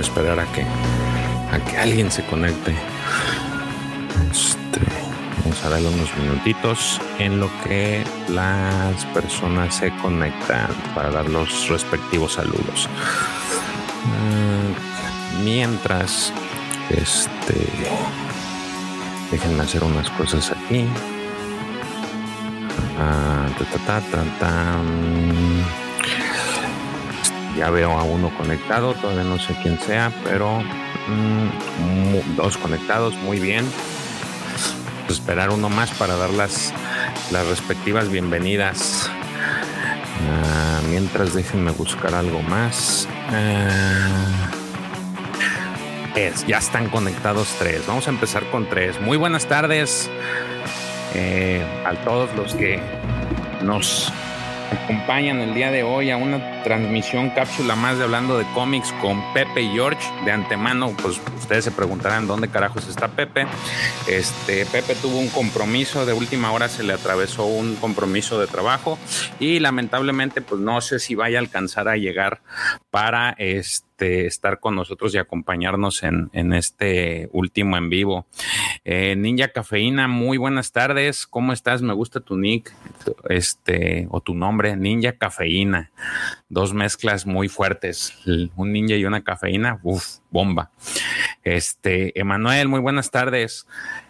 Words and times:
Esperar 0.00 0.38
a 0.38 0.44
que, 0.46 0.62
a 0.62 1.58
que 1.64 1.78
alguien 1.78 2.10
se 2.10 2.24
conecte. 2.26 2.74
Este, 4.30 4.80
vamos 5.42 5.64
a 5.64 5.70
darle 5.70 5.88
unos 5.88 6.14
minutitos 6.16 7.00
en 7.18 7.40
lo 7.40 7.48
que 7.62 8.04
las 8.28 9.04
personas 9.06 9.76
se 9.76 9.90
conectan 9.96 10.68
para 10.94 11.10
dar 11.10 11.28
los 11.28 11.68
respectivos 11.68 12.34
saludos. 12.34 12.88
Ah, 14.04 15.40
mientras, 15.42 16.32
este, 16.90 17.66
déjenme 19.30 19.62
hacer 19.62 19.82
unas 19.84 20.10
cosas 20.10 20.50
aquí. 20.50 20.86
Ah, 22.98 23.46
ya 27.56 27.70
veo 27.70 27.92
a 27.92 28.02
uno 28.02 28.30
conectado, 28.36 28.94
todavía 28.94 29.24
no 29.24 29.38
sé 29.38 29.54
quién 29.62 29.78
sea, 29.78 30.12
pero 30.24 30.60
mm, 30.60 32.36
dos 32.36 32.56
conectados, 32.56 33.14
muy 33.16 33.38
bien. 33.38 33.64
esperar 35.08 35.50
uno 35.50 35.68
más 35.68 35.90
para 35.92 36.16
dar 36.16 36.30
las, 36.30 36.72
las 37.30 37.46
respectivas 37.46 38.08
bienvenidas. 38.10 39.08
Ah, 40.28 40.80
mientras 40.90 41.34
déjenme 41.34 41.70
buscar 41.72 42.14
algo 42.14 42.42
más. 42.42 43.08
Ah, 43.30 44.50
es, 46.16 46.46
ya 46.46 46.58
están 46.58 46.88
conectados 46.88 47.54
tres. 47.58 47.86
Vamos 47.86 48.06
a 48.06 48.10
empezar 48.10 48.44
con 48.50 48.68
tres. 48.68 49.00
Muy 49.00 49.16
buenas 49.16 49.46
tardes 49.46 50.10
eh, 51.14 51.64
a 51.84 51.94
todos 52.04 52.34
los 52.36 52.54
que 52.54 52.80
nos 53.62 54.12
acompañan 54.74 55.40
el 55.40 55.54
día 55.54 55.70
de 55.70 55.82
hoy 55.82 56.10
a 56.10 56.16
una 56.16 56.62
transmisión 56.62 57.30
cápsula 57.30 57.76
más 57.76 57.98
de 57.98 58.04
hablando 58.04 58.38
de 58.38 58.44
cómics 58.54 58.92
con 59.00 59.22
Pepe 59.32 59.62
y 59.62 59.68
George. 59.70 60.02
De 60.24 60.32
antemano, 60.32 60.94
pues 61.02 61.20
ustedes 61.38 61.64
se 61.64 61.70
preguntarán 61.70 62.26
dónde 62.26 62.48
carajos 62.48 62.88
está 62.88 63.08
Pepe. 63.08 63.46
Este 64.06 64.66
Pepe 64.66 64.94
tuvo 64.96 65.18
un 65.18 65.28
compromiso 65.28 66.06
de 66.06 66.12
última 66.12 66.52
hora, 66.52 66.68
se 66.68 66.82
le 66.82 66.92
atravesó 66.92 67.46
un 67.46 67.76
compromiso 67.76 68.40
de 68.40 68.46
trabajo 68.46 68.98
y 69.38 69.60
lamentablemente, 69.60 70.40
pues 70.40 70.60
no 70.60 70.80
sé 70.80 70.98
si 70.98 71.14
vaya 71.14 71.38
a 71.38 71.42
alcanzar 71.42 71.88
a 71.88 71.96
llegar 71.96 72.42
para 72.90 73.34
este 73.38 73.93
estar 74.04 74.60
con 74.60 74.76
nosotros 74.76 75.14
y 75.14 75.18
acompañarnos 75.18 76.02
en, 76.02 76.52
este 76.52 77.28
último 77.32 77.76
en 77.76 77.90
vivo. 77.90 78.26
Eh, 78.84 79.16
Ninja 79.16 79.48
Cafeína, 79.48 80.08
muy 80.08 80.38
buenas 80.38 80.72
tardes. 80.72 81.26
¿Cómo 81.26 81.52
estás? 81.52 81.82
Me 81.82 81.92
gusta 81.92 82.20
tu 82.20 82.36
nick, 82.36 82.72
este, 83.28 84.06
o 84.10 84.20
tu 84.20 84.34
nombre, 84.34 84.76
Ninja 84.76 85.12
Cafeína. 85.12 85.90
Dos 86.48 86.74
mezclas 86.74 87.26
muy 87.26 87.48
fuertes, 87.48 88.14
un 88.56 88.72
ninja 88.72 88.94
y 88.94 89.04
una 89.04 89.24
cafeína, 89.24 89.80
uff, 89.82 90.18
bomba. 90.30 90.70
Este, 91.42 92.18
Emanuel, 92.18 92.68
muy 92.68 92.80
buenas 92.80 93.10
tardes. 93.10 93.66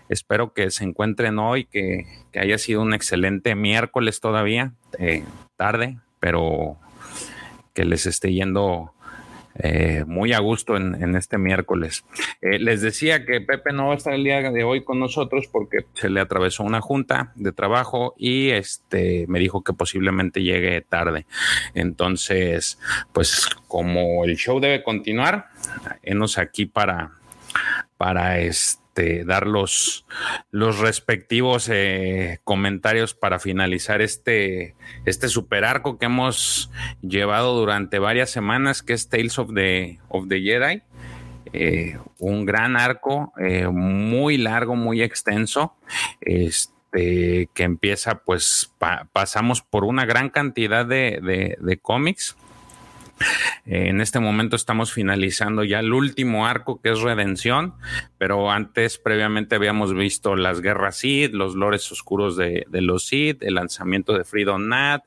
Espero 0.09 0.53
que 0.53 0.71
se 0.71 0.85
encuentren 0.85 1.39
hoy, 1.39 1.65
que, 1.65 2.07
haya 2.35 2.59
sido 2.59 2.83
un 2.83 2.95
excelente 2.95 3.55
miércoles 3.55 4.21
todavía, 4.21 4.73
eh, 4.99 5.25
tarde, 5.57 5.99
pero 6.21 6.79
que 7.75 7.85
les 7.85 8.07
esté 8.07 8.33
yendo 8.33 8.94
eh, 9.57 10.05
muy 10.07 10.33
a 10.33 10.41
gusto 10.41 10.77
en, 10.77 11.15
este 11.17 11.39
miércoles. 11.39 12.05
Eh, 12.41 12.59
les 12.59 12.81
decía 12.81 13.25
que 13.25 13.41
Pepe 13.41 13.73
no 13.73 13.89
va 13.89 13.95
a 13.95 13.97
estar 13.97 14.13
el 14.13 14.25
día 14.25 14.51
de 14.51 14.65
hoy 14.65 14.83
con 14.83 14.99
nosotros 14.99 15.47
porque 15.51 15.87
se 15.95 16.11
le 16.11 16.21
atravesó 16.21 16.65
una 16.65 16.81
junta 16.81 17.33
de 17.37 17.53
trabajo 17.53 18.15
y 18.19 18.51
este 18.51 19.27
me 19.29 19.39
dijo 19.39 19.63
que 19.63 19.73
posiblemente 19.73 20.43
llegue 20.43 20.81
tarde. 20.81 21.27
Entonces, 21.75 22.79
pues 23.13 23.49
como 23.69 24.25
el 24.25 24.37
show 24.37 24.61
debe 24.61 24.83
continuar, 24.83 25.49
enos 26.03 26.39
aquí 26.39 26.67
para, 26.67 27.13
para 27.97 28.41
este 28.41 28.84
este, 28.95 29.25
dar 29.25 29.49
los, 29.49 30.07
los 30.53 30.79
respectivos 30.79 31.69
eh, 31.69 32.39
comentarios 32.45 33.13
para 33.13 33.41
finalizar 33.41 34.01
este, 34.01 34.77
este 35.05 35.29
super 35.29 35.65
arco 35.65 35.99
que 35.99 36.07
hemos 36.07 36.71
llevado 37.03 37.59
durante 37.59 37.99
varias 37.99 38.31
semanas, 38.31 38.85
que 38.85 38.93
es 38.93 39.09
Tales 39.09 39.37
of 39.41 39.53
the, 39.53 39.99
of 40.09 40.29
the 40.29 40.41
Jedi. 40.41 40.83
Eh, 41.53 41.99
un 42.21 42.47
gran 42.47 42.77
arco, 42.77 43.33
eh, 43.37 43.67
muy 43.67 44.37
largo, 44.37 44.77
muy 44.77 45.03
extenso. 45.03 45.75
Este, 46.21 47.49
que 47.53 47.65
empieza, 47.65 48.21
pues 48.21 48.73
pasamos 49.13 49.61
por 49.61 49.83
una 49.83 50.05
gran 50.05 50.31
cantidad 50.31 50.87
de, 50.87 51.57
de 51.59 51.79
cómics 51.79 52.37
eh, 53.67 53.89
en 53.89 54.01
este 54.01 54.21
momento 54.21 54.57
estamos 54.57 54.93
finalizando 54.93 55.65
ya 55.65 55.81
el 55.81 55.93
último 55.93 56.47
arco 56.47 56.81
que 56.81 56.91
es 56.91 57.01
Redención, 57.01 57.75
pero 58.19 58.51
antes 58.51 58.99
previamente 58.99 59.57
habíamos 59.57 59.95
visto 59.95 60.37
las 60.37 60.61
guerras 60.61 60.97
Sith, 60.97 61.33
los 61.33 61.55
lores 61.55 61.91
oscuros 61.93 62.37
de, 62.37 62.67
los 62.71 63.07
Sith, 63.07 63.43
el 63.43 63.55
lanzamiento 63.55 64.17
de 64.17 64.25
Freedom 64.25 64.69
Nat, 64.69 65.03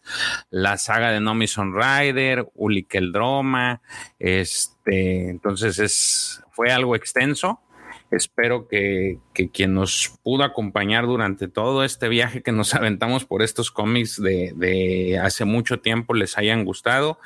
la 0.49 0.77
saga 0.77 1.11
de 1.11 1.19
Nomison 1.19 1.73
Rider, 1.75 2.47
Ulik 2.55 2.95
el 2.95 3.11
Droma, 3.11 3.81
este, 4.19 5.29
entonces 5.29 5.79
es, 5.79 6.43
fue 6.51 6.71
algo 6.71 6.95
extenso 6.95 7.61
Espero 8.09 8.67
que, 8.67 9.19
quien 9.51 9.73
nos 9.73 10.17
pudo 10.23 10.43
acompañar 10.43 11.05
durante 11.05 11.47
todo 11.47 11.83
este 11.83 12.07
viaje 12.07 12.41
que 12.41 12.51
nos 12.51 12.73
aventamos 12.75 13.25
por 13.25 13.41
estos 13.41 13.71
cómics 13.71 14.21
de, 14.21 15.19
hace 15.21 15.45
mucho 15.45 15.79
tiempo 15.79 16.13
les 16.13 16.37
hayan 16.37 16.63
gustado 16.63 17.19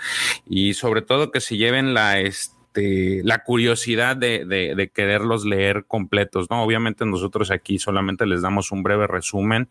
y 0.47 0.73
sobre 0.73 1.01
todo 1.01 1.31
que 1.31 1.41
se 1.41 1.57
lleven 1.57 1.93
la... 1.93 2.19
Este, 2.19 2.61
la 2.73 3.43
curiosidad 3.43 4.15
de, 4.15 4.91
quererlos 4.93 5.43
leer 5.43 5.83
completos, 5.87 6.49
¿no? 6.49 6.63
Obviamente 6.63 7.05
nosotros 7.05 7.51
aquí 7.51 7.79
solamente 7.79 8.25
les 8.25 8.41
damos 8.41 8.71
un 8.71 8.81
breve 8.81 9.07
resumen, 9.07 9.67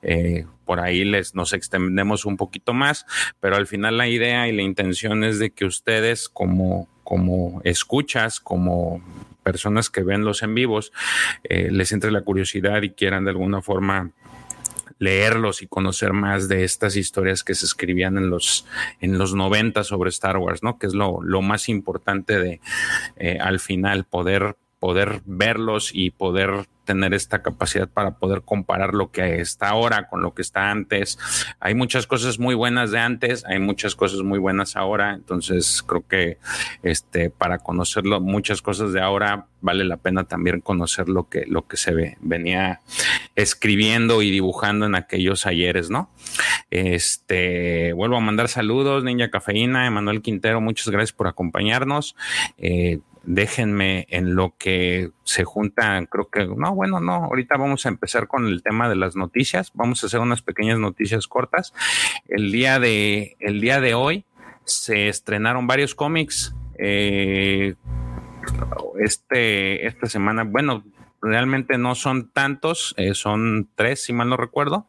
eh, 0.00 0.46
por 0.64 0.80
ahí 0.80 1.04
les 1.04 1.34
nos 1.34 1.52
extendemos 1.52 2.24
un 2.24 2.38
poquito 2.38 2.72
más, 2.72 3.04
pero 3.38 3.56
al 3.56 3.66
final 3.66 3.98
la 3.98 4.08
idea 4.08 4.48
y 4.48 4.52
la 4.52 4.62
intención 4.62 5.24
es 5.24 5.38
de 5.38 5.50
que 5.50 5.66
ustedes 5.66 6.30
como, 6.30 6.88
como 7.04 7.60
escuchas, 7.64 8.40
como 8.40 9.02
personas 9.48 9.88
que 9.88 10.02
ven 10.02 10.26
los 10.26 10.42
en 10.42 10.54
vivos 10.54 10.92
eh, 11.42 11.70
les 11.70 11.90
entre 11.92 12.10
la 12.10 12.20
curiosidad 12.20 12.82
y 12.82 12.90
quieran 12.90 13.24
de 13.24 13.30
alguna 13.30 13.62
forma 13.62 14.10
leerlos 14.98 15.62
y 15.62 15.66
conocer 15.66 16.12
más 16.12 16.48
de 16.48 16.64
estas 16.64 16.96
historias 16.96 17.42
que 17.42 17.54
se 17.54 17.64
escribían 17.64 18.18
en 18.18 18.28
los 18.28 18.66
en 19.00 19.16
los 19.16 19.34
90 19.34 19.84
sobre 19.84 20.10
Star 20.10 20.36
Wars, 20.36 20.62
¿no? 20.62 20.78
Que 20.78 20.86
es 20.86 20.92
lo, 20.92 21.22
más 21.40 21.70
importante 21.70 22.38
de 22.38 22.60
eh, 23.16 23.38
al 23.40 23.58
final 23.58 24.04
poder 24.04 24.56
poder 24.78 25.22
verlos 25.24 25.90
y 25.92 26.10
poder 26.10 26.66
tener 26.88 27.12
esta 27.12 27.42
capacidad 27.42 27.86
para 27.86 28.12
poder 28.12 28.40
comparar 28.42 28.94
lo 28.94 29.10
que 29.10 29.42
está 29.42 29.68
ahora 29.68 30.08
con 30.08 30.22
lo 30.22 30.32
que 30.32 30.40
está 30.40 30.70
antes. 30.70 31.18
Hay 31.60 31.74
muchas 31.74 32.06
cosas 32.06 32.38
muy 32.38 32.54
buenas 32.54 32.90
de 32.90 32.98
antes, 32.98 33.44
hay 33.44 33.58
muchas 33.58 33.94
cosas 33.94 34.22
muy 34.22 34.38
buenas 34.38 34.74
ahora, 34.74 35.12
entonces 35.12 35.82
creo 35.86 36.06
que 36.08 36.38
este 36.82 37.28
para 37.28 37.58
conocerlo 37.58 38.22
muchas 38.22 38.62
cosas 38.62 38.94
de 38.94 39.02
ahora 39.02 39.48
vale 39.60 39.84
la 39.84 39.98
pena 39.98 40.24
también 40.24 40.62
conocer 40.62 41.10
lo 41.10 41.28
que 41.28 41.44
lo 41.46 41.66
que 41.68 41.76
se 41.76 41.92
ve, 41.92 42.16
venía 42.20 42.80
escribiendo 43.34 44.22
y 44.22 44.30
dibujando 44.30 44.86
en 44.86 44.94
aquellos 44.94 45.44
ayeres, 45.44 45.90
¿no? 45.90 46.10
Este, 46.70 47.92
vuelvo 47.92 48.16
a 48.16 48.20
mandar 48.20 48.48
saludos, 48.48 49.04
Niña 49.04 49.30
Cafeína, 49.30 49.86
Emanuel 49.86 50.22
Quintero, 50.22 50.62
muchas 50.62 50.88
gracias 50.88 51.12
por 51.12 51.26
acompañarnos. 51.26 52.16
Eh, 52.56 53.00
déjenme 53.28 54.06
en 54.08 54.34
lo 54.34 54.54
que 54.56 55.10
se 55.22 55.44
juntan, 55.44 56.06
creo 56.06 56.30
que, 56.30 56.46
no, 56.46 56.74
bueno, 56.74 56.98
no, 56.98 57.26
ahorita 57.26 57.58
vamos 57.58 57.84
a 57.84 57.90
empezar 57.90 58.26
con 58.26 58.46
el 58.46 58.62
tema 58.62 58.88
de 58.88 58.96
las 58.96 59.16
noticias, 59.16 59.70
vamos 59.74 60.02
a 60.02 60.06
hacer 60.06 60.20
unas 60.20 60.40
pequeñas 60.40 60.78
noticias 60.78 61.28
cortas. 61.28 61.74
El 62.26 62.50
día 62.50 62.78
de, 62.80 63.36
el 63.38 63.60
día 63.60 63.82
de 63.82 63.92
hoy 63.92 64.24
se 64.64 65.10
estrenaron 65.10 65.66
varios 65.66 65.94
cómics. 65.94 66.54
Eh, 66.78 67.74
este, 68.98 69.86
esta 69.86 70.06
semana, 70.06 70.44
bueno, 70.44 70.82
realmente 71.20 71.76
no 71.76 71.94
son 71.94 72.30
tantos, 72.30 72.94
eh, 72.96 73.12
son 73.12 73.68
tres, 73.74 74.04
si 74.04 74.14
mal 74.14 74.30
no 74.30 74.38
recuerdo. 74.38 74.86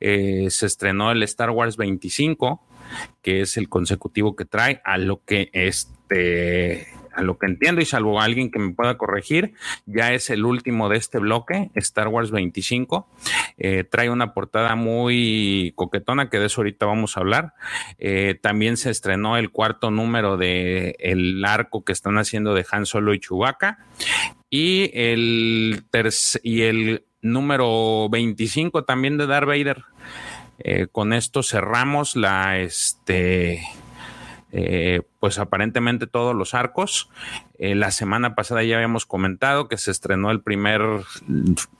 Eh, 0.00 0.46
se 0.48 0.64
estrenó 0.64 1.12
el 1.12 1.22
Star 1.22 1.50
Wars 1.50 1.76
25, 1.76 2.64
que 3.20 3.42
es 3.42 3.58
el 3.58 3.68
consecutivo 3.68 4.36
que 4.36 4.46
trae 4.46 4.80
a 4.86 4.96
lo 4.96 5.22
que 5.22 5.50
este 5.52 6.97
a 7.18 7.22
lo 7.22 7.38
que 7.38 7.46
entiendo 7.46 7.80
y 7.80 7.84
salvo 7.84 8.20
alguien 8.20 8.50
que 8.50 8.58
me 8.58 8.72
pueda 8.72 8.96
corregir, 8.96 9.54
ya 9.86 10.12
es 10.12 10.30
el 10.30 10.44
último 10.44 10.88
de 10.88 10.96
este 10.96 11.18
bloque, 11.18 11.70
Star 11.74 12.08
Wars 12.08 12.30
25. 12.30 13.08
Eh, 13.58 13.84
trae 13.84 14.08
una 14.08 14.32
portada 14.34 14.76
muy 14.76 15.72
coquetona, 15.74 16.30
que 16.30 16.38
de 16.38 16.46
eso 16.46 16.60
ahorita 16.60 16.86
vamos 16.86 17.16
a 17.16 17.20
hablar. 17.20 17.54
Eh, 17.98 18.38
también 18.40 18.76
se 18.76 18.90
estrenó 18.90 19.36
el 19.36 19.50
cuarto 19.50 19.90
número 19.90 20.36
de 20.36 20.96
el 21.00 21.44
arco 21.44 21.84
que 21.84 21.92
están 21.92 22.18
haciendo 22.18 22.54
de 22.54 22.64
Han 22.70 22.86
Solo 22.86 23.14
y 23.14 23.20
Chewbacca. 23.20 23.78
Y 24.50 24.90
el, 24.94 25.84
y 26.42 26.62
el 26.62 27.04
número 27.20 28.08
25 28.08 28.84
también 28.84 29.18
de 29.18 29.26
Darth 29.26 29.48
Vader. 29.48 29.84
Eh, 30.60 30.86
con 30.90 31.12
esto 31.12 31.42
cerramos 31.42 32.16
la, 32.16 32.58
este, 32.58 33.62
eh, 34.50 35.02
pues 35.20 35.38
aparentemente 35.38 36.06
todos 36.06 36.34
los 36.34 36.54
arcos. 36.54 37.10
Eh, 37.58 37.74
la 37.74 37.90
semana 37.90 38.34
pasada 38.34 38.62
ya 38.62 38.76
habíamos 38.76 39.04
comentado 39.04 39.68
que 39.68 39.76
se 39.76 39.90
estrenó 39.90 40.30
el 40.30 40.40
primer, 40.40 40.80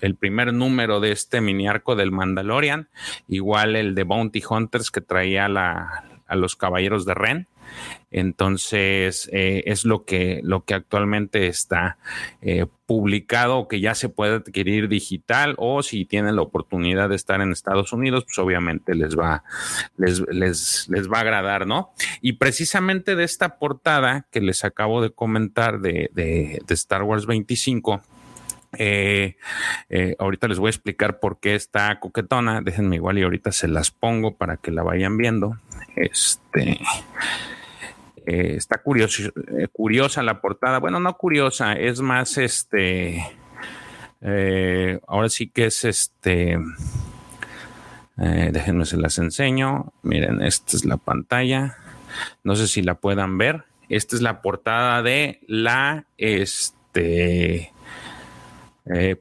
el 0.00 0.14
primer 0.16 0.52
número 0.52 1.00
de 1.00 1.12
este 1.12 1.40
mini 1.40 1.68
arco 1.68 1.96
del 1.96 2.12
Mandalorian, 2.12 2.88
igual 3.28 3.76
el 3.76 3.94
de 3.94 4.04
Bounty 4.04 4.42
Hunters 4.48 4.90
que 4.90 5.00
traía 5.00 5.46
a 5.46 6.36
los 6.36 6.56
Caballeros 6.56 7.04
de 7.04 7.14
Ren. 7.14 7.48
Entonces, 8.10 9.28
eh, 9.32 9.64
es 9.66 9.84
lo 9.84 10.04
que, 10.04 10.40
lo 10.42 10.64
que 10.64 10.74
actualmente 10.74 11.46
está 11.46 11.98
eh, 12.40 12.66
publicado, 12.86 13.68
que 13.68 13.80
ya 13.80 13.94
se 13.94 14.08
puede 14.08 14.36
adquirir 14.36 14.88
digital, 14.88 15.54
o 15.58 15.82
si 15.82 16.06
tienen 16.06 16.36
la 16.36 16.42
oportunidad 16.42 17.10
de 17.10 17.16
estar 17.16 17.42
en 17.42 17.52
Estados 17.52 17.92
Unidos, 17.92 18.24
pues 18.24 18.38
obviamente 18.38 18.94
les 18.94 19.18
va, 19.18 19.44
les, 19.98 20.20
les, 20.30 20.88
les 20.88 21.10
va 21.10 21.18
a 21.18 21.20
agradar, 21.20 21.66
¿no? 21.66 21.92
Y 22.22 22.34
precisamente 22.34 23.14
de 23.14 23.24
esta 23.24 23.58
portada 23.58 24.26
que 24.30 24.40
les 24.40 24.64
acabo 24.64 25.02
de 25.02 25.10
comentar 25.10 25.80
de, 25.80 26.10
de, 26.14 26.62
Star 26.70 27.02
Wars 27.02 27.26
25. 27.26 28.02
Eh, 28.76 29.36
eh, 29.88 30.14
ahorita 30.18 30.46
les 30.46 30.58
voy 30.58 30.68
a 30.68 30.70
explicar 30.70 31.20
por 31.20 31.40
qué 31.40 31.54
está 31.54 32.00
coquetona. 32.00 32.60
Déjenme 32.60 32.96
igual 32.96 33.18
y 33.18 33.22
ahorita 33.22 33.52
se 33.52 33.68
las 33.68 33.90
pongo 33.90 34.36
para 34.36 34.56
que 34.56 34.70
la 34.70 34.82
vayan 34.82 35.16
viendo. 35.16 35.58
Este. 35.96 36.78
Eh, 38.30 38.56
está 38.56 38.82
eh, 38.84 39.68
curiosa 39.72 40.22
la 40.22 40.42
portada. 40.42 40.80
Bueno, 40.80 41.00
no 41.00 41.16
curiosa, 41.16 41.72
es 41.72 42.02
más 42.02 42.36
este. 42.36 43.26
Eh, 44.20 45.00
ahora 45.06 45.30
sí 45.30 45.48
que 45.48 45.64
es 45.64 45.82
este. 45.86 46.58
déjenme 48.16 48.84
se 48.84 48.98
las 48.98 49.16
enseño. 49.16 49.94
Miren, 50.02 50.42
esta 50.42 50.76
es 50.76 50.84
la 50.84 50.98
pantalla. 50.98 51.78
No 52.44 52.54
sé 52.54 52.66
si 52.66 52.82
la 52.82 52.96
puedan 52.96 53.38
ver. 53.38 53.64
Esta 53.88 54.16
es 54.16 54.20
la 54.20 54.42
portada 54.42 55.02
de 55.02 55.40
la 55.46 56.04
este, 56.18 57.72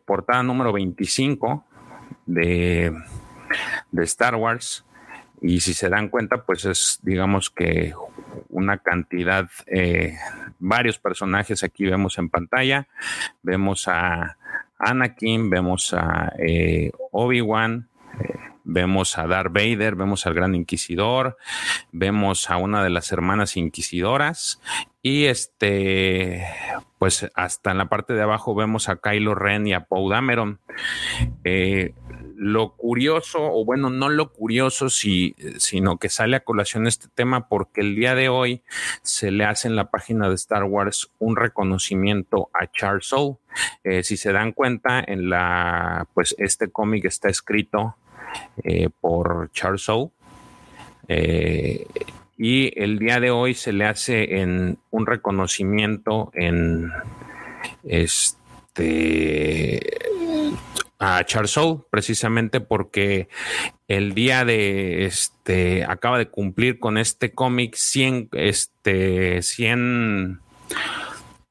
portada 0.06 0.44
número 0.44 0.74
25 0.74 1.63
de, 2.25 2.94
de 3.92 4.04
Star 4.04 4.36
Wars. 4.36 4.83
Y 5.42 5.60
si 5.60 5.74
se 5.74 5.89
dan 5.89 6.10
cuenta, 6.10 6.44
pues 6.44 6.66
es, 6.66 7.00
digamos 7.04 7.50
que 7.50 7.94
una 8.50 8.80
cantidad, 8.80 9.50
eh, 9.68 10.18
varios 10.60 10.98
personajes 10.98 11.63
aquí 11.63 11.86
vemos 11.86 12.18
en 12.18 12.30
pantalla. 12.30 12.88
Vemos 13.44 13.88
a 13.88 14.38
Anakin, 14.80 15.50
vemos 15.50 15.94
a 15.94 16.34
eh, 16.39 16.92
Obi-Wan, 17.12 17.88
eh, 18.19 18.34
vemos 18.63 19.18
a 19.18 19.28
Darth 19.28 19.54
Vader, 19.54 19.95
vemos 19.95 20.25
al 20.25 20.34
Gran 20.34 20.56
Inquisidor, 20.56 21.38
vemos 21.92 22.50
a 22.50 22.57
una 22.57 22.83
de 22.83 22.90
las 22.90 23.12
hermanas 23.12 23.57
inquisidoras 23.57 24.62
y 25.01 25.25
este, 25.25 26.45
pues 27.00 27.30
hasta 27.36 27.72
en 27.72 27.78
la 27.78 27.90
parte 27.90 28.13
de 28.13 28.22
abajo 28.22 28.56
vemos 28.56 28.90
a 28.90 28.98
Kylo 28.98 29.36
Ren 29.36 29.68
y 29.68 29.74
a 29.74 29.86
Poe 29.86 30.12
Dameron 30.12 30.60
lo 32.38 32.75
curioso, 32.75 33.39
o 33.42 33.66
bueno, 33.66 33.89
no 33.89 34.10
lo 34.10 34.31
curioso, 34.31 34.89
sino 34.89 35.98
que 35.98 36.10
sale 36.10 36.36
a 36.36 36.44
colación 36.44 36.86
este 36.86 37.07
tema 37.13 37.50
porque 37.50 37.81
el 37.81 37.95
día 37.95 38.13
de 38.13 38.30
hoy 38.30 38.62
se 39.01 39.31
le 39.31 39.44
hace 39.44 39.68
en 39.68 39.75
la 39.75 39.89
página 39.89 40.30
de 40.30 40.36
Star 40.36 40.63
Wars 40.63 41.10
un 41.18 41.36
reconocimiento 41.36 42.50
a 42.54 42.72
Charles 42.72 43.07
Soule. 43.07 43.38
Eh, 43.84 44.04
si 44.04 44.18
se 44.18 44.31
dan 44.31 44.51
cuenta, 44.51 45.04
en 45.06 45.31
la, 45.31 46.07
pues 46.13 46.36
este 46.38 46.69
cómic 46.69 47.06
está 47.06 47.30
escrito 47.30 47.95
eh, 48.63 48.90
por 49.01 49.50
Charles 49.51 49.81
Soule. 49.81 50.12
Eh, 51.07 51.88
y 52.38 52.72
el 52.80 53.00
día 53.00 53.19
de 53.19 53.31
hoy 53.31 53.56
se 53.56 53.74
le 53.74 53.86
hace 53.86 54.42
en 54.42 54.78
un 54.92 55.07
reconocimiento 55.07 56.30
en 56.36 56.92
este 57.83 59.81
a 61.00 61.24
Charles 61.26 61.52
Soule, 61.52 61.82
precisamente 61.90 62.60
porque 62.60 63.30
el 63.88 64.14
día 64.14 64.46
de 64.46 65.06
este 65.06 65.84
acaba 65.86 66.18
de 66.18 66.28
cumplir 66.28 66.80
con 66.80 66.98
este 66.98 67.32
cómic 67.32 67.76
100 67.76 68.30
este 68.34 69.42
100 69.42 70.42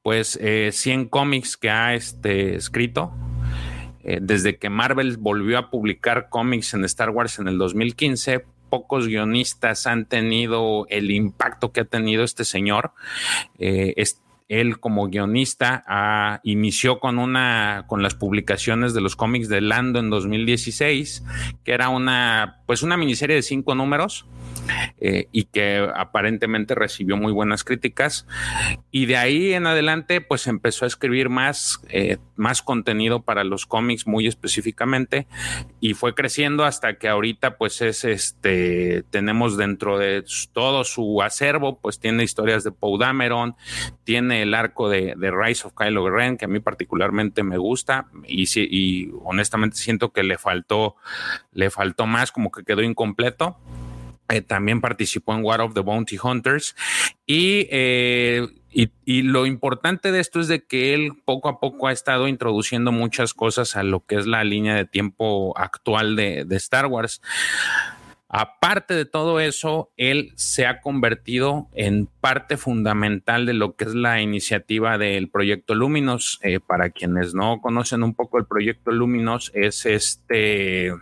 pues 0.03 0.39
100 0.39 1.01
eh, 1.01 1.09
cómics 1.09 1.57
que 1.57 1.69
ha 1.69 1.95
este, 1.95 2.55
escrito 2.55 3.13
eh, 4.03 4.19
desde 4.21 4.57
que 4.57 4.69
Marvel 4.69 5.17
volvió 5.17 5.57
a 5.57 5.69
publicar 5.69 6.29
cómics 6.29 6.73
en 6.73 6.83
Star 6.85 7.09
Wars 7.09 7.39
en 7.39 7.47
el 7.47 7.57
2015 7.57 8.45
pocos 8.69 9.07
guionistas 9.07 9.87
han 9.87 10.05
tenido 10.05 10.85
el 10.89 11.11
impacto 11.11 11.71
que 11.71 11.81
ha 11.81 11.85
tenido 11.85 12.23
este 12.23 12.43
señor. 12.43 12.91
Eh, 13.59 13.93
él 14.47 14.79
como 14.79 15.07
guionista 15.07 15.83
ah, 15.87 16.39
inició 16.43 16.99
con 16.99 17.19
una 17.19 17.85
con 17.87 18.01
las 18.01 18.15
publicaciones 18.15 18.93
de 18.93 19.01
los 19.01 19.15
cómics 19.15 19.49
de 19.49 19.61
Lando 19.61 19.99
en 19.99 20.09
2016, 20.09 21.23
que 21.63 21.71
era 21.71 21.89
una 21.89 22.61
pues 22.65 22.83
una 22.83 22.97
miniserie 22.97 23.35
de 23.35 23.41
cinco 23.41 23.75
números 23.75 24.25
eh, 24.99 25.27
y 25.31 25.45
que 25.45 25.87
aparentemente 25.95 26.75
recibió 26.75 27.17
muy 27.17 27.31
buenas 27.31 27.63
críticas. 27.63 28.27
Y 28.91 29.05
de 29.05 29.17
ahí 29.17 29.53
en 29.53 29.67
adelante, 29.67 30.21
pues 30.21 30.47
empezó 30.47 30.85
a 30.85 30.87
escribir 30.87 31.29
más, 31.29 31.79
eh, 31.89 32.17
más 32.35 32.61
contenido 32.61 33.21
para 33.21 33.43
los 33.43 33.65
cómics 33.65 34.07
muy 34.07 34.27
específicamente 34.27 35.27
y 35.79 35.93
fue 35.93 36.13
creciendo 36.15 36.65
hasta 36.65 36.97
que 36.97 37.07
ahorita 37.07 37.57
pues 37.57 37.81
es 37.81 38.03
este, 38.03 39.03
tenemos 39.09 39.57
dentro 39.57 39.97
de 39.97 40.23
todo 40.51 40.83
su 40.83 41.21
acervo, 41.21 41.79
pues 41.79 41.99
tiene 41.99 42.23
historias 42.23 42.63
de 42.63 42.71
Dameron, 42.99 43.55
tiene 44.03 44.36
el 44.41 44.53
arco 44.53 44.89
de, 44.89 45.15
Rise 45.15 45.67
of 45.67 45.73
Kylo 45.73 46.09
Ren, 46.09 46.37
que 46.37 46.45
a 46.45 46.47
mí 46.47 46.59
particularmente 46.59 47.43
me 47.43 47.57
gusta 47.57 48.07
y, 48.27 48.47
y 48.55 49.11
honestamente 49.23 49.77
siento 49.77 50.11
que 50.11 50.23
le 50.23 50.37
faltó, 50.37 50.95
le 51.51 51.69
faltó 51.69 52.05
más, 52.05 52.31
como 52.31 52.51
que 52.51 52.63
quedó 52.63 52.81
incompleto. 52.81 53.57
Eh, 54.29 54.41
también 54.41 54.81
participó 54.81 55.33
en 55.33 55.43
War 55.43 55.61
of 55.61 55.73
the 55.73 55.79
Bounty 55.79 56.17
Hunters 56.21 56.75
eh, 57.27 58.45
y, 58.69 58.91
y, 59.05 59.21
lo 59.21 59.45
importante 59.45 60.11
de 60.11 60.19
esto 60.19 60.41
es 60.41 60.49
de 60.49 60.65
que 60.65 60.93
él 60.93 61.13
poco 61.23 61.47
a 61.47 61.61
poco 61.61 61.87
ha 61.87 61.93
estado 61.93 62.27
introduciendo 62.27 62.91
muchas 62.91 63.33
cosas 63.33 63.77
a 63.77 63.83
lo 63.83 64.05
que 64.05 64.15
es 64.15 64.27
la 64.27 64.43
línea 64.43 64.75
de 64.75 64.83
tiempo 64.83 65.57
actual 65.57 66.17
de, 66.17 66.43
de 66.43 66.55
Star 66.57 66.87
Wars. 66.87 67.21
Aparte 68.29 68.93
de 68.93 69.05
todo 69.05 69.39
eso, 69.39 69.91
él 69.95 70.33
se 70.35 70.65
ha 70.65 70.81
convertido 70.81 71.69
en 71.73 72.07
parte 72.07 72.57
fundamental 72.57 73.45
de 73.45 73.53
lo 73.53 73.75
que 73.75 73.85
es 73.85 73.95
la 73.95 74.21
iniciativa 74.21 74.97
del 74.97 75.29
proyecto 75.29 75.75
Luminos. 75.75 76.39
Eh, 76.43 76.59
para 76.59 76.89
quienes 76.89 77.33
no 77.33 77.61
conocen 77.61 78.03
un 78.03 78.13
poco 78.13 78.37
el 78.37 78.45
proyecto 78.45 78.91
Luminos, 78.91 79.51
es 79.53 79.85
este 79.85 80.93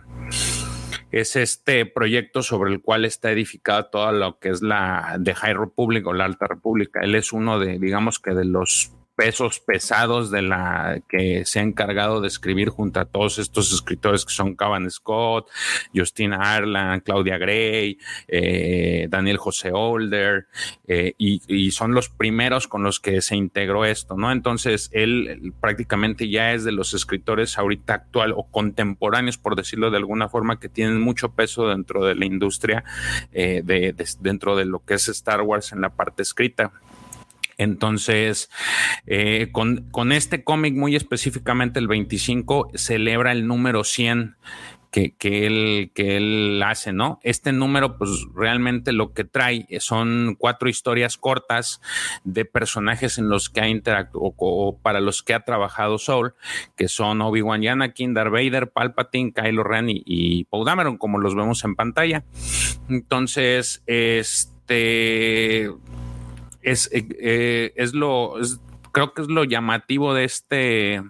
es 1.10 1.36
este 1.36 1.86
proyecto 1.86 2.42
sobre 2.42 2.72
el 2.72 2.82
cual 2.82 3.04
está 3.04 3.30
edificada 3.30 3.90
toda 3.90 4.12
lo 4.12 4.38
que 4.38 4.50
es 4.50 4.62
la 4.62 5.16
de 5.18 5.34
High 5.34 5.54
Republic 5.54 6.06
o 6.06 6.12
la 6.12 6.26
Alta 6.26 6.46
República. 6.46 7.00
Él 7.00 7.14
es 7.14 7.32
uno 7.32 7.58
de, 7.58 7.78
digamos 7.78 8.18
que 8.18 8.34
de 8.34 8.44
los 8.44 8.92
pesos 9.16 9.60
pesados 9.60 10.30
de 10.30 10.42
la 10.42 11.00
que 11.08 11.44
se 11.46 11.58
ha 11.58 11.62
encargado 11.62 12.20
de 12.20 12.28
escribir 12.28 12.68
junto 12.68 13.00
a 13.00 13.06
todos 13.06 13.38
estos 13.38 13.72
escritores 13.72 14.24
que 14.26 14.32
son 14.32 14.54
Cavan 14.54 14.90
Scott, 14.90 15.48
Justina 15.94 16.54
Arlan, 16.54 17.00
Claudia 17.00 17.38
Gray, 17.38 17.98
eh, 18.28 19.06
Daniel 19.08 19.38
José 19.38 19.70
Older, 19.72 20.46
eh, 20.86 21.14
y, 21.18 21.70
son 21.70 21.94
los 21.94 22.08
primeros 22.08 22.68
con 22.68 22.82
los 22.82 23.00
que 23.00 23.20
se 23.20 23.36
integró 23.36 23.84
esto, 23.84 24.16
¿no? 24.16 24.30
Entonces, 24.30 24.88
él 24.92 25.52
prácticamente 25.60 26.28
ya 26.28 26.52
es 26.52 26.64
de 26.64 26.72
los 26.72 26.94
escritores 26.94 27.58
ahorita 27.58 27.94
actual 27.94 28.32
o 28.36 28.44
contemporáneos, 28.50 29.36
por 29.36 29.56
decirlo 29.56 29.90
de 29.90 29.96
alguna 29.96 30.28
forma, 30.28 30.60
que 30.60 30.68
tienen 30.68 31.00
mucho 31.00 31.32
peso 31.32 31.68
dentro 31.68 32.04
de 32.04 32.14
la 32.14 32.24
industria, 32.24 32.84
eh, 33.32 33.62
dentro 34.20 34.56
de 34.56 34.64
lo 34.64 34.84
que 34.84 34.94
es 34.94 35.08
Star 35.08 35.42
Wars 35.42 35.72
en 35.72 35.80
la 35.80 35.90
parte 35.90 36.22
escrita. 36.22 36.72
Entonces, 37.58 38.50
eh, 39.06 39.50
con, 39.52 40.12
este 40.12 40.44
cómic 40.44 40.74
muy 40.74 40.96
específicamente 40.96 41.78
el 41.78 41.88
25 41.88 42.70
celebra 42.74 43.32
el 43.32 43.46
número 43.46 43.84
100 43.84 44.36
que, 45.18 45.46
él, 45.46 45.90
que 45.94 46.16
él 46.16 46.62
hace, 46.64 46.92
¿no? 46.92 47.20
Este 47.22 47.52
número, 47.52 47.98
pues 47.98 48.10
realmente 48.34 48.92
lo 48.92 49.12
que 49.12 49.24
trae 49.24 49.66
son 49.78 50.36
cuatro 50.38 50.70
historias 50.70 51.18
cortas 51.18 51.82
de 52.24 52.46
personajes 52.46 53.18
en 53.18 53.28
los 53.28 53.50
que 53.50 53.60
ha 53.60 53.68
interactuado 53.68 54.34
o, 54.38 54.78
para 54.78 55.00
los 55.00 55.22
que 55.22 55.34
ha 55.34 55.40
trabajado 55.40 55.98
Soul, 55.98 56.34
que 56.76 56.88
son 56.88 57.20
Obi-Wan 57.20 57.62
y 57.62 57.68
Anakin, 57.68 58.14
Vader, 58.14 58.70
Palpatine, 58.70 59.32
Kylo 59.32 59.64
Ren 59.64 59.90
y, 59.90 60.02
y 60.06 60.46
Dameron, 60.64 60.96
como 60.96 61.18
los 61.18 61.34
vemos 61.34 61.62
en 61.64 61.74
pantalla. 61.76 62.24
Entonces, 62.88 63.82
este 63.86 65.70
es, 66.66 66.90
eh, 66.92 67.06
eh, 67.20 67.72
es 67.76 67.94
lo, 67.94 68.34
creo 68.92 69.14
que 69.14 69.22
es 69.22 69.28
lo 69.28 69.44
llamativo 69.44 70.14
de 70.14 70.24
este, 70.24 71.02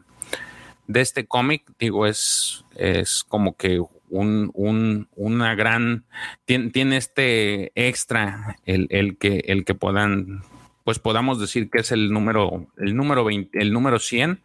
de 0.86 1.00
este 1.00 1.26
cómic. 1.26 1.64
Digo, 1.78 2.06
es, 2.06 2.64
es 2.76 3.24
como 3.24 3.56
que 3.56 3.80
un, 4.10 4.50
un, 4.52 5.08
una 5.16 5.54
gran, 5.54 6.04
tiene, 6.44 6.70
tiene 6.70 6.98
este 6.98 7.72
extra 7.74 8.58
el, 8.66 8.86
el, 8.90 9.16
que, 9.16 9.44
el 9.46 9.64
que 9.64 9.74
puedan 9.74 10.42
pues 10.86 11.00
podamos 11.00 11.40
decir 11.40 11.68
que 11.68 11.80
es 11.80 11.90
el 11.90 12.12
número, 12.12 12.68
el 12.78 12.94
número 12.94 13.24
20, 13.24 13.60
el 13.60 13.72
número 13.72 13.98
100, 13.98 14.40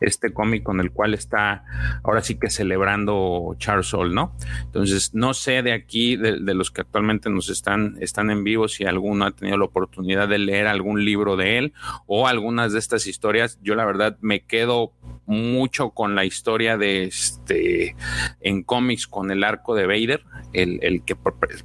este 0.00 0.32
cómic 0.32 0.64
con 0.64 0.80
el 0.80 0.90
cual 0.90 1.14
está 1.14 1.62
ahora 2.02 2.20
sí 2.20 2.34
que 2.34 2.50
celebrando 2.50 3.54
Charles 3.58 3.86
Soule, 3.86 4.12
¿no? 4.12 4.36
Entonces, 4.64 5.14
no 5.14 5.34
sé 5.34 5.62
de 5.62 5.72
aquí, 5.72 6.16
de, 6.16 6.52
los 6.52 6.72
que 6.72 6.80
actualmente 6.80 7.30
nos 7.30 7.48
están, 7.48 7.96
están 8.00 8.32
en 8.32 8.42
vivo, 8.42 8.66
si 8.66 8.84
alguno 8.84 9.24
ha 9.24 9.30
tenido 9.30 9.56
la 9.56 9.66
oportunidad 9.66 10.26
de 10.26 10.38
leer 10.38 10.66
algún 10.66 11.04
libro 11.04 11.36
de 11.36 11.58
él 11.58 11.72
o 12.08 12.26
algunas 12.26 12.72
de 12.72 12.80
estas 12.80 13.06
historias. 13.06 13.60
Yo 13.62 13.76
la 13.76 13.84
verdad 13.84 14.18
me 14.20 14.40
quedo 14.40 14.94
mucho 15.26 15.90
con 15.90 16.16
la 16.16 16.24
historia 16.24 16.76
de 16.76 17.04
este 17.04 17.94
en 18.40 18.64
cómics 18.64 19.06
con 19.06 19.30
el 19.30 19.44
arco 19.44 19.76
de 19.76 19.86
Vader, 19.86 20.24
el, 20.52 20.80
el 20.82 21.04
que 21.04 21.14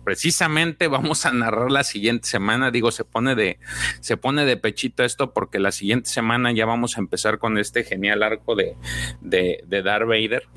precisamente 0.04 0.88
vamos 0.88 1.26
a 1.26 1.34
narrar 1.34 1.72
la 1.72 1.84
siguiente 1.84 2.28
semana. 2.28 2.70
Digo, 2.70 2.92
se 2.92 3.06
pone 3.06 3.34
de, 3.34 3.58
se 4.02 4.19
pone 4.20 4.46
de 4.46 4.58
pechito 4.58 5.04
esto 5.04 5.34
porque 5.34 5.60
la 5.60 5.72
siguiente 5.72 6.10
semana 6.10 6.52
ya 6.52 6.66
vamos 6.66 6.98
a 6.98 7.02
empezar 7.02 7.40
con 7.40 7.58
este 7.58 7.84
genial 7.84 8.24
arco 8.24 8.56
de, 8.56 8.76
de, 9.22 9.64
de 9.66 9.82
Darth 9.82 10.08
Vader 10.08 10.48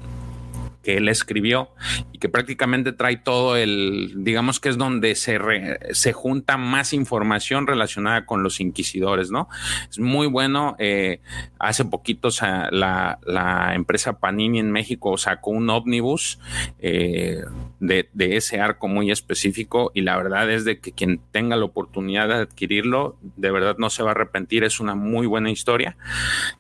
que 0.83 0.97
él 0.97 1.09
escribió 1.09 1.71
y 2.13 2.19
que 2.19 2.29
prácticamente 2.29 2.93
trae 2.93 3.17
todo 3.17 3.57
el, 3.57 4.13
digamos 4.17 4.61
que 4.61 4.69
es 4.69 4.79
donde 4.79 5.15
se, 5.15 5.39
re, 5.39 5.79
se 5.93 6.13
junta 6.13 6.57
más 6.57 6.93
información 6.93 7.67
relacionada 7.67 8.27
con 8.27 8.43
los 8.43 8.61
inquisidores, 8.61 9.31
¿no? 9.31 9.49
Es 9.89 9.99
muy 9.99 10.27
bueno. 10.27 10.77
Eh, 10.79 11.21
hace 11.59 11.85
poquito 11.85 12.29
la, 12.71 13.19
la, 13.25 13.75
empresa 13.75 14.19
Panini 14.19 14.59
en 14.59 14.73
México 14.73 15.17
sacó 15.17 15.51
un 15.51 15.71
ómnibus 15.71 16.39
eh, 16.79 17.43
de, 17.81 18.09
de, 18.13 18.37
ese 18.37 18.61
arco 18.61 18.89
muy 18.89 19.11
específico 19.11 19.91
y 19.95 20.03
la 20.03 20.17
verdad 20.17 20.51
es 20.51 20.65
de 20.65 20.81
que 20.81 20.93
quien 20.93 21.21
tenga 21.31 21.57
la 21.57 21.65
oportunidad 21.65 22.29
de 22.29 22.35
adquirirlo, 22.35 23.19
de 23.23 23.51
verdad 23.51 23.77
no 23.79 23.91
se 23.91 24.03
va 24.03 24.11
a 24.11 24.13
arrepentir. 24.13 24.65
Es 24.65 24.81
una 24.81 24.95
muy 24.95 25.27
buena 25.27 25.51
historia 25.51 25.97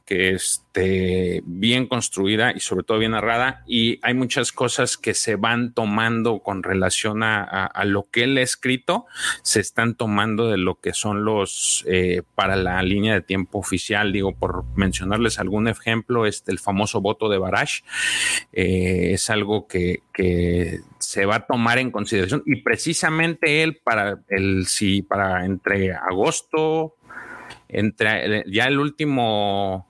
que 0.04 0.32
esté 0.32 1.42
bien 1.44 1.86
construida 1.86 2.52
y 2.52 2.60
sobre 2.60 2.84
todo 2.84 2.98
bien 2.98 3.12
narrada 3.12 3.62
y 3.66 3.98
hay 4.02 4.11
muchas 4.14 4.52
cosas 4.52 4.96
que 4.96 5.14
se 5.14 5.36
van 5.36 5.72
tomando 5.72 6.40
con 6.40 6.62
relación 6.62 7.22
a, 7.22 7.70
lo 7.84 8.08
que 8.10 8.24
él 8.24 8.36
ha 8.38 8.42
escrito, 8.42 9.06
se 9.42 9.60
están 9.60 9.94
tomando 9.94 10.50
de 10.50 10.58
lo 10.58 10.80
que 10.80 10.92
son 10.92 11.24
los 11.24 11.84
eh, 11.86 12.22
para 12.34 12.56
la 12.56 12.82
línea 12.82 13.14
de 13.14 13.20
tiempo 13.20 13.58
oficial. 13.58 14.12
Digo, 14.12 14.32
por 14.34 14.64
mencionarles 14.76 15.38
algún 15.38 15.68
ejemplo, 15.68 16.26
este 16.26 16.52
el 16.52 16.58
famoso 16.58 17.00
voto 17.00 17.28
de 17.28 17.38
Barash 17.38 17.80
eh, 18.52 19.10
es 19.12 19.30
algo 19.30 19.66
que, 19.66 20.02
que, 20.12 20.80
se 20.98 21.26
va 21.26 21.36
a 21.36 21.46
tomar 21.46 21.78
en 21.78 21.90
consideración 21.90 22.44
y 22.46 22.62
precisamente 22.62 23.64
él 23.64 23.80
para 23.82 24.20
el 24.28 24.66
si 24.66 25.02
para 25.02 25.44
entre 25.44 25.92
agosto 25.92 26.94
entre 27.68 28.44
ya 28.46 28.66
el 28.66 28.78
último 28.78 29.88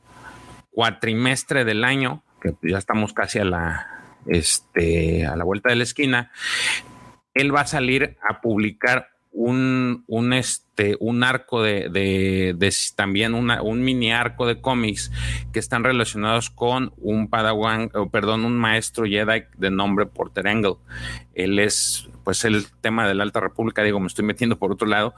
cuatrimestre 0.72 1.64
del 1.64 1.84
año, 1.84 2.22
que 2.40 2.54
ya 2.62 2.78
estamos 2.78 3.12
casi 3.12 3.38
a 3.38 3.44
la, 3.44 4.01
este, 4.26 5.26
a 5.26 5.36
la 5.36 5.44
vuelta 5.44 5.70
de 5.70 5.76
la 5.76 5.82
esquina, 5.82 6.30
él 7.34 7.54
va 7.54 7.62
a 7.62 7.66
salir 7.66 8.16
a 8.28 8.40
publicar 8.40 9.12
un, 9.32 10.04
un, 10.06 10.32
este, 10.34 10.96
un 11.00 11.24
arco 11.24 11.62
de, 11.62 11.88
de, 11.88 12.74
también 12.94 13.34
una, 13.34 13.62
un 13.62 13.82
mini 13.82 14.12
arco 14.12 14.46
de 14.46 14.60
cómics 14.60 15.10
que 15.52 15.58
están 15.58 15.84
relacionados 15.84 16.50
con 16.50 16.92
un 16.98 17.28
padawan, 17.28 17.90
oh, 17.94 18.10
perdón, 18.10 18.44
un 18.44 18.58
maestro 18.58 19.04
Jedi 19.04 19.44
de 19.56 19.70
nombre 19.70 20.06
Porter 20.06 20.46
Engel. 20.46 20.74
Él 21.34 21.58
es, 21.58 22.08
pues, 22.24 22.44
el 22.44 22.66
tema 22.82 23.08
de 23.08 23.14
la 23.14 23.24
Alta 23.24 23.40
República, 23.40 23.82
digo, 23.82 24.00
me 24.00 24.06
estoy 24.06 24.24
metiendo 24.24 24.58
por 24.58 24.70
otro 24.70 24.86
lado, 24.86 25.14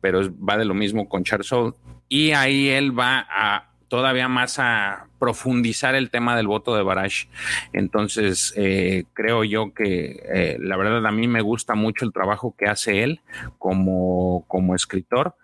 pero 0.00 0.20
va 0.38 0.56
de 0.56 0.64
lo 0.64 0.74
mismo 0.74 1.08
con 1.08 1.24
Charles 1.24 1.48
Soule. 1.48 1.74
Y 2.08 2.30
ahí 2.30 2.68
él 2.68 2.96
va 2.96 3.26
a 3.28 3.72
todavía 3.88 4.28
más 4.28 4.58
a 4.58 5.06
profundizar 5.18 5.94
el 5.94 6.10
tema 6.10 6.36
del 6.36 6.46
voto 6.46 6.76
de 6.76 6.82
Barash. 6.82 7.26
Entonces, 7.72 8.52
eh, 8.56 9.04
creo 9.12 9.44
yo 9.44 9.72
que 9.74 10.22
eh, 10.28 10.56
la 10.60 10.76
verdad 10.76 11.04
a 11.06 11.12
mí 11.12 11.28
me 11.28 11.40
gusta 11.40 11.74
mucho 11.74 12.04
el 12.04 12.12
trabajo 12.12 12.54
que 12.56 12.66
hace 12.66 13.02
él 13.02 13.20
como, 13.58 14.44
como 14.48 14.74
escritor. 14.74 15.34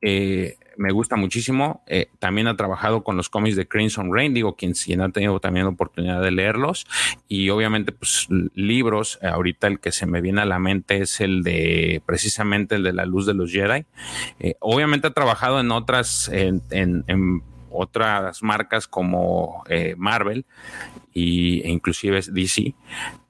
Eh, 0.00 0.56
me 0.76 0.92
gusta 0.92 1.16
muchísimo. 1.16 1.82
Eh, 1.86 2.08
también 2.18 2.46
ha 2.48 2.56
trabajado 2.56 3.02
con 3.02 3.16
los 3.16 3.28
cómics 3.28 3.56
de 3.56 3.66
Crimson 3.66 4.12
Rain, 4.14 4.34
digo, 4.34 4.56
quien, 4.56 4.72
quien 4.72 5.00
ha 5.00 5.10
tenido 5.10 5.40
también 5.40 5.66
la 5.66 5.72
oportunidad 5.72 6.22
de 6.22 6.30
leerlos. 6.30 6.86
Y 7.28 7.48
obviamente, 7.50 7.92
pues 7.92 8.26
libros, 8.54 9.18
eh, 9.22 9.28
ahorita 9.28 9.66
el 9.66 9.80
que 9.80 9.92
se 9.92 10.06
me 10.06 10.20
viene 10.20 10.42
a 10.42 10.46
la 10.46 10.58
mente 10.58 10.98
es 10.98 11.20
el 11.20 11.42
de, 11.42 12.02
precisamente 12.06 12.76
el 12.76 12.82
de 12.82 12.92
La 12.92 13.06
Luz 13.06 13.26
de 13.26 13.34
los 13.34 13.50
Jedi. 13.50 13.86
Eh, 14.38 14.54
obviamente 14.60 15.08
ha 15.08 15.12
trabajado 15.12 15.60
en 15.60 15.70
otras, 15.70 16.28
en, 16.28 16.62
en, 16.70 17.04
en 17.06 17.42
otras 17.76 18.42
marcas 18.42 18.86
como 18.88 19.64
eh, 19.68 19.94
Marvel 19.96 20.44
y, 21.12 21.62
e 21.62 21.70
inclusive 21.70 22.20
DC, 22.20 22.74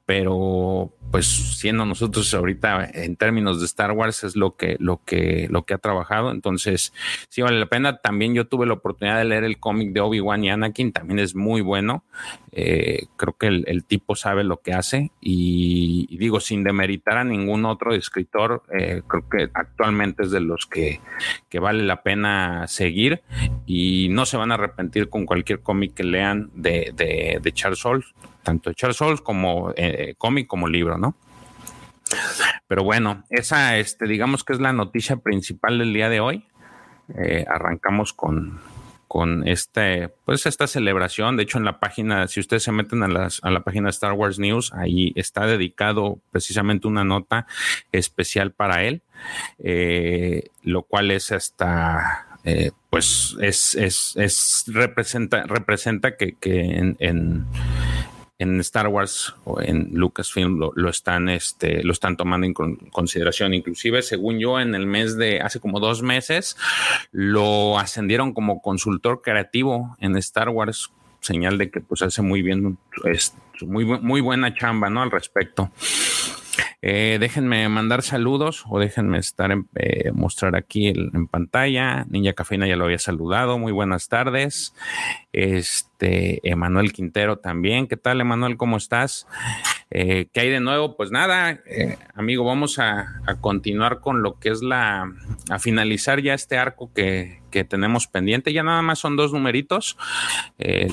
pero 0.06 0.92
pues 1.10 1.26
siendo 1.26 1.84
nosotros 1.84 2.32
ahorita 2.32 2.88
en 2.94 3.16
términos 3.16 3.60
de 3.60 3.66
Star 3.66 3.92
Wars 3.92 4.22
es 4.24 4.36
lo 4.36 4.56
que 4.56 4.76
lo 4.78 5.02
que 5.04 5.48
lo 5.50 5.64
que 5.64 5.74
ha 5.74 5.78
trabajado. 5.78 6.30
Entonces 6.30 6.92
sí 7.28 7.42
vale 7.42 7.58
la 7.58 7.66
pena. 7.66 7.98
También 7.98 8.34
yo 8.34 8.46
tuve 8.46 8.66
la 8.66 8.74
oportunidad 8.74 9.18
de 9.18 9.24
leer 9.24 9.44
el 9.44 9.58
cómic 9.58 9.92
de 9.92 10.00
Obi 10.00 10.20
Wan 10.20 10.44
y 10.44 10.50
Anakin 10.50 10.92
también 10.92 11.18
es 11.18 11.34
muy 11.34 11.60
bueno. 11.60 12.04
Eh, 12.52 13.06
creo 13.16 13.36
que 13.36 13.48
el, 13.48 13.64
el, 13.66 13.84
tipo 13.84 14.14
sabe 14.16 14.42
lo 14.42 14.62
que 14.62 14.72
hace 14.72 15.10
y, 15.20 16.16
digo 16.16 16.40
sin 16.40 16.64
demeritar 16.64 17.18
a 17.18 17.24
ningún 17.24 17.66
otro 17.66 17.94
escritor 17.94 18.62
eh, 18.78 19.02
creo 19.06 19.28
que 19.28 19.50
actualmente 19.52 20.22
es 20.22 20.30
de 20.30 20.40
los 20.40 20.64
que, 20.64 21.00
que 21.50 21.58
vale 21.58 21.84
la 21.84 22.02
pena 22.02 22.66
seguir 22.66 23.22
y 23.66 24.08
no 24.10 24.24
se 24.24 24.38
van 24.38 24.52
a 24.52 24.54
arrepentir 24.54 25.10
con 25.10 25.26
cualquier 25.26 25.60
cómic 25.60 25.92
que 25.92 26.04
lean 26.04 26.50
de, 26.54 26.92
de, 26.96 27.40
de 27.42 27.52
Charles 27.52 27.80
Soule 27.80 28.04
tanto 28.46 28.72
Charles 28.72 28.96
Soule 28.96 29.18
como 29.18 29.72
eh, 29.76 30.14
cómic 30.16 30.46
como 30.46 30.68
libro, 30.68 30.96
¿no? 30.98 31.16
Pero 32.68 32.84
bueno, 32.84 33.24
esa, 33.28 33.76
este, 33.76 34.06
digamos 34.06 34.44
que 34.44 34.52
es 34.52 34.60
la 34.60 34.72
noticia 34.72 35.16
principal 35.16 35.78
del 35.80 35.92
día 35.92 36.08
de 36.08 36.20
hoy. 36.20 36.44
Eh, 37.18 37.44
arrancamos 37.48 38.12
con, 38.12 38.60
con 39.08 39.46
este, 39.48 40.10
pues 40.24 40.46
esta 40.46 40.68
celebración. 40.68 41.36
De 41.36 41.42
hecho, 41.42 41.58
en 41.58 41.64
la 41.64 41.80
página, 41.80 42.28
si 42.28 42.38
ustedes 42.38 42.62
se 42.62 42.70
meten 42.70 43.02
a, 43.02 43.08
las, 43.08 43.40
a 43.42 43.50
la 43.50 43.64
página 43.64 43.90
Star 43.90 44.12
Wars 44.12 44.38
News, 44.38 44.72
ahí 44.74 45.12
está 45.16 45.46
dedicado 45.46 46.20
precisamente 46.30 46.86
una 46.86 47.02
nota 47.02 47.48
especial 47.90 48.52
para 48.52 48.84
él, 48.84 49.02
eh, 49.58 50.50
lo 50.62 50.82
cual 50.82 51.10
es 51.10 51.32
hasta, 51.32 52.28
eh, 52.44 52.70
pues 52.90 53.36
es, 53.40 53.74
es, 53.74 54.14
es, 54.16 54.64
representa, 54.68 55.42
representa 55.46 56.16
que, 56.16 56.34
que 56.34 56.60
en, 56.60 56.96
en 57.00 57.46
en 58.38 58.60
Star 58.60 58.88
Wars 58.88 59.34
o 59.44 59.60
en 59.60 59.90
Lucasfilm 59.92 60.58
lo, 60.58 60.72
lo, 60.74 60.90
están, 60.90 61.28
este, 61.28 61.82
lo 61.82 61.92
están 61.92 62.16
tomando 62.16 62.46
en 62.46 62.54
consideración. 62.90 63.54
Inclusive, 63.54 64.02
según 64.02 64.38
yo, 64.38 64.60
en 64.60 64.74
el 64.74 64.86
mes 64.86 65.16
de 65.16 65.40
hace 65.40 65.60
como 65.60 65.80
dos 65.80 66.02
meses, 66.02 66.56
lo 67.12 67.78
ascendieron 67.78 68.34
como 68.34 68.60
consultor 68.60 69.22
creativo 69.22 69.96
en 70.00 70.16
Star 70.16 70.50
Wars, 70.50 70.90
señal 71.20 71.58
de 71.58 71.70
que 71.70 71.80
pues 71.80 72.02
hace 72.02 72.22
muy 72.22 72.42
bien, 72.42 72.78
es 73.04 73.34
muy, 73.62 73.84
muy 73.84 74.20
buena 74.20 74.54
chamba, 74.54 74.90
¿no? 74.90 75.02
Al 75.02 75.10
respecto. 75.10 75.70
Eh, 76.82 77.18
déjenme 77.20 77.68
mandar 77.68 78.02
saludos 78.02 78.64
o 78.68 78.78
déjenme 78.78 79.18
estar 79.18 79.50
en, 79.50 79.68
eh, 79.74 80.12
mostrar 80.12 80.56
aquí 80.56 80.88
en 80.88 81.26
pantalla. 81.26 82.04
Ninja 82.08 82.32
Cafeína 82.32 82.66
ya 82.66 82.76
lo 82.76 82.84
había 82.84 82.98
saludado. 82.98 83.58
Muy 83.58 83.72
buenas 83.72 84.08
tardes. 84.08 84.74
Este, 85.32 86.40
Emanuel 86.48 86.92
Quintero 86.92 87.38
también. 87.38 87.86
¿Qué 87.86 87.96
tal, 87.96 88.20
Emanuel? 88.20 88.56
¿Cómo 88.56 88.76
estás? 88.76 89.26
Eh, 89.90 90.28
¿Qué 90.32 90.40
hay 90.40 90.50
de 90.50 90.60
nuevo? 90.60 90.96
Pues 90.96 91.10
nada, 91.10 91.60
amigo, 92.14 92.44
vamos 92.44 92.78
a, 92.78 93.20
a, 93.26 93.36
continuar 93.40 94.00
con 94.00 94.22
lo 94.22 94.38
que 94.38 94.50
es 94.50 94.62
la, 94.62 95.12
a 95.48 95.58
finalizar 95.58 96.20
ya 96.20 96.34
este 96.34 96.58
arco 96.58 96.92
que, 96.92 97.42
que 97.50 97.64
tenemos 97.64 98.06
pendiente. 98.06 98.52
Ya 98.52 98.62
nada 98.62 98.82
más 98.82 98.98
son 98.98 99.16
dos 99.16 99.32
numeritos. 99.32 99.96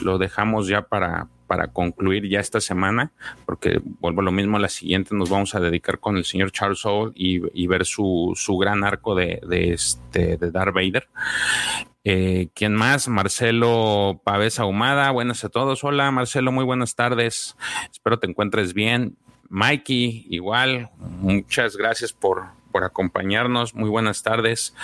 Lo 0.03 0.17
dejamos 0.17 0.67
ya 0.67 0.83
para, 0.83 1.27
para 1.53 1.67
concluir 1.67 2.27
ya 2.27 2.39
esta 2.39 2.59
semana, 2.59 3.11
porque 3.45 3.79
vuelvo 3.83 4.21
a 4.21 4.23
lo 4.23 4.31
mismo, 4.31 4.57
la 4.57 4.69
siguiente 4.69 5.13
nos 5.13 5.29
vamos 5.29 5.53
a 5.53 5.59
dedicar 5.59 5.99
con 5.99 6.17
el 6.17 6.25
señor 6.25 6.51
Charles 6.51 6.79
Soule 6.79 7.11
y, 7.13 7.67
ver 7.67 7.85
su, 7.85 8.33
su, 8.35 8.57
gran 8.57 8.83
arco 8.83 9.13
de, 9.13 9.39
de, 9.47 9.71
este, 9.71 10.37
de 10.37 10.49
Darth 10.49 10.73
Vader. 10.73 11.07
Eh, 12.03 12.47
¿Quién 12.55 12.73
más? 12.73 13.07
Marcelo 13.07 14.19
Pavés 14.23 14.59
Ahumada. 14.59 15.11
Buenas 15.11 15.43
a 15.43 15.49
todos. 15.49 15.83
Hola, 15.83 16.09
Marcelo. 16.09 16.51
Muy 16.51 16.65
buenas 16.65 16.95
tardes. 16.95 17.55
Espero 17.91 18.17
te 18.17 18.25
encuentres 18.25 18.73
bien. 18.73 19.15
Mikey, 19.49 20.25
igual. 20.31 20.89
Muchas 20.97 21.77
gracias 21.77 22.13
por, 22.13 22.47
por 22.73 22.83
acompañarnos. 22.83 23.75
Muy 23.75 23.89
buenas 23.89 24.23
tardes. 24.23 24.75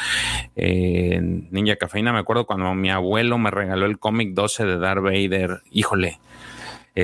Eh, 0.56 1.20
Ninja 1.22 1.76
Cafeína, 1.76 2.14
me 2.14 2.20
acuerdo 2.20 2.46
cuando 2.46 2.74
mi 2.76 2.90
abuelo 2.90 3.38
me 3.38 3.52
regaló 3.52 3.88
el 3.88 4.00
cómic 4.00 4.34
12 4.34 4.66
de 4.66 4.78
Darth 4.78 5.04
Vader. 5.04 5.64
Híjole, 5.72 6.20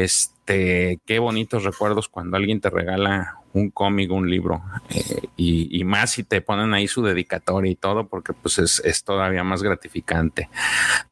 Este, 0.04 1.00
qué 1.06 1.20
bonitos 1.20 1.64
recuerdos 1.64 2.10
cuando 2.10 2.38
alguien 2.38 2.60
te 2.60 2.70
regala 2.70 3.40
un 3.54 3.70
cómic, 3.70 4.12
un 4.12 4.30
libro, 4.30 4.62
eh, 4.90 5.22
y, 5.38 5.84
más 5.86 6.12
si 6.12 6.24
te 6.24 6.42
ponen 6.42 6.74
ahí 6.74 6.90
su 6.90 7.02
dedicatoria 7.02 7.72
y 7.72 7.76
todo, 7.76 8.08
porque 8.08 8.34
pues 8.34 8.60
es, 8.60 9.04
todavía 9.04 9.44
más 9.44 9.64
gratificante. 9.64 10.50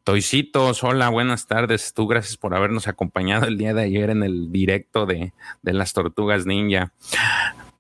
Toicitos, 0.03 0.83
hola, 0.83 1.07
buenas 1.09 1.47
tardes. 1.47 1.93
Tú, 1.93 2.05
gracias 2.05 2.35
por 2.35 2.53
habernos 2.53 2.87
acompañado 2.87 3.45
el 3.45 3.57
día 3.57 3.73
de 3.73 3.83
ayer 3.83 4.09
en 4.09 4.23
el 4.23 4.51
directo 4.51 5.05
de, 5.05 5.31
de 5.61 5.73
las 5.73 5.93
tortugas 5.93 6.45
ninja. 6.45 6.91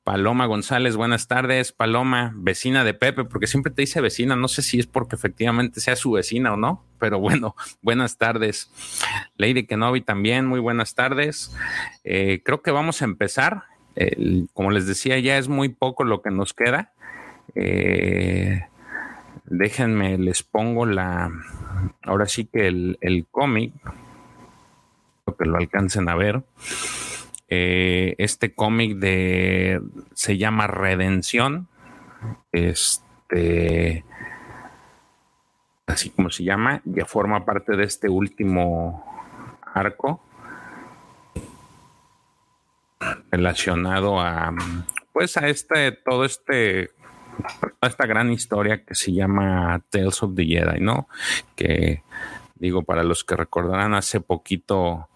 Paloma 0.03 0.45
González, 0.47 0.97
buenas 0.97 1.27
tardes. 1.27 1.71
Paloma, 1.71 2.33
vecina 2.35 2.83
de 2.83 2.93
Pepe, 2.93 3.23
porque 3.23 3.47
siempre 3.47 3.71
te 3.71 3.83
dice 3.83 4.01
vecina, 4.01 4.35
no 4.35 4.49
sé 4.49 4.61
si 4.61 4.79
es 4.79 4.85
porque 4.87 5.15
efectivamente 5.15 5.79
sea 5.79 5.95
su 5.95 6.11
vecina 6.11 6.53
o 6.53 6.57
no, 6.57 6.83
pero 6.99 7.19
bueno, 7.19 7.55
buenas 7.81 8.17
tardes. 8.17 8.69
Lady 9.37 9.65
Kenobi 9.65 10.01
también, 10.01 10.45
muy 10.45 10.59
buenas 10.59 10.93
tardes. 10.93 11.55
Eh, 12.03 12.41
creo 12.43 12.61
que 12.61 12.71
vamos 12.71 13.01
a 13.01 13.05
empezar. 13.05 13.63
como 14.53 14.71
les 14.71 14.87
decía, 14.87 15.19
ya 15.19 15.37
es 15.37 15.47
muy 15.47 15.69
poco 15.69 16.03
lo 16.03 16.21
que 16.21 16.31
nos 16.31 16.53
queda. 16.53 16.91
Eh, 17.55 18.61
déjenme, 19.45 20.17
les 20.17 20.43
pongo 20.43 20.85
la, 20.85 21.31
ahora 22.01 22.25
sí 22.25 22.45
que 22.45 22.67
el, 22.67 22.97
el 22.99 23.25
cómic, 23.31 23.73
que 25.37 25.45
lo 25.45 25.57
alcancen 25.57 26.09
a 26.09 26.15
ver. 26.15 26.43
Eh, 27.55 28.15
este 28.17 28.55
cómic 28.55 28.97
de 28.97 29.79
se 30.15 30.39
llama 30.39 30.65
Redención. 30.65 31.67
Este 32.51 34.03
así 35.85 36.09
como 36.09 36.31
se 36.31 36.43
llama, 36.45 36.81
ya 36.83 37.05
forma 37.05 37.45
parte 37.45 37.75
de 37.75 37.83
este 37.83 38.09
último 38.09 39.05
arco 39.61 40.19
relacionado 43.29 44.19
a 44.19 44.51
pues 45.11 45.37
a 45.37 45.47
este 45.47 45.91
todo 45.91 46.25
este 46.25 46.89
esta 47.83 48.07
gran 48.07 48.31
historia 48.31 48.83
que 48.83 48.95
se 48.95 49.13
llama 49.13 49.79
Tales 49.91 50.23
of 50.23 50.33
the 50.33 50.43
Jedi, 50.43 50.79
¿no? 50.79 51.07
Que 51.55 52.01
digo 52.55 52.81
para 52.81 53.03
los 53.03 53.23
que 53.23 53.35
recordarán 53.35 53.93
hace 53.93 54.21
poquito 54.21 55.07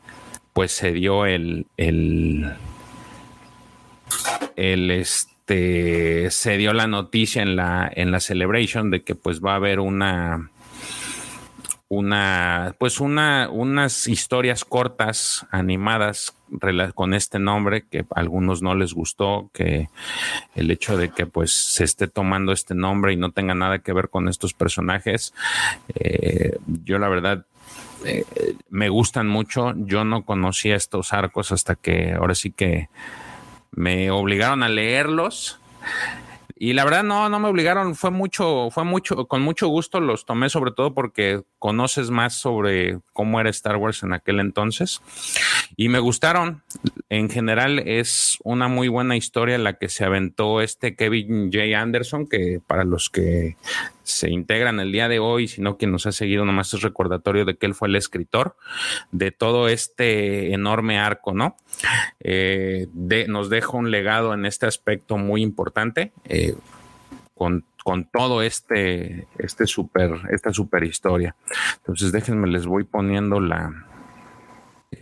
pues 0.58 0.72
se 0.72 0.92
dio 0.92 1.28
el, 1.28 1.68
el, 1.78 2.50
este, 4.56 6.32
se 6.32 6.58
dio 6.58 6.74
la 6.74 6.88
noticia 6.88 7.44
en 7.44 7.56
la, 7.56 7.88
en 7.96 8.10
la 8.10 8.20
celebration 8.20 8.90
de 8.90 9.04
que 9.04 9.14
pues 9.14 9.40
va 9.40 9.52
a 9.52 9.58
haber 9.58 9.80
una, 9.80 10.50
una, 11.90 12.76
pues 12.80 13.00
una, 13.00 13.50
unas 13.52 14.08
historias 14.08 14.66
cortas 14.66 15.46
animadas 15.52 16.34
con 16.96 17.14
este 17.14 17.38
nombre 17.38 17.86
que 17.88 18.00
a 18.00 18.20
algunos 18.20 18.64
no 18.64 18.74
les 18.74 18.94
gustó, 18.94 19.52
que 19.54 19.90
el 20.56 20.72
hecho 20.72 20.98
de 20.98 21.10
que 21.10 21.28
pues 21.28 21.52
se 21.54 21.84
esté 21.84 22.08
tomando 22.08 22.52
este 22.52 22.74
nombre 22.74 23.14
y 23.14 23.16
no 23.16 23.32
tenga 23.32 23.54
nada 23.54 23.78
que 23.78 23.94
ver 23.94 24.10
con 24.10 24.28
estos 24.28 24.56
personajes, 24.56 25.36
eh, 25.94 26.58
yo 26.84 26.98
la 26.98 27.10
verdad 27.10 27.46
me 28.70 28.89
gustan 28.89 29.27
mucho. 29.27 29.74
Yo 29.75 30.04
no 30.04 30.25
conocía 30.25 30.75
estos 30.75 31.13
arcos 31.13 31.51
hasta 31.51 31.75
que 31.75 32.13
ahora 32.13 32.36
sí 32.36 32.51
que 32.51 32.89
me 33.72 34.12
obligaron 34.12 34.63
a 34.63 34.70
leerlos. 34.70 35.60
Y 36.60 36.74
la 36.74 36.86
verdad 36.86 37.04
no, 37.04 37.30
no 37.30 37.39
me 37.39 37.50
obligaron, 37.50 37.96
fue 37.96 38.10
mucho, 38.10 38.70
fue 38.72 38.84
mucho, 38.84 39.27
con 39.27 39.44
mucho 39.44 39.68
gusto 39.68 40.00
los 40.00 40.25
tomé, 40.25 40.50
sobre 40.50 40.72
todo 40.72 40.96
porque 40.96 41.44
conoces 41.60 42.10
más 42.10 42.33
sobre 42.33 43.00
cómo 43.14 43.40
era 43.40 43.51
Star 43.51 43.75
Wars 43.75 44.01
en 44.01 44.14
aquel 44.14 44.40
entonces. 44.40 45.01
Y 45.75 45.90
me 45.90 46.00
gustaron. 46.00 46.64
En 47.10 47.29
general 47.29 47.79
es 47.79 48.40
una 48.44 48.68
muy 48.68 48.88
buena 48.88 49.16
historia 49.16 49.60
la 49.60 49.74
que 49.74 49.88
se 49.88 50.03
aventó 50.03 50.62
este 50.62 50.96
Kevin 50.96 51.51
J. 51.53 51.79
Anderson, 51.79 52.27
que 52.27 52.60
para 52.66 52.83
los 52.83 53.12
que 53.12 53.55
se 54.07 54.29
integran 54.29 54.79
el 54.79 54.91
día 54.91 55.07
de 55.07 55.20
hoy, 55.20 55.48
sino 55.48 55.77
quien 55.77 55.91
nos 55.91 56.05
ha 56.05 56.11
seguido 56.11 56.46
nomás 56.46 56.74
es 56.74 56.81
recordatorio 56.81 57.46
de 57.46 57.57
que 57.57 57.65
él 57.65 57.75
fue 57.75 57.89
el 57.89 57.96
escritor 57.96 58.55
de 59.11 59.31
todo 59.31 59.67
este 59.67 60.53
enorme 60.53 60.98
arco, 60.98 61.33
¿no? 61.33 61.57
Eh, 62.20 62.87
nos 63.27 63.50
deja 63.50 63.77
un 63.77 63.91
legado 63.91 64.33
en 64.33 64.46
este 64.46 64.65
aspecto 64.65 65.17
muy 65.17 65.41
importante. 65.41 66.13
Eh, 66.25 66.55
con, 67.35 67.63
todo 68.11 68.41
este, 68.41 69.27
este 69.37 69.65
super, 69.65 70.20
esta 70.31 70.51
super 70.51 70.83
historia. 70.83 71.35
Entonces 71.77 72.11
déjenme, 72.11 72.48
les 72.48 72.65
voy 72.65 72.83
poniendo 72.83 73.39
la, 73.39 73.85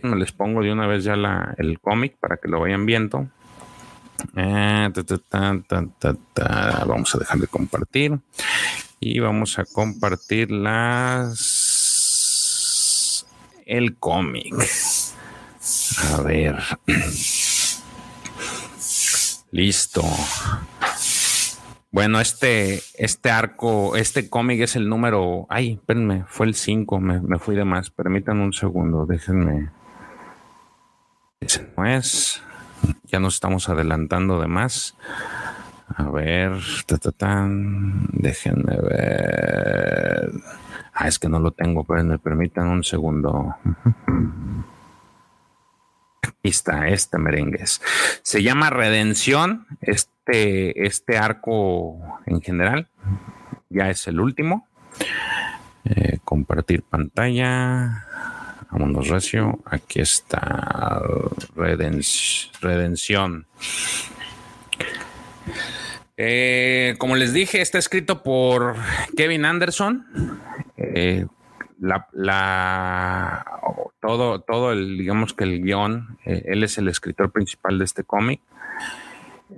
les 0.02 0.30
pongo 0.32 0.62
de 0.62 0.70
una 0.72 0.86
vez 0.86 1.02
ya 1.02 1.16
la, 1.16 1.54
el 1.58 1.80
cómic 1.80 2.16
para 2.20 2.36
que 2.36 2.46
lo 2.46 2.60
vayan 2.60 2.86
viendo. 2.86 3.28
Eh, 4.36 4.88
vamos 6.86 7.14
a 7.14 7.18
dejar 7.18 7.38
de 7.38 7.46
compartir 7.48 8.18
y 9.00 9.20
vamos 9.20 9.58
a 9.58 9.64
compartir 9.64 10.50
las 10.50 11.76
el 13.66 13.96
cómic. 13.96 14.54
A 16.12 16.22
ver. 16.22 16.56
Listo. 19.50 20.02
Bueno, 21.90 22.20
este, 22.20 22.82
este 22.98 23.30
arco, 23.30 23.96
este 23.96 24.28
cómic 24.28 24.60
es 24.60 24.76
el 24.76 24.88
número. 24.88 25.46
Ay, 25.48 25.72
espérenme, 25.74 26.24
fue 26.28 26.46
el 26.46 26.54
5, 26.54 27.00
me, 27.00 27.20
me, 27.20 27.38
fui 27.38 27.56
de 27.56 27.64
más. 27.64 27.90
Permítanme 27.90 28.44
un 28.44 28.52
segundo, 28.52 29.06
déjenme. 29.06 29.70
Ese 31.40 31.60
no. 31.60 32.42
Ya 33.04 33.18
nos 33.18 33.34
estamos 33.34 33.68
adelantando 33.68 34.40
de 34.40 34.46
más. 34.46 34.96
A 35.88 36.10
ver, 36.10 36.52
déjenme 38.12 38.76
ver. 38.76 40.32
Ah, 40.92 41.08
es 41.08 41.18
que 41.18 41.28
no 41.28 41.38
lo 41.38 41.52
tengo, 41.52 41.84
pero 41.84 42.02
me 42.04 42.18
permitan 42.18 42.68
un 42.68 42.82
segundo. 42.82 43.54
Aquí 46.22 46.48
está, 46.48 46.88
este 46.88 47.18
merengues. 47.18 47.80
Se 48.22 48.42
llama 48.42 48.70
Redención, 48.70 49.66
este, 49.80 50.86
este 50.86 51.18
arco 51.18 52.20
en 52.26 52.40
general. 52.40 52.88
Ya 53.68 53.90
es 53.90 54.06
el 54.08 54.20
último. 54.20 54.66
Eh, 55.84 56.18
compartir 56.24 56.82
pantalla. 56.82 58.06
Vámonos 58.72 59.08
recio. 59.08 59.60
Aquí 59.66 60.00
está 60.00 61.00
Redención. 62.60 63.46
Eh, 66.16 66.94
como 66.98 67.14
les 67.16 67.32
dije, 67.34 67.60
está 67.60 67.78
escrito 67.78 68.22
por 68.22 68.76
Kevin 69.16 69.44
Anderson. 69.44 70.06
Eh, 70.76 71.26
todo, 74.00 74.72
el, 74.72 74.96
digamos 74.96 75.34
que 75.34 75.44
el 75.44 75.62
guion, 75.62 76.18
eh, 76.24 76.44
él 76.46 76.62
es 76.62 76.78
el 76.78 76.88
escritor 76.88 77.32
principal 77.32 77.78
de 77.78 77.84
este 77.84 78.04
cómic. 78.04 78.40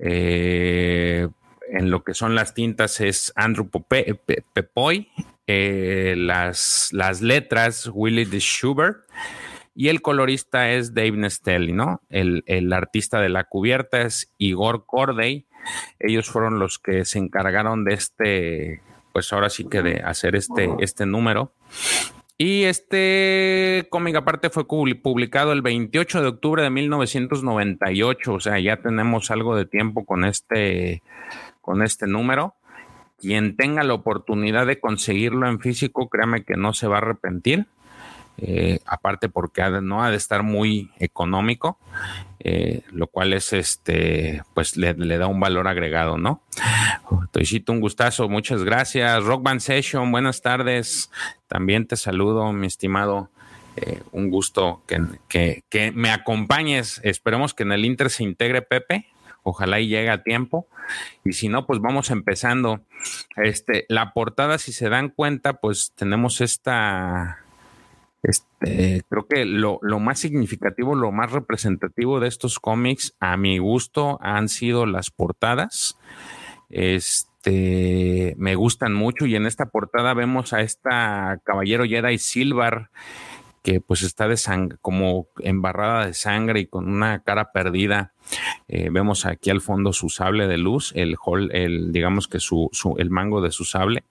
en 0.01 1.91
lo 1.91 2.03
que 2.03 2.15
son 2.15 2.35
las 2.35 2.55
tintas 2.55 3.01
es 3.01 3.33
Andrew 3.37 3.71
Pepoy, 4.53 5.09
las, 5.47 7.21
letras 7.23 7.91
Willie 7.93 8.27
de 8.27 8.41
Schubert 8.41 8.99
y 9.75 9.89
el 9.89 10.03
colorista 10.03 10.71
es 10.71 10.93
Dave 10.93 11.13
Nestelli, 11.13 11.73
¿no? 11.73 12.01
El 12.09 12.73
artista 12.73 13.21
de 13.21 13.29
la 13.29 13.45
cubierta 13.45 14.03
es 14.03 14.35
Igor 14.39 14.87
Corday 14.87 15.48
ellos 15.99 16.29
fueron 16.29 16.59
los 16.59 16.79
que 16.79 17.05
se 17.05 17.19
encargaron 17.19 17.85
de 17.85 17.95
este, 17.95 18.83
pues 19.13 19.33
ahora 19.33 19.51
sí 19.51 19.69
que 19.69 19.83
de 19.83 20.01
hacer 20.05 20.37
este, 20.37 20.71
este 20.81 21.07
número. 21.07 21.53
Y 22.41 22.65
este 22.65 23.89
cómic 23.91 24.15
aparte 24.15 24.49
fue 24.49 24.65
publicado 24.69 25.53
el 25.53 25.61
28 25.61 26.23
de 26.23 26.29
octubre 26.29 26.63
de 26.63 26.71
1998, 26.71 28.33
o 28.33 28.39
sea, 28.39 28.61
ya 28.61 28.77
tenemos 28.77 29.33
algo 29.33 29.57
de 29.57 29.67
tiempo 29.67 30.05
con 30.05 30.25
este, 30.25 31.03
con 31.61 31.83
este 31.83 32.07
número. 32.07 32.55
Quien 33.19 33.57
tenga 33.57 33.83
la 33.83 33.95
oportunidad 33.95 34.67
de 34.67 34.79
conseguirlo 34.79 35.49
en 35.49 35.59
físico, 35.59 36.09
créame 36.09 36.45
que 36.45 36.55
no 36.57 36.73
se 36.75 36.87
va 36.87 36.97
a 36.97 36.99
arrepentir. 36.99 37.67
Eh, 38.41 38.79
aparte 38.87 39.29
porque 39.29 39.63
no 39.83 40.05
ha 40.05 40.11
de 40.11 40.17
estar 40.17 40.45
muy 40.45 40.93
económico, 41.01 41.77
eh, 42.39 42.83
lo 42.93 43.09
cual 43.09 43.33
es 43.33 43.53
este, 43.53 44.43
pues 44.55 44.77
le, 44.77 44.95
da 44.95 45.27
un 45.27 45.41
valor 45.41 45.67
agregado, 45.67 46.19
¿no? 46.19 46.41
Toishito, 47.33 47.73
un 47.73 47.81
gustazo, 47.81 48.29
muchas 48.29 48.63
gracias. 48.63 49.25
Rock 49.25 49.43
Band 49.43 49.61
Session, 49.61 50.13
buenas 50.13 50.41
tardes. 50.41 51.11
También 51.49 51.87
te 51.87 51.97
saludo, 51.97 52.53
mi 52.53 52.69
estimado. 52.69 53.29
Eh, 53.77 54.03
un 54.13 54.31
gusto 54.31 54.83
que, 54.87 55.63
que, 55.69 55.93
me 55.93 56.11
acompañes. 56.11 57.01
Esperemos 57.03 57.55
que 57.55 57.65
en 57.65 57.73
el 57.73 57.85
Inter 57.85 58.09
se 58.11 58.23
integre 58.23 58.63
Pepe. 58.63 59.07
Ojalá 59.43 59.81
y 59.81 59.89
llegue 59.89 60.11
a 60.11 60.23
tiempo. 60.23 60.69
Y 61.25 61.33
si 61.33 61.49
no, 61.49 61.67
pues 61.67 61.81
vamos 61.81 62.11
empezando. 62.11 62.81
Este, 63.37 63.85
la 63.89 64.13
portada, 64.13 64.59
si 64.59 64.73
se 64.73 64.89
dan 64.89 65.09
cuenta, 65.09 65.55
pues 65.55 65.93
tenemos 65.97 66.41
esta 66.41 67.39
Este, 68.23 69.03
creo 69.09 69.27
que 69.29 69.45
lo, 69.45 69.79
lo, 69.83 70.01
más 70.01 70.19
significativo, 70.19 70.95
lo 70.95 71.13
más 71.13 71.31
representativo 71.31 72.21
de 72.21 72.29
estos 72.29 72.59
cómics, 72.59 73.15
a 73.21 73.37
mi 73.37 73.59
gusto, 73.59 74.19
han 74.21 74.49
sido 74.49 74.87
las 74.87 75.11
portadas. 75.11 75.97
Este, 76.69 78.35
me 78.37 78.57
gustan 78.57 78.93
mucho 78.95 79.27
y 79.27 79.37
en 79.37 79.47
esta 79.47 79.67
portada 79.67 80.15
vemos 80.15 80.53
a 80.53 80.61
esta 80.61 81.41
caballero 81.45 81.85
Jedi 81.85 82.19
Silver 82.19 82.91
que 83.63 83.81
pues 83.81 84.03
está 84.03 84.29
de 84.29 84.37
sangre, 84.37 84.79
como 84.81 85.29
embarrada 85.41 86.07
de 86.07 86.15
sangre 86.15 86.61
y 86.61 86.67
con 86.67 86.89
una 86.89 87.23
cara 87.23 87.53
perdida. 87.53 88.13
Eh, 88.69 88.89
vemos 88.91 89.27
aquí 89.27 89.51
al 89.51 89.61
fondo 89.61 89.93
su 89.93 90.09
sable 90.09 90.47
de 90.47 90.59
luz, 90.59 90.93
el, 90.95 91.17
el 91.53 91.93
digamos 91.93 92.29
que 92.29 92.41
su, 92.41 92.71
el 92.99 93.11
mango 93.11 93.41
de 93.41 93.51
su 93.51 93.65
sable. 93.65 94.05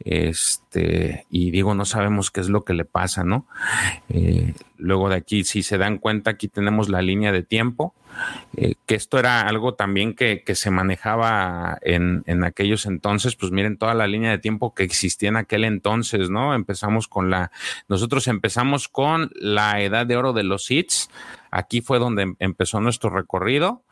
Este, 0.00 1.26
y 1.30 1.50
digo, 1.50 1.74
no 1.74 1.84
sabemos 1.84 2.30
qué 2.30 2.40
es 2.40 2.48
lo 2.48 2.64
que 2.64 2.74
le 2.74 2.84
pasa, 2.84 3.24
¿no? 3.24 3.46
Eh, 4.08 4.54
luego 4.78 5.08
de 5.08 5.16
aquí, 5.16 5.44
si 5.44 5.62
se 5.62 5.78
dan 5.78 5.98
cuenta, 5.98 6.30
aquí 6.30 6.48
tenemos 6.48 6.88
la 6.88 7.02
línea 7.02 7.32
de 7.32 7.42
tiempo, 7.42 7.94
eh, 8.56 8.74
que 8.86 8.94
esto 8.94 9.18
era 9.18 9.42
algo 9.42 9.74
también 9.74 10.14
que, 10.14 10.42
se 10.54 10.70
manejaba 10.70 11.78
en, 11.82 12.24
en, 12.26 12.44
aquellos 12.44 12.86
entonces, 12.86 13.36
pues 13.36 13.52
miren 13.52 13.78
toda 13.78 13.94
la 13.94 14.06
línea 14.06 14.30
de 14.30 14.38
tiempo 14.38 14.74
que 14.74 14.82
existía 14.82 15.30
en 15.30 15.36
aquel 15.36 15.64
entonces, 15.64 16.30
¿no? 16.30 16.54
Empezamos 16.54 17.08
con 17.08 17.30
la, 17.30 17.50
nosotros 17.88 18.28
empezamos 18.28 18.88
con 18.88 19.30
la 19.34 19.80
edad 19.80 20.06
de 20.06 20.16
oro 20.16 20.32
de 20.32 20.44
los 20.44 20.70
hits 20.70 21.08
Aquí 21.52 21.82
fue 21.82 22.00
donde 22.00 22.22
em, 22.22 22.36
empezó 22.40 22.80
nuestro 22.80 23.10
recorrido 23.10 23.84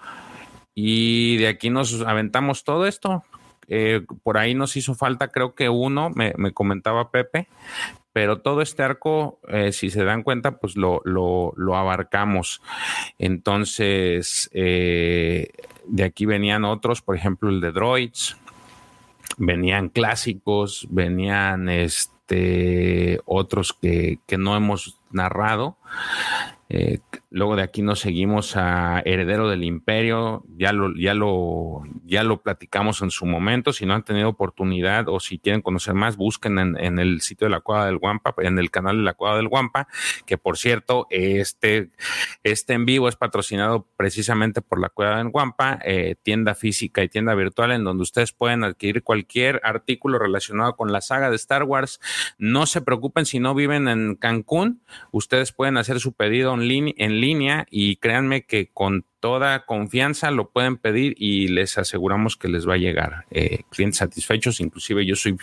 y 0.75 1.37
de 1.37 1.49
aquí 1.49 1.71
nos 1.71 2.01
aventamos 2.01 2.65
todo 2.65 2.87
esto. 2.87 3.23
Eh, 3.69 4.05
por 4.25 4.39
ahí 4.39 4.55
nos 4.55 4.77
hizo 4.77 4.95
falta, 4.95 5.29
creo 5.29 5.55
que 5.55 5.69
uno, 5.69 6.11
me, 6.11 6.33
comentaba 6.53 7.13
Pepe, 7.13 7.49
pero 8.13 8.41
todo 8.41 8.63
este 8.63 8.83
arco, 8.83 9.39
eh, 9.47 9.73
si 9.73 9.91
se 9.91 10.03
dan 10.03 10.25
cuenta, 10.25 10.59
pues 10.59 10.75
lo, 10.75 11.03
abarcamos. 11.77 12.63
Entonces, 13.19 14.51
eh, 14.53 15.51
de 15.87 16.03
aquí 16.03 16.27
venían 16.27 16.65
otros, 16.65 17.03
por 17.03 17.15
ejemplo, 17.15 17.51
el 17.51 17.61
de 17.61 17.71
Droids, 17.71 18.37
venían 19.37 19.91
clásicos, 19.91 20.89
venían 20.91 21.69
este, 21.69 23.21
otros 23.27 23.73
que, 23.73 24.19
que 24.27 24.39
no 24.39 24.57
hemos 24.57 24.99
narrado. 25.13 25.77
Eh, 26.69 27.01
luego 27.31 27.55
de 27.55 27.63
aquí 27.63 27.83
nos 27.83 28.01
seguimos 28.01 28.57
a 28.57 29.03
Heredero 29.05 29.49
del 29.49 29.63
Imperio, 29.63 30.45
ya 30.57 30.73
lo, 30.73 30.93
ya 30.97 31.15
lo, 31.15 31.83
ya 32.05 32.25
lo 32.25 32.43
platicamos 32.43 33.03
en 33.03 33.11
su 33.11 33.25
momento. 33.25 33.73
Si 33.73 33.87
no 33.87 33.95
han 33.95 34.05
tenido 34.05 34.29
oportunidad 34.29 35.09
o 35.09 35.21
si 35.21 35.39
quieren 35.39 35.63
conocer 35.63 35.95
más, 35.95 36.17
busquen 36.17 36.59
en, 36.59 36.99
el 36.99 37.21
sitio 37.21 37.47
de 37.47 37.53
la 37.53 37.61
Cueva 37.61 37.87
del 37.87 37.99
Guampa, 37.99 38.35
en 38.39 38.59
el 38.59 38.71
canal 38.71 38.99
de 38.99 39.03
la 39.05 39.15
Cueva 39.15 39.37
del 39.37 39.49
Guampa, 39.49 39.87
que 40.27 40.39
por 40.39 40.59
cierto, 40.59 41.07
este, 41.11 41.91
este 42.43 42.73
en 42.75 42.85
vivo 42.85 43.09
es 43.09 43.15
patrocinado 43.15 43.87
precisamente 43.97 44.61
por 44.61 44.81
la 44.81 44.89
Cueva 44.89 45.19
del 45.19 45.29
Guampa, 45.29 45.79
eh, 45.85 46.17
tienda 46.23 46.57
física 46.57 47.03
y 47.05 47.09
tienda 47.09 47.35
virtual, 47.35 47.71
en 47.71 47.85
donde 47.85 48.03
ustedes 48.03 48.33
pueden 48.33 48.65
adquirir 48.65 49.05
cualquier 49.05 49.61
artículo 49.63 50.19
relacionado 50.19 50.75
con 50.75 50.91
la 50.91 51.01
saga 51.01 51.31
de 51.31 51.37
Star 51.37 51.63
Wars. 51.63 52.01
No 52.39 52.67
se 52.67 52.81
preocupen 52.81 53.25
si 53.25 53.39
no 53.39 53.55
viven 53.55 53.87
en 53.87 54.17
Cancún, 54.17 54.83
ustedes 55.13 55.53
pueden 55.53 55.77
hacer 55.77 56.01
su 56.01 56.13
pedido 56.13 56.53
en 56.55 56.67
línea 56.67 56.95
y 57.71 57.97
créanme 57.97 58.43
que 58.43 58.69
con 58.73 59.05
toda 59.21 59.67
confianza 59.67 60.31
lo 60.31 60.51
pueden 60.51 60.79
pedir 60.79 61.15
y 61.19 61.49
les 61.49 61.77
aseguramos 61.77 62.37
que 62.37 62.49
les 62.49 62.67
va 62.69 62.75
a 62.75 62.79
llegar. 62.79 63.27
Eh, 63.31 63.65
clientes 63.71 63.99
satisfechos, 63.99 64.61
inclusive 64.61 65.05
yo 65.05 65.15
soy, 65.15 65.37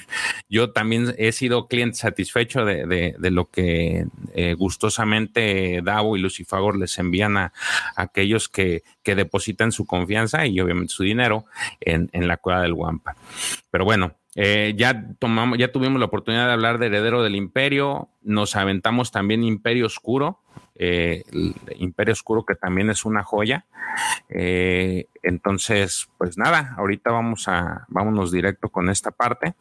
yo 0.50 0.72
también 0.72 1.14
he 1.18 1.32
sido 1.32 1.68
cliente 1.68 1.98
satisfecho 1.98 2.66
de, 2.66 3.16
lo 3.20 3.50
que 3.50 4.08
eh, 4.34 4.54
gustosamente 4.56 5.82
Davo 5.84 6.18
y 6.18 6.22
Lucifagor 6.22 6.78
les 6.78 6.98
envían 6.98 7.38
a, 7.38 7.54
aquellos 7.96 8.50
que, 8.50 8.84
depositan 9.04 9.72
su 9.72 9.86
confianza 9.86 10.46
y 10.46 10.60
obviamente 10.60 10.94
su 10.94 11.04
dinero 11.04 11.46
en, 11.80 12.10
en 12.12 12.28
la 12.28 12.36
cueva 12.36 12.62
del 12.62 12.74
Guampa. 12.74 13.16
Pero 13.72 13.86
bueno, 13.86 14.16
eh, 14.40 14.76
ya 14.78 15.04
tomamos, 15.18 15.58
ya 15.58 15.72
tuvimos 15.72 16.00
la 16.00 16.06
oportunidad 16.06 16.46
de 16.46 16.54
hablar 16.54 16.78
de 16.78 16.86
Heredero 16.86 17.24
del 17.24 17.36
Imperio, 17.36 18.10
nos 18.22 18.56
aventamos 18.56 19.10
también 19.10 19.44
Imperio 19.44 19.88
Oscuro, 19.88 20.42
eh, 20.80 21.24
Imperio 21.78 22.14
Oscuro 22.14 22.46
que 22.46 22.56
también 22.56 22.90
es 22.90 23.06
una 23.06 23.24
joya. 23.24 23.66
Eh, 24.30 25.08
entonces, 25.24 26.10
pues 26.18 26.38
nada, 26.38 26.76
ahorita 26.78 27.12
vamos 27.12 27.48
a, 27.48 27.86
vámonos 27.90 28.32
directo 28.32 28.70
con 28.70 28.90
esta 28.90 29.12
parte. 29.12 29.56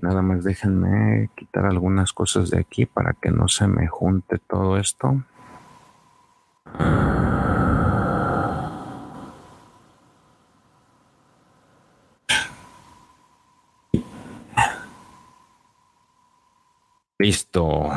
Nada 0.00 0.22
más 0.22 0.44
déjenme 0.44 1.30
quitar 1.36 1.64
algunas 1.64 2.12
cosas 2.12 2.50
de 2.50 2.58
aquí 2.58 2.86
para 2.86 3.12
que 3.12 3.30
no 3.30 3.48
se 3.48 3.68
me 3.68 3.86
junte 3.86 4.38
todo 4.38 4.76
esto. 4.78 5.22
Listo. 17.22 17.88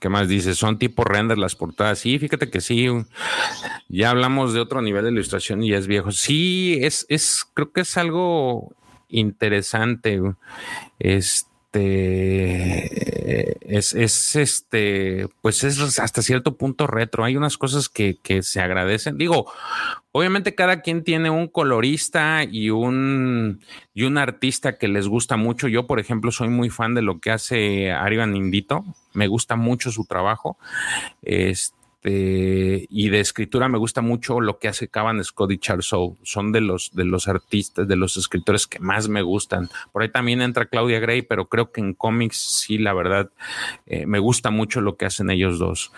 ¿Qué 0.00 0.08
más 0.08 0.28
dice? 0.28 0.54
Son 0.54 0.78
tipo 0.78 1.04
render 1.04 1.36
las 1.36 1.54
portadas. 1.54 1.98
Sí, 1.98 2.18
fíjate 2.18 2.48
que 2.48 2.62
sí. 2.62 2.88
Ya 3.88 4.08
hablamos 4.08 4.54
de 4.54 4.60
otro 4.60 4.80
nivel 4.80 5.04
de 5.04 5.10
ilustración 5.10 5.62
y 5.62 5.68
ya 5.70 5.76
es 5.76 5.86
viejo. 5.86 6.10
Sí, 6.10 6.78
es, 6.80 7.04
es, 7.10 7.44
creo 7.52 7.70
que 7.70 7.82
es 7.82 7.98
algo 7.98 8.74
interesante. 9.08 10.22
Este 10.98 11.51
este 11.72 13.78
es, 13.78 13.94
es, 13.94 14.36
este, 14.36 15.28
pues 15.40 15.64
es 15.64 15.98
hasta 15.98 16.22
cierto 16.22 16.56
punto 16.56 16.86
retro. 16.86 17.24
Hay 17.24 17.36
unas 17.36 17.56
cosas 17.56 17.88
que, 17.88 18.18
que, 18.22 18.42
se 18.42 18.60
agradecen. 18.60 19.16
Digo, 19.16 19.50
obviamente 20.12 20.54
cada 20.54 20.82
quien 20.82 21.02
tiene 21.02 21.30
un 21.30 21.48
colorista 21.48 22.44
y 22.44 22.70
un, 22.70 23.60
y 23.94 24.02
un 24.02 24.18
artista 24.18 24.76
que 24.76 24.88
les 24.88 25.08
gusta 25.08 25.36
mucho. 25.36 25.68
Yo, 25.68 25.86
por 25.86 26.00
ejemplo, 26.00 26.30
soy 26.30 26.48
muy 26.48 26.68
fan 26.68 26.94
de 26.94 27.02
lo 27.02 27.20
que 27.20 27.30
hace 27.30 27.90
Arivan 27.90 28.36
Indito. 28.36 28.84
Me 29.14 29.26
gusta 29.26 29.56
mucho 29.56 29.90
su 29.90 30.04
trabajo. 30.04 30.58
Este 31.22 31.81
este, 32.02 32.86
y 32.90 33.10
de 33.10 33.20
escritura 33.20 33.68
me 33.68 33.78
gusta 33.78 34.00
mucho 34.00 34.40
lo 34.40 34.58
que 34.58 34.68
hace 34.68 34.88
Cavan 34.88 35.22
Scott 35.22 35.52
y 35.52 35.58
Charles 35.58 35.86
Son 36.22 36.52
de 36.52 36.60
los, 36.60 36.90
de 36.94 37.04
los 37.04 37.28
artistas, 37.28 37.86
de 37.86 37.96
los 37.96 38.16
escritores 38.16 38.66
que 38.66 38.80
más 38.80 39.08
me 39.08 39.22
gustan. 39.22 39.70
Por 39.92 40.02
ahí 40.02 40.10
también 40.10 40.42
entra 40.42 40.66
Claudia 40.66 40.98
Gray, 40.98 41.22
pero 41.22 41.48
creo 41.48 41.70
que 41.70 41.80
en 41.80 41.94
cómics 41.94 42.36
sí, 42.36 42.78
la 42.78 42.92
verdad, 42.92 43.30
eh, 43.86 44.06
me 44.06 44.18
gusta 44.18 44.50
mucho 44.50 44.80
lo 44.80 44.96
que 44.96 45.06
hacen 45.06 45.30
ellos 45.30 45.58
dos. 45.58 45.92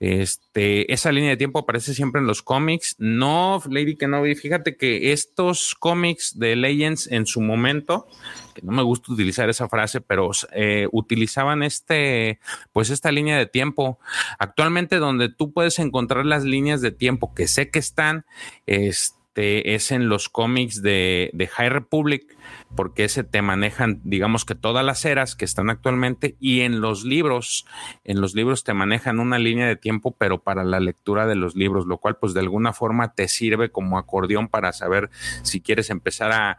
Este, 0.00 0.92
esa 0.92 1.12
línea 1.12 1.30
de 1.30 1.36
tiempo 1.36 1.60
aparece 1.60 1.94
siempre 1.94 2.20
en 2.20 2.26
los 2.26 2.42
cómics. 2.42 2.96
No, 2.98 3.62
Lady 3.68 3.96
Kenobi, 3.96 4.34
fíjate 4.34 4.76
que 4.76 5.12
estos 5.12 5.74
cómics 5.74 6.38
de 6.38 6.56
Legends 6.56 7.06
en 7.10 7.26
su 7.26 7.40
momento, 7.40 8.06
que 8.54 8.62
no 8.62 8.72
me 8.72 8.82
gusta 8.82 9.12
utilizar 9.12 9.48
esa 9.50 9.68
frase, 9.68 10.00
pero 10.00 10.30
eh, 10.52 10.88
utilizaban 10.92 11.62
este, 11.62 12.38
pues 12.72 12.90
esta 12.90 13.12
línea 13.12 13.36
de 13.38 13.46
tiempo. 13.46 13.98
Actualmente 14.38 14.96
donde 14.96 15.33
tú 15.36 15.52
puedes 15.52 15.78
encontrar 15.78 16.26
las 16.26 16.44
líneas 16.44 16.80
de 16.80 16.90
tiempo 16.90 17.34
que 17.34 17.48
sé 17.48 17.70
que 17.70 17.78
están, 17.78 18.24
este, 18.66 19.74
es 19.74 19.90
en 19.90 20.08
los 20.08 20.28
cómics 20.28 20.82
de, 20.82 21.30
de 21.32 21.46
High 21.46 21.70
Republic 21.70 22.36
porque 22.74 23.04
ese 23.04 23.24
te 23.24 23.42
manejan, 23.42 24.00
digamos 24.04 24.44
que 24.44 24.54
todas 24.54 24.84
las 24.84 25.04
eras 25.04 25.36
que 25.36 25.44
están 25.44 25.70
actualmente 25.70 26.36
y 26.40 26.62
en 26.62 26.80
los 26.80 27.04
libros, 27.04 27.66
en 28.04 28.20
los 28.20 28.34
libros 28.34 28.64
te 28.64 28.74
manejan 28.74 29.20
una 29.20 29.38
línea 29.38 29.66
de 29.66 29.76
tiempo, 29.76 30.14
pero 30.16 30.42
para 30.42 30.64
la 30.64 30.80
lectura 30.80 31.26
de 31.26 31.36
los 31.36 31.54
libros, 31.54 31.86
lo 31.86 31.98
cual 31.98 32.16
pues 32.16 32.34
de 32.34 32.40
alguna 32.40 32.72
forma 32.72 33.14
te 33.14 33.28
sirve 33.28 33.70
como 33.70 33.98
acordeón 33.98 34.48
para 34.48 34.72
saber 34.72 35.10
si 35.42 35.60
quieres 35.60 35.90
empezar 35.90 36.32
a, 36.32 36.56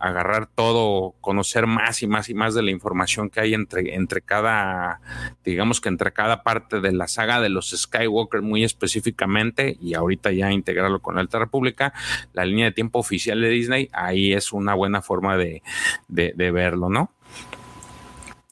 agarrar 0.00 0.46
todo, 0.46 1.14
conocer 1.20 1.66
más 1.66 2.02
y 2.02 2.06
más 2.06 2.28
y 2.28 2.34
más 2.34 2.54
de 2.54 2.62
la 2.62 2.70
información 2.70 3.30
que 3.30 3.40
hay 3.40 3.54
entre, 3.54 3.94
entre 3.94 4.22
cada, 4.22 5.00
digamos 5.44 5.80
que 5.80 5.88
entre 5.88 6.12
cada 6.12 6.42
parte 6.42 6.80
de 6.80 6.92
la 6.92 7.08
saga 7.08 7.40
de 7.40 7.48
los 7.48 7.70
Skywalker 7.70 8.42
muy 8.42 8.64
específicamente 8.64 9.76
y 9.80 9.94
ahorita 9.94 10.32
ya 10.32 10.52
integrarlo 10.52 11.00
con 11.00 11.16
la 11.16 11.20
Alta 11.20 11.38
República, 11.38 11.92
la 12.32 12.44
línea 12.44 12.66
de 12.66 12.72
tiempo 12.72 12.98
oficial 12.98 13.40
de 13.40 13.48
Disney, 13.48 13.88
ahí 13.92 14.32
es 14.32 14.52
una 14.52 14.74
buena 14.74 14.99
forma 15.02 15.36
de, 15.36 15.62
verlo, 16.08 16.88
¿no? 16.88 17.12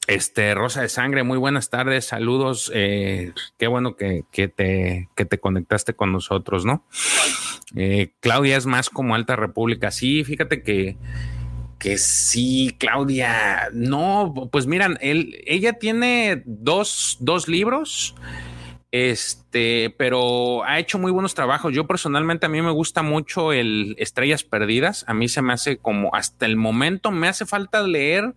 Este, 0.07 0.55
Rosa 0.55 0.81
de 0.81 0.89
Sangre, 0.89 1.23
muy 1.23 1.37
buenas 1.37 1.69
tardes, 1.69 2.05
saludos. 2.05 2.71
Eh, 2.73 3.31
qué 3.57 3.67
bueno 3.67 3.95
que, 3.95 4.23
te, 4.31 5.07
te 5.15 5.37
conectaste 5.39 5.93
con 5.93 6.11
nosotros, 6.11 6.65
¿no? 6.65 6.83
Eh, 7.75 8.13
Claudia 8.19 8.57
es 8.57 8.65
más 8.65 8.89
como 8.89 9.13
Alta 9.13 9.35
República. 9.35 9.91
Sí, 9.91 10.23
fíjate 10.23 10.63
que, 10.63 10.97
que 11.77 11.97
sí, 11.97 12.75
Claudia. 12.79 13.69
No, 13.71 14.49
pues 14.51 14.65
miran, 14.65 14.97
él, 15.01 15.43
ella 15.45 15.73
tiene 15.73 16.41
dos, 16.45 17.17
dos 17.19 17.47
libros 17.47 18.15
Este, 18.91 19.93
pero 19.97 20.63
ha 20.63 20.79
hecho 20.79 20.97
muy 20.97 21.11
buenos 21.11 21.35
trabajos. 21.35 21.73
Yo 21.73 21.85
personalmente 21.85 22.47
a 22.47 22.49
mí 22.49 22.59
me 22.61 22.71
gusta 22.71 23.03
mucho 23.03 23.53
el 23.53 23.95
Estrellas 23.99 24.43
Perdidas. 24.43 25.05
A 25.07 25.13
mí 25.13 25.27
se 25.27 25.43
me 25.43 25.53
hace 25.53 25.77
como 25.77 26.13
hasta 26.15 26.47
el 26.47 26.55
momento 26.55 27.11
me 27.11 27.27
hace 27.27 27.45
falta 27.45 27.83
leer 27.83 28.33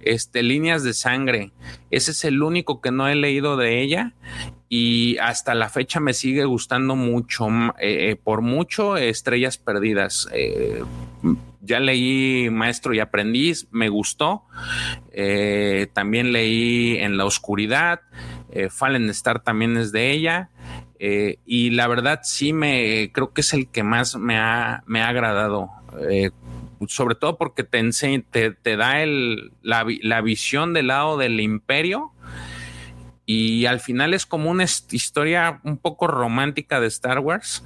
este 0.00 0.42
líneas 0.42 0.82
de 0.82 0.94
sangre. 0.94 1.52
Ese 1.90 2.10
es 2.10 2.24
el 2.24 2.42
único 2.42 2.80
que 2.80 2.90
no 2.90 3.06
he 3.08 3.14
leído 3.14 3.56
de 3.56 3.82
ella 3.82 4.14
y 4.76 5.18
hasta 5.18 5.54
la 5.54 5.68
fecha 5.68 6.00
me 6.00 6.14
sigue 6.14 6.44
gustando 6.44 6.96
mucho, 6.96 7.46
eh, 7.78 8.10
eh, 8.10 8.16
por 8.16 8.40
mucho 8.40 8.96
Estrellas 8.96 9.56
Perdidas. 9.56 10.28
Eh, 10.32 10.82
ya 11.60 11.78
leí 11.78 12.50
Maestro 12.50 12.92
y 12.94 12.98
Aprendiz, 12.98 13.68
me 13.70 13.88
gustó. 13.88 14.42
también 15.92 16.32
leí 16.32 16.96
En 16.96 17.16
la 17.16 17.24
Oscuridad. 17.24 18.00
Fallen 18.70 19.08
Star 19.10 19.42
también 19.42 19.76
es 19.76 19.92
de 19.92 20.10
ella. 20.12 20.50
y 20.98 21.70
la 21.70 21.86
verdad 21.88 22.20
sí 22.22 22.52
me 22.52 23.10
creo 23.12 23.32
que 23.32 23.40
es 23.40 23.52
el 23.52 23.68
que 23.68 23.82
más 23.82 24.16
me 24.16 24.36
ha, 24.38 24.82
me 24.86 25.02
ha 25.02 25.08
agradado. 25.08 25.70
sobre 26.88 27.14
todo 27.14 27.36
porque 27.38 27.64
te, 27.64 27.82
te, 28.30 28.50
te 28.50 28.76
da 28.76 29.02
el, 29.02 29.52
la, 29.62 29.86
la 30.02 30.20
visión 30.20 30.72
del 30.72 30.88
lado 30.88 31.16
del 31.16 31.40
imperio 31.40 32.14
y 33.26 33.64
al 33.66 33.80
final 33.80 34.12
es 34.12 34.26
como 34.26 34.50
una 34.50 34.64
historia 34.64 35.60
un 35.64 35.78
poco 35.78 36.06
romántica 36.06 36.78
de 36.78 36.88
Star 36.88 37.20
Wars, 37.20 37.64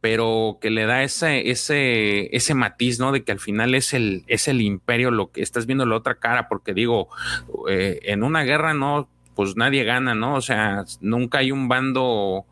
pero 0.00 0.58
que 0.62 0.70
le 0.70 0.86
da 0.86 1.02
ese, 1.02 1.50
ese, 1.50 2.34
ese 2.34 2.54
matiz, 2.54 2.98
¿no? 2.98 3.12
De 3.12 3.22
que 3.22 3.32
al 3.32 3.40
final 3.40 3.74
es 3.74 3.92
el, 3.92 4.24
es 4.28 4.48
el 4.48 4.62
imperio 4.62 5.10
lo 5.10 5.30
que 5.30 5.42
estás 5.42 5.66
viendo 5.66 5.84
la 5.84 5.96
otra 5.96 6.14
cara, 6.14 6.48
porque 6.48 6.72
digo, 6.72 7.08
eh, 7.68 8.00
en 8.04 8.22
una 8.22 8.44
guerra 8.44 8.72
no, 8.72 9.10
pues 9.34 9.56
nadie 9.56 9.84
gana, 9.84 10.14
¿no? 10.14 10.34
O 10.34 10.40
sea, 10.40 10.84
nunca 11.00 11.38
hay 11.38 11.52
un 11.52 11.68
bando, 11.68 12.46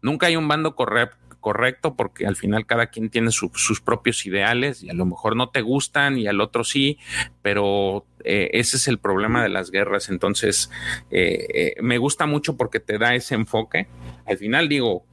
nunca 0.00 0.26
hay 0.26 0.36
un 0.36 0.48
bando 0.48 0.74
correcto 0.74 1.94
porque 1.96 2.26
al 2.26 2.36
final 2.36 2.66
cada 2.66 2.86
quien 2.86 3.10
tiene 3.10 3.30
sus 3.30 3.80
propios 3.80 4.24
ideales 4.26 4.82
y 4.82 4.90
a 4.90 4.94
lo 4.94 5.04
mejor 5.04 5.36
no 5.36 5.50
te 5.50 5.60
gustan 5.60 6.18
y 6.18 6.26
al 6.26 6.40
otro 6.40 6.64
sí, 6.64 6.98
pero 7.42 8.06
eh, 8.24 8.50
ese 8.52 8.76
es 8.76 8.88
el 8.88 8.98
problema 8.98 9.42
de 9.42 9.48
las 9.48 9.70
guerras. 9.70 10.08
Entonces, 10.08 10.70
eh, 11.10 11.46
eh, 11.52 11.74
me 11.82 11.98
gusta 11.98 12.26
mucho 12.26 12.56
porque 12.56 12.80
te 12.80 12.98
da 12.98 13.14
ese 13.14 13.34
enfoque. 13.34 13.88
Al 14.26 14.38
final 14.38 14.68
digo, 14.68 15.04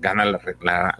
gana 0.00 0.24
la, 0.24 0.98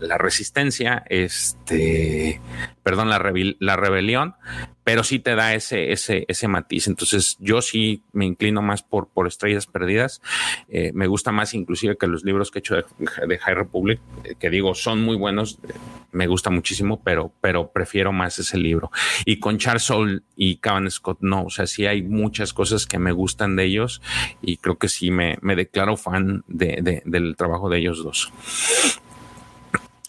la, 0.00 0.18
resistencia, 0.18 1.04
este, 1.08 2.40
perdón, 2.90 3.08
la, 3.08 3.22
la 3.60 3.76
rebelión, 3.76 4.34
pero 4.82 5.04
sí 5.04 5.20
te 5.20 5.36
da 5.36 5.54
ese, 5.54 5.92
ese, 5.92 6.24
ese 6.26 6.48
matiz. 6.48 6.88
Entonces 6.88 7.36
yo 7.38 7.62
sí 7.62 8.02
me 8.12 8.26
inclino 8.26 8.62
más 8.62 8.82
por, 8.82 9.06
por 9.06 9.28
Estrellas 9.28 9.68
Perdidas. 9.68 10.20
Eh, 10.68 10.90
me 10.92 11.06
gusta 11.06 11.30
más 11.30 11.54
inclusive 11.54 11.96
que 11.96 12.08
los 12.08 12.24
libros 12.24 12.50
que 12.50 12.58
he 12.58 12.60
hecho 12.60 12.74
de, 12.74 13.38
High 13.38 13.54
Republic, 13.54 14.00
eh, 14.24 14.34
que 14.40 14.50
digo, 14.50 14.74
son 14.74 15.02
muy 15.02 15.14
buenos, 15.14 15.60
eh, 15.68 15.72
me 16.10 16.26
gusta 16.26 16.50
muchísimo, 16.50 17.00
pero, 17.04 17.32
pero 17.40 17.70
prefiero 17.70 18.10
más 18.10 18.40
ese 18.40 18.58
libro. 18.58 18.90
Y 19.24 19.38
con 19.38 19.58
Charles 19.58 19.84
Soule 19.84 20.22
y 20.34 20.56
Cavan 20.56 20.90
Scott, 20.90 21.18
no, 21.20 21.44
o 21.44 21.50
sea, 21.50 21.68
sí 21.68 21.86
hay 21.86 22.02
muchas 22.02 22.52
cosas 22.52 22.86
que 22.86 22.98
me 22.98 23.12
gustan 23.12 23.54
de 23.54 23.66
ellos 23.66 24.02
y 24.42 24.56
creo 24.56 24.78
que 24.78 24.88
sí 24.88 25.12
me, 25.12 25.38
me 25.42 25.54
declaro 25.54 25.96
fan 25.96 26.42
de, 26.48 27.02
del 27.04 27.36
trabajo 27.36 27.70
de 27.70 27.78
ellos 27.78 28.02
dos. 28.02 28.32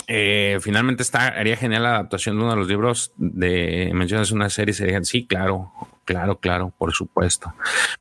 Eh, 0.08 0.60
finalmente 0.62 1.04
está, 1.04 1.28
haría 1.28 1.58
genial 1.58 1.84
la 1.84 1.90
adaptación 1.92 2.36
de 2.36 2.44
uno 2.44 2.52
de 2.52 2.58
los 2.58 2.68
libros 2.68 3.14
de 3.18 3.92
mencionas 3.94 4.32
una 4.32 4.50
serie, 4.50 4.74
sería 4.74 5.04
sí, 5.04 5.26
claro, 5.26 5.72
claro, 6.06 6.40
claro, 6.40 6.74
por 6.78 6.94
supuesto. 6.94 7.54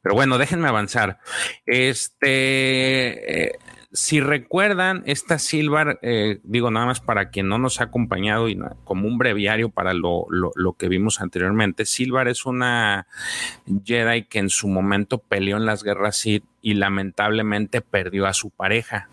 Pero 0.02 0.14
bueno, 0.14 0.38
déjenme 0.38 0.68
avanzar. 0.68 1.18
Este, 1.66 3.44
eh, 3.44 3.58
si 3.92 4.20
recuerdan, 4.20 5.02
esta 5.06 5.38
Silvar, 5.38 5.98
eh, 6.02 6.38
digo 6.44 6.70
nada 6.70 6.86
más 6.86 7.00
para 7.00 7.30
quien 7.30 7.48
no 7.48 7.58
nos 7.58 7.80
ha 7.80 7.84
acompañado 7.84 8.48
y 8.48 8.58
como 8.84 9.08
un 9.08 9.18
breviario 9.18 9.70
para 9.70 9.94
lo, 9.94 10.26
lo, 10.28 10.72
que 10.74 10.88
vimos 10.88 11.20
anteriormente, 11.20 11.84
Silvar 11.84 12.28
es 12.28 12.46
una 12.46 13.08
Jedi 13.84 14.24
que 14.24 14.38
en 14.38 14.48
su 14.48 14.68
momento 14.68 15.18
peleó 15.18 15.56
en 15.56 15.66
las 15.66 15.82
guerras 15.82 16.24
y 16.26 16.42
lamentablemente 16.62 17.80
perdió 17.80 18.26
a 18.26 18.32
su 18.32 18.50
pareja. 18.50 19.08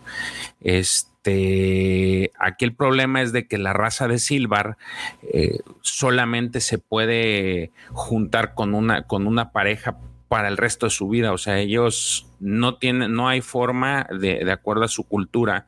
Este 0.60 1.07
este, 1.22 2.30
aquí 2.38 2.64
el 2.64 2.74
problema 2.74 3.22
es 3.22 3.32
de 3.32 3.46
que 3.46 3.58
la 3.58 3.72
raza 3.72 4.08
de 4.08 4.18
Silvar 4.18 4.76
eh, 5.22 5.58
solamente 5.80 6.60
se 6.60 6.78
puede 6.78 7.72
juntar 7.90 8.54
con 8.54 8.74
una, 8.74 9.02
con 9.02 9.26
una 9.26 9.50
pareja 9.50 9.98
para 10.28 10.48
el 10.48 10.56
resto 10.56 10.86
de 10.86 10.90
su 10.90 11.08
vida. 11.08 11.32
O 11.32 11.38
sea, 11.38 11.58
ellos 11.58 12.26
no 12.38 12.76
tienen, 12.76 13.14
no 13.14 13.28
hay 13.28 13.40
forma 13.40 14.06
de, 14.10 14.44
de 14.44 14.52
acuerdo 14.52 14.84
a 14.84 14.88
su 14.88 15.04
cultura, 15.04 15.66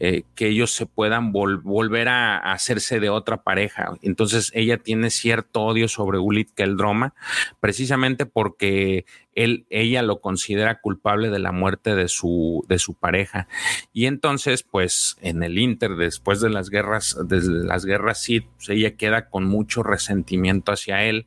eh, 0.00 0.24
que 0.34 0.48
ellos 0.48 0.72
se 0.72 0.86
puedan 0.86 1.32
volver 1.32 2.08
a, 2.08 2.38
hacerse 2.38 3.00
de 3.00 3.08
otra 3.08 3.42
pareja. 3.42 3.94
Entonces 4.02 4.50
ella 4.54 4.78
tiene 4.78 5.10
cierto 5.10 5.62
odio 5.62 5.88
sobre 5.88 6.18
Ulit 6.18 6.50
Keldroma, 6.54 7.14
precisamente 7.60 8.26
porque 8.26 9.06
él, 9.34 9.66
ella 9.70 10.02
lo 10.02 10.20
considera 10.20 10.80
culpable 10.80 11.30
de 11.30 11.38
la 11.38 11.52
muerte 11.52 11.94
de 11.94 12.08
su, 12.08 12.64
de 12.68 12.78
su 12.78 12.94
pareja. 12.94 13.48
Y 13.92 14.06
entonces, 14.06 14.62
pues, 14.62 15.16
en 15.20 15.42
el 15.42 15.58
Inter, 15.58 15.96
después 15.96 16.40
de 16.40 16.50
las 16.50 16.70
guerras, 16.70 17.16
desde 17.26 17.64
las 17.64 17.84
guerras 17.84 18.22
Sith, 18.22 18.46
pues, 18.56 18.68
ella 18.70 18.96
queda 18.96 19.28
con 19.28 19.44
mucho 19.44 19.82
resentimiento 19.82 20.72
hacia 20.72 21.04
él. 21.04 21.26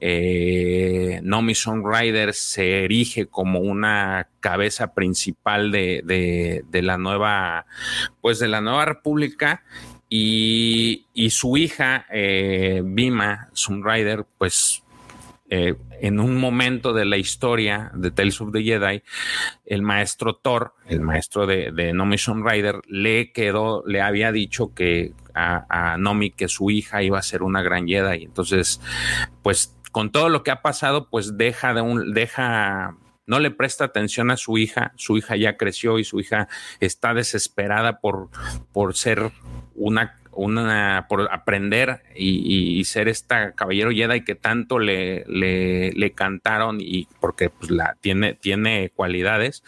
Eh, 0.00 1.20
Nomi 1.22 1.54
Songrider 1.54 2.34
se 2.34 2.84
erige 2.84 3.26
como 3.26 3.60
una 3.60 4.28
cabeza 4.40 4.92
principal 4.94 5.72
de, 5.72 6.64
la 6.72 6.98
nueva, 6.98 7.66
pues 8.20 8.38
de 8.38 8.48
la 8.48 8.60
nueva 8.60 8.84
república. 8.84 9.64
Y, 10.08 11.06
su 11.30 11.56
hija, 11.56 12.06
eh, 12.12 12.82
Bima 12.84 13.48
Sunrider, 13.52 14.26
pues 14.38 14.83
eh, 15.56 15.76
en 16.00 16.18
un 16.18 16.36
momento 16.36 16.92
de 16.92 17.04
la 17.04 17.16
historia 17.16 17.92
de 17.94 18.10
Tales 18.10 18.40
of 18.40 18.50
the 18.52 18.62
Jedi, 18.62 19.04
el 19.64 19.82
maestro 19.82 20.34
Thor, 20.34 20.74
el 20.88 21.00
maestro 21.00 21.46
de, 21.46 21.70
de 21.70 21.92
Nomi 21.92 22.18
Sunrider, 22.18 22.80
le 22.88 23.30
quedó, 23.32 23.84
le 23.86 24.00
había 24.00 24.32
dicho 24.32 24.74
que 24.74 25.12
a, 25.32 25.92
a, 25.92 25.96
Nomi 25.96 26.32
que 26.32 26.48
su 26.48 26.70
hija 26.70 27.04
iba 27.04 27.20
a 27.20 27.22
ser 27.22 27.44
una 27.44 27.62
gran 27.62 27.86
Jedi. 27.86 28.24
Entonces, 28.24 28.80
pues 29.44 29.76
con 29.92 30.10
todo 30.10 30.28
lo 30.28 30.42
que 30.42 30.50
ha 30.50 30.60
pasado, 30.60 31.08
pues 31.08 31.38
deja 31.38 31.72
de 31.72 31.82
un, 31.82 32.12
deja 32.12 32.96
no 33.26 33.38
le 33.38 33.52
presta 33.52 33.84
atención 33.84 34.30
a 34.32 34.36
su 34.36 34.58
hija, 34.58 34.92
su 34.96 35.16
hija 35.16 35.36
ya 35.36 35.56
creció 35.56 36.00
y 36.00 36.04
su 36.04 36.18
hija 36.20 36.48
está 36.80 37.14
desesperada 37.14 38.00
por, 38.00 38.28
por 38.72 38.94
ser 38.96 39.30
una, 39.74 40.20
una 40.36 41.06
por 41.08 41.32
aprender 41.32 42.02
y, 42.14 42.82
ser 42.84 43.08
esta 43.08 43.52
caballero 43.52 43.90
Jedi 43.90 44.22
que 44.24 44.34
tanto 44.34 44.78
le, 44.78 45.24
le, 45.26 46.12
cantaron 46.12 46.78
y 46.80 47.08
porque 47.20 47.50
pues, 47.50 47.70
la, 47.70 47.96
tiene, 48.00 48.34
tiene 48.34 48.90
cualidades, 48.94 49.64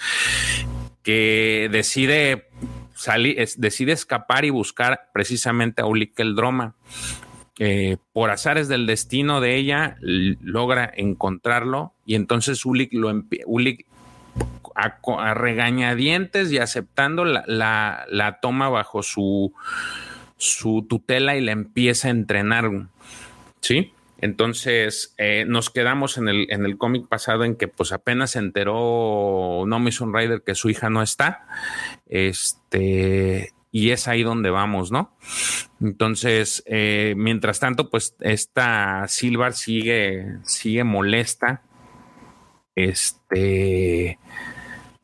que 1.03 1.69
decide 1.73 2.49
salir, 2.95 3.37
decide 3.57 3.93
escapar 3.93 4.45
y 4.45 4.51
buscar 4.51 5.09
precisamente 5.13 5.83
a 5.83 5.87
Ulik 5.87 6.19
el 6.21 6.35
Droma. 6.35 6.75
Eh, 7.59 7.97
por 8.13 8.29
azares 8.29 8.69
del 8.69 8.87
destino 8.87 9.41
de 9.41 9.57
ella, 9.57 9.97
logra 10.01 10.93
encontrarlo 10.95 11.95
y 12.05 12.15
entonces 12.15 12.67
Ulik, 12.67 12.93
lo 12.93 13.11
Ulik 13.47 13.87
a, 14.75 15.35
regañadientes 15.35 16.53
y 16.53 16.59
aceptando 16.59 17.25
la, 17.25 18.39
toma 18.43 18.69
bajo 18.69 19.03
su, 19.03 19.53
su 20.37 20.87
tutela 20.89 21.37
y 21.37 21.41
la 21.41 21.53
empieza 21.53 22.09
a 22.09 22.13
entrenar. 22.13 22.71
¿Sí? 23.61 23.93
Entonces 24.19 25.15
eh, 25.19 25.45
nos 25.47 25.71
quedamos 25.71 26.17
en 26.17 26.29
el, 26.29 26.47
en 26.51 26.65
el 26.65 26.79
cómic 26.79 27.07
pasado 27.07 27.45
en 27.45 27.57
que 27.57 27.69
pues 27.69 27.93
apenas 27.93 28.31
se 28.33 28.39
enteró 28.39 29.65
Nomi 29.67 29.91
Rider 29.91 30.43
que 30.43 30.55
su 30.55 30.71
hija 30.71 30.89
no 30.89 31.03
está. 31.03 31.47
Este, 32.07 33.53
y 33.71 33.91
es 33.91 34.09
ahí 34.09 34.23
donde 34.23 34.49
vamos, 34.51 34.91
¿no? 34.91 35.15
Entonces, 35.83 36.63
eh, 36.67 37.15
mientras 37.17 37.61
tanto, 37.61 37.91
pues 37.91 38.17
esta 38.21 39.07
Silvar 39.09 39.53
sigue, 39.53 40.39
sigue 40.45 40.83
molesta. 40.85 41.63
Este 42.75 44.19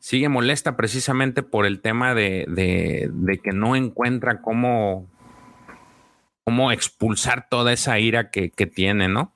sigue 0.03 0.27
molesta 0.27 0.75
precisamente 0.75 1.43
por 1.43 1.65
el 1.65 1.79
tema 1.79 2.13
de, 2.13 2.45
de, 2.47 3.37
que 3.37 3.51
no 3.51 3.77
encuentra 3.77 4.41
cómo, 4.41 5.07
cómo 6.43 6.71
expulsar 6.71 7.47
toda 7.49 7.73
esa 7.73 7.99
ira 7.99 8.29
que, 8.29 8.49
que 8.51 8.65
tiene, 8.65 9.07
¿no? 9.07 9.33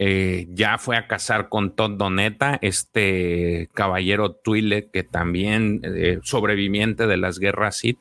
eh, 0.00 0.46
ya 0.50 0.78
fue 0.78 0.96
a 0.96 1.08
casar 1.08 1.48
con 1.48 1.74
Todd 1.74 1.96
Doneta, 1.96 2.58
este 2.62 3.68
caballero 3.74 4.32
Twile 4.32 4.90
que 4.90 5.02
también 5.02 5.80
eh, 5.82 6.20
sobreviviente 6.22 7.08
de 7.08 7.16
las 7.16 7.40
guerras 7.40 7.78
Sith, 7.78 7.98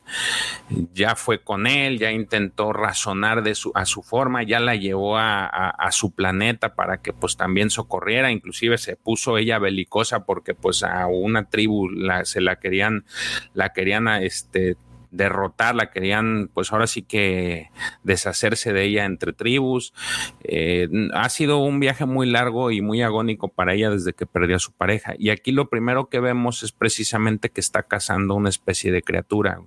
ya 0.93 1.15
fue 1.15 1.41
con 1.43 1.65
él, 1.65 1.97
ya 1.97 2.11
intentó 2.11 2.71
razonar 2.71 3.41
de 3.41 3.55
su, 3.55 3.71
a 3.73 3.85
su 3.85 4.03
forma, 4.03 4.43
ya 4.43 4.59
la 4.59 4.75
llevó 4.75 5.17
a, 5.17 5.73
su 5.91 6.11
planeta 6.11 6.75
para 6.75 7.01
que 7.01 7.13
pues 7.13 7.35
también 7.37 7.71
socorriera, 7.71 8.29
inclusive 8.29 8.77
se 8.77 8.95
puso 8.95 9.37
ella 9.37 9.57
belicosa 9.57 10.25
porque 10.25 10.53
pues 10.53 10.83
a 10.83 11.07
una 11.07 11.49
tribu 11.49 11.89
se 12.23 12.41
la 12.41 12.59
querían, 12.59 13.05
la 13.53 13.73
querían 13.73 14.07
a 14.07 14.21
este 14.21 14.75
derrotarla, 15.11 15.91
querían 15.91 16.49
pues 16.53 16.71
ahora 16.71 16.87
sí 16.87 17.01
que 17.01 17.69
deshacerse 18.03 18.73
de 18.73 18.83
ella 18.83 19.05
entre 19.05 19.33
tribus. 19.33 19.93
Eh, 20.43 20.87
ha 21.13 21.29
sido 21.29 21.59
un 21.59 21.79
viaje 21.79 22.05
muy 22.05 22.27
largo 22.27 22.71
y 22.71 22.81
muy 22.81 23.01
agónico 23.01 23.47
para 23.47 23.73
ella 23.73 23.89
desde 23.89 24.13
que 24.13 24.25
perdió 24.25 24.55
a 24.55 24.59
su 24.59 24.71
pareja. 24.71 25.13
Y 25.17 25.29
aquí 25.29 25.51
lo 25.51 25.69
primero 25.69 26.09
que 26.09 26.19
vemos 26.19 26.63
es 26.63 26.71
precisamente 26.71 27.49
que 27.49 27.61
está 27.61 27.83
cazando 27.83 28.35
una 28.35 28.49
especie 28.49 28.91
de 28.91 29.01
criatura. 29.01 29.61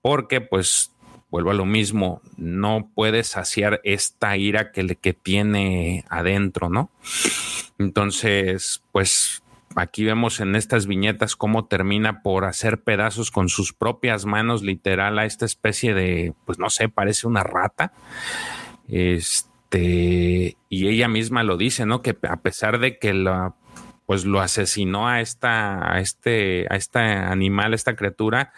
Porque 0.00 0.40
pues 0.40 0.94
vuelvo 1.34 1.50
a 1.50 1.54
lo 1.54 1.66
mismo, 1.66 2.22
no 2.36 2.92
puede 2.94 3.24
saciar 3.24 3.80
esta 3.82 4.36
ira 4.36 4.70
que, 4.70 4.86
que 4.94 5.14
tiene 5.14 6.04
adentro, 6.08 6.68
¿no? 6.68 6.92
Entonces, 7.76 8.84
pues 8.92 9.42
Aquí 9.76 10.04
vemos 10.04 10.40
en 10.40 10.54
estas 10.54 10.86
viñetas 10.86 11.36
cómo 11.36 11.66
termina 11.66 12.22
por 12.22 12.44
hacer 12.44 12.82
pedazos 12.82 13.30
con 13.30 13.48
sus 13.48 13.72
propias 13.72 14.24
manos, 14.24 14.62
literal, 14.62 15.18
a 15.18 15.24
esta 15.24 15.44
especie 15.44 15.94
de, 15.94 16.32
pues 16.46 16.58
no 16.58 16.70
sé, 16.70 16.88
parece 16.88 17.26
una 17.26 17.42
rata. 17.42 17.92
Este, 18.88 20.56
y 20.68 20.88
ella 20.88 21.08
misma 21.08 21.42
lo 21.42 21.56
dice, 21.56 21.86
¿no? 21.86 22.02
Que 22.02 22.16
a 22.28 22.36
pesar 22.36 22.78
de 22.78 22.98
que 22.98 23.14
la, 23.14 23.54
pues 24.06 24.24
lo 24.24 24.40
asesinó 24.40 25.08
a 25.08 25.20
esta, 25.20 25.92
a 25.92 26.00
este, 26.00 26.66
a 26.70 26.76
este 26.76 26.98
animal, 26.98 27.74
esta 27.74 27.96
criatura, 27.96 28.52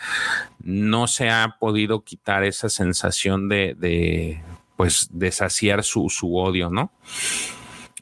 no 0.60 1.06
se 1.06 1.30
ha 1.30 1.56
podido 1.60 2.04
quitar 2.04 2.44
esa 2.44 2.68
sensación 2.68 3.48
de, 3.48 3.74
de 3.78 4.42
pues, 4.76 5.08
de 5.12 5.32
saciar 5.32 5.82
su, 5.84 6.10
su 6.10 6.36
odio, 6.36 6.70
¿no? 6.70 6.92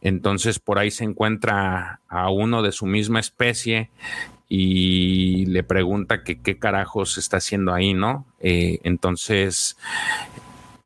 Entonces 0.05 0.61
por 0.61 0.79
ahí 0.79 0.91
se 0.91 1.03
encuentra 1.03 2.01
a 2.09 2.31
uno 2.31 2.63
de 2.63 2.73
su 2.73 2.87
misma 2.87 3.21
especie 3.21 3.91
y 4.49 5.47
le 5.47 5.65
pregunta 5.65 6.23
que 6.23 6.41
qué 6.41 6.59
carajos 6.59 7.17
está 7.19 7.39
haciendo 7.39 7.73
ahí, 7.73 7.95
¿no? 7.95 8.27
Eh, 8.39 8.81
entonces 8.85 9.79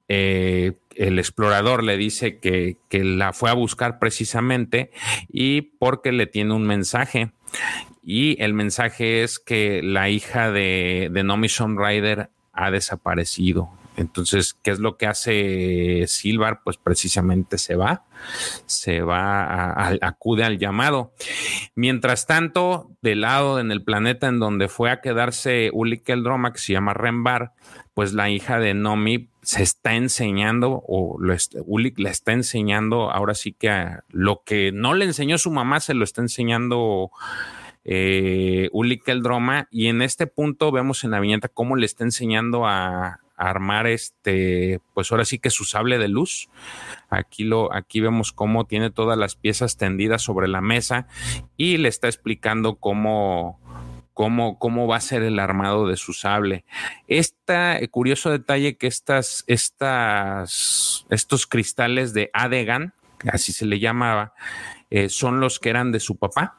eh, 0.06 0.74
el 0.94 1.18
explorador 1.18 1.82
le 1.82 1.96
dice 1.96 2.38
que, 2.38 2.76
la 2.90 3.32
fue 3.32 3.50
a 3.50 3.54
buscar 3.54 3.98
precisamente 3.98 4.92
y 5.28 5.62
porque 5.62 6.12
le 6.12 6.26
tiene 6.26 6.54
un 6.54 6.66
mensaje. 6.66 7.32
Y 8.04 8.40
el 8.40 8.54
mensaje 8.54 9.24
es 9.24 9.40
que 9.40 9.82
la 9.82 10.08
hija 10.08 10.52
de, 10.52 11.10
de 11.12 11.24
Nomi 11.24 11.48
Rider 11.48 12.30
ha 12.52 12.70
desaparecido. 12.70 13.77
Entonces, 13.98 14.54
¿qué 14.62 14.70
es 14.70 14.78
lo 14.78 14.96
que 14.96 15.06
hace 15.06 16.04
Silvar? 16.06 16.62
Pues 16.62 16.76
precisamente 16.76 17.58
se 17.58 17.74
va, 17.74 18.04
se 18.66 19.02
va, 19.02 19.88
acude 20.00 20.44
al 20.44 20.58
llamado. 20.58 21.12
Mientras 21.74 22.26
tanto, 22.26 22.92
del 23.02 23.22
lado 23.22 23.58
en 23.58 23.72
el 23.72 23.82
planeta 23.82 24.28
en 24.28 24.38
donde 24.38 24.68
fue 24.68 24.92
a 24.92 25.00
quedarse 25.00 25.70
Ulik 25.72 26.08
Eldroma, 26.08 26.52
que 26.52 26.60
se 26.60 26.74
llama 26.74 26.94
Rembar, 26.94 27.54
pues 27.92 28.12
la 28.12 28.30
hija 28.30 28.60
de 28.60 28.72
Nomi 28.72 29.30
se 29.42 29.64
está 29.64 29.94
enseñando, 29.94 30.84
o 30.86 31.16
lo 31.18 31.34
le 31.34 32.10
está 32.10 32.32
enseñando, 32.32 33.10
ahora 33.10 33.34
sí 33.34 33.52
que 33.52 33.96
lo 34.10 34.42
que 34.44 34.70
no 34.70 34.94
le 34.94 35.06
enseñó 35.06 35.38
su 35.38 35.50
mamá, 35.50 35.80
se 35.80 35.94
lo 35.94 36.04
está 36.04 36.20
enseñando 36.20 37.10
eh, 37.82 38.68
Ulik 38.70 39.08
Eldroma, 39.08 39.66
y 39.72 39.88
en 39.88 40.02
este 40.02 40.28
punto 40.28 40.70
vemos 40.70 41.02
en 41.02 41.10
la 41.10 41.18
viñeta 41.18 41.48
cómo 41.48 41.74
le 41.74 41.86
está 41.86 42.04
enseñando 42.04 42.64
a, 42.64 43.20
armar 43.38 43.86
este, 43.86 44.80
pues 44.94 45.10
ahora 45.10 45.24
sí 45.24 45.38
que 45.38 45.50
su 45.50 45.64
sable 45.64 45.98
de 45.98 46.08
luz. 46.08 46.48
Aquí 47.08 47.44
lo, 47.44 47.72
aquí 47.72 48.00
vemos 48.00 48.32
cómo 48.32 48.66
tiene 48.66 48.90
todas 48.90 49.16
las 49.16 49.36
piezas 49.36 49.76
tendidas 49.76 50.22
sobre 50.22 50.48
la 50.48 50.60
mesa 50.60 51.06
y 51.56 51.78
le 51.78 51.88
está 51.88 52.08
explicando 52.08 52.76
cómo, 52.76 53.60
cómo, 54.12 54.58
cómo 54.58 54.86
va 54.86 54.96
a 54.96 55.00
ser 55.00 55.22
el 55.22 55.38
armado 55.38 55.86
de 55.86 55.96
su 55.96 56.12
sable. 56.12 56.64
Este 57.06 57.88
curioso 57.90 58.30
detalle 58.30 58.76
que 58.76 58.88
estas, 58.88 59.44
estas, 59.46 61.06
estos 61.08 61.46
cristales 61.46 62.12
de 62.12 62.30
Adegan, 62.32 62.94
así 63.32 63.52
se 63.52 63.66
le 63.66 63.78
llamaba, 63.78 64.34
eh, 64.90 65.08
son 65.08 65.40
los 65.40 65.58
que 65.58 65.70
eran 65.70 65.92
de 65.92 66.00
su 66.00 66.16
papá 66.16 66.58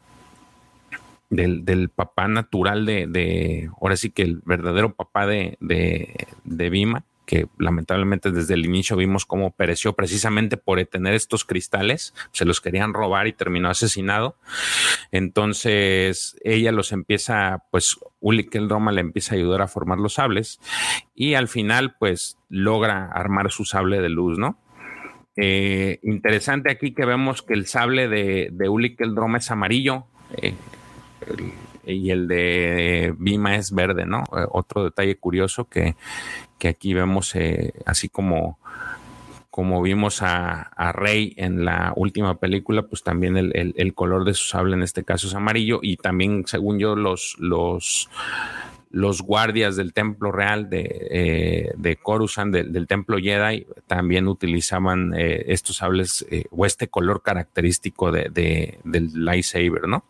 del, 1.30 1.90
papá 1.90 2.28
natural 2.28 2.86
de, 2.86 3.08
de, 3.08 3.70
ahora 3.80 3.96
sí 3.96 4.10
que 4.10 4.24
el 4.24 4.42
verdadero 4.46 4.96
papá 4.96 5.28
de, 5.28 5.58
de, 5.60 6.28
de 6.44 6.70
Bima, 6.70 7.06
que 7.30 7.48
lamentablemente 7.60 8.32
desde 8.32 8.56
el 8.56 8.66
inicio 8.66 8.96
vimos 8.96 9.28
cómo 9.28 9.52
pereció 9.52 9.94
precisamente 9.94 10.58
por 10.58 10.84
tener 10.86 11.14
estos 11.14 11.46
cristales, 11.46 12.16
se 12.32 12.44
los 12.44 12.60
querían 12.60 12.92
robar 12.92 13.28
y 13.28 13.34
terminó 13.34 13.70
asesinado. 13.70 14.36
Entonces 15.12 16.40
ella 16.44 16.72
los 16.72 16.92
empieza, 16.92 17.66
pues 17.70 18.00
Uli 18.20 18.50
Roma 18.52 18.92
le 18.92 19.02
empieza 19.02 19.36
a 19.36 19.38
ayudar 19.38 19.62
a 19.62 19.68
formar 19.68 20.00
los 20.00 20.16
sables 20.16 20.60
y 21.14 21.36
al 21.36 21.48
final 21.48 21.96
pues 22.00 22.40
logra 22.50 23.06
armar 23.12 23.52
su 23.52 23.64
sable 23.64 24.02
de 24.02 24.10
luz, 24.10 24.40
¿no? 24.40 24.58
Eh, 25.38 26.00
interesante 26.02 26.72
aquí 26.72 26.96
que 26.96 27.06
vemos 27.06 27.44
que 27.44 27.54
el 27.54 27.68
sable 27.68 28.08
de, 28.08 28.50
de 28.52 28.70
Uli 28.70 28.98
Roma 28.98 29.38
es 29.38 29.52
amarillo. 29.52 30.08
Eh, 30.42 30.56
y 31.86 32.12
el 32.12 32.28
de 32.28 33.14
Bima 33.18 33.56
es 33.56 33.72
verde, 33.74 34.06
¿no? 34.06 34.24
Eh, 34.36 34.46
otro 34.52 34.84
detalle 34.84 35.18
curioso 35.18 35.68
que, 35.68 35.96
aquí 36.68 36.94
vemos, 36.94 37.36
eh, 37.36 37.74
así 37.86 38.10
como, 38.10 38.60
como 39.50 39.82
vimos 39.82 40.22
a, 40.22 40.72
Rey 40.94 41.34
en 41.38 41.66
la 41.66 41.94
última 41.96 42.40
película, 42.40 42.84
pues 42.84 43.04
también 43.04 43.38
el, 43.38 43.94
color 43.94 44.26
de 44.26 44.34
su 44.34 44.48
sable 44.48 44.76
en 44.76 44.84
este 44.84 45.04
caso 45.04 45.28
es 45.28 45.36
amarillo 45.36 45.80
y 45.82 45.98
también, 45.98 46.44
según 46.46 46.80
yo, 46.80 46.96
los, 46.96 47.36
los, 47.40 48.10
los 48.92 49.22
guardias 49.22 49.76
del 49.76 49.94
templo 49.94 50.32
real 50.32 50.70
de, 50.70 51.08
eh, 51.12 51.72
de 51.76 51.96
Coruscant, 51.96 52.54
del 52.54 52.88
templo 52.88 53.18
Jedi, 53.18 53.66
también 53.88 54.28
utilizaban 54.28 55.14
estos 55.16 55.78
sables 55.78 56.26
o 56.52 56.66
este 56.66 56.88
color 56.88 57.22
característico 57.22 58.12
de, 58.12 58.80
del 58.84 59.12
lightsaber, 59.26 59.88
¿no? 59.88 60.04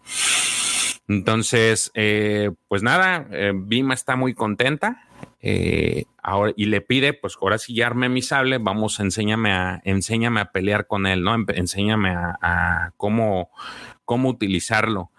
Entonces, 1.10 1.91
eh, 1.95 2.52
pues 2.67 2.84
nada, 2.84 3.28
eh, 3.32 3.52
Bima 3.56 3.95
está 3.95 4.15
muy 4.15 4.36
contenta 4.36 5.08
eh, 5.41 6.06
ahora, 6.22 6.54
y 6.56 6.65
le 6.65 6.82
pide, 6.82 7.13
pues 7.13 7.36
ahora 7.41 7.58
sí 7.58 7.74
ya 7.74 7.88
armé 7.88 8.10
mi 8.10 8.22
sable, 8.22 8.60
vamos, 8.60 9.00
enséñame 9.00 9.52
a, 9.52 9.82
enséñame 9.86 10.39
a 10.39 10.52
pelear 10.52 10.86
con 10.86 11.08
él, 11.08 11.24
¿no? 11.24 11.36
Enséñame 11.48 12.12
a, 12.12 12.91
cómo, 12.95 13.50
cómo 14.06 14.30
utilizarlo. 14.30 15.10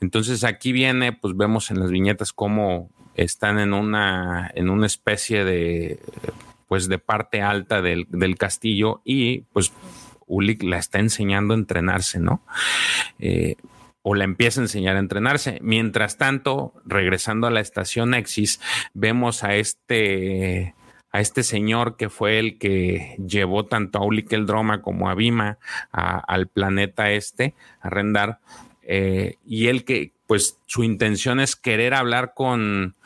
Entonces 0.00 0.44
aquí 0.44 0.70
viene, 0.70 1.12
pues 1.12 1.36
vemos 1.36 1.72
en 1.72 1.80
las 1.80 1.90
viñetas 1.90 2.32
cómo 2.32 2.90
están 3.16 3.58
en 3.58 3.74
una, 3.74 4.48
en 4.54 4.70
una 4.70 4.86
especie 4.86 5.44
de, 5.44 5.98
pues 6.68 6.88
de 6.88 6.98
parte 7.00 7.42
alta 7.42 7.82
del, 7.82 8.06
del 8.10 8.38
castillo 8.38 9.02
y 9.04 9.40
pues 9.52 9.72
Ulik 10.26 10.62
la 10.62 10.78
está 10.78 10.98
enseñando 10.98 11.52
a 11.52 11.58
entrenarse, 11.58 12.20
¿no? 12.20 12.42
Eh, 13.18 13.56
o 14.02 14.14
la 14.14 14.24
empieza 14.24 14.60
a 14.60 14.64
enseñar 14.64 14.96
a 14.96 15.00
entrenarse. 15.00 15.58
Mientras 15.62 16.18
tanto, 16.18 16.74
regresando 16.84 17.46
a 17.46 17.50
la 17.50 17.60
estación 17.60 18.10
Nexis, 18.10 18.60
vemos 18.94 19.44
a 19.44 19.54
este 19.54 20.74
a 21.14 21.20
este 21.20 21.42
señor 21.42 21.96
que 21.96 22.08
fue 22.08 22.38
el 22.38 22.58
que 22.58 23.16
llevó 23.18 23.66
tanto 23.66 23.98
a 23.98 24.04
Ulik 24.04 24.32
el 24.32 24.46
Droma 24.46 24.80
como 24.80 25.10
a 25.10 25.14
Bima 25.14 25.58
al 25.90 26.48
planeta 26.48 27.10
este, 27.10 27.54
a 27.80 27.90
Rendar, 27.90 28.40
eh, 28.82 29.36
y 29.44 29.68
él 29.68 29.84
que, 29.84 30.12
pues, 30.26 30.58
su 30.66 30.82
intención 30.84 31.38
es 31.38 31.54
querer 31.54 31.92
hablar 31.94 32.32
con, 32.34 32.96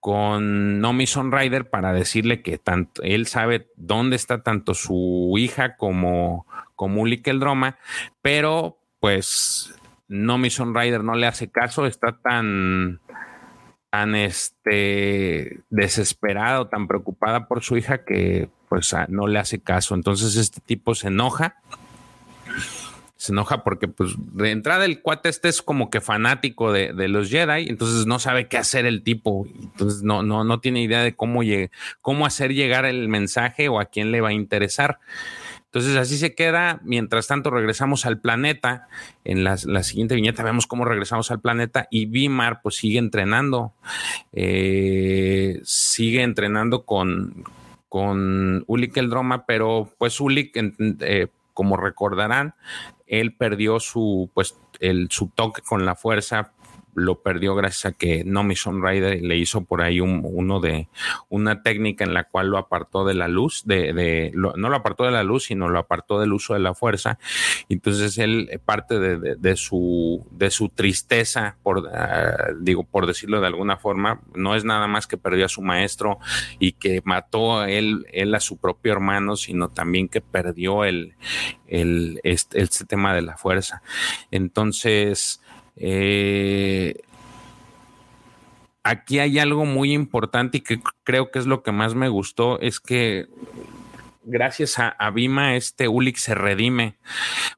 con 0.00 0.80
Nomi 0.80 1.04
Rider 1.06 1.70
para 1.70 1.92
decirle 1.92 2.42
que 2.42 2.58
tanto 2.58 3.02
él 3.02 3.26
sabe 3.26 3.68
dónde 3.76 4.16
está 4.16 4.42
tanto 4.42 4.74
su 4.74 5.34
hija 5.38 5.76
como, 5.76 6.46
como 6.74 7.02
Ulik 7.02 7.28
el 7.28 7.40
Droma, 7.40 7.78
pero 8.22 8.78
pues 8.98 9.72
no 10.10 10.38
Mission 10.38 10.74
Rider 10.74 11.04
no 11.04 11.14
le 11.14 11.28
hace 11.28 11.50
caso, 11.50 11.86
está 11.86 12.18
tan, 12.20 13.00
tan 13.90 14.16
este, 14.16 15.60
desesperado, 15.70 16.66
tan 16.66 16.88
preocupada 16.88 17.46
por 17.46 17.62
su 17.62 17.76
hija 17.76 18.04
que 18.04 18.50
pues 18.68 18.92
ah, 18.92 19.06
no 19.08 19.28
le 19.28 19.38
hace 19.38 19.60
caso. 19.60 19.94
Entonces 19.94 20.36
este 20.36 20.60
tipo 20.60 20.96
se 20.96 21.08
enoja. 21.08 21.62
Se 23.14 23.32
enoja 23.32 23.62
porque, 23.62 23.86
pues, 23.86 24.14
de 24.16 24.50
entrada 24.50 24.84
el 24.84 25.00
cuate 25.02 25.28
este 25.28 25.48
es 25.48 25.62
como 25.62 25.90
que 25.90 26.00
fanático 26.00 26.72
de, 26.72 27.08
los 27.08 27.28
Jedi, 27.28 27.68
entonces 27.68 28.06
no 28.06 28.18
sabe 28.18 28.48
qué 28.48 28.56
hacer 28.56 28.86
el 28.86 29.02
tipo, 29.02 29.46
entonces 29.60 30.02
no, 30.02 30.22
no, 30.22 30.42
no 30.42 30.60
tiene 30.60 30.82
idea 30.82 31.02
de 31.02 31.14
cómo, 31.14 31.42
cómo 32.00 32.24
hacer 32.24 32.54
llegar 32.54 32.86
el 32.86 33.08
mensaje 33.08 33.68
o 33.68 33.78
a 33.78 33.84
quién 33.84 34.10
le 34.10 34.22
va 34.22 34.30
a 34.30 34.32
interesar. 34.32 35.00
Entonces 35.72 35.96
así 35.96 36.18
se 36.18 36.34
queda. 36.34 36.80
Mientras 36.82 37.28
tanto 37.28 37.50
regresamos 37.50 38.04
al 38.04 38.20
planeta. 38.20 38.88
En 39.24 39.44
la, 39.44 39.56
siguiente 39.56 40.16
viñeta 40.16 40.42
vemos 40.42 40.66
cómo 40.66 40.84
regresamos 40.84 41.30
al 41.30 41.40
planeta 41.40 41.86
y 41.92 42.06
Bimar 42.06 42.60
pues 42.60 42.76
sigue 42.76 42.98
entrenando. 42.98 43.72
Eh, 44.32 45.60
sigue 45.62 46.22
entrenando 46.22 46.84
con, 46.84 47.44
con 47.88 48.64
Ulik 48.66 48.96
el 48.96 49.10
Droma, 49.10 49.46
pero 49.46 49.92
pues 49.96 50.20
Ulik, 50.20 50.56
eh, 50.56 51.28
como 51.54 51.76
recordarán, 51.76 52.54
él 53.06 53.34
perdió 53.36 53.78
su, 53.78 54.28
pues, 54.34 54.56
el, 54.80 55.08
su 55.10 55.28
toque 55.28 55.62
con 55.62 55.86
la 55.86 55.94
fuerza 55.94 56.52
lo 56.94 57.22
perdió 57.22 57.54
gracias 57.54 57.92
a 57.92 57.96
que 57.96 58.24
Nomi 58.24 58.54
Rider 58.54 59.22
le 59.22 59.36
hizo 59.36 59.64
por 59.64 59.82
ahí 59.82 60.00
un, 60.00 60.20
uno 60.24 60.60
de 60.60 60.88
una 61.28 61.62
técnica 61.62 62.04
en 62.04 62.14
la 62.14 62.24
cual 62.24 62.48
lo 62.48 62.58
apartó 62.58 63.04
de 63.04 63.14
la 63.14 63.28
luz, 63.28 63.62
de, 63.64 64.32
no 64.34 64.68
lo 64.68 64.76
apartó 64.76 65.04
de 65.04 65.10
la 65.10 65.22
luz, 65.22 65.44
sino 65.44 65.68
lo 65.68 65.78
apartó 65.78 66.20
del 66.20 66.32
uso 66.32 66.54
de 66.54 66.60
la 66.60 66.74
fuerza. 66.74 67.18
Entonces 67.68 68.18
él, 68.18 68.48
eh, 68.50 68.58
parte 68.58 68.98
de, 68.98 69.56
su, 69.56 70.26
de 70.30 70.50
su 70.50 70.68
tristeza, 70.68 71.56
por, 71.62 71.88
ah, 71.92 72.48
digo, 72.60 72.84
por 72.84 73.06
decirlo 73.06 73.40
de 73.40 73.46
alguna 73.46 73.76
forma, 73.76 74.20
no 74.34 74.54
es 74.54 74.64
nada 74.64 74.86
más 74.86 75.06
que 75.06 75.16
perdió 75.16 75.46
a 75.46 75.48
su 75.48 75.62
maestro 75.62 76.18
y 76.58 76.72
que 76.72 77.02
mató 77.04 77.60
a 77.60 77.70
él, 77.70 78.06
a 78.34 78.40
su 78.40 78.58
propio 78.58 78.92
hermano, 78.92 79.36
sino 79.36 79.68
también 79.68 80.08
que 80.08 80.20
perdió 80.20 80.84
el, 80.84 81.14
el, 81.66 82.20
este, 82.24 82.62
este 82.62 82.84
tema 82.84 83.14
de 83.14 83.22
la 83.22 83.36
fuerza. 83.36 83.82
Entonces, 84.30 85.40
eh, 85.82 86.94
aquí 88.82 89.18
hay 89.18 89.38
algo 89.38 89.64
muy 89.64 89.92
importante 89.92 90.58
y 90.58 90.60
que 90.60 90.80
creo 91.04 91.30
que 91.30 91.38
es 91.38 91.46
lo 91.46 91.62
que 91.62 91.72
más 91.72 91.94
me 91.94 92.08
gustó, 92.08 92.60
es 92.60 92.80
que 92.80 93.26
gracias 94.24 94.78
a, 94.78 94.90
a 94.90 95.10
Bima 95.10 95.56
este 95.56 95.88
Ulik 95.88 96.16
se 96.16 96.34
redime, 96.34 96.98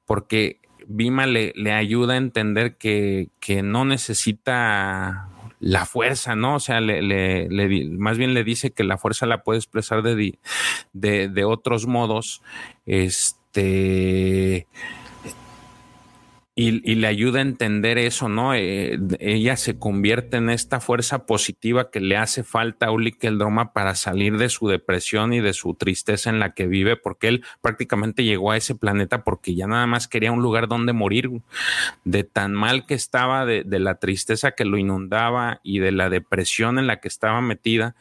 porque 0.07 0.61
Bima 0.87 1.27
le, 1.27 1.53
le 1.57 1.73
ayuda 1.73 2.15
a 2.15 2.19
entender 2.19 2.77
que, 2.77 3.29
no 3.65 3.85
necesita 3.85 5.29
la 5.59 5.85
fuerza, 5.85 6.37
¿no? 6.37 6.57
O 6.57 6.61
sea, 6.61 6.81
le, 6.81 7.49
más 7.91 8.19
bien 8.19 8.35
le 8.35 8.45
dice 8.45 8.73
que 8.73 8.85
la 8.85 8.99
fuerza 8.99 9.27
la 9.27 9.43
puede 9.43 9.59
expresar 9.59 10.03
de, 10.03 10.39
de, 10.93 11.29
de 11.29 11.45
otros 11.45 11.87
modos. 11.87 12.43
Este 12.87 14.67
y, 16.55 16.95
le 16.97 17.07
ayuda 17.07 17.39
a 17.39 17.43
entender 17.43 17.97
eso, 17.97 18.29
¿no? 18.29 18.55
Eh, 18.55 18.99
ella 19.21 19.57
se 19.57 19.79
convierte 19.79 20.37
en 20.37 20.51
esta 20.51 20.81
fuerza 20.81 21.25
positiva 21.25 21.91
que 21.91 22.01
le 22.01 22.19
hace 22.19 22.45
falta 22.45 22.87
a 22.87 22.91
Uli 22.91 23.13
Keldroma 23.13 23.73
para 23.73 23.95
salir 23.95 24.37
de 24.37 24.51
su 24.51 24.69
depresión 24.69 25.33
y 25.33 25.41
de 25.41 25.55
su 25.55 25.75
tristeza 25.75 26.29
en 26.29 26.41
la 26.41 26.53
que 26.53 26.67
vive, 26.67 26.97
porque 26.97 27.29
él 27.29 27.45
prácticamente 27.63 28.25
llegó 28.25 28.51
a 28.51 28.59
ese 28.59 28.75
planeta 28.75 29.25
porque 29.25 29.55
ya 29.55 29.67
nada 29.67 29.87
más 29.87 30.09
quería 30.09 30.31
un 30.31 30.43
lugar 30.43 30.69
donde 30.69 30.93
morir, 30.93 31.31
de 32.05 32.25
tan 32.25 32.53
mal 32.53 32.85
que 32.85 32.95
estaba, 32.95 33.47
de, 33.47 33.65
de 33.65 33.79
la 33.79 33.95
tristeza 33.95 34.51
que 34.51 34.67
lo 34.67 34.77
inundaba 34.77 35.61
y 35.63 35.79
de 35.79 35.93
la 35.93 36.11
depresión 36.11 36.79
en 36.79 36.87
la 36.87 37.01
que 37.01 37.09
estaba 37.09 37.41
metida, 37.41 37.95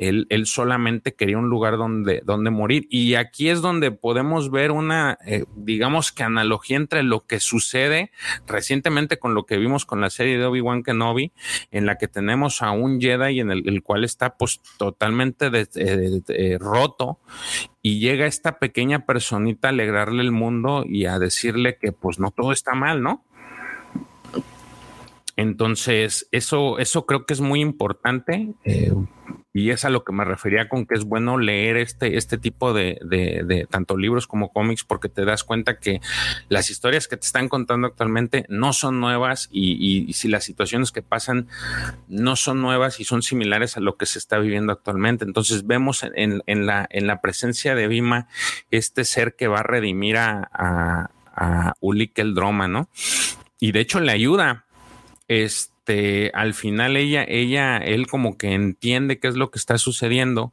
él, 0.00 0.26
él, 0.30 0.46
solamente 0.46 1.14
quería 1.14 1.36
un 1.36 1.50
lugar 1.50 1.76
donde, 1.76 2.22
donde 2.24 2.50
morir. 2.50 2.86
Y 2.88 3.16
aquí 3.16 3.50
es 3.50 3.60
donde 3.60 3.90
podemos 3.90 4.50
ver 4.50 4.72
una, 4.72 5.18
eh, 5.26 5.44
digamos 5.54 6.10
que 6.10 6.22
analogía 6.22 6.78
entre 6.78 7.02
lo 7.02 7.26
que 7.26 7.38
sucede 7.38 8.10
recientemente 8.46 9.18
con 9.18 9.34
lo 9.34 9.44
que 9.44 9.58
vimos 9.58 9.84
con 9.84 10.00
la 10.00 10.08
serie 10.08 10.38
de 10.38 10.46
Obi-Wan 10.46 10.82
Kenobi, 10.82 11.32
en 11.70 11.84
la 11.84 11.98
que 11.98 12.08
tenemos 12.08 12.62
a 12.62 12.70
un 12.70 12.98
Jedi 12.98 13.40
en 13.40 13.50
el, 13.50 13.82
cual 13.82 14.04
está 14.04 14.36
pues 14.38 14.62
totalmente 14.78 15.50
de, 15.50 16.58
roto 16.58 17.18
y 17.82 18.00
llega 18.00 18.26
esta 18.26 18.58
pequeña 18.58 19.04
personita 19.04 19.68
a 19.68 19.70
alegrarle 19.70 20.22
el 20.22 20.32
mundo 20.32 20.84
y 20.86 21.04
a 21.04 21.18
decirle 21.18 21.76
que 21.78 21.92
pues 21.92 22.18
no 22.18 22.30
todo 22.30 22.52
está 22.52 22.72
mal, 22.72 23.02
¿no? 23.02 23.24
Entonces, 25.36 26.28
eso, 26.32 26.78
eso 26.78 27.06
creo 27.06 27.24
que 27.24 27.32
es 27.32 27.40
muy 27.40 27.60
importante. 27.60 28.54
Eh, 28.64 28.92
y 29.52 29.70
es 29.70 29.84
a 29.84 29.90
lo 29.90 30.04
que 30.04 30.12
me 30.12 30.24
refería 30.24 30.68
con 30.68 30.86
que 30.86 30.94
es 30.94 31.04
bueno 31.04 31.36
leer 31.36 31.76
este, 31.76 32.16
este 32.16 32.38
tipo 32.38 32.72
de, 32.72 32.98
de, 33.02 33.66
tanto 33.68 33.96
libros 33.96 34.26
como 34.26 34.52
cómics 34.52 34.84
porque 34.84 35.08
te 35.08 35.24
das 35.24 35.42
cuenta 35.42 35.78
que 35.78 36.00
las 36.48 36.70
historias 36.70 37.08
que 37.08 37.16
te 37.16 37.26
están 37.26 37.48
contando 37.48 37.88
actualmente 37.88 38.46
no 38.48 38.72
son 38.72 39.00
nuevas 39.00 39.48
y, 39.50 40.06
y, 40.08 40.12
si 40.12 40.28
las 40.28 40.44
situaciones 40.44 40.92
que 40.92 41.02
pasan 41.02 41.48
no 42.08 42.36
son 42.36 42.60
nuevas 42.60 43.00
y 43.00 43.04
son 43.04 43.22
similares 43.22 43.76
a 43.76 43.80
lo 43.80 43.96
que 43.96 44.06
se 44.06 44.18
está 44.18 44.38
viviendo 44.38 44.72
actualmente. 44.72 45.24
Entonces 45.24 45.66
vemos 45.66 46.04
en, 46.14 46.42
en 46.46 46.66
la, 46.66 46.86
en 46.90 47.06
la 47.06 47.20
presencia 47.20 47.74
de 47.74 47.88
Vima 47.88 48.28
este 48.70 49.04
ser 49.04 49.34
que 49.34 49.48
va 49.48 49.60
a 49.60 49.64
redimir 49.64 50.16
a, 50.16 50.48
a, 50.52 51.10
a 51.34 51.74
Droma, 52.34 52.68
¿no? 52.68 52.88
Y 53.58 53.72
de 53.72 53.80
hecho 53.80 54.00
le 54.00 54.12
ayuda. 54.12 54.66
Este, 55.28 55.79
este, 55.90 56.30
al 56.34 56.54
final 56.54 56.96
ella, 56.96 57.24
ella, 57.26 57.78
él 57.78 58.06
como 58.06 58.36
que 58.38 58.52
entiende 58.52 59.18
qué 59.18 59.28
es 59.28 59.34
lo 59.34 59.50
que 59.50 59.58
está 59.58 59.76
sucediendo 59.76 60.52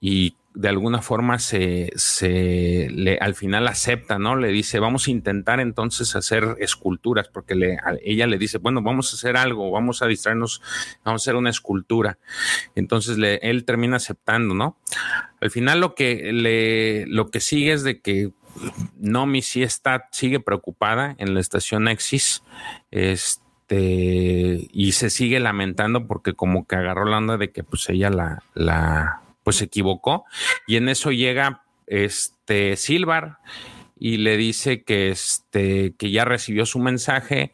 y 0.00 0.36
de 0.54 0.68
alguna 0.68 1.02
forma 1.02 1.38
se, 1.38 1.90
se 1.96 2.88
le, 2.90 3.18
al 3.18 3.34
final 3.34 3.66
acepta, 3.66 4.18
¿no? 4.18 4.36
Le 4.36 4.48
dice, 4.48 4.78
vamos 4.78 5.08
a 5.08 5.10
intentar 5.10 5.58
entonces 5.58 6.14
hacer 6.14 6.56
esculturas, 6.60 7.28
porque 7.28 7.56
le, 7.56 7.78
ella 8.04 8.26
le 8.26 8.38
dice, 8.38 8.58
bueno, 8.58 8.80
vamos 8.82 9.12
a 9.12 9.16
hacer 9.16 9.36
algo, 9.36 9.70
vamos 9.72 10.02
a 10.02 10.06
distraernos, 10.06 10.62
vamos 11.04 11.22
a 11.22 11.24
hacer 11.24 11.36
una 11.36 11.50
escultura. 11.50 12.18
Entonces 12.76 13.18
él 13.42 13.64
termina 13.64 13.96
aceptando, 13.96 14.54
¿no? 14.54 14.76
Al 15.40 15.50
final 15.50 15.80
lo 15.80 15.94
que 15.94 16.32
le, 16.32 17.06
lo 17.06 17.30
que 17.30 17.40
sigue 17.40 17.72
es 17.72 17.82
de 17.82 18.00
que 18.00 18.30
Nomi 18.96 19.42
sí 19.42 19.64
está, 19.64 20.08
sigue 20.12 20.38
preocupada 20.38 21.16
en 21.18 21.34
la 21.34 21.40
estación 21.40 21.88
Exis. 21.88 22.44
Este 22.92 23.43
este, 23.66 24.68
y 24.72 24.92
se 24.92 25.10
sigue 25.10 25.40
lamentando 25.40 26.06
porque 26.06 26.34
como 26.34 26.66
que 26.66 26.76
agarró 26.76 27.06
la 27.06 27.18
onda 27.18 27.36
de 27.38 27.50
que 27.50 27.64
pues 27.64 27.88
ella 27.88 28.10
la, 28.10 28.42
la, 28.54 29.22
pues 29.42 29.56
se 29.56 29.66
equivocó. 29.66 30.24
Y 30.66 30.76
en 30.76 30.88
eso 30.88 31.12
llega 31.12 31.62
este 31.86 32.76
Silvar 32.76 33.38
y 33.98 34.18
le 34.18 34.36
dice 34.36 34.82
que 34.82 35.10
este 35.10 35.94
que 35.96 36.10
ya 36.10 36.24
recibió 36.24 36.66
su 36.66 36.78
mensaje 36.78 37.52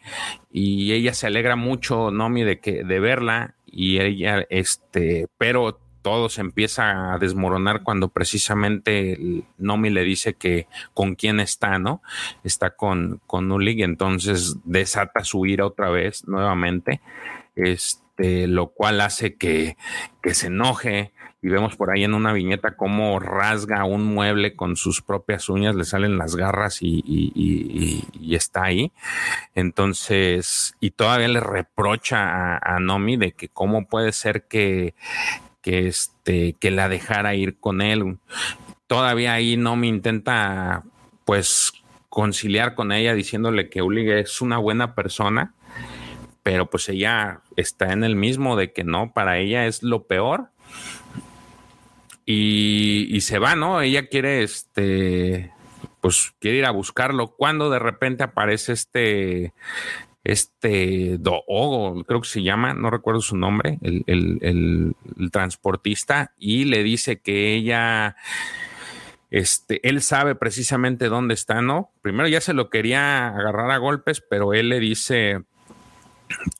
y 0.50 0.92
ella 0.92 1.14
se 1.14 1.26
alegra 1.26 1.54
mucho 1.54 2.10
Nomi 2.10 2.44
de 2.44 2.58
que 2.60 2.82
de 2.82 3.00
verla 3.00 3.54
y 3.66 4.00
ella 4.00 4.46
este 4.48 5.26
pero 5.38 5.78
todo 6.02 6.28
se 6.28 6.40
empieza 6.40 7.12
a 7.12 7.18
desmoronar 7.18 7.82
cuando 7.82 8.08
precisamente 8.08 9.18
Nomi 9.58 9.90
le 9.90 10.02
dice 10.02 10.34
que 10.34 10.66
con 10.94 11.14
quién 11.14 11.40
está, 11.40 11.78
¿no? 11.78 12.02
Está 12.44 12.70
con, 12.70 13.20
con 13.26 13.50
Ulig, 13.52 13.82
entonces 13.82 14.56
desata 14.64 15.24
su 15.24 15.46
ira 15.46 15.66
otra 15.66 15.90
vez, 15.90 16.26
nuevamente, 16.26 17.00
este, 17.54 18.46
lo 18.46 18.68
cual 18.68 19.00
hace 19.00 19.34
que, 19.36 19.76
que 20.22 20.34
se 20.34 20.48
enoje. 20.48 21.12
Y 21.42 21.48
vemos 21.48 21.74
por 21.74 21.90
ahí 21.90 22.04
en 22.04 22.12
una 22.12 22.34
viñeta 22.34 22.76
cómo 22.76 23.18
rasga 23.18 23.84
un 23.84 24.04
mueble 24.04 24.56
con 24.56 24.76
sus 24.76 25.00
propias 25.00 25.48
uñas, 25.48 25.74
le 25.74 25.84
salen 25.84 26.18
las 26.18 26.36
garras 26.36 26.80
y, 26.82 28.04
está 28.30 28.64
ahí. 28.64 28.92
Entonces, 29.54 30.74
y 30.80 30.90
todavía 30.90 31.28
le 31.28 31.40
reprocha 31.40 32.56
a, 32.56 32.76
a 32.76 32.78
Nomi 32.78 33.16
de 33.16 33.32
que 33.32 33.48
cómo 33.48 33.86
puede 33.86 34.12
ser 34.12 34.48
que, 34.48 34.94
que, 35.62 35.88
este, 35.88 36.54
que 36.54 36.70
la 36.70 36.88
dejara 36.88 37.34
ir 37.34 37.58
con 37.58 37.80
él. 37.80 38.18
Todavía 38.86 39.34
ahí 39.34 39.56
no 39.56 39.76
me 39.76 39.86
intenta, 39.86 40.84
pues, 41.24 41.72
conciliar 42.08 42.74
con 42.74 42.92
ella 42.92 43.14
diciéndole 43.14 43.70
que 43.70 43.82
Ulig 43.82 44.10
es 44.10 44.40
una 44.40 44.58
buena 44.58 44.94
persona, 44.94 45.54
pero 46.42 46.68
pues 46.68 46.88
ella 46.88 47.40
está 47.56 47.92
en 47.92 48.04
el 48.04 48.16
mismo 48.16 48.56
de 48.56 48.72
que 48.72 48.84
no, 48.84 49.12
para 49.12 49.38
ella 49.38 49.66
es 49.66 49.82
lo 49.82 50.06
peor. 50.06 50.50
Y, 52.26 53.08
y 53.10 53.20
se 53.22 53.38
va, 53.38 53.56
¿no? 53.56 53.80
Ella 53.80 54.08
quiere, 54.08 54.42
este, 54.42 55.52
pues 56.00 56.32
quiere 56.38 56.58
ir 56.58 56.66
a 56.66 56.70
buscarlo. 56.70 57.28
Cuando 57.28 57.70
de 57.70 57.78
repente 57.78 58.24
aparece 58.24 58.72
este 58.72 59.52
este 60.24 61.16
Doogo, 61.18 62.04
creo 62.04 62.20
que 62.20 62.28
se 62.28 62.42
llama, 62.42 62.74
no 62.74 62.90
recuerdo 62.90 63.20
su 63.20 63.36
nombre, 63.36 63.78
el, 63.82 64.94
transportista, 65.32 66.32
y 66.38 66.64
le 66.64 66.82
dice 66.82 67.20
que 67.20 67.54
ella, 67.54 68.16
este, 69.30 69.86
él 69.88 70.02
sabe 70.02 70.34
precisamente 70.34 71.08
dónde 71.08 71.34
está, 71.34 71.62
¿no? 71.62 71.90
Primero 72.02 72.28
ya 72.28 72.40
se 72.40 72.52
lo 72.52 72.68
quería 72.68 73.28
agarrar 73.28 73.70
a 73.70 73.78
golpes, 73.78 74.20
pero 74.20 74.52
él 74.52 74.68
le 74.68 74.80
dice 74.80 75.42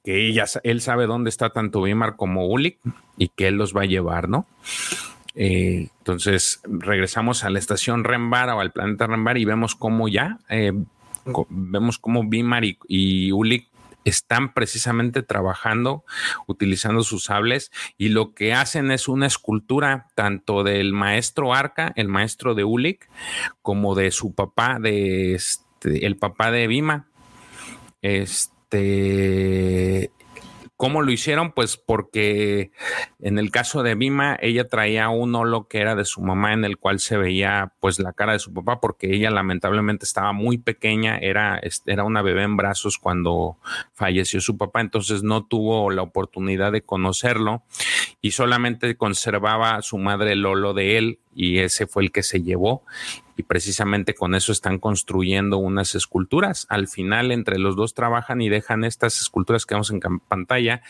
que 0.04 0.26
ella, 0.28 0.46
él 0.62 0.80
sabe 0.80 1.06
dónde 1.06 1.30
está 1.30 1.50
tanto 1.50 1.82
Bimar 1.82 2.16
como 2.16 2.46
Ulik 2.46 2.78
y 3.16 3.28
que 3.28 3.48
él 3.48 3.56
los 3.56 3.76
va 3.76 3.82
a 3.82 3.86
llevar, 3.86 4.28
¿no? 4.28 4.46
Eh, 5.34 5.88
entonces 5.98 6.60
regresamos 6.64 7.44
a 7.44 7.50
la 7.50 7.60
estación 7.60 8.02
Rembar 8.02 8.48
o 8.50 8.60
al 8.60 8.72
planeta 8.72 9.06
Rembar 9.06 9.38
y 9.38 9.44
vemos 9.44 9.76
cómo 9.76 10.08
ya 10.08 10.38
eh, 10.48 10.72
vemos 11.48 11.98
cómo 11.98 12.28
Bimar 12.28 12.64
y, 12.64 13.32
Ulik 13.32 13.68
están 14.04 14.54
precisamente 14.54 15.22
trabajando, 15.22 16.04
utilizando 16.46 17.02
sus 17.02 17.24
sables 17.24 17.70
y 17.98 18.08
lo 18.08 18.34
que 18.34 18.54
hacen 18.54 18.90
es 18.90 19.08
una 19.08 19.26
escultura 19.26 20.08
tanto 20.14 20.64
del 20.64 20.94
maestro 20.94 21.52
Arca, 21.52 21.92
el 21.96 22.08
maestro 22.08 22.54
de 22.54 22.64
Ulik, 22.64 23.10
como 23.60 23.94
de 23.94 24.10
su 24.10 24.34
papá, 24.34 24.78
de 24.80 25.34
este, 25.34 26.06
el 26.06 26.16
papá 26.16 26.50
de 26.50 26.66
Vima. 26.66 27.08
Este, 28.00 30.10
¿Cómo 30.80 31.02
lo 31.02 31.12
hicieron? 31.12 31.52
Pues 31.52 31.76
porque 31.76 32.70
en 33.18 33.38
el 33.38 33.50
caso 33.50 33.82
de 33.82 33.94
Bima, 33.94 34.38
ella 34.40 34.66
traía 34.66 35.10
un 35.10 35.34
holo 35.34 35.68
que 35.68 35.78
era 35.78 35.94
de 35.94 36.06
su 36.06 36.22
mamá 36.22 36.54
en 36.54 36.64
el 36.64 36.78
cual 36.78 37.00
se 37.00 37.18
veía 37.18 37.74
pues 37.80 37.98
la 37.98 38.14
cara 38.14 38.32
de 38.32 38.38
su 38.38 38.54
papá 38.54 38.80
porque 38.80 39.14
ella 39.14 39.30
lamentablemente 39.30 40.06
estaba 40.06 40.32
muy 40.32 40.56
pequeña, 40.56 41.18
era, 41.18 41.60
era 41.84 42.04
una 42.04 42.22
bebé 42.22 42.44
en 42.44 42.56
brazos 42.56 42.96
cuando 42.96 43.58
falleció 43.92 44.40
su 44.40 44.56
papá, 44.56 44.80
entonces 44.80 45.22
no 45.22 45.44
tuvo 45.44 45.90
la 45.90 46.00
oportunidad 46.00 46.72
de 46.72 46.80
conocerlo 46.80 47.62
y 48.22 48.30
solamente 48.30 48.96
conservaba 48.96 49.76
a 49.76 49.82
su 49.82 49.98
madre 49.98 50.32
el 50.32 50.46
holo 50.46 50.72
de 50.72 50.96
él 50.96 51.18
y 51.34 51.58
ese 51.58 51.88
fue 51.88 52.04
el 52.04 52.10
que 52.10 52.22
se 52.22 52.42
llevó 52.42 52.84
y 53.40 53.42
precisamente 53.42 54.14
con 54.14 54.34
eso 54.34 54.52
están 54.52 54.78
construyendo 54.78 55.56
unas 55.56 55.94
esculturas. 55.94 56.66
Al 56.68 56.88
final 56.88 57.32
entre 57.32 57.58
los 57.58 57.74
dos 57.74 57.94
trabajan 57.94 58.42
y 58.42 58.50
dejan 58.50 58.84
estas 58.84 59.20
esculturas 59.20 59.64
que 59.64 59.74
vemos 59.74 59.90
en 59.90 60.00
pantalla 60.20 60.82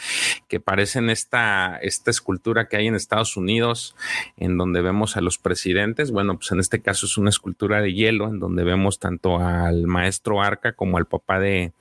que 0.48 0.58
parecen 0.58 1.10
esta, 1.10 1.78
esta 1.80 2.10
escultura 2.10 2.68
que 2.68 2.76
hay 2.76 2.88
en 2.88 2.96
Estados 2.96 3.36
Unidos 3.36 3.94
en 4.36 4.58
donde 4.58 4.82
vemos 4.82 5.16
a 5.16 5.20
los 5.20 5.38
presidentes. 5.38 6.10
Bueno, 6.10 6.36
pues 6.36 6.50
en 6.50 6.58
este 6.58 6.82
caso 6.82 7.06
es 7.06 7.16
una 7.16 7.30
escultura 7.30 7.80
de 7.80 7.94
hielo 7.94 8.28
en 8.28 8.40
donde 8.40 8.64
vemos 8.64 8.98
tanto 8.98 9.38
al 9.38 9.86
maestro 9.86 10.42
Arca 10.42 10.72
como 10.72 10.98
al 10.98 11.06
papá 11.06 11.38
de, 11.38 11.72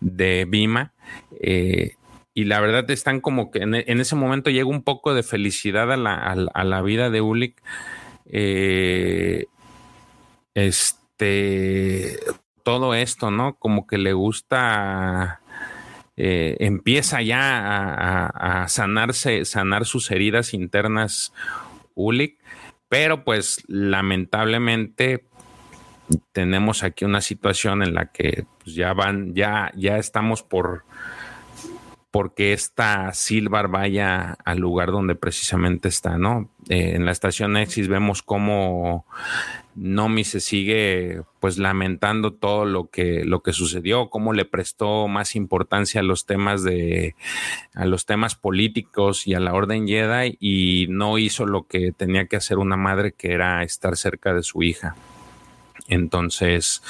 de 0.00 0.46
Bima. 0.48 0.92
Eh, 1.40 1.96
y 2.32 2.44
la 2.44 2.60
verdad 2.60 2.88
están 2.92 3.20
como 3.20 3.50
que 3.50 3.58
en, 3.58 3.74
ese 3.74 4.14
momento 4.14 4.50
llega 4.50 4.68
un 4.68 4.84
poco 4.84 5.14
de 5.14 5.24
felicidad 5.24 5.90
a 5.92 5.96
la, 5.96 6.14
a, 6.14 6.64
la 6.64 6.82
vida 6.82 7.10
de 7.10 7.20
Ulik. 7.20 7.60
Eh, 8.26 9.46
este, 10.54 12.18
todo 12.62 12.94
esto, 12.94 13.30
¿no? 13.30 13.56
Como 13.56 13.86
que 13.86 13.98
le 13.98 14.12
gusta, 14.12 15.40
eh, 16.16 16.56
empieza 16.60 17.22
ya 17.22 18.26
a, 18.28 18.68
sanarse, 18.68 19.44
sanar 19.44 19.86
sus 19.86 20.10
heridas 20.10 20.54
internas, 20.54 21.32
Ulik, 21.94 22.38
pero 22.88 23.24
pues 23.24 23.62
lamentablemente 23.68 25.24
tenemos 26.32 26.82
aquí 26.82 27.04
una 27.04 27.20
situación 27.20 27.82
en 27.82 27.94
la 27.94 28.06
que 28.06 28.44
pues, 28.62 28.74
ya 28.74 28.92
van, 28.92 29.34
ya, 29.34 29.72
ya 29.76 29.98
estamos 29.98 30.42
por 30.42 30.84
porque 32.10 32.52
esta 32.52 33.12
Silvar 33.12 33.68
vaya 33.68 34.36
al 34.44 34.58
lugar 34.58 34.90
donde 34.90 35.14
precisamente 35.14 35.88
está, 35.88 36.18
¿no? 36.18 36.50
Eh, 36.68 36.92
en 36.94 37.04
la 37.04 37.12
estación 37.12 37.52
Nexis 37.52 37.88
vemos 37.88 38.22
cómo 38.22 39.06
Nomi 39.76 40.24
se 40.24 40.40
sigue 40.40 41.22
pues 41.38 41.58
lamentando 41.58 42.32
todo 42.32 42.64
lo 42.64 42.90
que 42.90 43.24
lo 43.24 43.42
que 43.42 43.52
sucedió, 43.52 44.10
cómo 44.10 44.32
le 44.32 44.44
prestó 44.44 45.06
más 45.06 45.36
importancia 45.36 46.00
a 46.00 46.04
los 46.04 46.26
temas 46.26 46.64
de 46.64 47.14
a 47.74 47.84
los 47.84 48.06
temas 48.06 48.34
políticos 48.34 49.26
y 49.26 49.34
a 49.34 49.40
la 49.40 49.54
orden 49.54 49.86
Jedi 49.86 50.36
y 50.40 50.86
no 50.90 51.16
hizo 51.18 51.46
lo 51.46 51.66
que 51.66 51.92
tenía 51.92 52.26
que 52.26 52.36
hacer 52.36 52.58
una 52.58 52.76
madre 52.76 53.12
que 53.12 53.32
era 53.32 53.62
estar 53.62 53.96
cerca 53.96 54.34
de 54.34 54.42
su 54.42 54.62
hija. 54.62 54.96
Entonces, 55.90 56.84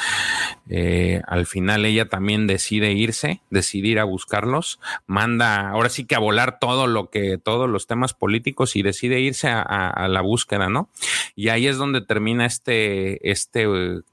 eh, 0.69 1.23
al 1.27 1.47
final 1.47 1.87
ella 1.87 2.11
también 2.11 2.47
decide 2.47 2.93
irse, 2.93 3.41
decide 3.49 3.89
ir 3.89 3.99
a 3.99 4.05
buscarlos, 4.05 4.79
manda 5.07 5.71
ahora 5.71 5.89
sí 5.89 6.05
que 6.05 6.15
a 6.15 6.19
volar 6.19 6.59
todo 6.61 6.87
lo 6.87 7.09
que, 7.09 7.39
todos 7.39 7.69
los 7.69 7.87
temas 7.87 8.13
políticos 8.13 8.77
y 8.77 8.83
decide 8.83 9.19
irse 9.19 9.49
a, 9.49 10.07
la 10.09 10.21
búsqueda, 10.21 10.69
¿no? 10.69 10.91
Y 11.35 11.49
ahí 11.49 11.67
es 11.67 11.79
donde 11.79 12.03
termina 12.03 12.45
este, 12.45 13.31
este 13.31 13.67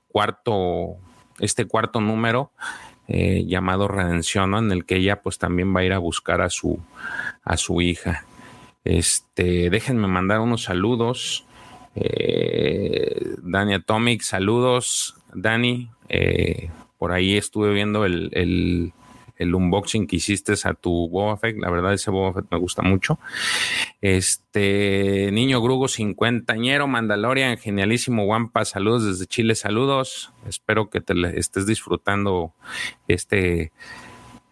cuarto, 0.07 0.95
este 1.39 1.65
cuarto 1.65 1.99
número 1.99 2.53
eh, 3.09 3.43
llamado 3.45 3.89
Redención, 3.89 4.51
¿no? 4.51 4.59
En 4.59 4.71
el 4.71 4.85
que 4.85 4.95
ella 4.95 5.21
pues 5.21 5.37
también 5.37 5.75
va 5.75 5.81
a 5.81 5.83
ir 5.83 5.91
a 5.91 5.97
buscar 5.97 6.39
a 6.39 6.49
su, 6.49 6.79
a 7.43 7.57
su 7.57 7.81
hija. 7.81 8.25
Este, 8.85 9.69
déjenme 9.69 10.07
mandar 10.07 10.39
unos 10.39 10.63
saludos. 10.63 11.45
Eh, 11.99 13.35
Dani 13.41 13.73
Atomic, 13.73 14.21
saludos, 14.21 15.15
Dani. 15.33 15.89
Eh, 16.09 16.69
por 16.97 17.11
ahí 17.11 17.35
estuve 17.35 17.73
viendo 17.73 18.05
el, 18.05 18.93
unboxing 19.39 20.07
que 20.07 20.17
hiciste 20.17 20.53
a 20.63 20.73
tu 20.73 21.09
Boba 21.09 21.37
Fett. 21.37 21.57
La 21.57 21.69
verdad, 21.69 21.93
ese 21.93 22.11
Boba 22.11 22.33
Fett 22.33 22.45
me 22.51 22.57
gusta 22.57 22.81
mucho. 22.81 23.19
Este 24.01 25.29
Niño 25.31 25.61
Grugo, 25.61 25.87
cincuentañero, 25.87 26.87
Mandalorian, 26.87 27.57
genialísimo 27.57 28.25
Wampa. 28.25 28.65
Saludos 28.65 29.05
desde 29.05 29.25
Chile, 29.25 29.55
saludos. 29.55 30.31
Espero 30.47 30.89
que 30.89 31.01
te 31.01 31.13
estés 31.37 31.65
disfrutando 31.65 32.53
este 33.07 33.71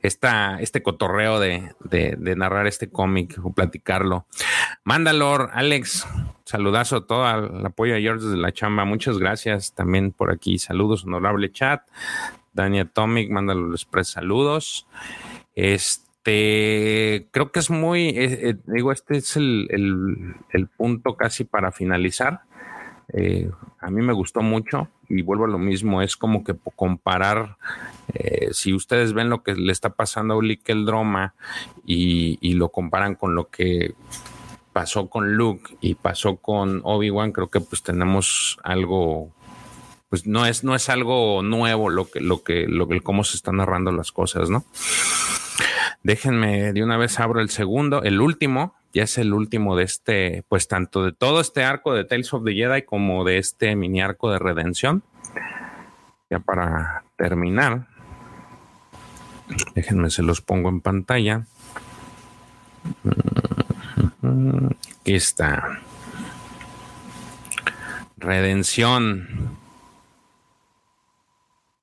esta, 0.06 0.60
este 0.62 0.84
cotorreo 0.84 1.40
de, 1.40 1.74
narrar 2.36 2.68
este 2.68 2.90
cómic 2.90 3.40
o 3.44 3.54
platicarlo. 3.54 4.26
Mandalor, 4.84 5.50
Alex, 5.54 6.08
saludazo 6.44 6.98
a 6.98 7.08
todo 7.08 7.58
el 7.58 7.66
apoyo 7.66 7.96
a 7.96 8.00
George 8.00 8.26
desde 8.26 8.38
la 8.38 8.54
chamba. 8.54 8.86
Muchas 8.86 9.18
gracias 9.18 9.74
también 9.74 10.12
por 10.12 10.32
aquí. 10.32 10.58
Saludos, 10.60 11.06
honorable 11.06 11.52
chat. 11.52 11.82
Dani 12.54 12.80
Atomic, 12.80 13.30
Mandalor 13.30 13.72
Express, 13.72 14.10
saludos. 14.10 14.88
Este, 15.56 17.28
creo 17.32 17.52
que 17.52 17.60
es 17.60 17.70
muy, 17.70 18.10
eh, 18.10 18.50
eh, 18.50 18.56
digo, 18.66 18.92
este 18.92 19.18
es 19.18 19.36
el, 19.36 19.68
el, 20.52 20.68
punto 20.68 21.16
casi 21.16 21.44
para 21.44 21.72
finalizar. 21.72 22.42
Eh, 23.14 23.50
a 23.80 23.90
mí 23.90 24.02
me 24.02 24.14
gustó 24.14 24.42
mucho 24.42 24.88
y 25.08 25.22
vuelvo 25.22 25.46
a 25.46 25.50
lo 25.50 25.60
mismo, 25.60 26.02
es 26.02 26.18
como 26.18 26.44
que 26.44 26.56
comparar, 26.76 27.58
eh, 28.14 28.50
si 28.52 28.74
ustedes 28.74 29.14
ven 29.14 29.30
lo 29.30 29.44
que 29.44 29.54
le 29.54 29.72
está 29.72 29.92
pasando 29.92 30.34
a 30.34 30.38
Ulick 30.38 30.68
el 30.70 30.86
Droma 30.86 31.36
y, 31.86 32.54
lo 32.56 32.70
comparan 32.70 33.16
con 33.16 33.36
lo 33.36 33.50
que 33.50 33.94
pasó 34.74 35.10
con 35.10 35.36
Luke 35.36 35.78
y 35.82 35.96
pasó 35.96 36.38
con 36.38 36.82
Obi-Wan, 36.84 37.32
creo 37.32 37.50
que 37.50 37.60
pues 37.60 37.84
tenemos 37.84 38.58
algo, 38.64 39.32
pues 40.10 40.26
no 40.26 40.46
es, 40.46 40.64
no 40.64 40.74
es 40.74 40.90
algo 40.90 41.44
nuevo 41.44 41.90
lo 41.90 42.10
que, 42.10 42.22
lo 42.22 42.44
que, 42.44 42.66
lo 42.68 42.88
que, 42.88 43.02
cómo 43.02 43.24
se 43.24 43.38
están 43.38 43.58
narrando 43.58 43.92
las 43.92 44.12
cosas, 44.12 44.50
¿no? 44.50 44.66
Déjenme 46.04 46.74
de 46.74 46.84
una 46.84 46.98
vez 46.98 47.20
abro 47.20 47.40
el 47.40 47.50
segundo, 47.50 48.04
el 48.04 48.22
último, 48.22 48.76
ya 48.96 49.04
es 49.04 49.18
el 49.18 49.34
último 49.34 49.76
de 49.76 49.84
este, 49.84 50.46
pues 50.48 50.70
tanto 50.70 51.04
de 51.04 51.12
todo 51.12 51.42
este 51.42 51.66
arco 51.66 51.94
de 51.94 52.06
Tales 52.06 52.34
of 52.34 52.46
the 52.46 52.54
Jedi 52.54 52.84
como 52.84 53.26
de 53.26 53.38
este 53.40 53.76
mini 53.76 54.02
arco 54.02 54.32
de 54.32 54.40
redención. 54.40 55.04
Ya 56.30 56.40
para 56.40 57.04
terminar, 57.18 57.88
déjenme 59.76 60.10
se 60.10 60.24
los 60.24 60.40
pongo 60.40 60.70
en 60.70 60.80
pantalla. 60.80 61.46
Aquí 65.02 65.14
está. 65.14 65.82
Redención. 68.16 69.58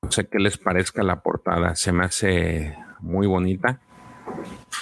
No 0.00 0.10
sé 0.10 0.26
qué 0.28 0.38
les 0.38 0.56
parezca 0.56 1.02
la 1.02 1.20
portada. 1.20 1.76
Se 1.76 1.92
me 1.92 2.06
hace 2.06 2.74
muy 3.00 3.26
bonita. 3.26 3.80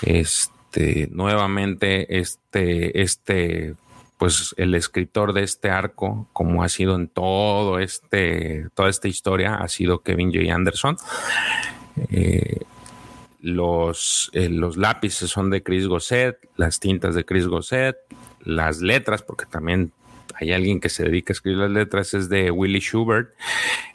Este 0.02 0.59
este, 0.70 1.08
nuevamente 1.10 2.20
este, 2.20 3.02
este, 3.02 3.74
pues 4.18 4.54
el 4.56 4.76
escritor 4.76 5.32
de 5.32 5.42
este 5.42 5.68
arco, 5.68 6.28
como 6.32 6.62
ha 6.62 6.68
sido 6.68 6.94
en 6.94 7.08
todo 7.08 7.80
este, 7.80 8.68
toda 8.74 8.88
esta 8.88 9.08
historia, 9.08 9.56
ha 9.56 9.66
sido 9.66 10.02
Kevin 10.02 10.32
J. 10.32 10.54
Anderson. 10.54 10.96
Eh, 12.10 12.60
los, 13.40 14.30
eh, 14.32 14.48
los 14.48 14.76
lápices 14.76 15.28
son 15.28 15.50
de 15.50 15.64
Chris 15.64 15.88
Gosset, 15.88 16.38
las 16.54 16.78
tintas 16.78 17.16
de 17.16 17.24
Chris 17.24 17.48
Gosset, 17.48 17.96
las 18.44 18.80
letras, 18.80 19.22
porque 19.22 19.46
también 19.46 19.92
hay 20.36 20.52
alguien 20.52 20.78
que 20.78 20.88
se 20.88 21.02
dedica 21.02 21.32
a 21.32 21.34
escribir 21.34 21.58
las 21.58 21.70
letras, 21.70 22.14
es 22.14 22.28
de 22.28 22.52
Willie 22.52 22.80
Schubert, 22.80 23.34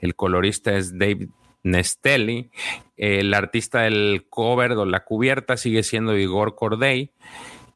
el 0.02 0.14
colorista 0.14 0.76
es 0.76 0.98
David 0.98 1.30
Nestelli. 1.66 2.50
El 2.96 3.34
artista 3.34 3.82
del 3.82 4.26
cover 4.30 4.72
o 4.74 4.86
la 4.86 5.04
cubierta 5.04 5.58
sigue 5.58 5.84
siendo 5.84 6.18
Igor 6.18 6.56
Corday. 6.56 7.12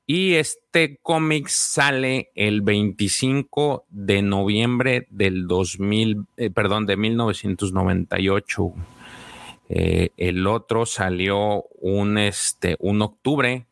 Y 0.05 0.35
este 0.35 0.97
cómic 1.03 1.49
sale 1.49 2.31
el 2.33 2.61
25 2.61 3.85
de 3.89 4.23
noviembre 4.23 5.05
del 5.11 5.45
2000, 5.45 6.25
eh, 6.37 6.49
perdón, 6.49 6.87
de 6.87 6.97
1998. 6.97 8.73
Eh, 9.69 10.09
el 10.17 10.47
otro 10.47 10.87
salió 10.87 11.63
un, 11.79 12.17
este, 12.17 12.75
un 12.79 13.03
octubre, 13.03 13.67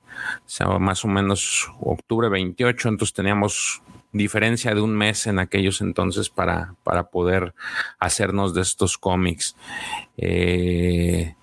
o 0.46 0.50
sea, 0.50 0.68
más 0.78 1.04
o 1.06 1.08
menos 1.08 1.72
octubre 1.80 2.30
28, 2.30 2.90
entonces 2.90 3.16
teníamos 3.16 3.82
diferencia 4.12 4.74
de 4.74 4.82
un 4.82 4.96
mes 4.96 5.28
en 5.28 5.40
aquellos 5.40 5.82
entonces 5.82 6.30
para, 6.30 6.76
para 6.84 7.10
poder 7.10 7.54
hacernos 8.00 8.54
de 8.54 8.62
estos 8.62 8.98
cómics. 8.98 9.56
Eh, 10.18 11.36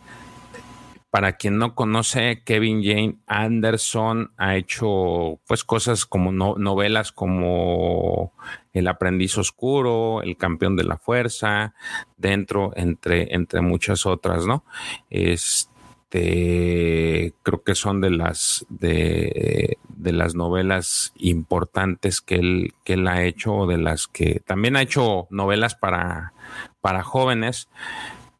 para 1.15 1.37
quien 1.37 1.59
no 1.59 1.77
conoce, 1.77 2.43
Kevin 2.45 2.83
Jane 2.83 3.19
Anderson 3.29 4.33
ha 4.37 4.57
hecho 4.57 5.39
pues 5.47 5.63
cosas 5.63 6.07
como 6.07 6.33
novelas 6.33 7.13
como 7.13 8.33
El 8.73 8.89
aprendiz 8.89 9.39
oscuro, 9.39 10.23
El 10.23 10.37
campeón 10.37 10.75
de 10.75 10.83
la 10.83 10.99
fuerza, 10.99 11.75
dentro, 12.17 12.73
entre, 12.75 13.33
entre 13.33 13.61
muchas 13.61 14.07
otras, 14.07 14.45
¿no? 14.45 14.65
Este, 15.09 15.74
creo 16.21 17.63
que 17.65 17.75
son 17.75 18.01
de 18.01 18.11
las, 18.11 18.65
de, 18.69 19.79
las 19.99 20.37
novelas 20.37 21.13
importantes 21.17 22.21
que 22.21 22.37
él, 22.37 22.75
que 22.85 22.93
él 22.93 23.09
ha 23.09 23.25
hecho, 23.25 23.67
de 23.67 23.79
las 23.79 24.07
que 24.07 24.41
también 24.47 24.77
ha 24.77 24.83
hecho 24.83 25.27
novelas 25.31 25.75
para, 25.75 26.33
para 26.81 27.03
jóvenes, 27.03 27.69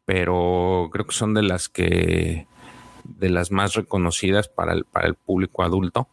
pero 0.05 0.89
creo 0.93 1.05
que 1.05 1.15
son 1.15 1.33
de 1.33 1.43
las 1.43 1.67
que 1.67 2.47
de 3.03 3.29
las 3.29 3.51
más 3.51 3.73
reconocidas 3.73 4.47
para 4.47 4.73
el, 4.73 4.85
para 4.85 5.07
el 5.07 5.15
público 5.15 5.63
adulto. 5.63 6.07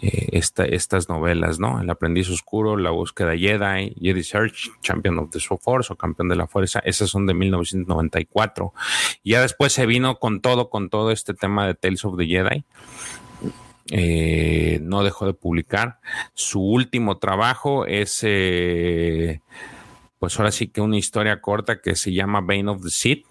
Eh, 0.00 0.28
estas 0.32 1.08
novelas, 1.08 1.60
¿no? 1.60 1.80
El 1.80 1.88
aprendiz 1.88 2.28
oscuro, 2.28 2.76
La 2.76 2.90
búsqueda 2.90 3.36
Jedi, 3.36 3.94
Jedi 4.00 4.22
Search, 4.22 4.70
Champion 4.80 5.18
of 5.18 5.30
the 5.30 5.40
Force 5.40 5.92
o 5.92 5.96
Campeón 5.96 6.28
de 6.28 6.36
la 6.36 6.46
Fuerza, 6.46 6.80
esas 6.80 7.10
son 7.10 7.26
de 7.26 7.34
1994. 7.34 8.72
Ya 9.22 9.40
después 9.40 9.72
se 9.72 9.86
vino 9.86 10.18
con 10.18 10.40
todo, 10.40 10.68
con 10.70 10.90
todo 10.90 11.10
este 11.10 11.34
tema 11.34 11.66
de 11.66 11.74
Tales 11.74 12.04
of 12.04 12.16
the 12.16 12.26
Jedi. 12.26 12.64
Eh, 13.90 14.78
no 14.82 15.04
dejó 15.04 15.26
de 15.26 15.34
publicar. 15.34 16.00
Su 16.32 16.60
último 16.60 17.18
trabajo 17.18 17.86
es, 17.86 18.20
eh, 18.22 19.42
pues 20.18 20.38
ahora 20.38 20.50
sí 20.50 20.68
que 20.68 20.80
una 20.80 20.96
historia 20.96 21.40
corta 21.40 21.80
que 21.80 21.94
se 21.94 22.12
llama 22.12 22.40
Bane 22.40 22.68
of 22.68 22.82
the 22.82 22.90
Sith 22.90 23.26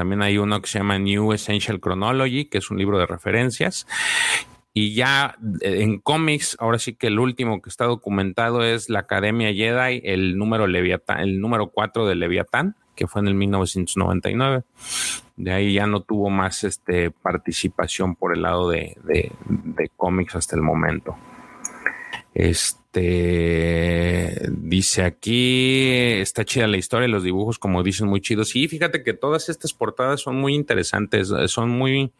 también 0.00 0.22
hay 0.22 0.38
uno 0.38 0.62
que 0.62 0.66
se 0.66 0.78
llama 0.78 0.98
New 0.98 1.32
Essential 1.32 1.78
Chronology, 1.78 2.46
que 2.46 2.56
es 2.56 2.70
un 2.70 2.78
libro 2.78 2.98
de 2.98 3.04
referencias. 3.04 3.86
Y 4.72 4.94
ya 4.94 5.36
eh, 5.60 5.82
en 5.82 5.98
cómics, 5.98 6.56
ahora 6.60 6.78
sí 6.78 6.94
que 6.94 7.08
el 7.08 7.18
último 7.18 7.60
que 7.60 7.70
está 7.70 7.86
documentado 7.86 8.62
es 8.62 8.88
la 8.88 9.00
Academia 9.00 9.52
Jedi, 9.52 10.00
el 10.04 10.36
número 10.38 10.66
Leviatán, 10.66 11.20
el 11.20 11.40
número 11.40 11.70
4 11.70 12.06
de 12.06 12.14
Leviatán, 12.14 12.76
que 12.94 13.06
fue 13.06 13.22
en 13.22 13.28
el 13.28 13.34
1999. 13.34 14.62
De 15.36 15.52
ahí 15.52 15.74
ya 15.74 15.86
no 15.86 16.02
tuvo 16.02 16.30
más 16.30 16.64
este, 16.64 17.10
participación 17.10 18.14
por 18.14 18.36
el 18.36 18.42
lado 18.42 18.68
de, 18.68 18.96
de 19.04 19.90
cómics 19.96 20.36
hasta 20.36 20.56
el 20.56 20.62
momento. 20.62 21.16
Este 22.34 22.80
dice 24.50 25.02
aquí, 25.02 25.90
está 26.20 26.44
chida 26.44 26.66
la 26.66 26.76
historia, 26.76 27.08
los 27.08 27.22
dibujos, 27.22 27.58
como 27.58 27.82
dicen, 27.82 28.08
muy 28.08 28.20
chidos. 28.20 28.54
Y 28.56 28.68
fíjate 28.68 29.02
que 29.02 29.14
todas 29.14 29.48
estas 29.48 29.72
portadas 29.72 30.20
son 30.20 30.36
muy 30.36 30.54
interesantes, 30.54 31.32
son 31.46 31.70
muy, 31.70 32.12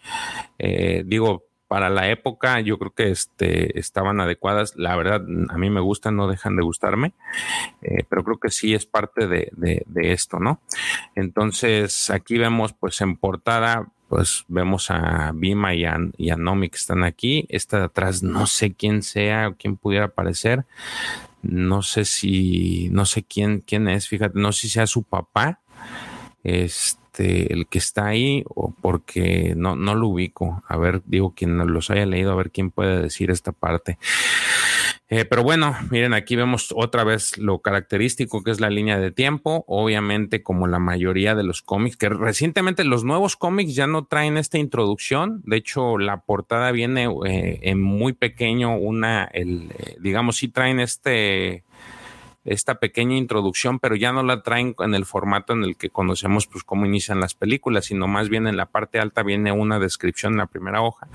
eh, 0.58 1.02
digo, 1.06 1.44
para 1.70 1.88
la 1.88 2.10
época 2.10 2.58
yo 2.58 2.80
creo 2.80 2.92
que 2.92 3.12
este, 3.12 3.78
estaban 3.78 4.20
adecuadas. 4.20 4.74
La 4.74 4.96
verdad, 4.96 5.24
a 5.50 5.56
mí 5.56 5.70
me 5.70 5.78
gustan, 5.78 6.16
no 6.16 6.26
dejan 6.26 6.56
de 6.56 6.64
gustarme, 6.64 7.12
eh, 7.80 8.02
pero 8.08 8.24
creo 8.24 8.40
que 8.40 8.50
sí 8.50 8.74
es 8.74 8.86
parte 8.86 9.28
de, 9.28 9.52
esto, 9.94 10.40
¿no? 10.40 10.60
Entonces, 11.14 12.10
aquí 12.10 12.38
vemos 12.38 12.72
pues 12.72 13.00
en 13.02 13.16
portada 13.16 13.86
pues 14.08 14.44
vemos 14.48 14.90
a 14.90 15.30
Bima 15.32 15.72
y 15.76 15.84
a, 15.84 15.96
y 16.18 16.30
Nomi 16.30 16.70
que 16.70 16.76
están 16.78 17.04
aquí. 17.04 17.46
Esta 17.48 17.78
de 17.78 17.84
atrás 17.84 18.24
no 18.24 18.48
sé 18.48 18.74
quién 18.74 19.04
sea 19.04 19.46
o 19.46 19.54
quién 19.54 19.76
pudiera 19.76 20.06
aparecer. 20.06 20.64
No 21.40 21.82
sé 21.82 22.04
si, 22.04 22.88
no 22.90 23.04
sé 23.04 23.22
quién, 23.22 23.60
quién 23.60 23.86
es, 23.86 24.08
fíjate, 24.08 24.40
no 24.40 24.50
sé 24.50 24.62
si 24.62 24.70
sea 24.70 24.88
su 24.88 25.04
papá, 25.04 25.60
este, 26.42 27.52
el 27.52 27.66
que 27.66 27.78
está 27.78 28.06
ahí, 28.06 28.44
o 28.48 28.74
porque 28.80 29.54
no, 29.56 29.76
no 29.76 29.94
lo 29.94 30.08
ubico. 30.08 30.62
A 30.68 30.76
ver, 30.76 31.02
digo, 31.06 31.34
quien 31.34 31.58
los 31.58 31.90
haya 31.90 32.06
leído, 32.06 32.32
a 32.32 32.36
ver 32.36 32.50
quién 32.50 32.70
puede 32.70 33.02
decir 33.02 33.30
esta 33.30 33.52
parte. 33.52 33.98
Eh, 35.12 35.24
pero 35.24 35.42
bueno, 35.42 35.74
miren, 35.90 36.14
aquí 36.14 36.36
vemos 36.36 36.72
otra 36.72 37.02
vez 37.02 37.36
lo 37.36 37.58
característico 37.58 38.44
que 38.44 38.52
es 38.52 38.60
la 38.60 38.70
línea 38.70 38.96
de 38.96 39.10
tiempo. 39.10 39.64
Obviamente, 39.66 40.44
como 40.44 40.68
la 40.68 40.78
mayoría 40.78 41.34
de 41.34 41.42
los 41.42 41.62
cómics, 41.62 41.96
que 41.96 42.08
recientemente 42.08 42.84
los 42.84 43.02
nuevos 43.02 43.34
cómics 43.36 43.74
ya 43.74 43.88
no 43.88 44.04
traen 44.04 44.36
esta 44.36 44.58
introducción. 44.58 45.42
De 45.44 45.56
hecho, 45.56 45.98
la 45.98 46.20
portada 46.20 46.70
viene 46.70 47.08
eh, 47.26 47.58
en 47.62 47.82
muy 47.82 48.12
pequeño, 48.12 48.76
una, 48.76 49.24
el, 49.24 49.72
eh, 49.76 49.96
digamos, 49.98 50.36
sí 50.36 50.46
traen 50.46 50.78
este 50.78 51.64
esta 52.44 52.76
pequeña 52.76 53.16
introducción, 53.16 53.78
pero 53.78 53.96
ya 53.96 54.12
no 54.12 54.22
la 54.22 54.42
traen 54.42 54.74
en 54.78 54.94
el 54.94 55.04
formato 55.04 55.52
en 55.52 55.62
el 55.62 55.76
que 55.76 55.90
conocemos 55.90 56.46
pues 56.46 56.64
cómo 56.64 56.86
inician 56.86 57.20
las 57.20 57.34
películas, 57.34 57.86
sino 57.86 58.08
más 58.08 58.28
bien 58.28 58.46
en 58.46 58.56
la 58.56 58.66
parte 58.66 58.98
alta 58.98 59.22
viene 59.22 59.52
una 59.52 59.78
descripción 59.78 60.32
en 60.32 60.38
la 60.38 60.46
primera 60.46 60.80
hoja. 60.80 61.08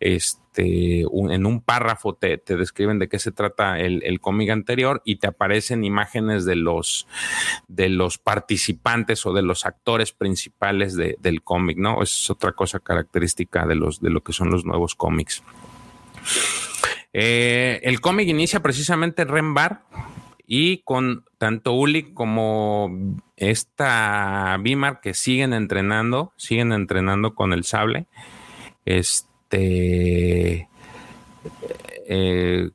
Este, 0.00 1.00
en 1.02 1.46
un 1.46 1.60
párrafo 1.60 2.14
te, 2.14 2.38
te, 2.38 2.56
describen 2.56 2.98
de 2.98 3.08
qué 3.08 3.18
se 3.18 3.32
trata 3.32 3.78
el, 3.80 4.02
el 4.04 4.20
cómic 4.20 4.50
anterior 4.50 5.02
y 5.04 5.16
te 5.16 5.26
aparecen 5.26 5.84
imágenes 5.84 6.44
de 6.44 6.56
los, 6.56 7.06
de 7.68 7.88
los 7.88 8.18
participantes 8.18 9.26
o 9.26 9.32
de 9.32 9.42
los 9.42 9.66
actores 9.66 10.12
principales 10.12 10.96
de, 10.96 11.16
del 11.20 11.42
cómic, 11.42 11.78
¿no? 11.78 12.02
Es 12.02 12.30
otra 12.30 12.52
cosa 12.52 12.80
característica 12.80 13.66
de, 13.66 13.74
los, 13.74 14.00
de 14.00 14.10
lo 14.10 14.22
que 14.22 14.32
son 14.32 14.50
los 14.50 14.64
nuevos 14.64 14.94
cómics. 14.94 15.42
Eh, 17.12 17.80
el 17.82 18.00
cómic 18.00 18.28
inicia 18.28 18.60
precisamente 18.60 19.22
en 19.22 19.28
Rembar, 19.28 19.82
y 20.54 20.82
con 20.82 21.24
tanto 21.38 21.72
Uli 21.72 22.12
como 22.12 22.90
esta 23.38 24.58
Bimar 24.60 25.00
que 25.00 25.14
siguen 25.14 25.54
entrenando, 25.54 26.34
siguen 26.36 26.74
entrenando 26.74 27.34
con 27.34 27.54
el 27.54 27.64
sable. 27.64 28.04
Este, 28.84 30.68
eh, 32.06 32.68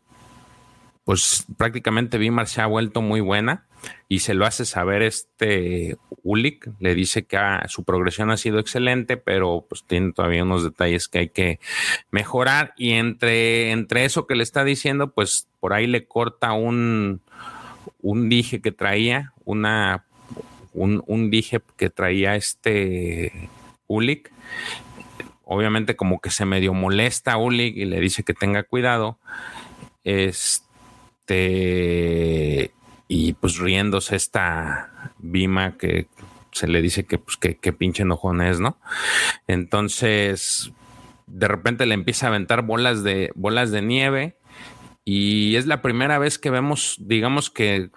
pues 1.03 1.45
prácticamente 1.55 2.17
Bimar 2.17 2.47
se 2.47 2.61
ha 2.61 2.65
vuelto 2.65 3.03
muy 3.03 3.21
buena 3.21 3.67
y 4.09 4.19
se 4.19 4.33
lo 4.33 4.47
hace 4.47 4.65
saber 4.65 5.03
este 5.03 5.97
Ulik, 6.23 6.71
le 6.79 6.95
dice 6.95 7.25
que 7.25 7.37
su 7.67 7.83
progresión 7.83 8.31
ha 8.31 8.37
sido 8.37 8.57
excelente, 8.57 9.17
pero 9.17 9.67
pues 9.69 9.83
tiene 9.83 10.13
todavía 10.13 10.41
unos 10.41 10.63
detalles 10.63 11.07
que 11.07 11.19
hay 11.19 11.29
que 11.29 11.59
mejorar 12.09 12.73
y 12.75 12.93
entre, 12.93 13.69
entre 13.69 14.03
eso 14.03 14.25
que 14.25 14.33
le 14.33 14.41
está 14.41 14.63
diciendo, 14.63 15.11
pues 15.11 15.47
por 15.59 15.73
ahí 15.73 15.85
le 15.85 16.07
corta 16.07 16.53
un, 16.53 17.21
un 18.07 18.29
dije 18.29 18.61
que 18.61 18.71
traía, 18.71 19.33
una, 19.43 20.05
un, 20.73 21.29
dije 21.29 21.59
que 21.75 21.89
traía 21.89 22.37
este 22.37 23.49
Ulik. 23.87 24.31
Obviamente 25.43 25.97
como 25.97 26.21
que 26.21 26.29
se 26.29 26.45
medio 26.45 26.73
molesta 26.73 27.35
Ulik 27.35 27.75
y 27.75 27.83
le 27.83 27.99
dice 27.99 28.23
que 28.23 28.33
tenga 28.33 28.63
cuidado. 28.63 29.19
Este, 30.05 31.35
y 33.09 33.33
pues 33.33 33.57
riéndose 33.57 34.15
esta 34.15 35.11
Bima 35.17 35.75
que 35.77 36.07
se 36.53 36.69
le 36.69 36.81
dice 36.81 37.05
que, 37.05 37.17
pues, 37.17 37.35
que 37.35 37.73
pinche 37.73 38.03
enojón 38.03 38.39
es, 38.41 38.61
¿no? 38.61 38.77
Entonces, 39.47 40.71
de 41.25 41.49
repente 41.49 41.85
le 41.85 41.93
empieza 41.93 42.27
a 42.27 42.29
aventar 42.29 42.61
bolas 42.61 43.03
de, 43.03 43.31
bolas 43.35 43.71
de 43.71 43.81
nieve 43.81 44.37
y 45.09 45.55
es 45.55 45.67
la 45.67 45.81
primera 45.81 46.19
vez 46.19 46.37
que 46.37 46.49
vemos, 46.49 46.97
digamos 46.99 47.49
que 47.49 47.91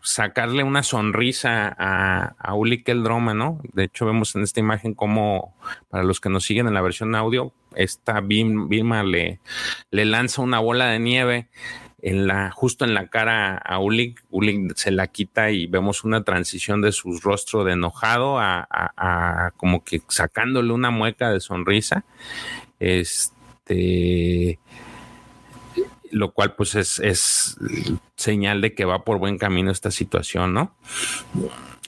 sacarle 0.00 0.62
una 0.62 0.82
sonrisa 0.82 1.76
a, 1.78 2.36
a 2.38 2.54
Uli 2.54 2.82
Droma, 2.86 3.34
¿no? 3.34 3.60
De 3.74 3.84
hecho, 3.84 4.06
vemos 4.06 4.34
en 4.34 4.44
esta 4.44 4.60
imagen 4.60 4.94
como, 4.94 5.54
para 5.90 6.04
los 6.04 6.20
que 6.20 6.30
nos 6.30 6.44
siguen 6.44 6.66
en 6.66 6.72
la 6.72 6.80
versión 6.80 7.14
audio, 7.16 7.52
esta 7.74 8.22
Vilma 8.22 9.02
le, 9.02 9.40
le 9.90 10.06
lanza 10.06 10.40
una 10.40 10.58
bola 10.58 10.86
de 10.86 11.00
nieve 11.00 11.48
en 12.00 12.26
la, 12.26 12.50
justo 12.50 12.86
en 12.86 12.94
la 12.94 13.08
cara 13.08 13.58
a 13.58 13.78
Uli. 13.78 14.14
Uli 14.30 14.68
se 14.74 14.90
la 14.90 15.08
quita 15.08 15.50
y 15.50 15.66
vemos 15.66 16.02
una 16.02 16.24
transición 16.24 16.80
de 16.80 16.92
su 16.92 17.20
rostro 17.20 17.64
de 17.64 17.74
enojado 17.74 18.38
a, 18.38 18.66
a 18.70 19.50
como 19.58 19.84
que 19.84 20.00
sacándole 20.08 20.72
una 20.72 20.90
mueca 20.90 21.30
de 21.30 21.40
sonrisa. 21.40 22.06
Este 22.80 24.58
lo 26.14 26.32
cual 26.32 26.54
pues 26.54 26.76
es, 26.76 27.56
señal 28.16 28.60
de 28.60 28.74
que 28.74 28.84
va 28.84 29.04
por 29.04 29.18
buen 29.18 29.36
camino 29.36 29.72
esta 29.72 29.90
situación, 29.90 30.54
¿no? 30.54 30.76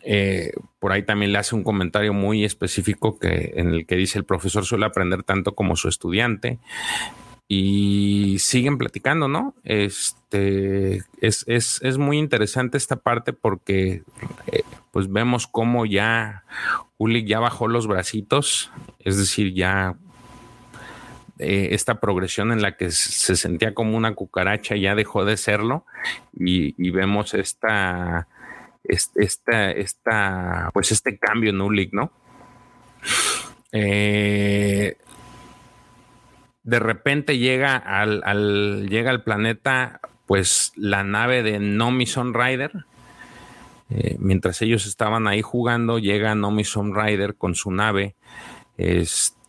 Eh, 0.03 0.53
por 0.81 0.93
ahí 0.93 1.05
también 1.05 1.33
le 1.33 1.39
hace 1.39 1.55
un 1.55 1.63
comentario 1.63 2.13
muy 2.13 2.45
específico 2.45 3.19
que, 3.19 3.55
en 3.57 3.69
el 3.69 3.87
que 3.87 3.97
dice 3.97 4.19
el 4.19 4.25
profesor 4.25 4.65
suele 4.65 4.87
aprender 4.87 5.23
tanto 5.23 5.55
como 5.55 5.77
su 5.77 5.89
estudiante 5.89 6.59
y 7.49 8.37
siguen 8.41 8.79
platicando, 8.79 9.29
¿no? 9.29 9.55
Este 9.63 11.03
es, 11.21 11.45
es, 11.47 11.99
muy 11.99 12.19
interesante 12.19 12.77
esta 12.77 12.97
parte 12.97 13.33
porque 13.33 14.03
eh, 14.49 14.63
pues 14.91 15.11
vemos 15.11 15.47
cómo 15.47 15.87
ya 15.87 16.45
Uli 16.99 17.25
ya 17.25 17.39
bajó 17.39 17.69
los 17.69 17.87
bracitos, 17.87 18.73
es 18.99 19.17
decir, 19.19 19.55
ya 19.55 19.97
eh, 21.39 21.69
esta 21.73 22.01
progresión 22.01 22.53
en 22.53 22.63
la 22.63 22.77
que 22.77 22.91
se 22.91 23.37
sentía 23.37 23.75
como 23.75 23.97
una 23.97 24.15
cucaracha 24.15 24.77
ya 24.77 24.95
dejó 24.95 25.25
de 25.25 25.37
serlo 25.37 25.85
y, 26.33 26.91
vemos 26.91 27.35
esta, 27.35 28.29
esta, 28.85 29.71
esta, 29.71 30.71
pues 30.73 30.93
este 30.93 31.19
cambio 31.19 31.51
en 31.51 31.61
Ulik, 31.61 31.93
¿no? 31.93 32.11
eh, 33.73 34.97
de 36.63 36.79
repente 36.81 37.39
llega 37.39 37.77
al, 37.77 38.89
llega 38.89 39.11
al 39.11 39.23
planeta 39.23 40.01
pues 40.27 40.73
la 40.75 41.05
nave 41.05 41.43
de 41.43 41.61
Nomi 41.61 42.07
Sunrider. 42.07 42.73
Eh, 43.89 44.17
mientras 44.19 44.61
ellos 44.63 44.85
estaban 44.87 45.29
ahí 45.29 45.43
jugando, 45.43 46.01
llega 46.01 46.35
Nomi 46.35 46.65
Sunrider 46.65 47.37
con 47.37 47.55
su 47.55 47.71
nave. 47.71 48.17
Este. 48.77 49.49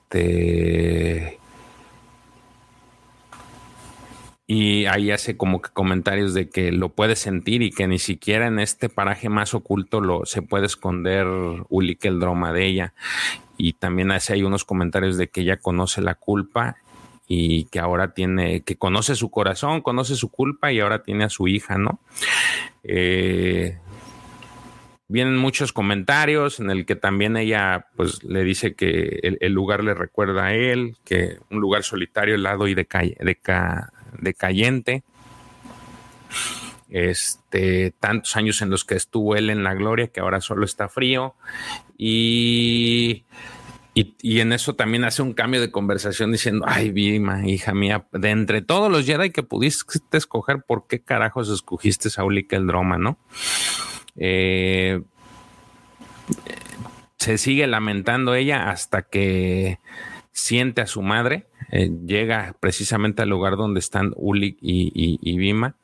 Y 4.49 4.85
ahí 4.85 5.11
hace 5.11 5.35
como 5.35 5.61
que 5.61 5.71
comentarios 5.71 6.33
de 6.33 6.49
que 6.49 6.71
lo 6.71 6.89
puede 6.89 7.17
sentir 7.17 7.61
y 7.61 7.69
que 7.69 7.85
ni 7.85 7.99
siquiera 7.99 8.47
en 8.47 8.59
este 8.59 8.87
paraje 8.87 9.27
más 9.27 9.53
oculto 9.53 9.99
lo, 9.99 10.25
se 10.25 10.41
puede 10.41 10.65
esconder 10.65 11.27
Ulik 11.67 12.05
el 12.05 12.21
drama 12.21 12.53
de 12.53 12.65
ella. 12.65 12.93
Y 13.57 13.73
también 13.73 14.11
hace 14.11 14.33
ahí 14.33 14.43
unos 14.43 14.63
comentarios 14.63 15.17
de 15.17 15.27
que 15.27 15.41
ella 15.41 15.57
conoce 15.57 16.01
la 16.01 16.15
culpa 16.15 16.77
y 17.27 17.65
que 17.65 17.79
ahora 17.79 18.13
tiene, 18.13 18.61
que 18.61 18.77
conoce 18.77 19.15
su 19.15 19.29
corazón, 19.29 19.81
conoce 19.81 20.15
su 20.15 20.31
culpa 20.31 20.71
y 20.71 20.79
ahora 20.79 21.03
tiene 21.03 21.25
a 21.25 21.29
su 21.29 21.49
hija, 21.49 21.77
¿no? 21.77 21.99
Eh, 22.83 23.77
vienen 25.09 25.37
muchos 25.37 25.73
comentarios 25.73 26.61
en 26.61 26.69
el 26.69 26.85
que 26.85 26.95
también 26.95 27.35
ella 27.35 27.87
pues 27.97 28.23
le 28.23 28.43
dice 28.43 28.75
que 28.75 29.37
el, 29.41 29.51
lugar 29.51 29.83
le 29.83 29.93
recuerda 29.93 30.45
a 30.45 30.53
él, 30.53 30.95
que 31.03 31.37
un 31.49 31.59
lugar 31.59 31.83
solitario, 31.83 32.35
helado 32.35 32.67
y 32.67 32.75
decayente. 34.19 35.03
Este, 36.89 37.91
tantos 37.99 38.35
años 38.37 38.61
en 38.61 38.69
los 38.69 38.85
que 38.85 38.95
estuvo 38.95 39.35
él 39.35 39.49
en 39.49 39.63
la 39.63 39.73
gloria 39.73 40.07
que 40.07 40.21
ahora 40.21 40.39
solo 40.39 40.63
está 40.63 40.87
frío 40.87 41.35
y 41.97 43.25
y, 44.21 44.41
en 44.41 44.53
eso 44.53 44.75
también 44.75 45.05
hace 45.05 45.23
un 45.23 45.33
cambio 45.33 45.59
de 45.59 45.71
conversación 45.71 46.31
diciendo, 46.31 46.65
ay, 46.67 46.91
Vima, 46.91 47.47
hija 47.47 47.73
mía, 47.73 48.05
de 48.11 48.29
entre 48.29 48.61
todos 48.61 48.91
los 48.91 49.07
Jedi 49.07 49.31
que 49.31 49.41
pudiste 49.41 50.17
escoger, 50.17 50.61
¿por 50.61 50.85
qué 50.85 51.01
carajos 51.01 51.49
escogiste 51.49 52.09
a 52.15 52.23
el 52.23 52.67
Droma, 52.67 52.99
no? 52.99 53.17
Eh, 54.15 55.01
se 57.17 57.39
sigue 57.39 57.65
lamentando 57.65 58.35
ella 58.35 58.69
hasta 58.69 59.01
que 59.01 59.79
siente 60.31 60.81
a 60.81 60.87
su 60.87 61.01
madre, 61.01 61.46
eh, 61.71 61.89
llega 62.05 62.55
precisamente 62.59 63.21
al 63.21 63.29
lugar 63.29 63.57
donde 63.57 63.79
están 63.79 64.13
Ulik 64.15 64.57
y, 64.61 64.91
y, 64.93 65.19
y 65.21 65.37
Vima 65.37 65.75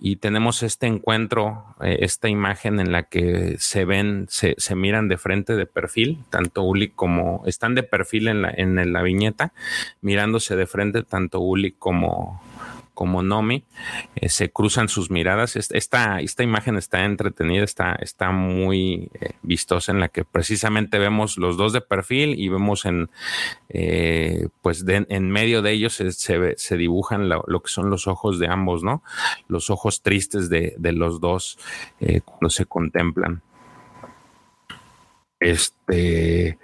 y 0.00 0.16
tenemos 0.16 0.62
este 0.62 0.86
encuentro, 0.86 1.64
eh, 1.80 1.98
esta 2.02 2.28
imagen 2.28 2.78
en 2.78 2.92
la 2.92 3.04
que 3.04 3.56
se 3.58 3.84
ven, 3.84 4.26
se, 4.28 4.54
se, 4.56 4.76
miran 4.76 5.08
de 5.08 5.18
frente 5.18 5.56
de 5.56 5.66
perfil, 5.66 6.18
tanto 6.30 6.62
Uli 6.62 6.88
como 6.88 7.42
están 7.46 7.74
de 7.74 7.82
perfil 7.82 8.28
en 8.28 8.42
la, 8.42 8.52
en 8.56 8.92
la 8.92 9.02
viñeta, 9.02 9.52
mirándose 10.00 10.54
de 10.54 10.66
frente 10.66 11.02
tanto 11.02 11.40
Uli 11.40 11.72
como, 11.72 12.40
como 12.98 13.22
Nomi, 13.22 13.62
eh, 14.16 14.28
se 14.28 14.50
cruzan 14.50 14.88
sus 14.88 15.08
miradas. 15.08 15.54
Esta, 15.54 16.18
esta 16.20 16.42
imagen 16.42 16.76
está 16.76 17.04
entretenida, 17.04 17.62
está, 17.62 17.92
está 17.92 18.32
muy 18.32 19.08
eh, 19.20 19.34
vistosa 19.42 19.92
en 19.92 20.00
la 20.00 20.08
que 20.08 20.24
precisamente 20.24 20.98
vemos 20.98 21.38
los 21.38 21.56
dos 21.56 21.72
de 21.72 21.80
perfil 21.80 22.34
y 22.36 22.48
vemos 22.48 22.86
en, 22.86 23.08
eh, 23.68 24.48
pues 24.62 24.84
en 24.88 25.30
medio 25.30 25.62
de 25.62 25.70
ellos 25.70 25.94
se, 25.94 26.10
se, 26.10 26.76
dibujan 26.76 27.28
lo, 27.28 27.62
que 27.62 27.70
son 27.70 27.88
los 27.88 28.08
ojos 28.08 28.40
de 28.40 28.48
ambos, 28.48 28.82
¿no? 28.82 29.04
Los 29.46 29.70
ojos 29.70 30.02
tristes 30.02 30.50
de, 30.50 30.74
de 30.76 30.90
los 30.90 31.20
dos 31.20 31.56
cuando 32.24 32.50
se 32.50 32.66
contemplan. 32.66 33.42
Este 35.38 36.58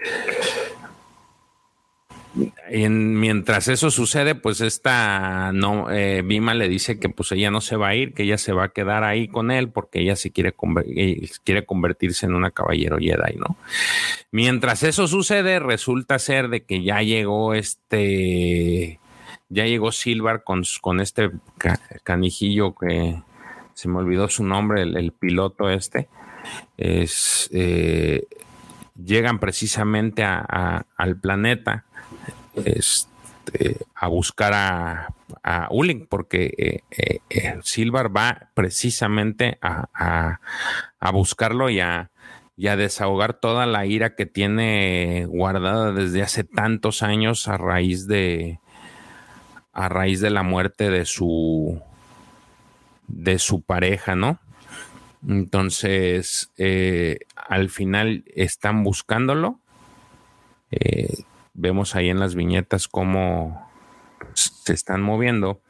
mientras 2.70 3.68
eso 3.68 3.90
sucede, 3.90 4.34
pues 4.34 4.60
esta 4.60 5.52
no 5.52 5.90
eh, 5.90 6.22
le 6.22 6.68
dice 6.68 6.98
que 6.98 7.08
pues 7.08 7.32
ella 7.32 7.50
no 7.50 7.60
se 7.60 7.76
va 7.76 7.88
a 7.88 7.94
ir, 7.94 8.12
que 8.12 8.24
ella 8.24 8.38
se 8.38 8.52
va 8.52 8.64
a 8.64 8.68
quedar 8.70 9.04
ahí 9.04 9.28
con 9.28 9.50
él 9.50 9.68
porque 9.68 10.00
ella 10.00 10.16
sí 10.16 10.30
quiere, 10.30 10.54
eh, 10.86 11.28
quiere 11.44 11.64
convertirse 11.64 12.26
en 12.26 12.34
una 12.34 12.50
caballero 12.50 12.98
Jedi, 12.98 13.36
¿no? 13.36 13.56
Mientras 14.30 14.82
eso 14.82 15.06
sucede, 15.06 15.60
resulta 15.60 16.18
ser 16.18 16.48
de 16.48 16.64
que 16.64 16.82
ya 16.82 17.02
llegó 17.02 17.54
este, 17.54 18.98
ya 19.48 19.66
llegó 19.66 19.92
Silvar 19.92 20.42
con, 20.42 20.62
con 20.80 21.00
este 21.00 21.30
canijillo 22.02 22.74
que 22.74 23.16
se 23.74 23.88
me 23.88 23.98
olvidó 23.98 24.28
su 24.28 24.44
nombre, 24.44 24.82
el, 24.82 25.12
piloto 25.12 25.68
este, 25.68 26.08
es, 26.76 27.48
eh, 27.52 28.26
llegan 29.02 29.38
precisamente 29.38 30.24
al 30.24 31.16
planeta 31.20 31.84
este, 32.56 33.78
a 33.94 34.08
buscar 34.08 34.52
a, 34.54 35.14
a 35.42 35.68
porque 36.08 36.54
eh, 36.56 36.80
eh, 36.90 37.18
eh, 37.30 37.58
Silvar 37.62 38.14
va 38.14 38.50
precisamente 38.54 39.58
a, 39.60 40.40
buscarlo 41.12 41.70
y 41.70 41.80
a, 41.80 42.10
desahogar 42.56 43.34
toda 43.34 43.66
la 43.66 43.86
ira 43.86 44.14
que 44.14 44.26
tiene 44.26 45.26
guardada 45.28 45.92
desde 45.92 46.22
hace 46.22 46.44
tantos 46.44 47.02
años 47.02 47.48
a 47.48 47.56
raíz 47.56 48.06
de 48.06 48.60
a 49.72 49.88
raíz 49.88 50.20
de 50.20 50.30
la 50.30 50.44
muerte 50.44 50.88
de 50.88 51.04
su 51.04 51.82
de 53.08 53.38
su 53.38 53.62
pareja, 53.62 54.14
¿no? 54.14 54.38
Entonces, 55.26 56.52
al 57.34 57.70
final 57.70 58.24
están 58.34 58.84
buscándolo 58.84 59.60
vemos 61.54 61.94
ahí 61.94 62.10
en 62.10 62.20
las 62.20 62.34
viñetas 62.34 62.88
cómo 62.88 63.70
se 64.34 64.72
están 64.72 65.02
moviendo. 65.02 65.60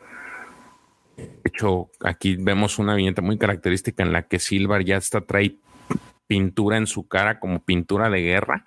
De 1.17 1.41
hecho, 1.45 1.91
aquí 2.01 2.37
vemos 2.37 2.79
una 2.79 2.95
viñeta 2.95 3.23
muy 3.23 3.39
característica 3.39 4.03
en 4.03 4.13
la 4.13 4.23
que 4.23 4.39
Silvar 4.41 4.85
ya 4.85 4.97
está 4.97 5.21
trae 5.21 5.57
pintura 6.27 6.77
en 6.77 6.87
su 6.87 7.07
cara 7.07 7.39
como 7.39 7.61
pintura 7.61 8.11
de 8.11 8.23
guerra, 8.23 8.67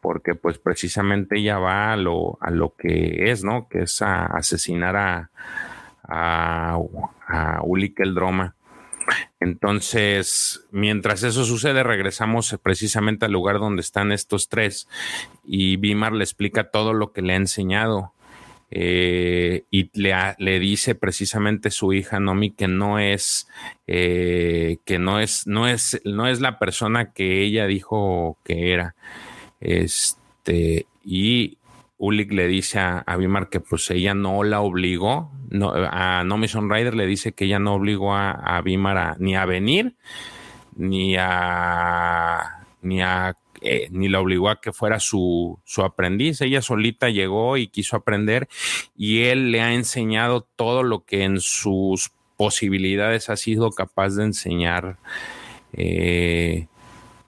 porque 0.00 0.34
pues 0.34 0.58
precisamente 0.58 1.38
ella 1.38 1.58
va 1.58 1.92
a 1.92 1.96
lo, 1.96 2.38
a 2.40 2.50
lo 2.50 2.74
que 2.76 3.30
es, 3.30 3.44
¿no? 3.44 3.68
Que 3.68 3.82
es 3.82 4.00
a 4.00 4.26
asesinar 4.26 4.96
a, 4.96 5.30
a, 6.04 6.78
a 7.26 7.62
el 7.98 8.14
Droma. 8.14 8.54
Entonces, 9.40 10.66
mientras 10.70 11.22
eso 11.22 11.44
sucede, 11.44 11.82
regresamos 11.82 12.56
precisamente 12.62 13.26
al 13.26 13.32
lugar 13.32 13.58
donde 13.58 13.80
están 13.80 14.12
estos 14.12 14.48
tres 14.48 14.88
y 15.44 15.76
Bimar 15.76 16.12
le 16.12 16.24
explica 16.24 16.70
todo 16.70 16.92
lo 16.92 17.12
que 17.12 17.22
le 17.22 17.34
ha 17.34 17.36
enseñado. 17.36 18.12
Eh, 18.70 19.62
y 19.70 19.90
le, 19.94 20.12
le, 20.38 20.58
dice 20.58 20.96
precisamente 20.96 21.70
su 21.70 21.92
hija 21.92 22.18
Nomi 22.18 22.50
que 22.50 22.66
no 22.66 22.98
es 22.98 23.46
eh, 23.86 24.78
que 24.84 24.98
no 24.98 25.20
es 25.20 25.46
no 25.46 25.68
es 25.68 26.00
no 26.04 26.26
es 26.26 26.40
la 26.40 26.58
persona 26.58 27.12
que 27.12 27.42
ella 27.42 27.68
dijo 27.68 28.38
que 28.42 28.72
era 28.72 28.96
este 29.60 30.88
y 31.04 31.58
Ulik 31.98 32.32
le 32.32 32.46
dice 32.46 32.78
a, 32.78 32.98
a 32.98 33.16
Bimar 33.16 33.48
que 33.48 33.60
pues 33.60 33.90
ella 33.90 34.14
no 34.14 34.42
la 34.44 34.60
obligó, 34.60 35.30
no, 35.48 35.72
a 35.74 36.24
Nomison 36.24 36.70
Rider 36.70 36.94
le 36.94 37.06
dice 37.06 37.32
que 37.32 37.46
ella 37.46 37.58
no 37.58 37.74
obligó 37.74 38.14
a, 38.14 38.32
a 38.32 38.60
Bimar 38.62 39.18
ni 39.20 39.36
a 39.36 39.44
venir, 39.46 39.94
ni 40.74 41.16
a 41.18 42.64
ni 42.82 43.02
a 43.02 43.36
eh, 43.62 43.88
ni 43.90 44.08
la 44.08 44.20
obligó 44.20 44.50
a 44.50 44.60
que 44.60 44.72
fuera 44.72 45.00
su, 45.00 45.58
su 45.64 45.82
aprendiz. 45.82 46.40
Ella 46.40 46.62
solita 46.62 47.08
llegó 47.08 47.56
y 47.56 47.68
quiso 47.68 47.96
aprender 47.96 48.48
y 48.96 49.22
él 49.24 49.50
le 49.50 49.62
ha 49.62 49.72
enseñado 49.72 50.46
todo 50.56 50.82
lo 50.82 51.04
que 51.04 51.24
en 51.24 51.40
sus 51.40 52.10
posibilidades 52.36 53.30
ha 53.30 53.36
sido 53.36 53.70
capaz 53.70 54.16
de 54.16 54.24
enseñar. 54.24 54.98
Eh, 55.72 56.66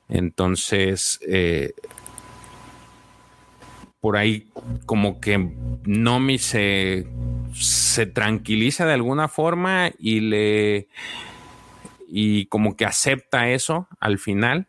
entonces, 0.08 1.20
eh, 1.26 1.72
por 4.00 4.16
ahí 4.16 4.48
como 4.86 5.20
que 5.20 5.50
Nomi 5.84 6.38
se, 6.38 7.06
se 7.54 8.06
tranquiliza 8.06 8.86
de 8.86 8.94
alguna 8.94 9.28
forma 9.28 9.90
y 9.98 10.20
le 10.20 10.88
y 12.08 12.46
como 12.46 12.76
que 12.76 12.86
acepta 12.86 13.50
eso 13.50 13.88
al 14.00 14.18
final. 14.18 14.66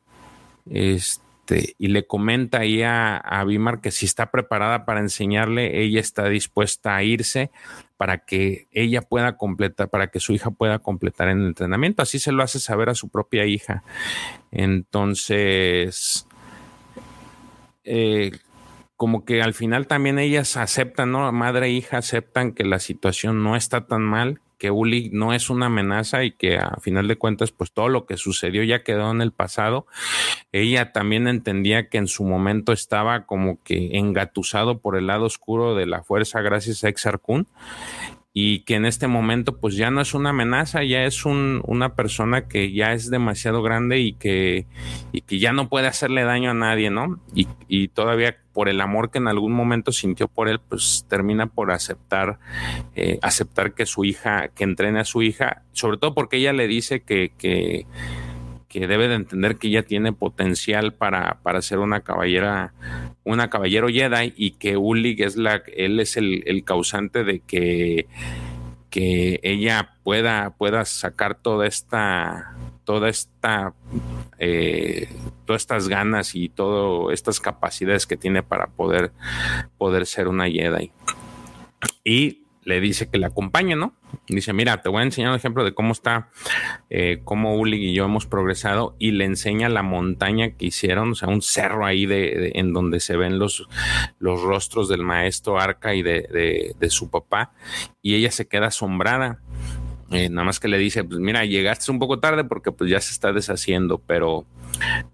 Este, 0.70 1.76
y 1.78 1.88
le 1.88 2.06
comenta 2.06 2.60
ahí 2.60 2.84
a, 2.84 3.18
a 3.18 3.44
Bimar 3.44 3.82
que 3.82 3.92
si 3.92 4.06
está 4.06 4.30
preparada 4.30 4.86
para 4.86 5.00
enseñarle, 5.00 5.82
ella 5.82 6.00
está 6.00 6.28
dispuesta 6.28 6.96
a 6.96 7.04
irse 7.04 7.50
para 7.98 8.20
que 8.20 8.68
ella 8.72 9.02
pueda 9.02 9.36
completar, 9.38 9.90
para 9.90 10.08
que 10.08 10.20
su 10.20 10.34
hija 10.34 10.52
pueda 10.52 10.80
completar 10.80 11.30
el 11.30 11.46
entrenamiento. 11.46 12.02
Así 12.02 12.20
se 12.20 12.32
lo 12.32 12.44
hace 12.44 12.60
saber 12.60 12.90
a 12.90 12.96
su 12.96 13.10
propia 13.10 13.46
hija. 13.46 13.84
Entonces, 14.52 16.28
eh, 17.84 18.32
como 19.00 19.24
que 19.24 19.42
al 19.42 19.54
final 19.54 19.88
también 19.88 20.20
ellas 20.20 20.58
aceptan, 20.58 21.14
¿no? 21.14 21.32
Madre 21.32 21.68
e 21.68 21.72
hija 21.72 22.00
aceptan 22.00 22.52
que 22.52 22.66
la 22.66 22.80
situación 22.80 23.42
no 23.42 23.56
está 23.56 23.88
tan 23.88 24.02
mal, 24.02 24.42
que 24.58 24.72
Uli 24.72 25.10
no 25.14 25.34
es 25.34 25.50
una 25.50 25.68
amenaza 25.68 26.26
y 26.26 26.32
que 26.32 26.58
a 26.58 26.76
final 26.82 27.08
de 27.08 27.16
cuentas, 27.16 27.54
pues 27.54 27.72
todo 27.72 27.88
lo 27.88 28.06
que 28.06 28.18
sucedió 28.18 28.62
ya 28.62 28.84
quedó 28.84 29.10
en 29.10 29.22
el 29.22 29.32
pasado. 29.32 29.88
Ella 30.52 30.92
también 30.92 31.30
entendía 31.30 31.88
que 31.88 31.98
en 31.98 32.08
su 32.08 32.26
momento 32.26 32.74
estaba 32.74 33.26
como 33.26 33.64
que 33.64 33.98
engatusado 33.98 34.80
por 34.80 34.98
el 34.98 35.08
lado 35.08 35.28
oscuro 35.28 35.76
de 35.76 35.86
la 35.86 36.04
fuerza 36.04 36.42
gracias 36.42 36.84
a 36.84 36.90
Exar 36.90 37.20
Kun 37.20 37.48
y 38.34 38.62
que 38.62 38.76
en 38.76 38.86
este 38.86 39.08
momento 39.08 39.58
pues 39.60 39.76
ya 39.76 39.92
no 39.92 40.02
es 40.02 40.14
una 40.14 40.30
amenaza, 40.30 40.84
ya 40.84 41.04
es 41.04 41.26
un, 41.26 41.62
una 41.66 41.96
persona 41.96 42.48
que 42.48 42.72
ya 42.72 42.94
es 42.94 43.10
demasiado 43.10 43.64
grande 43.64 44.00
y 44.00 44.14
que, 44.14 44.68
y 45.12 45.22
que 45.22 45.40
ya 45.40 45.52
no 45.52 45.68
puede 45.68 45.88
hacerle 45.88 46.24
daño 46.24 46.52
a 46.52 46.54
nadie, 46.54 46.90
¿no? 46.92 47.20
Y, 47.34 47.48
y, 47.68 47.88
todavía 47.88 48.38
por 48.60 48.68
el 48.68 48.82
amor 48.82 49.10
que 49.10 49.20
en 49.20 49.30
algún 49.30 49.54
momento 49.54 49.94
sintió 49.94 50.28
por 50.28 50.50
él, 50.50 50.60
pues 50.60 51.06
termina 51.08 51.48
por 51.48 51.72
aceptar, 51.72 52.40
eh, 52.94 53.18
aceptar 53.22 53.74
que 53.74 53.86
su 53.86 54.04
hija, 54.04 54.50
que 54.50 54.66
entrene 54.66 55.00
a 55.00 55.06
su 55.06 55.22
hija, 55.22 55.64
sobre 55.72 55.96
todo 55.96 56.14
porque 56.14 56.36
ella 56.36 56.52
le 56.52 56.68
dice 56.68 57.00
que, 57.00 57.32
que 57.38 57.86
que 58.68 58.86
debe 58.86 59.08
de 59.08 59.16
entender 59.16 59.56
que 59.56 59.70
ella 59.70 59.84
tiene 59.84 60.12
potencial 60.12 60.94
para, 60.94 61.40
para 61.42 61.62
ser 61.62 61.80
una 61.80 62.02
caballera, 62.02 62.74
una 63.24 63.50
caballero 63.50 63.88
Jedi 63.88 64.34
y 64.36 64.52
que 64.52 64.76
Ulig 64.76 65.22
es 65.22 65.38
la, 65.38 65.64
él 65.78 66.02
es 66.02 66.18
el, 66.18 66.44
el 66.46 66.66
causante 66.66 67.24
de 67.24 67.40
que, 67.40 68.08
que 68.90 69.40
ella 69.42 69.94
pueda, 70.04 70.50
pueda 70.58 70.84
sacar 70.84 71.36
toda 71.36 71.66
esta, 71.66 72.58
toda 72.84 73.08
esta, 73.08 73.74
eh, 74.40 75.10
todas 75.46 75.62
estas 75.62 75.88
ganas 75.88 76.36
y 76.36 76.50
todas 76.50 77.14
estas 77.14 77.40
capacidades 77.40 78.08
que 78.08 78.18
tiene 78.18 78.44
para 78.44 78.68
poder, 78.68 79.12
poder 79.78 80.06
ser 80.06 80.28
una 80.28 80.50
Jedi. 80.50 80.92
Y 82.04 82.44
le 82.64 82.80
dice 82.80 83.10
que 83.10 83.18
le 83.18 83.26
acompañe, 83.26 83.76
¿no? 83.76 83.94
Dice, 84.28 84.54
mira, 84.54 84.82
te 84.82 84.90
voy 84.90 85.02
a 85.02 85.06
enseñar 85.06 85.32
un 85.32 85.38
ejemplo 85.38 85.64
de 85.64 85.74
cómo 85.74 85.92
está, 85.92 86.30
eh, 86.90 87.22
cómo 87.24 87.56
Ulig 87.56 87.82
y 87.82 87.94
yo 87.94 88.06
hemos 88.06 88.28
progresado 88.28 88.96
y 89.00 89.12
le 89.12 89.26
enseña 89.26 89.70
la 89.70 89.82
montaña 89.82 90.52
que 90.52 90.68
hicieron, 90.68 91.12
o 91.12 91.16
sea, 91.16 91.30
un 91.30 91.42
cerro 91.42 91.86
ahí 91.86 92.06
de, 92.06 92.52
en 92.56 92.74
donde 92.74 93.00
se 93.00 93.18
ven 93.18 93.40
los, 93.40 93.68
los 94.20 94.42
rostros 94.42 94.88
del 94.88 95.04
maestro 95.04 95.60
Arca 95.60 95.96
y 95.96 96.04
de, 96.04 96.76
de, 96.80 96.90
su 96.90 97.10
papá 97.10 97.54
y 98.02 98.16
ella 98.16 98.32
se 98.32 98.48
queda 98.48 98.68
asombrada. 98.68 99.42
Eh, 100.12 100.30
nada 100.30 100.46
más 100.46 100.60
que 100.60 100.68
le 100.68 100.78
dice, 100.78 101.04
pues 101.04 101.20
mira, 101.20 101.46
llegaste 101.46 101.92
un 101.92 102.00
poco 102.00 102.20
tarde 102.20 102.44
porque 102.44 102.72
pues 102.72 102.90
ya 102.90 103.00
se 103.00 103.12
está 103.12 103.32
deshaciendo, 103.32 104.00
pero, 104.00 104.46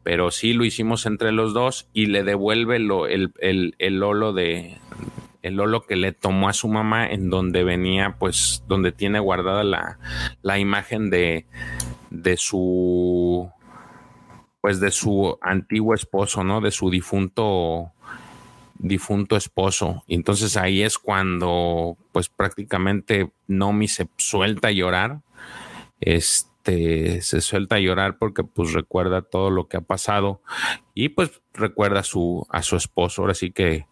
pero 0.04 0.32
sí 0.32 0.54
lo 0.54 0.64
hicimos 0.64 1.06
entre 1.06 1.32
los 1.32 1.54
dos 1.54 1.90
y 1.92 2.06
le 2.06 2.24
devuelve 2.24 2.80
lo, 2.80 3.08
el, 3.08 3.34
el, 3.40 3.76
el 3.80 4.00
lolo 4.00 4.32
de, 4.32 4.78
el 5.46 5.58
Lolo 5.58 5.84
que 5.84 5.96
le 5.96 6.12
tomó 6.12 6.50
a 6.50 6.54
su 6.54 6.68
mamá 6.68 7.08
en 7.08 7.30
donde 7.30 7.64
venía, 7.64 8.16
pues, 8.18 8.64
donde 8.68 8.92
tiene 8.92 9.20
guardada 9.20 9.64
la, 9.64 10.00
la 10.42 10.58
imagen 10.58 11.12
de, 11.12 11.46
de 12.10 12.36
su, 12.36 13.52
pues, 14.60 14.80
de 14.80 14.90
su 14.90 15.38
antiguo 15.42 15.94
esposo, 15.94 16.44
¿no? 16.44 16.62
De 16.62 16.72
su 16.72 16.90
difunto, 16.90 17.92
difunto 18.76 19.36
esposo. 19.36 20.04
Y 20.08 20.16
entonces 20.16 20.58
ahí 20.58 20.82
es 20.82 20.98
cuando, 20.98 21.98
pues, 22.12 22.30
prácticamente 22.30 23.32
Nomi 23.48 23.88
se 23.88 24.08
suelta 24.18 24.70
a 24.70 24.72
llorar. 24.72 25.22
Este, 26.00 27.22
se 27.22 27.42
suelta 27.42 27.76
a 27.76 27.80
llorar 27.80 28.18
porque 28.18 28.44
pues 28.44 28.74
recuerda 28.74 29.22
todo 29.22 29.50
lo 29.50 29.68
que 29.68 29.78
ha 29.78 29.82
pasado 29.82 30.42
y 30.94 31.10
pues 31.10 31.42
recuerda 31.54 32.02
a 32.02 32.04
su, 32.04 32.46
a 32.50 32.64
su 32.64 32.76
esposo. 32.76 33.22
Ahora 33.22 33.34
sí 33.34 33.52
que 33.52 33.86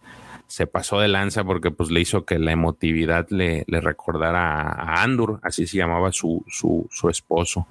se 0.54 0.68
pasó 0.68 1.00
de 1.00 1.08
lanza 1.08 1.44
porque 1.44 1.72
pues 1.72 1.90
le 1.90 2.00
hizo 2.00 2.26
que 2.26 2.38
la 2.38 2.52
emotividad 2.52 3.26
le, 3.32 3.64
le 3.66 3.82
recordara 3.82 4.62
a 4.62 5.02
Andur, 5.02 5.40
así 5.42 5.66
se 5.66 5.78
llamaba 5.78 6.12
su, 6.12 6.46
su, 6.48 6.88
su, 6.92 7.10
esposo. 7.10 7.66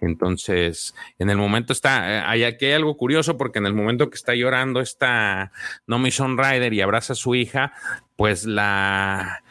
Entonces, 0.00 0.94
en 1.18 1.28
el 1.28 1.36
momento 1.36 1.74
está, 1.74 2.10
eh, 2.10 2.22
hay, 2.24 2.44
aquí 2.44 2.64
hay 2.64 2.72
algo 2.72 2.96
curioso 2.96 3.36
porque 3.36 3.58
en 3.58 3.66
el 3.66 3.74
momento 3.74 4.08
que 4.08 4.14
está 4.14 4.34
llorando 4.34 4.80
está 4.80 5.52
Nomi 5.86 6.08
Rider 6.08 6.72
y 6.72 6.80
abraza 6.80 7.12
a 7.12 7.16
su 7.16 7.34
hija, 7.34 7.74
pues 8.16 8.46
la, 8.46 9.42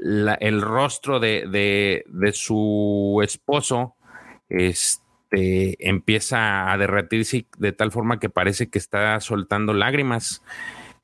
la 0.00 0.34
el 0.34 0.60
rostro 0.60 1.20
de, 1.20 1.46
de, 1.48 2.04
de 2.08 2.32
su 2.32 3.20
esposo, 3.22 3.94
este, 4.48 5.88
empieza 5.88 6.72
a 6.72 6.76
derretirse 6.78 7.46
de 7.58 7.70
tal 7.70 7.92
forma 7.92 8.18
que 8.18 8.28
parece 8.28 8.70
que 8.70 8.78
está 8.78 9.20
soltando 9.20 9.72
lágrimas. 9.72 10.42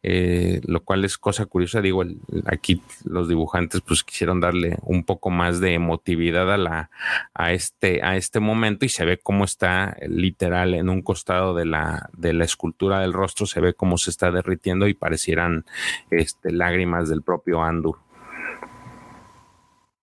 Eh, 0.03 0.62
lo 0.64 0.82
cual 0.82 1.05
es 1.05 1.18
cosa 1.18 1.44
curiosa. 1.44 1.82
Digo, 1.82 2.03
aquí 2.46 2.82
los 3.05 3.28
dibujantes 3.28 3.82
pues 3.82 4.03
quisieron 4.03 4.40
darle 4.40 4.78
un 4.82 5.05
poco 5.05 5.28
más 5.28 5.61
de 5.61 5.74
emotividad 5.74 6.51
a, 6.51 6.57
la, 6.57 6.90
a, 7.34 7.53
este, 7.53 8.03
a 8.03 8.16
este 8.16 8.40
momento 8.40 8.86
y 8.86 8.88
se 8.88 9.05
ve 9.05 9.18
cómo 9.18 9.44
está 9.44 9.96
literal 10.09 10.72
en 10.74 10.88
un 10.88 11.03
costado 11.03 11.55
de 11.55 11.66
la, 11.66 12.09
de 12.16 12.32
la 12.32 12.44
escultura 12.44 13.01
del 13.01 13.12
rostro, 13.12 13.44
se 13.44 13.61
ve 13.61 13.74
cómo 13.74 13.98
se 13.98 14.11
está 14.11 14.30
derritiendo 14.30 14.88
y 14.88 14.94
parecieran 14.94 15.66
este, 16.11 16.51
lágrimas 16.51 17.11
del 17.11 17.22
propio 17.22 17.62
Andur. 17.62 17.98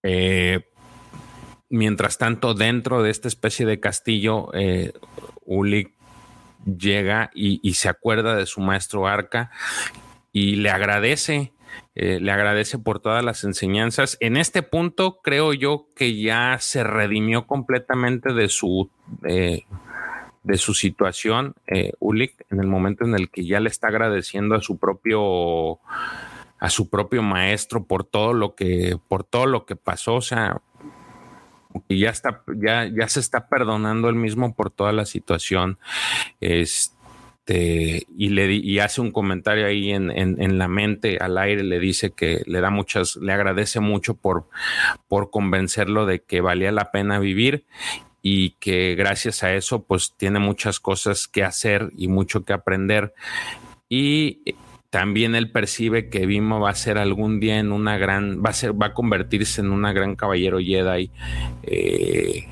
Eh, 0.04 0.70
mientras 1.70 2.20
tanto, 2.20 2.54
dentro 2.54 3.02
de 3.02 3.10
esta 3.10 3.28
especie 3.28 3.66
de 3.66 3.80
castillo, 3.80 4.54
eh, 4.54 4.94
llega 6.78 7.32
y, 7.34 7.74
se 7.74 7.90
acuerda 7.90 8.36
de 8.36 8.46
su 8.46 8.62
maestro 8.62 9.08
Arca 9.08 9.52
y 10.32 10.58
le 10.58 10.70
agradece, 10.70 11.54
eh, 11.96 12.20
le 12.20 12.32
agradece 12.32 12.78
por 12.78 13.00
todas 13.00 13.24
las 13.24 13.44
enseñanzas. 13.44 14.18
En 14.20 14.38
este 14.38 14.64
punto 14.64 15.22
creo 15.22 15.54
yo 15.54 15.88
que 15.96 16.20
ya 16.20 16.58
se 16.60 16.84
redimió 16.84 17.48
completamente 17.48 18.34
de 18.34 18.50
su... 18.50 18.90
de 19.22 19.66
su 20.58 20.74
situación, 20.74 21.56
eh, 21.68 21.92
en 22.50 22.60
el 22.62 22.68
momento 22.68 23.04
en 23.04 23.16
el 23.16 23.30
que 23.30 23.46
ya 23.46 23.60
le 23.60 23.68
está 23.68 23.90
agradeciendo 23.90 24.56
a 24.56 24.62
su 24.62 24.78
propio 24.78 25.80
a 26.60 26.70
su 26.70 26.90
propio 26.90 27.22
maestro 27.22 27.84
por 27.84 28.04
todo 28.04 28.34
lo 28.34 28.56
que 28.56 28.98
por 29.10 29.24
todo 29.24 29.46
lo 29.46 29.66
que 29.66 29.76
pasó, 29.76 30.16
o 30.16 30.22
sea, 30.22 30.62
y 31.88 32.00
ya 32.00 32.10
está, 32.10 32.44
ya, 32.56 32.86
ya 32.86 33.08
se 33.08 33.20
está 33.20 33.48
perdonando 33.48 34.10
él 34.10 34.16
mismo 34.16 34.56
por 34.56 34.72
toda 34.72 34.92
la 34.92 35.06
situación. 35.06 35.78
Este, 36.42 38.06
y 38.18 38.30
le 38.30 38.54
y 38.54 38.80
hace 38.80 39.02
un 39.02 39.12
comentario 39.12 39.66
ahí 39.66 39.92
en, 39.92 40.12
en, 40.12 40.58
la 40.58 40.68
mente, 40.68 41.18
al 41.20 41.38
aire, 41.38 41.64
le 41.64 41.80
dice 41.80 42.12
que 42.12 42.44
le 42.46 42.62
da 42.62 42.70
muchas, 42.70 43.16
le 43.18 43.32
agradece 43.32 43.80
mucho 43.80 44.16
por, 44.16 44.48
por 45.08 45.30
convencerlo 45.32 46.06
de 46.06 46.22
que 46.24 46.42
valía 46.42 46.72
la 46.72 46.92
pena 46.92 47.20
vivir 47.20 47.66
y 48.22 48.52
que 48.60 48.96
gracias 48.96 49.44
a 49.44 49.54
eso 49.54 49.84
pues 49.84 50.14
tiene 50.18 50.40
muchas 50.40 50.80
cosas 50.80 51.28
que 51.28 51.44
hacer 51.44 51.92
y 51.96 52.08
mucho 52.08 52.44
que 52.44 52.54
aprender. 52.54 53.14
Y 53.88 54.42
también 54.90 55.36
él 55.36 55.52
percibe 55.52 56.10
que 56.10 56.26
Vimo 56.26 56.60
va 56.60 56.70
a 56.70 56.76
ser 56.76 56.98
algún 56.98 57.40
día 57.40 57.60
en 57.60 57.72
una 57.72 57.98
gran, 57.98 58.42
va 58.44 58.52
a 58.52 58.54
ser, 58.54 58.80
va 58.80 58.88
a 58.88 58.94
convertirse 58.94 59.62
en 59.62 59.72
una 59.72 59.92
gran 59.92 60.16
caballero 60.16 60.60
Jedi, 60.60 61.12
eh, 61.64 62.48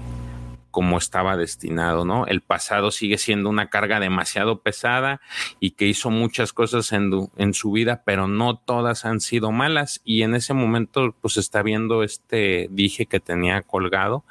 como 0.69 0.97
estaba 0.97 1.37
destinado, 1.37 2.03
¿no? 2.03 2.27
El 2.27 2.41
pasado 2.41 2.91
sigue 2.91 3.17
siendo 3.17 3.49
una 3.49 3.69
carga 3.69 4.01
demasiado 4.01 4.61
pesada 4.61 5.21
y 5.61 5.71
que 5.71 5.87
hizo 5.87 6.09
muchas 6.09 6.51
cosas 6.51 6.91
en, 6.91 7.11
en 7.37 7.53
su 7.53 7.71
vida, 7.71 8.03
pero 8.05 8.27
no 8.27 8.57
todas 8.57 9.05
han 9.05 9.21
sido 9.21 9.53
malas. 9.53 10.01
Y 10.03 10.23
en 10.23 10.35
ese 10.35 10.53
momento, 10.53 11.15
pues 11.21 11.37
está 11.37 11.63
viendo 11.63 12.03
este 12.03 12.67
dije 12.71 13.05
que 13.05 13.21
tenía 13.21 13.61
colgado 13.61 14.25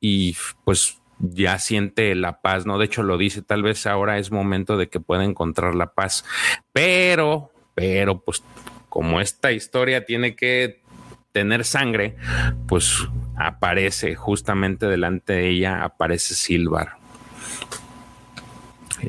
y 0.00 0.36
pues 0.64 1.00
ya 1.18 1.58
siente 1.58 2.14
la 2.14 2.40
paz, 2.40 2.66
¿no? 2.66 2.78
De 2.78 2.86
hecho 2.86 3.02
lo 3.02 3.18
dice, 3.18 3.42
tal 3.42 3.62
vez 3.62 3.86
ahora 3.86 4.18
es 4.18 4.30
momento 4.30 4.76
de 4.76 4.88
que 4.88 5.00
pueda 5.00 5.24
encontrar 5.24 5.74
la 5.74 5.92
paz, 5.92 6.24
pero, 6.72 7.50
pero 7.74 8.20
pues 8.20 8.42
como 8.88 9.20
esta 9.20 9.52
historia 9.52 10.04
tiene 10.04 10.36
que 10.36 10.82
tener 11.32 11.64
sangre, 11.64 12.16
pues 12.68 13.08
aparece 13.36 14.14
justamente 14.14 14.86
delante 14.86 15.32
de 15.32 15.48
ella, 15.48 15.84
aparece 15.84 16.34
Silvar 16.34 17.04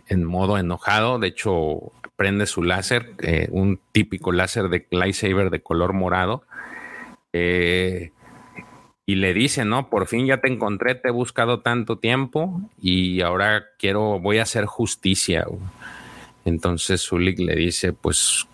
en 0.08 0.24
modo 0.24 0.58
enojado, 0.58 1.20
de 1.20 1.28
hecho 1.28 1.92
prende 2.16 2.46
su 2.46 2.64
láser, 2.64 3.14
eh, 3.20 3.48
un 3.52 3.80
típico 3.92 4.32
láser 4.32 4.70
de 4.70 4.88
lightsaber 4.92 5.50
de 5.50 5.62
color 5.62 5.94
morado. 5.94 6.44
Eh, 7.34 8.12
y 9.06 9.16
le 9.16 9.34
dice, 9.34 9.66
no, 9.66 9.90
por 9.90 10.08
fin 10.08 10.26
ya 10.26 10.38
te 10.38 10.52
encontré, 10.52 10.96
te 10.96 11.10
he 11.10 11.12
buscado 11.12 11.60
tanto 11.60 11.98
tiempo 11.98 12.62
y 12.82 13.22
ahora 13.22 13.66
quiero, 13.78 14.20
voy 14.20 14.40
a 14.40 14.44
hacer 14.44 14.66
justicia. 14.66 15.46
Entonces 16.44 17.04
Zulik 17.04 17.40
le 17.40 17.56
dice, 17.56 17.94
pues 17.94 18.48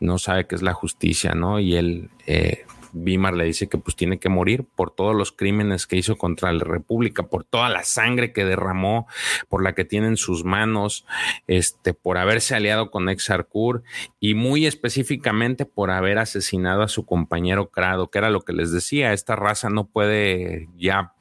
no 0.00 0.18
sabe 0.18 0.46
qué 0.46 0.54
es 0.54 0.62
la 0.62 0.72
justicia, 0.72 1.34
¿no? 1.34 1.60
Y 1.60 1.76
él, 1.76 2.10
eh, 2.26 2.64
Bimar 2.94 3.34
le 3.34 3.44
dice 3.44 3.68
que 3.68 3.76
pues 3.76 3.96
tiene 3.96 4.18
que 4.18 4.28
morir 4.28 4.64
por 4.76 4.90
todos 4.90 5.14
los 5.14 5.32
crímenes 5.32 5.86
que 5.86 5.96
hizo 5.96 6.16
contra 6.16 6.52
la 6.52 6.64
República, 6.64 7.24
por 7.24 7.44
toda 7.44 7.68
la 7.68 7.82
sangre 7.82 8.32
que 8.32 8.44
derramó, 8.44 9.06
por 9.48 9.62
la 9.62 9.74
que 9.74 9.84
tiene 9.84 10.06
en 10.06 10.16
sus 10.16 10.44
manos, 10.44 11.04
este, 11.46 11.92
por 11.92 12.18
haberse 12.18 12.54
aliado 12.54 12.90
con 12.90 13.08
Exarcur 13.08 13.82
y 14.20 14.34
muy 14.34 14.66
específicamente 14.66 15.66
por 15.66 15.90
haber 15.90 16.18
asesinado 16.18 16.82
a 16.82 16.88
su 16.88 17.04
compañero 17.04 17.70
Crado, 17.70 18.10
que 18.10 18.18
era 18.18 18.30
lo 18.30 18.42
que 18.42 18.52
les 18.52 18.72
decía, 18.72 19.12
esta 19.12 19.36
raza 19.36 19.68
no 19.68 19.86
puede 19.86 20.68
ya 20.78 21.12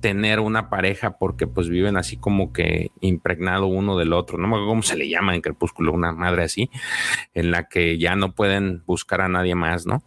tener 0.00 0.40
una 0.40 0.70
pareja 0.70 1.18
porque 1.18 1.46
pues 1.46 1.68
viven 1.68 1.96
así 1.96 2.16
como 2.16 2.52
que 2.52 2.90
impregnado 3.00 3.66
uno 3.66 3.96
del 3.96 4.12
otro, 4.12 4.38
no 4.38 4.48
me 4.48 4.54
acuerdo 4.54 4.68
cómo 4.68 4.82
se 4.82 4.96
le 4.96 5.08
llama 5.08 5.34
en 5.34 5.42
Crepúsculo, 5.42 5.92
una 5.92 6.12
madre 6.12 6.44
así, 6.44 6.70
en 7.34 7.50
la 7.50 7.68
que 7.68 7.98
ya 7.98 8.16
no 8.16 8.34
pueden 8.34 8.82
buscar 8.86 9.20
a 9.20 9.28
nadie 9.28 9.54
más, 9.54 9.86
¿no? 9.86 10.02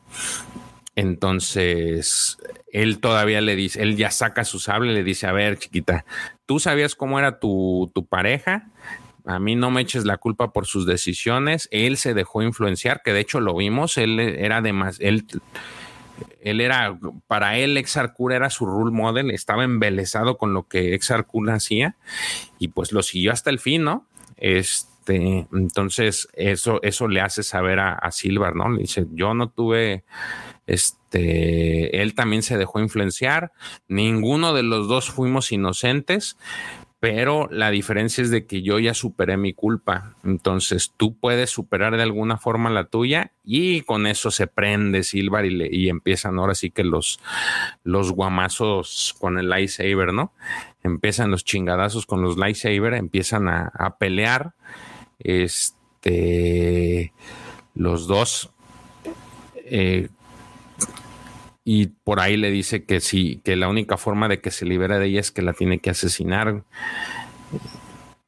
Entonces, 0.96 2.38
él 2.72 3.00
todavía 3.00 3.42
le 3.42 3.56
dice, 3.56 3.82
él 3.82 3.96
ya 3.96 4.12
saca 4.12 4.44
su 4.44 4.60
sable, 4.60 4.94
le 4.94 5.04
dice, 5.04 5.26
a 5.26 5.32
ver, 5.32 5.58
chiquita, 5.58 6.06
tú 6.46 6.60
sabías 6.60 6.96
cómo 6.96 7.18
era 7.18 7.40
tu, 7.40 7.92
tu 7.96 8.06
pareja, 8.06 8.70
a 9.26 9.40
mí 9.40 9.56
no 9.56 9.72
me 9.72 9.82
eches 9.82 10.06
la 10.06 10.18
culpa 10.18 10.52
por 10.52 10.68
sus 10.68 10.86
decisiones, 10.86 11.68
él 11.72 11.98
se 11.98 12.14
dejó 12.14 12.44
influenciar, 12.44 13.02
que 13.04 13.14
de 13.14 13.22
hecho 13.22 13.40
lo 13.40 13.56
vimos, 13.56 13.98
él 13.98 14.20
era 14.20 14.62
de 14.62 14.74
más, 14.74 15.00
él 15.00 15.26
él 16.42 16.62
era, 16.62 16.98
para 17.28 17.58
él 17.58 17.78
Exarcura 17.78 18.36
era 18.36 18.50
su 18.50 18.66
role 18.66 18.92
model, 18.92 19.32
estaba 19.32 19.64
embelesado 19.64 20.38
con 20.38 20.54
lo 20.54 20.68
que 20.68 20.94
Exarcura 20.94 21.56
hacía 21.56 21.96
y 22.60 22.70
pues 22.70 22.92
lo 22.92 23.04
siguió 23.04 23.32
hasta 23.32 23.50
el 23.50 23.60
fin, 23.60 23.84
¿no? 23.84 24.08
Este, 24.38 25.48
entonces 25.54 26.28
eso, 26.34 26.82
eso 26.84 27.08
le 27.08 27.22
hace 27.22 27.44
saber 27.44 27.80
a, 27.80 27.94
a 27.94 28.12
Silver, 28.12 28.56
¿no? 28.56 28.70
Le 28.70 28.82
dice, 28.82 29.06
yo 29.12 29.34
no 29.34 29.50
tuve, 29.50 30.04
este, 30.66 32.02
él 32.02 32.16
también 32.16 32.44
se 32.44 32.58
dejó 32.58 32.80
influenciar, 32.80 33.52
ninguno 33.88 34.54
de 34.54 34.64
los 34.64 34.88
dos 34.88 35.10
fuimos 35.10 35.52
inocentes, 35.52 36.38
pero 37.04 37.50
la 37.52 37.70
diferencia 37.70 38.22
es 38.22 38.30
de 38.30 38.46
que 38.46 38.62
yo 38.62 38.80
ya 38.80 38.94
superé 38.94 39.36
mi 39.36 39.54
culpa. 39.54 40.16
Entonces 40.24 40.94
tú 40.96 41.18
puedes 41.18 41.50
superar 41.50 41.98
de 41.98 42.04
alguna 42.04 42.38
forma 42.38 42.70
la 42.70 42.86
tuya 42.86 43.34
y 43.44 43.82
con 43.82 44.08
eso 44.08 44.32
se 44.32 44.48
prende 44.48 45.04
Silvar 45.04 45.46
y, 45.46 45.90
empiezan 45.90 46.40
ahora 46.40 46.56
sí 46.56 46.72
que 46.72 46.86
los, 46.86 47.20
los 47.84 48.14
guamazos 48.14 49.18
con 49.20 49.38
el 49.38 49.50
lightsaber, 49.50 50.14
¿no? 50.14 50.32
Empiezan 50.82 51.30
los 51.30 51.44
chingadazos 51.44 52.06
con 52.06 52.22
los 52.22 52.38
lightsaber, 52.38 52.94
empiezan 52.94 53.50
a, 53.50 53.98
pelear. 54.00 54.54
Este, 55.20 57.12
los 57.76 58.08
dos. 58.08 58.50
Eh, 59.66 60.08
y 61.66 61.88
por 61.88 62.20
ahí 62.20 62.36
le 62.38 62.52
dice 62.52 62.86
que 62.86 63.00
sí, 63.00 63.42
que 63.44 63.56
la 63.56 63.70
única 63.70 63.98
forma 63.98 64.28
de 64.28 64.42
que 64.42 64.52
se 64.52 64.66
libere 64.66 65.00
de 65.00 65.06
ella 65.06 65.22
es 65.22 65.32
que 65.32 65.42
la 65.42 65.54
tiene 65.54 65.80
que 65.80 65.92
asesinar. 65.92 66.64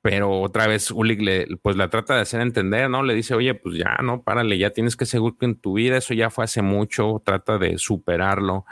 Pero 0.01 0.39
otra 0.39 0.67
vez 0.67 0.91
Ulik 0.91 1.19
le, 1.19 1.47
pues 1.61 1.75
la 1.75 1.89
trata 1.89 2.15
de 2.15 2.21
hacer 2.21 2.39
entender, 2.39 2.89
¿no? 2.89 3.03
Le 3.03 3.15
dice, 3.15 3.33
oye, 3.33 3.55
pues 3.55 3.75
ya, 3.75 3.97
no, 4.03 4.21
párale, 4.21 4.57
ya 4.57 4.69
tienes 4.69 4.95
que 4.95 5.05
seguir 5.05 5.33
en 5.41 5.55
tu 5.55 5.73
vida, 5.73 5.97
eso 5.97 6.13
ya 6.13 6.29
fue 6.29 6.45
hace 6.45 6.61
mucho, 6.61 7.21
trata 7.25 7.57
de 7.57 7.77
superarlo. 7.77 8.65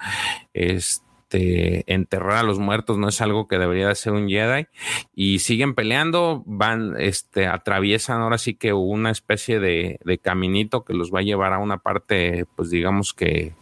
Este, 0.54 1.92
enterrar 1.92 2.38
a 2.38 2.44
los 2.44 2.60
muertos 2.60 3.00
no 3.00 3.10
es 3.10 3.20
algo 3.20 3.48
que 3.48 3.58
debería 3.58 3.88
de 3.88 3.96
ser 3.96 4.14
un 4.14 4.30
Jedi. 4.30 4.68
Y 5.14 5.40
siguen 5.40 5.74
peleando, 5.74 6.44
van, 6.46 6.96
este, 7.00 7.48
atraviesan 7.48 8.22
ahora 8.22 8.38
sí 8.38 8.54
que 8.54 8.72
una 8.72 9.10
especie 9.10 9.60
de, 9.60 10.00
de 10.06 10.18
caminito 10.20 10.86
que 10.86 10.94
los 10.94 11.12
va 11.12 11.20
a 11.20 11.24
llevar 11.24 11.52
a 11.52 11.58
una 11.58 11.80
parte, 11.80 12.46
pues 12.56 12.70
digamos 12.70 13.14
que 13.14 13.54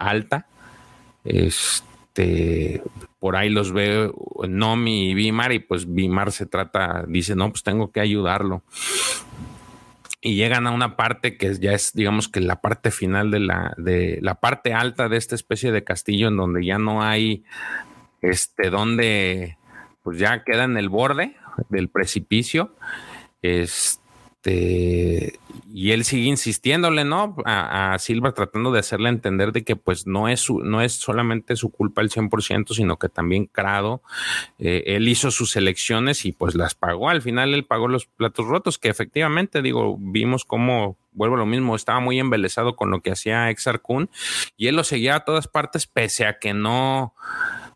alta. 0.00 0.46
Este, 1.24 2.82
por 3.18 3.36
ahí 3.36 3.50
los 3.50 3.72
ve 3.72 4.10
Nomi 4.48 5.10
y 5.10 5.14
Bimar 5.14 5.52
y 5.52 5.58
pues 5.58 5.92
Bimar 5.92 6.32
se 6.32 6.46
trata, 6.46 7.04
dice, 7.06 7.36
no, 7.36 7.50
pues 7.50 7.62
tengo 7.62 7.92
que 7.92 8.00
ayudarlo. 8.00 8.62
Y 10.22 10.34
llegan 10.34 10.66
a 10.66 10.70
una 10.70 10.96
parte 10.96 11.36
que 11.36 11.54
ya 11.54 11.72
es, 11.72 11.92
digamos 11.94 12.28
que 12.28 12.40
la 12.40 12.60
parte 12.60 12.90
final 12.90 13.30
de 13.30 13.40
la, 13.40 13.74
de 13.78 14.18
la 14.20 14.34
parte 14.34 14.74
alta 14.74 15.08
de 15.08 15.16
esta 15.16 15.34
especie 15.34 15.72
de 15.72 15.84
castillo 15.84 16.28
en 16.28 16.36
donde 16.36 16.64
ya 16.64 16.78
no 16.78 17.02
hay, 17.02 17.44
este, 18.20 18.68
donde, 18.68 19.56
pues 20.02 20.18
ya 20.18 20.42
queda 20.44 20.64
en 20.64 20.76
el 20.76 20.90
borde 20.90 21.36
del 21.70 21.88
precipicio. 21.88 22.74
Este, 23.40 23.99
este, 24.42 25.38
y 25.72 25.92
él 25.92 26.04
sigue 26.04 26.28
insistiéndole, 26.28 27.04
¿no? 27.04 27.36
A, 27.44 27.96
Silva 27.98 28.32
tratando 28.32 28.72
de 28.72 28.80
hacerle 28.80 29.10
entender 29.10 29.52
de 29.52 29.64
que 29.64 29.76
pues 29.76 30.06
no 30.06 30.28
es, 30.28 30.40
su, 30.40 30.60
no 30.60 30.80
es 30.80 30.94
solamente 30.94 31.56
su 31.56 31.70
culpa 31.70 32.00
el 32.00 32.10
100%, 32.10 32.74
sino 32.74 32.98
que 32.98 33.08
también 33.08 33.46
Crado, 33.46 34.02
eh, 34.58 34.82
él 34.86 35.08
hizo 35.08 35.30
sus 35.30 35.56
elecciones 35.56 36.24
y 36.24 36.32
pues 36.32 36.54
las 36.54 36.74
pagó. 36.74 37.10
Al 37.10 37.22
final 37.22 37.52
él 37.52 37.66
pagó 37.66 37.86
los 37.88 38.06
platos 38.06 38.46
rotos, 38.46 38.78
que 38.78 38.88
efectivamente, 38.88 39.62
digo, 39.62 39.96
vimos 39.98 40.44
cómo, 40.44 40.96
vuelvo 41.12 41.36
a 41.36 41.40
lo 41.40 41.46
mismo, 41.46 41.76
estaba 41.76 42.00
muy 42.00 42.18
embelesado 42.18 42.76
con 42.76 42.90
lo 42.90 43.00
que 43.00 43.12
hacía 43.12 43.50
Exar 43.50 43.80
Kun 43.80 44.08
y 44.56 44.68
él 44.68 44.76
lo 44.76 44.84
seguía 44.84 45.16
a 45.16 45.24
todas 45.24 45.48
partes 45.48 45.86
pese 45.86 46.26
a 46.26 46.38
que 46.38 46.54
no 46.54 47.14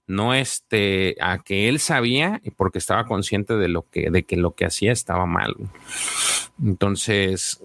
no 0.06 0.34
este, 0.34 1.16
a 1.20 1.42
que 1.42 1.68
él 1.68 1.78
sabía 1.78 2.40
porque 2.56 2.78
estaba 2.78 3.06
consciente 3.06 3.54
de 3.56 3.68
lo 3.68 3.88
que, 3.88 4.10
de 4.10 4.24
que 4.24 4.36
lo 4.36 4.54
que 4.54 4.66
hacía 4.66 4.92
estaba 4.92 5.26
mal. 5.26 5.54
Entonces, 6.62 7.60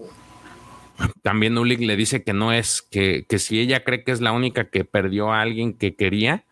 también 1.22 1.58
Ulik 1.58 1.80
le 1.80 1.96
dice 1.96 2.22
que 2.22 2.32
no 2.32 2.52
es, 2.52 2.82
que, 2.82 3.24
que 3.28 3.38
si 3.38 3.60
ella 3.60 3.84
cree 3.84 4.04
que 4.04 4.12
es 4.12 4.20
la 4.20 4.32
única 4.32 4.70
que 4.70 4.84
perdió 4.84 5.32
a 5.32 5.40
alguien 5.40 5.74
que 5.74 5.94
quería, 5.94 6.44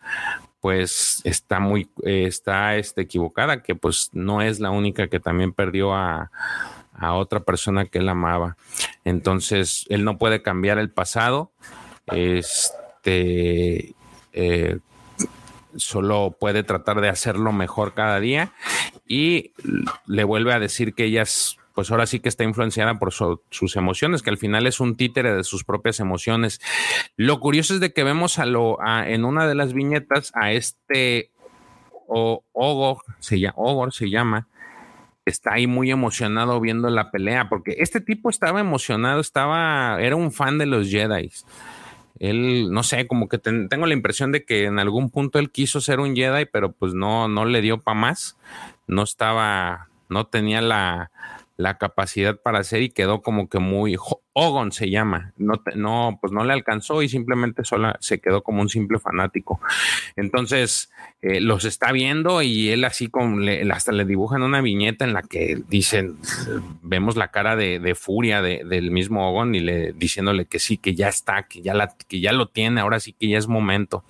pues 0.61 1.21
está 1.23 1.59
muy, 1.59 1.89
está 2.03 2.75
este, 2.75 3.01
equivocada, 3.01 3.63
que 3.63 3.75
pues 3.75 4.09
no 4.13 4.41
es 4.41 4.59
la 4.59 4.71
única 4.71 5.07
que 5.07 5.19
también 5.19 5.53
perdió 5.53 5.93
a, 5.93 6.31
a 6.93 7.13
otra 7.13 7.39
persona 7.41 7.85
que 7.85 7.99
él 7.99 8.09
amaba. 8.09 8.57
Entonces, 9.05 9.85
él 9.89 10.03
no 10.03 10.17
puede 10.17 10.41
cambiar 10.41 10.77
el 10.77 10.89
pasado. 10.89 11.51
Este, 12.07 13.95
eh, 14.33 14.79
solo 15.75 16.35
puede 16.39 16.63
tratar 16.63 17.01
de 17.01 17.09
hacerlo 17.09 17.51
mejor 17.51 17.93
cada 17.93 18.19
día 18.19 18.53
y 19.07 19.53
le 20.05 20.23
vuelve 20.23 20.53
a 20.53 20.59
decir 20.59 20.93
que 20.93 21.05
ella 21.05 21.23
es, 21.23 21.57
pues 21.73 21.91
ahora 21.91 22.05
sí 22.05 22.19
que 22.19 22.29
está 22.29 22.43
influenciada 22.43 22.99
por 22.99 23.13
sus 23.13 23.75
emociones, 23.75 24.21
que 24.21 24.29
al 24.29 24.37
final 24.37 24.67
es 24.67 24.79
un 24.79 24.97
títere 24.97 25.33
de 25.33 25.43
sus 25.43 25.63
propias 25.63 25.99
emociones. 25.99 26.59
Lo 27.15 27.39
curioso 27.39 27.73
es 27.73 27.79
de 27.79 27.93
que 27.93 28.03
vemos 28.03 28.39
a 28.39 28.45
lo, 28.45 28.77
en 29.05 29.25
una 29.25 29.47
de 29.47 29.55
las 29.55 29.73
viñetas 29.73 30.31
a 30.35 30.51
este 30.51 31.31
Ogor, 32.07 32.97
se 33.19 33.39
llama, 33.39 33.55
Ogor 33.57 33.93
se 33.93 34.09
llama, 34.09 34.47
está 35.25 35.53
ahí 35.53 35.67
muy 35.67 35.91
emocionado 35.91 36.59
viendo 36.59 36.89
la 36.89 37.11
pelea, 37.11 37.49
porque 37.49 37.75
este 37.77 38.01
tipo 38.01 38.29
estaba 38.29 38.59
emocionado, 38.59 39.21
estaba, 39.21 40.01
era 40.01 40.15
un 40.15 40.31
fan 40.31 40.57
de 40.57 40.65
los 40.65 40.89
Jedi 40.89 41.31
él, 42.19 42.71
no 42.71 42.83
sé, 42.83 43.07
como 43.07 43.29
que 43.29 43.37
tengo 43.37 43.85
la 43.85 43.93
impresión 43.93 44.31
de 44.31 44.43
que 44.43 44.65
en 44.65 44.77
algún 44.79 45.09
punto 45.09 45.39
él 45.39 45.51
quiso 45.51 45.81
ser 45.81 45.99
un 45.99 46.15
Jedi, 46.15 46.45
pero 46.45 46.73
pues 46.73 46.93
no, 46.93 47.27
no 47.27 47.45
le 47.45 47.61
dio 47.61 47.79
para 47.79 47.99
más. 47.99 48.37
No 48.87 49.03
estaba, 49.03 49.87
no 50.09 50.27
tenía 50.27 50.61
la, 50.61 51.11
la 51.59 51.77
capacidad 51.77 52.39
para 52.41 52.59
hacer 52.59 52.81
y 52.83 52.89
quedó 52.89 53.21
como 53.21 53.49
que 53.49 53.59
muy 53.59 53.97
Ogon 54.31 54.71
se 54.71 54.89
llama. 54.89 55.33
No, 55.35 55.61
no, 55.75 56.17
pues 56.21 56.31
no 56.31 56.45
le 56.45 56.53
alcanzó 56.53 57.03
y 57.03 57.09
simplemente 57.09 57.65
sola 57.65 57.97
se 57.99 58.21
quedó 58.21 58.43
como 58.43 58.61
un 58.61 58.69
simple 58.69 58.97
fanático. 58.97 59.59
Entonces 60.15 60.89
eh, 61.21 61.41
los 61.41 61.65
está 61.65 61.91
viendo 61.91 62.41
y 62.41 62.69
él 62.69 62.85
así 62.85 63.09
como 63.09 63.39
le, 63.39 63.69
hasta 63.73 63.91
le 63.91 64.05
dibujan 64.05 64.41
una 64.41 64.61
viñeta 64.61 65.03
en 65.03 65.11
la 65.11 65.21
que 65.21 65.61
dicen, 65.67 66.15
vemos 66.81 67.17
la 67.17 67.27
cara 67.27 67.57
de, 67.57 67.93
furia 67.93 68.41
del 68.41 68.89
mismo 68.91 69.29
Ogon 69.29 69.53
y 69.53 69.59
le 69.59 69.91
diciéndole 69.91 70.45
que 70.45 70.59
sí, 70.59 70.77
que 70.77 70.95
ya 70.95 71.09
está, 71.09 71.43
que 71.43 71.61
ya 71.61 71.73
la, 71.73 71.93
que 72.07 72.21
ya 72.21 72.31
lo 72.31 72.47
tiene, 72.47 72.79
ahora 72.79 73.01
sí 73.01 73.11
que 73.11 73.27
ya 73.27 73.37
es 73.37 73.49
momento. 73.49 74.05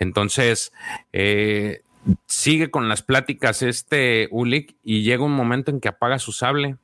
Entonces, 0.00 0.72
eh, 1.12 1.82
sigue 2.26 2.70
con 2.70 2.88
las 2.88 3.02
pláticas 3.02 3.62
este 3.62 4.28
Ulik 4.30 4.76
y 4.82 5.02
llega 5.02 5.24
un 5.24 5.34
momento 5.34 5.70
en 5.70 5.80
que 5.80 5.88
apaga 5.88 6.18
su 6.18 6.32
sable 6.32 6.76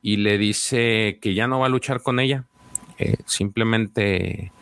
y 0.00 0.16
le 0.16 0.38
dice 0.38 1.18
que 1.20 1.34
ya 1.34 1.46
no 1.46 1.60
va 1.60 1.66
a 1.66 1.70
luchar 1.70 2.02
con 2.02 2.20
ella. 2.20 2.44
Eh, 2.98 3.16
simplemente 3.24 4.52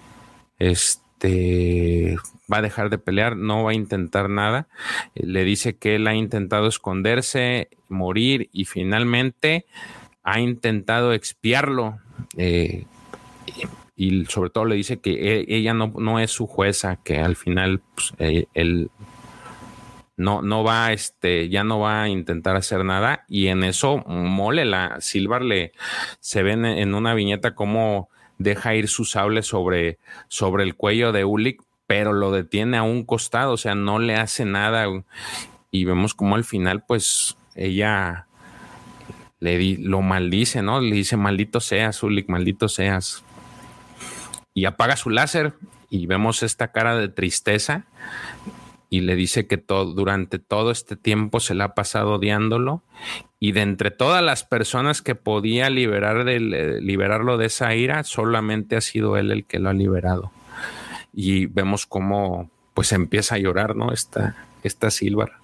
este 0.59 2.17
va 2.53 2.59
a 2.59 2.63
dejar 2.63 2.91
de 2.91 2.99
pelear, 2.99 3.37
no 3.37 3.65
va 3.65 3.71
a 3.73 3.75
intentar 3.75 4.29
nada. 4.29 4.69
Eh, 5.15 5.27
le 5.27 5.45
dice 5.45 5.77
que 5.77 5.97
él 5.97 6.07
ha 6.07 6.15
intentado 6.15 6.67
esconderse, 6.67 7.69
morir 7.89 8.49
y 8.53 8.67
finalmente 8.67 9.67
ha 10.23 10.41
intentado 10.41 11.13
expiarlo. 11.13 11.99
Eh, 12.37 12.85
y, 13.97 14.25
sobre 14.27 14.51
todo 14.51 14.65
le 14.67 14.77
dice 14.77 15.01
que 15.01 15.41
e, 15.41 15.45
ella 15.49 15.75
no, 15.75 15.93
no, 15.97 16.21
es 16.21 16.31
su 16.31 16.47
jueza, 16.47 16.99
que 17.03 17.19
al 17.19 17.37
final 17.37 17.81
pues, 17.95 18.15
él 18.55 18.91
no, 20.21 20.43
no 20.43 20.63
va, 20.63 20.93
este, 20.93 21.49
ya 21.49 21.65
no 21.65 21.81
va 21.81 22.03
a 22.03 22.09
intentar 22.11 22.55
hacer 22.55 22.85
nada. 22.85 23.25
Y 23.27 23.47
en 23.47 23.65
eso, 23.65 24.05
mole, 24.07 24.67
la 24.67 25.01
Silvar 25.01 25.41
le 25.41 25.73
se 26.21 26.43
ven 26.43 26.67
en 26.67 26.95
una 26.95 27.15
viñeta 27.15 27.55
como 27.55 28.11
deja 28.37 28.75
ir 28.75 28.89
su 28.89 29.07
sable 29.07 29.43
sobre, 29.43 29.99
sobre 30.29 30.65
el 30.65 30.75
cuello 30.75 31.13
de 31.13 31.25
Ulik, 31.25 31.63
pero 31.87 32.13
lo 32.13 32.33
detiene 32.33 32.77
a 32.77 32.83
un 32.83 33.05
costado, 33.05 33.53
o 33.53 33.57
sea, 33.57 33.75
no 33.75 33.99
le 33.99 34.15
hace 34.17 34.45
nada. 34.45 34.87
Y 35.71 35.87
vemos 35.87 36.13
como 36.13 36.35
al 36.35 36.45
final, 36.45 36.85
pues, 36.87 37.39
ella 37.55 38.27
le 39.39 39.57
di, 39.57 39.79
lo 39.79 40.03
maldice, 40.03 40.61
¿no? 40.61 40.83
Le 40.83 40.97
dice, 40.97 41.17
maldito 41.17 41.61
seas, 41.61 42.03
Ulik, 42.03 42.29
maldito 42.29 42.69
seas. 42.69 43.25
Y 44.53 44.67
apaga 44.67 44.97
su 44.97 45.09
láser 45.09 45.55
y 45.89 46.05
vemos 46.05 46.43
esta 46.43 46.73
cara 46.73 46.95
de 46.97 47.09
tristeza 47.09 47.87
y 48.91 49.01
le 49.01 49.15
dice 49.15 49.47
que 49.47 49.57
todo, 49.57 49.95
durante 49.95 50.41
todo 50.41 50.73
este 50.73 50.97
tiempo 50.97 51.39
se 51.39 51.55
le 51.55 51.63
ha 51.63 51.75
pasado 51.75 52.15
odiándolo 52.15 52.83
y 53.39 53.53
de 53.53 53.63
entre 53.63 53.93
todas 53.93 54.23
las 54.23 54.45
personas 54.45 55.01
que 55.01 55.15
podía 55.15 55.71
liberar 55.71 56.25
de, 56.25 56.41
liberarlo 56.83 57.39
de 57.39 57.47
esa 57.47 57.75
ira, 57.75 58.03
solamente 58.03 58.77
ha 58.77 58.81
sido 58.81 59.17
él 59.17 59.31
el 59.31 59.45
que 59.47 59.61
lo 59.61 59.71
ha 59.71 59.73
liberado. 59.73 60.33
Y 61.15 61.47
vemos 61.47 61.87
cómo 61.87 62.51
pues 62.75 62.93
empieza 62.93 63.37
a 63.37 63.39
llorar, 63.39 63.77
¿no? 63.77 63.93
Esta, 63.93 64.37
esta 64.63 64.91
Silvar 64.91 65.41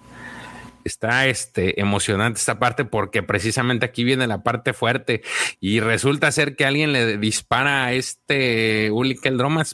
está 0.87 1.27
este, 1.27 1.79
emocionante 1.79 2.39
esta 2.39 2.59
parte 2.59 2.85
porque 2.85 3.21
precisamente 3.21 3.85
aquí 3.85 4.03
viene 4.03 4.25
la 4.25 4.41
parte 4.41 4.73
fuerte 4.73 5.21
y 5.59 5.79
resulta 5.79 6.31
ser 6.31 6.55
que 6.55 6.65
alguien 6.65 6.93
le 6.93 7.17
dispara 7.17 7.85
a 7.85 7.93
este. 7.93 8.89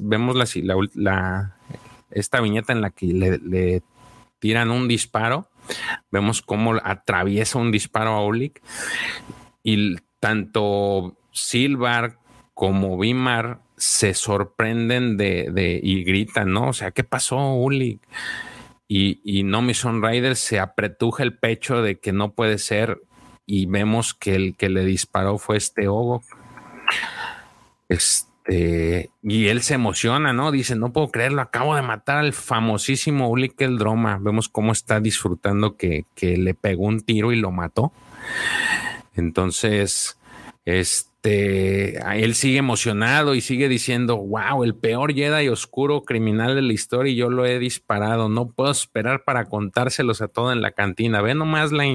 Vemos 0.01 0.35
la, 0.35 0.75
la, 0.95 1.55
esta 2.13 2.41
viñeta 2.41 2.73
en 2.73 2.81
la 2.81 2.89
que 2.89 3.07
le, 3.07 3.81
tiran 4.39 4.71
un 4.71 4.87
disparo. 4.87 5.49
Vemos 6.11 6.41
cómo 6.41 6.75
atraviesa 6.83 7.59
un 7.59 7.71
disparo 7.71 8.11
a 8.11 8.25
Ulik 8.25 8.61
y 9.63 9.95
tanto 10.19 11.17
Silvar 11.31 12.19
como 12.53 12.97
Vimar 12.97 13.59
se 13.77 14.13
sorprenden 14.13 15.17
de, 15.17 15.79
y 15.81 16.03
gritan, 16.03 16.51
¿no? 16.51 16.69
O 16.69 16.73
sea, 16.73 16.91
¿qué 16.91 17.03
pasó, 17.03 17.53
Ulik? 17.53 18.01
y, 18.87 19.21
y 19.23 19.43
Nomi 19.43 19.73
Rider 19.73 20.35
se 20.35 20.59
apretuja 20.59 21.23
el 21.23 21.37
pecho 21.37 21.81
de 21.81 21.99
que 21.99 22.11
no 22.11 22.33
puede 22.33 22.57
ser 22.57 23.01
y 23.45 23.65
vemos 23.65 24.13
que 24.13 24.35
el 24.35 24.55
que 24.55 24.69
le 24.69 24.85
disparó 24.85 25.37
fue 25.37 25.57
este 25.57 25.87
Ogo. 25.87 26.21
Este, 27.89 28.32
y 28.47 29.47
él 29.47 29.61
se 29.61 29.75
emociona, 29.75 30.33
¿no? 30.33 30.51
Dice, 30.51 30.75
no 30.75 30.91
puedo 30.91 31.09
creerlo, 31.09 31.41
acabo 31.41 31.75
de 31.75 31.81
matar 31.81 32.17
al 32.17 32.33
famosísimo 32.33 33.29
Ulik 33.29 33.59
el 33.61 33.77
Droma. 33.77 34.17
Vemos 34.21 34.49
cómo 34.49 34.71
está 34.71 34.99
disfrutando 34.99 35.77
que, 35.77 36.05
que 36.15 36.37
le 36.37 36.53
pegó 36.53 36.85
un 36.85 37.01
tiro 37.01 37.31
y 37.31 37.37
lo 37.37 37.51
mató. 37.51 37.93
Entonces, 39.15 40.17
este 40.65 41.13
este, 41.23 41.99
él 42.21 42.35
sigue 42.35 42.57
emocionado 42.57 43.33
y 43.33 43.39
sigue 43.39 43.69
diciendo, 43.69 44.17
wow, 44.17 44.65
el 44.65 44.75
peor 44.75 45.13
Jedi 45.13 45.47
oscuro 45.47 46.03
criminal 46.03 46.53
de 46.53 46.61
la 46.61 46.73
historia 46.73 47.13
y 47.13 47.15
yo 47.15 47.29
lo 47.29 47.45
he 47.45 47.59
disparado, 47.59 48.27
no 48.27 48.49
puedo 48.49 48.69
esperar 48.69 49.23
para 49.23 49.45
contárselos 49.45 50.21
a 50.21 50.27
todo 50.27 50.51
en 50.51 50.61
la 50.61 50.71
cantina. 50.71 51.21
Ve 51.21 51.33
nomás 51.33 51.71
la, 51.71 51.85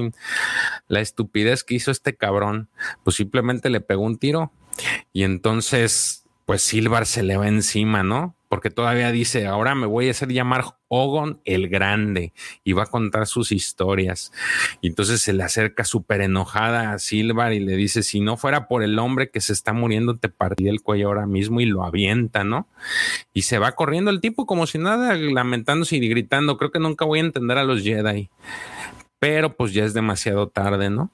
la 0.87 0.99
estupidez 0.99 1.63
que 1.63 1.75
hizo 1.75 1.91
este 1.91 2.15
cabrón, 2.15 2.69
pues 3.03 3.17
simplemente 3.17 3.69
le 3.69 3.81
pegó 3.81 4.01
un 4.01 4.17
tiro 4.17 4.51
y 5.13 5.21
entonces, 5.21 6.25
pues 6.49 6.63
Silvar 6.63 7.05
se 7.05 7.21
le 7.21 7.37
va 7.37 7.47
encima, 7.47 8.01
¿no? 8.01 8.35
porque 8.49 8.71
todavía 8.71 9.11
dice, 9.11 9.45
ahora 9.45 9.75
me 9.75 9.85
voy 9.85 10.07
a 10.07 10.11
hacer 10.11 10.29
llamar 10.29 10.65
Ogon 10.87 11.39
el 11.45 11.69
Grande 11.69 12.33
y 12.63 12.73
va 12.73 12.83
a 12.83 12.87
contar 12.87 13.27
sus 13.27 13.51
historias. 13.51 14.33
Entonces 14.81 15.21
se 15.21 15.33
le 15.33 15.43
acerca 15.43 15.83
súper 15.83 16.21
enojada 16.21 16.91
a 16.91 16.97
Silvar 16.97 17.53
y 17.53 17.59
le 17.59 17.75
dice, 17.75 18.01
si 18.01 18.19
no 18.19 18.37
fuera 18.37 18.67
por 18.67 18.81
el 18.81 18.97
hombre 18.97 19.29
que 19.29 19.39
se 19.39 19.53
está 19.53 19.71
muriendo, 19.71 20.17
te 20.17 20.29
partí 20.29 20.67
el 20.67 20.81
cuello 20.81 21.09
ahora 21.09 21.27
mismo 21.27 21.61
y 21.61 21.65
lo 21.65 21.83
avienta, 21.83 22.43
¿no? 22.43 22.67
Y 23.35 23.43
se 23.43 23.59
va 23.59 23.73
corriendo 23.73 24.09
el 24.09 24.19
tipo 24.19 24.47
como 24.47 24.65
si 24.65 24.79
nada, 24.79 25.13
lamentándose 25.13 25.97
y 25.97 26.09
gritando, 26.09 26.57
creo 26.57 26.71
que 26.71 26.79
nunca 26.79 27.05
voy 27.05 27.19
a 27.19 27.23
entender 27.25 27.59
a 27.59 27.63
los 27.63 27.83
Jedi. 27.83 28.31
Pero 29.19 29.55
pues 29.55 29.73
ya 29.73 29.85
es 29.85 29.93
demasiado 29.93 30.47
tarde, 30.47 30.89
¿no? 30.89 31.11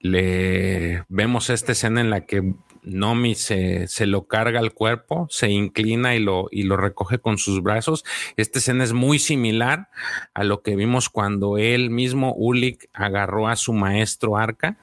Le 0.00 1.04
vemos 1.08 1.48
esta 1.48 1.72
escena 1.72 2.02
en 2.02 2.10
la 2.10 2.26
que 2.26 2.54
Nomi 2.86 3.34
se, 3.34 3.88
se, 3.88 4.06
lo 4.06 4.26
carga 4.26 4.60
al 4.60 4.72
cuerpo, 4.72 5.26
se 5.28 5.50
inclina 5.50 6.14
y 6.14 6.20
lo, 6.20 6.46
y 6.50 6.62
lo 6.62 6.76
recoge 6.76 7.18
con 7.18 7.36
sus 7.36 7.62
brazos. 7.62 8.04
Esta 8.36 8.60
escena 8.60 8.84
es 8.84 8.92
muy 8.92 9.18
similar 9.18 9.88
a 10.32 10.44
lo 10.44 10.62
que 10.62 10.76
vimos 10.76 11.10
cuando 11.10 11.58
él 11.58 11.90
mismo, 11.90 12.32
Ulik, 12.34 12.88
agarró 12.94 13.48
a 13.48 13.56
su 13.56 13.72
maestro 13.72 14.36
Arca. 14.36 14.78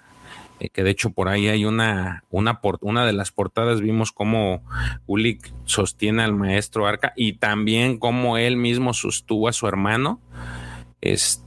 Eh, 0.59 0.69
que 0.69 0.83
de 0.83 0.91
hecho 0.91 1.09
por 1.09 1.29
ahí 1.29 1.47
hay 1.47 1.65
una, 1.65 2.23
una, 2.29 2.59
una 2.81 3.05
de 3.05 3.13
las 3.13 3.31
portadas, 3.31 3.81
vimos 3.81 4.11
cómo 4.11 4.63
Ulik 5.07 5.51
sostiene 5.65 6.23
al 6.23 6.35
maestro 6.35 6.85
Arca 6.85 7.13
y 7.15 7.33
también 7.33 7.97
cómo 7.97 8.37
él 8.37 8.57
mismo 8.57 8.93
sostuvo 8.93 9.47
a 9.47 9.53
su 9.53 9.67
hermano. 9.67 10.21
Este, 11.01 11.43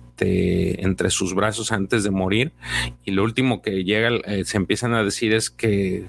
entre 0.82 1.10
sus 1.10 1.34
brazos 1.34 1.72
antes 1.72 2.02
de 2.02 2.10
morir. 2.10 2.52
Y 3.04 3.10
lo 3.10 3.22
último 3.22 3.60
que 3.60 3.84
llega, 3.84 4.08
eh, 4.24 4.44
se 4.44 4.56
empiezan 4.56 4.94
a 4.94 5.02
decir 5.02 5.34
es 5.34 5.50
que 5.50 6.06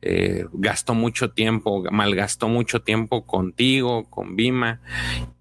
eh, 0.00 0.46
gastó 0.52 0.94
mucho 0.94 1.30
tiempo, 1.30 1.84
malgastó 1.90 2.48
mucho 2.48 2.82
tiempo 2.82 3.26
contigo, 3.26 4.04
con 4.10 4.36
Bima, 4.36 4.80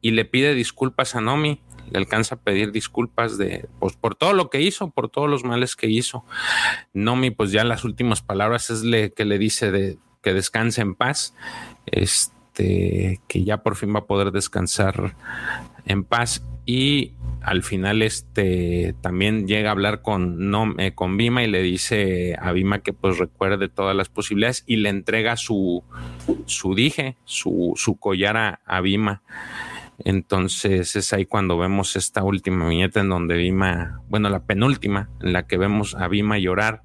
y 0.02 0.12
le 0.12 0.26
pide 0.26 0.54
disculpas 0.54 1.16
a 1.16 1.22
Nomi. 1.22 1.62
Le 1.90 2.00
alcanza 2.00 2.36
a 2.36 2.40
pedir 2.40 2.74
disculpas 2.74 3.38
de, 3.38 3.70
pues, 3.80 3.96
por 3.96 4.16
todo 4.16 4.34
lo 4.34 4.50
que 4.50 4.62
hizo, 4.62 4.90
por 4.90 5.10
todos 5.10 5.30
los 5.30 5.46
males 5.46 5.78
que 5.78 5.88
hizo. 5.88 6.26
Nomi, 6.94 7.32
pues 7.32 7.52
ya 7.52 7.64
las 7.64 7.86
últimas 7.86 8.22
palabras 8.22 8.70
es 8.70 8.84
le, 8.84 9.14
que 9.14 9.24
le 9.24 9.38
dice 9.38 9.72
de 9.72 9.98
que 10.22 10.34
descanse 10.34 10.82
en 10.82 10.96
paz, 10.96 11.34
este, 11.86 13.22
que 13.30 13.44
ya 13.46 13.64
por 13.64 13.78
fin 13.78 13.96
va 13.96 14.00
a 14.00 14.06
poder 14.06 14.32
descansar 14.32 15.16
en 15.86 16.04
paz 16.04 16.44
y 16.66 17.14
al 17.48 17.64
final 17.64 18.02
este 18.02 18.94
también 19.00 19.48
llega 19.48 19.70
a 19.70 19.72
hablar 19.72 20.02
con, 20.02 20.52
no, 20.52 20.76
eh, 20.78 20.92
con 20.94 21.16
Bima 21.16 21.46
y 21.46 21.48
le 21.48 21.62
dice 21.62 22.36
a 22.42 22.52
Bima 22.52 22.80
que 22.80 22.92
pues 22.92 23.20
recuerde 23.20 23.70
todas 23.70 23.96
las 23.96 24.10
posibilidades 24.10 24.66
y 24.68 24.76
le 24.76 24.90
entrega 24.90 25.38
su, 25.38 25.82
su 26.46 26.76
dije, 26.76 27.16
su, 27.24 27.72
su 27.78 27.98
collar 27.98 28.36
a, 28.36 28.60
a 28.66 28.82
Bima. 28.82 29.22
Entonces 30.04 30.98
es 30.98 31.14
ahí 31.14 31.26
cuando 31.26 31.58
vemos 31.58 31.96
esta 31.96 32.22
última 32.22 32.68
viñeta 32.68 33.00
en 33.00 33.08
donde 33.08 33.38
Bima, 33.38 34.02
bueno, 34.10 34.30
la 34.30 34.44
penúltima, 34.44 35.10
en 35.22 35.32
la 35.32 35.48
que 35.48 35.58
vemos 35.58 35.96
a 35.96 36.10
Bima 36.10 36.38
llorar 36.38 36.84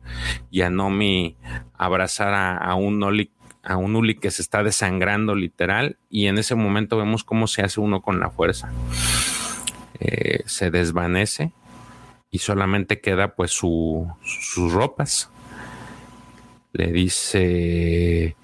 y 0.53 0.61
a 0.61 0.71
Nomi 0.71 1.35
abrazar 1.75 2.35
a, 2.35 2.57
a 2.57 2.77
un 2.77 3.03
Oli 3.03 3.33
a 3.65 3.77
un 3.77 3.97
Uli 3.97 4.15
que 4.15 4.31
se 4.31 4.43
está 4.43 4.63
desangrando 4.63 5.35
literal 5.35 5.97
y 6.09 6.27
en 6.27 6.39
ese 6.39 6.55
momento 6.55 6.99
vemos 6.99 7.25
cómo 7.25 7.49
se 7.49 7.63
hace 7.63 7.81
uno 7.81 8.01
con 8.01 8.21
la 8.21 8.31
fuerza. 8.31 8.73
Eh, 10.05 10.43
se 10.47 10.73
desvanece 10.73 11.53
y 12.33 12.39
solamente 12.39 13.01
queda 13.01 13.37
pues 13.37 13.53
su, 13.53 14.11
sus 14.25 14.73
ropas. 14.73 15.31
Le 16.73 16.91
dice, 16.91 18.35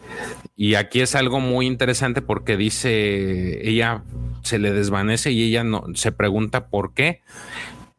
y 0.57 0.75
aquí 0.75 1.01
es 1.01 1.17
algo 1.17 1.41
muy 1.41 1.67
interesante 1.67 2.23
porque 2.23 2.57
dice, 2.57 3.69
ella 3.69 4.05
se 4.43 4.61
le 4.61 4.71
desvanece 4.71 5.33
y 5.33 5.43
ella 5.43 5.65
no, 5.65 5.85
se 5.95 6.13
pregunta 6.13 6.69
por 6.69 6.95
qué 6.95 7.23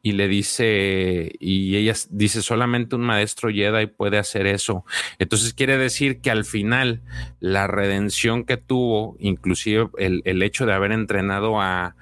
y 0.02 0.14
le 0.14 0.28
dice, 0.28 1.34
y 1.40 1.76
ella 1.76 1.94
dice, 2.10 2.42
solamente 2.42 2.96
un 2.96 3.02
maestro 3.02 3.50
Jedi 3.50 3.88
puede 3.88 4.18
hacer 4.18 4.48
eso. 4.48 4.86
Entonces 5.18 5.54
quiere 5.54 5.78
decir 5.78 6.22
que 6.22 6.32
al 6.32 6.46
final 6.46 7.02
la 7.40 7.68
redención 7.68 8.46
que 8.46 8.58
tuvo, 8.58 9.18
inclusive 9.20 9.90
el, 9.98 10.22
el 10.26 10.42
hecho 10.42 10.66
de 10.66 10.74
haber 10.74 10.92
entrenado 10.92 11.62
a, 11.62 11.96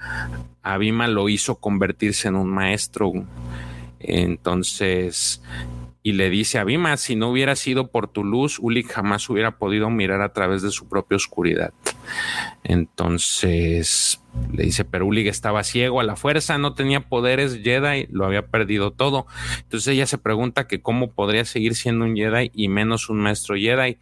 a 0.62 0.78
lo 0.78 1.30
hizo 1.30 1.56
convertirse 1.56 2.28
en 2.28 2.36
un 2.36 2.50
maestro. 2.50 3.14
Entonces, 4.00 5.42
y 6.08 6.14
le 6.14 6.30
dice 6.30 6.58
a 6.58 6.64
Bima, 6.64 6.96
si 6.96 7.18
no 7.18 7.30
hubiera 7.30 7.58
sido 7.58 7.92
por 7.92 8.08
tu 8.08 8.24
luz, 8.24 8.60
Ulik 8.62 8.90
jamás 8.90 9.30
hubiera 9.30 9.58
podido 9.58 9.90
mirar 9.90 10.22
a 10.22 10.32
través 10.32 10.62
de 10.62 10.72
su 10.72 10.88
propia 10.88 11.18
oscuridad. 11.18 11.74
Entonces 12.64 14.24
le 14.54 14.64
dice, 14.64 14.86
pero 14.86 15.06
Ulig 15.06 15.28
estaba 15.28 15.66
ciego 15.66 16.00
a 16.00 16.06
la 16.06 16.16
fuerza, 16.16 16.58
no 16.58 16.76
tenía 16.76 17.10
poderes 17.10 17.60
Jedi, 17.62 18.08
lo 18.10 18.26
había 18.26 18.48
perdido 18.48 18.92
todo. 18.92 19.28
Entonces 19.64 19.90
ella 19.90 20.08
se 20.08 20.18
pregunta 20.18 20.66
que 20.66 20.82
cómo 20.82 21.12
podría 21.12 21.44
seguir 21.44 21.76
siendo 21.76 22.06
un 22.06 22.16
Jedi 22.16 22.52
y 22.54 22.70
menos 22.70 23.10
un 23.10 23.18
maestro 23.18 23.58
Jedi. 23.58 23.98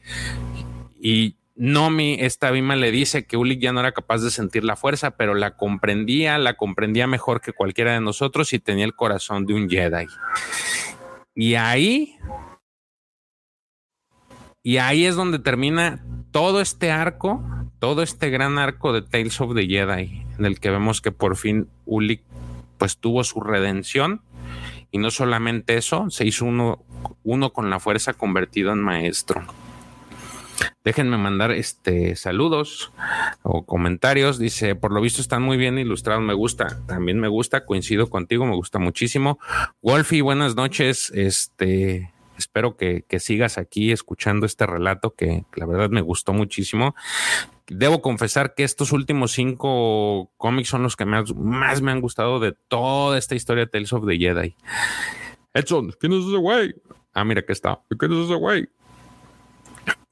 Y 1.01 1.37
Nomi, 1.55 2.17
esta 2.19 2.51
Bima 2.51 2.75
le 2.75 2.91
dice 2.91 3.25
que 3.25 3.35
Ulig 3.35 3.59
ya 3.59 3.73
no 3.73 3.79
era 3.79 3.93
capaz 3.93 4.21
de 4.21 4.29
sentir 4.29 4.63
la 4.63 4.75
fuerza, 4.75 5.17
pero 5.17 5.33
la 5.33 5.57
comprendía, 5.57 6.37
la 6.37 6.53
comprendía 6.53 7.07
mejor 7.07 7.41
que 7.41 7.51
cualquiera 7.51 7.93
de 7.93 8.01
nosotros 8.01 8.53
y 8.53 8.59
tenía 8.59 8.85
el 8.85 8.93
corazón 8.93 9.47
de 9.47 9.55
un 9.55 9.67
Jedi. 9.67 10.05
Y 11.35 11.55
ahí, 11.55 12.17
y 14.63 14.77
ahí 14.77 15.05
es 15.05 15.15
donde 15.15 15.37
termina 15.37 16.01
todo 16.31 16.61
este 16.61 16.91
arco, 16.91 17.43
todo 17.79 18.01
este 18.01 18.29
gran 18.29 18.57
arco 18.57 18.93
de 18.93 19.01
Tales 19.01 19.41
of 19.41 19.53
the 19.53 19.67
Jedi, 19.67 20.25
en 20.39 20.45
el 20.45 20.61
que 20.61 20.69
vemos 20.69 21.01
que 21.01 21.11
por 21.11 21.35
fin 21.35 21.67
Ulik 21.85 22.23
pues 22.77 22.97
tuvo 22.97 23.25
su 23.25 23.41
redención 23.41 24.21
y 24.91 24.97
no 24.97 25.11
solamente 25.11 25.75
eso, 25.75 26.09
se 26.09 26.25
hizo 26.25 26.45
uno, 26.45 26.85
uno 27.23 27.51
con 27.51 27.69
la 27.69 27.81
fuerza 27.81 28.13
convertido 28.13 28.71
en 28.71 28.79
maestro. 28.79 29.45
Déjenme 30.83 31.17
mandar 31.17 31.51
este 31.51 32.15
saludos 32.15 32.91
o 33.41 33.65
comentarios. 33.65 34.37
Dice, 34.37 34.75
por 34.75 34.91
lo 34.91 35.01
visto 35.01 35.21
están 35.21 35.41
muy 35.41 35.57
bien 35.57 35.77
ilustrados, 35.77 36.23
me 36.23 36.33
gusta. 36.33 36.79
También 36.87 37.19
me 37.19 37.27
gusta, 37.27 37.65
coincido 37.65 38.09
contigo, 38.09 38.45
me 38.45 38.55
gusta 38.55 38.79
muchísimo. 38.79 39.39
Wolfie, 39.81 40.21
buenas 40.21 40.55
noches. 40.55 41.11
Este, 41.13 42.13
espero 42.37 42.77
que, 42.77 43.03
sigas 43.19 43.57
aquí 43.57 43.91
escuchando 43.91 44.45
este 44.45 44.65
relato 44.65 45.15
que, 45.15 45.45
la 45.55 45.65
verdad 45.65 45.89
me 45.89 46.01
gustó 46.01 46.33
muchísimo. 46.33 46.95
Debo 47.67 48.01
confesar 48.01 48.53
que 48.53 48.63
estos 48.63 48.91
últimos 48.91 49.31
cinco 49.31 50.31
cómics 50.37 50.69
son 50.69 50.83
los 50.83 50.95
que 50.95 51.05
más, 51.05 51.33
más 51.35 51.81
me 51.81 51.91
han 51.91 52.01
gustado 52.01 52.39
de 52.39 52.53
toda 52.67 53.17
esta 53.17 53.33
historia 53.33 53.65
de 53.65 53.71
Tales 53.71 53.93
of 53.93 54.05
the 54.05 54.17
Jedi. 54.17 54.55
Edson, 55.53 55.93
¿quién 55.99 56.13
es 56.13 56.25
ese 56.25 56.37
güey? 56.37 56.75
Ah, 57.13 57.23
mira 57.23 57.41
que 57.43 57.53
está. 57.53 57.79
¿Quién 57.97 58.11
es 58.11 58.25
ese 58.25 58.35
güey? 58.35 58.69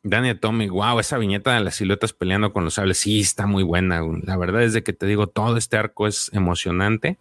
Daniel 0.04 0.38
Tommy, 0.38 0.68
wow, 0.68 1.00
esa 1.00 1.18
viñeta 1.18 1.54
de 1.56 1.62
las 1.62 1.76
siluetas 1.76 2.12
peleando 2.12 2.52
con 2.52 2.66
los 2.66 2.74
sables, 2.74 2.98
sí, 2.98 3.22
está 3.22 3.48
muy 3.48 3.64
buena. 3.64 4.02
La 4.24 4.36
verdad 4.36 4.64
es 4.64 4.74
de 4.74 4.84
que 4.84 4.92
te 4.92 5.06
digo, 5.06 5.28
todo 5.28 5.56
este 5.56 5.78
arco 5.78 6.08
es 6.08 6.30
emocionante. 6.34 7.18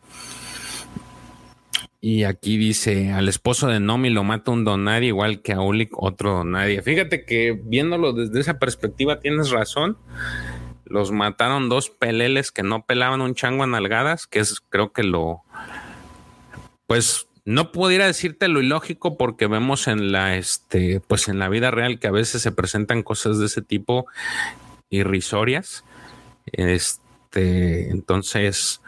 Y 2.00 2.24
aquí 2.24 2.56
dice, 2.56 3.12
al 3.12 3.28
esposo 3.28 3.68
de 3.68 3.78
Nomi 3.78 4.10
lo 4.10 4.24
mata 4.24 4.50
un 4.50 4.64
donadie, 4.64 5.08
igual 5.08 5.40
que 5.40 5.52
a 5.52 5.60
Ulik 5.60 5.92
otro 5.96 6.32
donadie. 6.32 6.82
Fíjate 6.82 7.24
que 7.24 7.52
viéndolo 7.64 8.12
desde 8.12 8.40
esa 8.40 8.58
perspectiva 8.58 9.20
tienes 9.20 9.50
razón. 9.50 9.96
Los 10.84 11.12
mataron 11.12 11.68
dos 11.68 11.88
peleles 11.88 12.50
que 12.50 12.64
no 12.64 12.84
pelaban 12.84 13.20
un 13.20 13.36
chango 13.36 13.62
a 13.62 13.68
nalgadas, 13.68 14.26
que 14.26 14.40
es 14.40 14.60
creo 14.60 14.92
que 14.92 15.04
lo... 15.04 15.42
Pues 16.88 17.28
no 17.44 17.72
pudiera 17.72 18.06
decirte 18.06 18.48
lo 18.48 18.60
ilógico 18.60 19.16
porque 19.16 19.46
vemos 19.46 19.88
en 19.88 20.12
la, 20.12 20.36
este, 20.36 21.00
pues 21.00 21.28
en 21.28 21.38
la 21.38 21.48
vida 21.48 21.70
real 21.70 21.98
que 21.98 22.06
a 22.06 22.12
veces 22.12 22.42
se 22.42 22.52
presentan 22.52 23.02
cosas 23.02 23.38
de 23.38 23.46
ese 23.46 23.62
tipo 23.62 24.06
irrisorias. 24.90 25.84
Este, 26.46 27.01
entonces, 27.34 28.82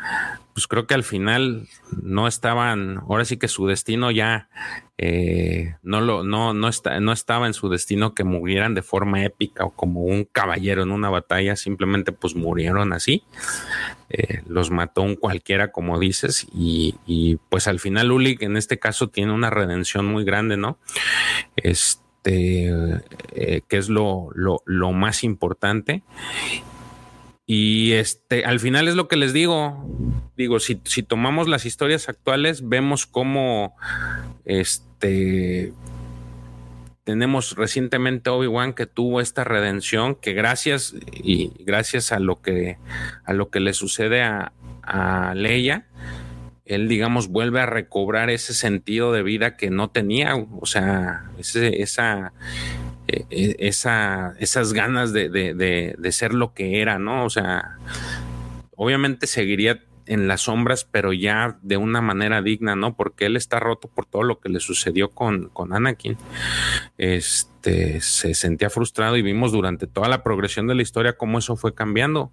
pues 0.52 0.66
creo 0.66 0.86
que 0.86 0.94
al 0.94 1.04
final 1.04 1.68
no 2.02 2.28
estaban, 2.28 2.98
ahora 2.98 3.24
sí 3.24 3.38
que 3.38 3.48
su 3.48 3.66
destino 3.66 4.10
ya 4.10 4.48
eh, 4.98 5.74
no 5.82 6.00
lo, 6.00 6.22
no, 6.22 6.54
no, 6.54 6.68
está, 6.68 7.00
no 7.00 7.12
estaba 7.12 7.46
en 7.46 7.54
su 7.54 7.68
destino 7.68 8.14
que 8.14 8.22
murieran 8.22 8.74
de 8.74 8.82
forma 8.82 9.24
épica 9.24 9.64
o 9.64 9.70
como 9.70 10.02
un 10.02 10.24
caballero 10.24 10.82
en 10.82 10.92
una 10.92 11.10
batalla, 11.10 11.56
simplemente 11.56 12.12
pues 12.12 12.36
murieron 12.36 12.92
así. 12.92 13.24
Eh, 14.10 14.42
los 14.46 14.70
mató 14.70 15.02
un 15.02 15.16
cualquiera, 15.16 15.72
como 15.72 15.98
dices, 15.98 16.46
y, 16.52 17.38
pues 17.48 17.66
al 17.66 17.80
final 17.80 18.12
Ulik 18.12 18.42
en 18.42 18.56
este 18.56 18.78
caso 18.78 19.08
tiene 19.08 19.32
una 19.32 19.50
redención 19.50 20.06
muy 20.06 20.24
grande, 20.24 20.56
¿no? 20.56 20.78
Este, 21.56 22.70
eh, 23.32 23.62
que 23.66 23.76
es 23.76 23.88
lo, 23.88 24.28
lo, 24.34 24.62
lo 24.66 24.92
más 24.92 25.24
importante. 25.24 26.02
Y 27.46 27.92
este, 27.92 28.44
al 28.44 28.58
final 28.60 28.88
es 28.88 28.94
lo 28.94 29.08
que 29.08 29.16
les 29.16 29.32
digo. 29.32 29.86
Digo, 30.36 30.60
si, 30.60 30.80
si 30.84 31.02
tomamos 31.02 31.48
las 31.48 31.66
historias 31.66 32.08
actuales, 32.08 32.68
vemos 32.68 33.06
cómo 33.06 33.76
este 34.44 35.72
tenemos 37.04 37.54
recientemente 37.56 38.30
Obi-Wan 38.30 38.72
que 38.72 38.86
tuvo 38.86 39.20
esta 39.20 39.44
redención, 39.44 40.14
que 40.14 40.32
gracias 40.32 40.94
y 41.12 41.52
gracias 41.62 42.12
a 42.12 42.18
lo 42.18 42.40
que 42.40 42.78
a 43.26 43.34
lo 43.34 43.50
que 43.50 43.60
le 43.60 43.74
sucede 43.74 44.22
a, 44.22 44.52
a 44.82 45.34
Leia, 45.34 45.86
él 46.64 46.88
digamos 46.88 47.28
vuelve 47.28 47.60
a 47.60 47.66
recobrar 47.66 48.30
ese 48.30 48.54
sentido 48.54 49.12
de 49.12 49.22
vida 49.22 49.56
que 49.56 49.68
no 49.68 49.90
tenía, 49.90 50.34
o 50.34 50.64
sea, 50.64 51.30
esa 51.38 52.32
e, 53.14 53.26
e, 53.30 53.56
esa, 53.68 54.34
esas 54.38 54.72
ganas 54.72 55.12
de, 55.12 55.28
de, 55.28 56.12
ser 56.12 56.34
lo 56.34 56.54
que 56.54 56.80
era, 56.80 56.98
¿no? 56.98 57.24
O 57.24 57.30
sea, 57.30 57.78
obviamente 58.76 59.26
seguiría 59.26 59.82
en 60.06 60.28
las 60.28 60.42
sombras, 60.42 60.84
pero 60.84 61.12
ya 61.12 61.58
de 61.62 61.76
una 61.76 62.00
manera 62.00 62.42
digna, 62.42 62.76
¿no? 62.76 62.94
Porque 62.96 63.26
él 63.26 63.36
está 63.36 63.60
roto 63.60 63.88
por 63.88 64.06
todo 64.06 64.22
lo 64.22 64.38
que 64.40 64.48
le 64.48 64.60
sucedió 64.60 65.10
con, 65.10 65.48
con 65.48 65.72
Anakin. 65.72 66.16
Este 66.98 68.00
se 68.00 68.34
sentía 68.34 68.68
frustrado 68.68 69.16
y 69.16 69.22
vimos 69.22 69.52
durante 69.52 69.86
toda 69.86 70.08
la 70.08 70.22
progresión 70.22 70.66
de 70.66 70.74
la 70.74 70.82
historia 70.82 71.16
cómo 71.16 71.38
eso 71.38 71.56
fue 71.56 71.74
cambiando. 71.74 72.32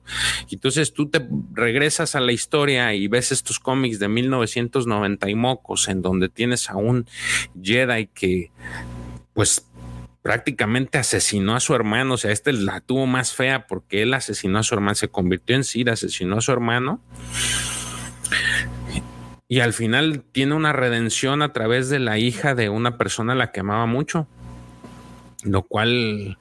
Entonces 0.52 0.94
tú 0.94 1.10
te 1.10 1.26
regresas 1.53 2.16
a 2.16 2.20
la 2.20 2.34
historia 2.34 2.94
y 2.94 3.08
ves 3.08 3.32
estos 3.32 3.60
cómics 3.60 3.99
de 3.99 4.10
1990 4.10 5.30
y 5.30 5.36
mocos, 5.36 5.88
en 5.88 6.02
donde 6.02 6.28
tienes 6.28 6.70
a 6.70 6.76
un 6.76 7.06
Jedi 7.62 8.08
que, 8.08 8.52
pues, 9.34 9.70
prácticamente 10.22 10.98
asesinó 10.98 11.56
a 11.56 11.60
su 11.60 11.73
hermano, 11.73 12.14
o 12.14 12.18
sea, 12.18 12.31
este 12.31 12.53
la 12.53 12.80
tuvo 12.80 13.07
más 13.07 13.34
fea 13.34 13.68
porque 13.68 14.03
él 14.03 14.14
asesinó 14.14 14.60
a 14.60 14.64
su 14.64 14.76
hermano, 14.76 14.95
se 14.95 15.07
convirtió 15.07 15.56
en 15.56 15.64
Sir, 15.64 15.89
asesinó 15.89 16.38
a 16.38 16.41
su 16.41 16.52
hermano. 16.52 17.02
Y 19.48 19.60
al 19.60 19.73
final 19.73 20.23
tiene 20.31 20.56
una 20.56 20.72
redención 20.72 21.41
a 21.41 21.52
través 21.52 21.89
de 21.89 21.99
la 21.99 22.18
hija 22.18 22.56
de 22.56 22.69
una 22.69 22.98
persona 22.98 23.34
a 23.34 23.35
la 23.35 23.52
que 23.52 23.60
amaba 23.60 23.85
mucho, 23.85 24.27
lo 25.43 25.64
cual 25.64 26.38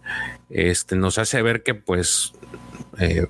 este, 0.51 0.95
nos 0.95 1.19
hace 1.19 1.43
ver 1.43 1.63
que 1.63 1.75
pues 1.75 2.35
eh, 2.99 3.27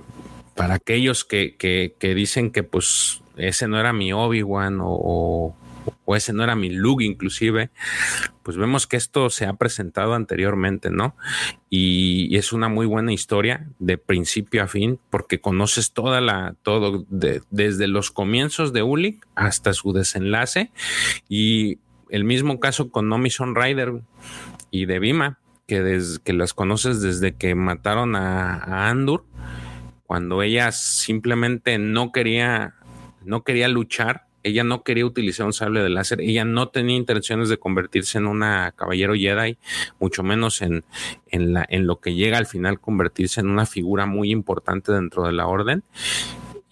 para 0.55 0.75
aquellos 0.75 1.25
que, 1.25 1.57
que, 1.57 2.15
dicen 2.15 2.51
que 2.51 2.63
pues 2.63 3.23
ese 3.37 3.69
no 3.69 3.81
era 3.81 3.95
mi 3.95 4.13
Obi-Wan 4.13 4.81
o, 4.83 4.91
o 4.91 5.57
ese 6.17 6.33
no 6.33 6.43
era 6.43 6.57
mi 6.57 6.71
look 6.71 7.03
inclusive, 7.03 7.71
pues 8.43 8.57
vemos 8.57 8.87
que 8.87 8.97
esto 8.97 9.31
se 9.31 9.47
ha 9.47 9.53
presentado 9.55 10.15
anteriormente, 10.15 10.91
¿no? 10.91 11.17
Y, 11.69 12.37
es 12.37 12.53
una 12.53 12.69
muy 12.69 12.87
buena 12.87 13.13
historia 13.13 13.69
de 13.79 13.99
principio 13.99 14.63
a 14.63 14.67
fin 14.67 14.99
porque 15.11 15.41
conoces 15.41 15.93
toda 15.93 16.21
la, 16.21 16.55
todo, 16.63 17.05
desde 17.09 17.87
los 17.87 18.11
comienzos 18.11 18.73
de 18.73 18.83
Ulik 18.83 19.27
hasta 19.35 19.73
su 19.73 19.93
desenlace 19.93 20.73
y 21.29 21.79
el 22.09 22.25
mismo 22.25 22.61
caso 22.61 22.91
con 22.91 23.09
Nomi 23.09 23.31
Rider 23.55 24.03
y 24.71 24.87
de 24.87 24.99
Bima, 24.99 25.39
que, 25.67 26.01
que 26.25 26.33
las 26.33 26.55
conoces 26.55 27.01
desde 27.01 27.35
que 27.37 27.55
mataron 27.55 28.17
a, 28.17 28.55
a 28.57 28.89
Andur, 28.89 29.25
cuando 30.05 30.43
ella 30.43 30.73
simplemente 30.73 31.79
no 31.79 32.11
quería, 32.11 32.75
no 33.25 33.45
quería 33.45 33.69
luchar 33.69 34.30
ella 34.43 34.65
no 34.65 34.83
quería 34.83 35.07
utilizar 35.07 35.47
un 35.47 35.53
sable 35.53 35.83
de 35.83 35.91
láser, 35.91 36.21
ella 36.21 36.45
no 36.45 36.69
tenía 36.69 36.97
intenciones 36.97 37.49
de 37.49 37.59
convertirse 37.59 38.19
en 38.19 38.27
una 38.27 38.73
caballero 38.73 39.15
Jedi, 39.15 39.59
mucho 39.99 40.23
menos 40.23 40.63
en, 40.63 40.85
en, 41.29 41.53
la, 41.53 41.67
en 41.69 41.87
lo 41.87 42.01
que 42.01 42.15
llega 42.15 42.39
al 42.39 42.47
final 42.47 42.81
convertirse 42.81 43.41
en 43.41 43.49
una 43.49 43.67
figura 43.67 44.07
muy 44.07 44.31
importante 44.31 44.93
dentro 44.93 45.27
de 45.27 45.33
la 45.33 45.47
orden. 45.47 45.85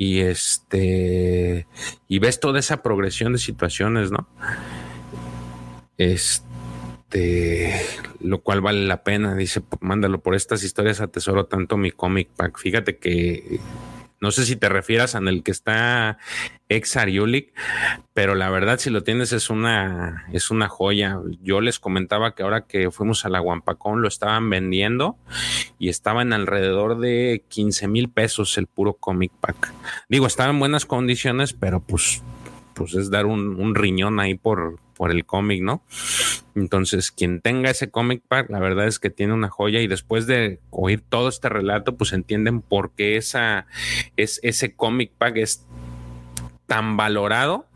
Y 0.01 0.21
este, 0.21 1.67
y 2.07 2.19
ves 2.21 2.39
toda 2.39 2.61
esa 2.61 2.83
progresión 2.85 3.33
de 3.33 3.39
situaciones, 3.41 4.13
¿no? 4.13 4.29
Este, 5.99 7.75
lo 8.21 8.41
cual 8.43 8.61
vale 8.61 8.87
la 8.87 9.03
pena. 9.03 9.35
Dice, 9.35 9.61
mándalo 9.81 10.21
por 10.21 10.37
estas 10.37 10.63
historias, 10.63 11.01
atesoro 11.01 11.47
tanto 11.47 11.77
mi 11.77 11.91
comic 11.91 12.29
pack. 12.29 12.59
Fíjate 12.59 12.99
que 12.99 13.59
no 14.21 14.31
sé 14.33 14.45
si 14.45 14.57
te 14.57 14.69
refieras 14.69 15.15
a 15.15 15.19
el 15.19 15.43
que 15.43 15.51
está 15.51 16.19
ex 16.69 16.97
Ariulik, 16.97 17.53
pero 18.15 18.35
la 18.35 18.51
verdad, 18.51 18.79
si 18.79 18.91
lo 18.91 19.03
tienes, 19.03 19.33
es 19.33 19.51
una, 19.51 20.27
es 20.33 20.51
una 20.51 20.69
joya. 20.69 21.19
Yo 21.43 21.61
les 21.61 21.79
comentaba 21.79 22.35
que 22.35 22.43
ahora 22.43 22.63
que 22.63 22.91
fuimos 22.91 23.25
a 23.25 23.29
la 23.29 23.39
Guampacón 23.39 24.03
lo 24.03 24.09
estaban 24.09 24.51
vendiendo 24.51 25.17
y 25.79 25.89
estaba 25.89 26.23
en 26.23 26.33
alrededor 26.33 26.99
de 26.99 27.45
15 27.49 27.89
mil 27.89 28.09
pesos 28.09 28.59
el 28.59 28.67
puro 28.67 28.95
comic 28.95 29.33
pack. 29.41 29.73
Digo, 30.09 30.27
estaba 30.27 30.51
en 30.51 30.59
buenas 30.59 30.85
condiciones, 30.85 31.53
pero 31.53 31.81
pues, 31.81 32.23
pues 32.79 32.95
es 32.95 33.11
dar 33.11 33.27
un, 33.27 33.75
riñón 33.75 34.21
ahí 34.21 34.35
por, 34.35 34.79
por 34.95 35.11
el 35.11 35.27
cómic, 35.27 35.63
¿no? 35.63 35.83
Entonces, 36.55 37.11
quien 37.11 37.41
tenga 37.41 37.71
ese 37.71 37.91
cómic 37.91 38.23
pack, 38.27 38.49
la 38.51 38.61
verdad 38.61 38.87
es 38.87 39.01
que 39.01 39.11
tiene 39.11 39.33
una 39.33 39.51
joya 39.51 39.81
y 39.81 39.89
después 39.89 40.27
de 40.27 40.61
oír 40.71 41.03
todo 41.07 41.29
este 41.29 41.49
relato, 41.49 41.97
pues 41.97 42.13
entienden 42.13 42.63
por 42.63 42.93
qué 42.93 43.17
esa, 43.17 43.67
es, 44.17 44.39
ese 44.45 44.75
cómic 44.75 45.11
pack 45.19 45.37
es 45.39 45.67
tan 46.67 46.97
valorado 46.97 47.67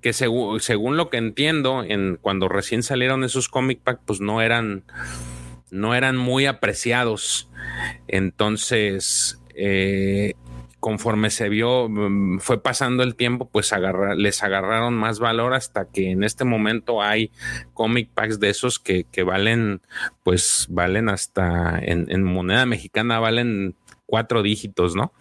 que 0.00 0.12
según, 0.12 0.60
según 0.60 0.96
lo 0.96 1.10
que 1.10 1.18
entiendo, 1.18 1.84
en, 1.84 2.18
cuando 2.20 2.48
recién 2.48 2.82
salieron 2.82 3.24
esos 3.24 3.48
cómic 3.48 3.80
pack, 3.80 4.00
pues 4.06 4.20
no 4.20 4.40
eran, 4.40 4.84
no 5.70 5.94
eran 5.94 6.16
muy 6.16 6.46
apreciados. 6.46 7.50
Entonces, 8.08 9.40
eh, 9.54 10.34
conforme 10.86 11.30
se 11.30 11.48
vio, 11.48 11.88
mm, 11.88 12.38
fue 12.38 12.62
pasando 12.62 13.02
el 13.02 13.16
tiempo, 13.16 13.50
pues 13.50 13.74
les 14.18 14.42
agarraron 14.44 14.94
más 14.94 15.18
valor 15.18 15.52
hasta 15.52 15.90
que 15.90 16.12
en 16.12 16.22
este 16.22 16.44
momento 16.44 17.02
hay 17.02 17.32
comic 17.74 18.10
packs 18.10 18.38
de 18.38 18.50
esos 18.50 18.78
que, 18.78 19.04
valen, 19.24 19.80
pues 20.22 20.68
valen 20.70 21.08
hasta 21.08 21.80
en, 21.82 22.22
moneda 22.22 22.66
mexicana, 22.66 23.18
valen 23.18 23.74
cuatro 24.06 24.44
dígitos, 24.44 24.94
¿no? 24.94 25.12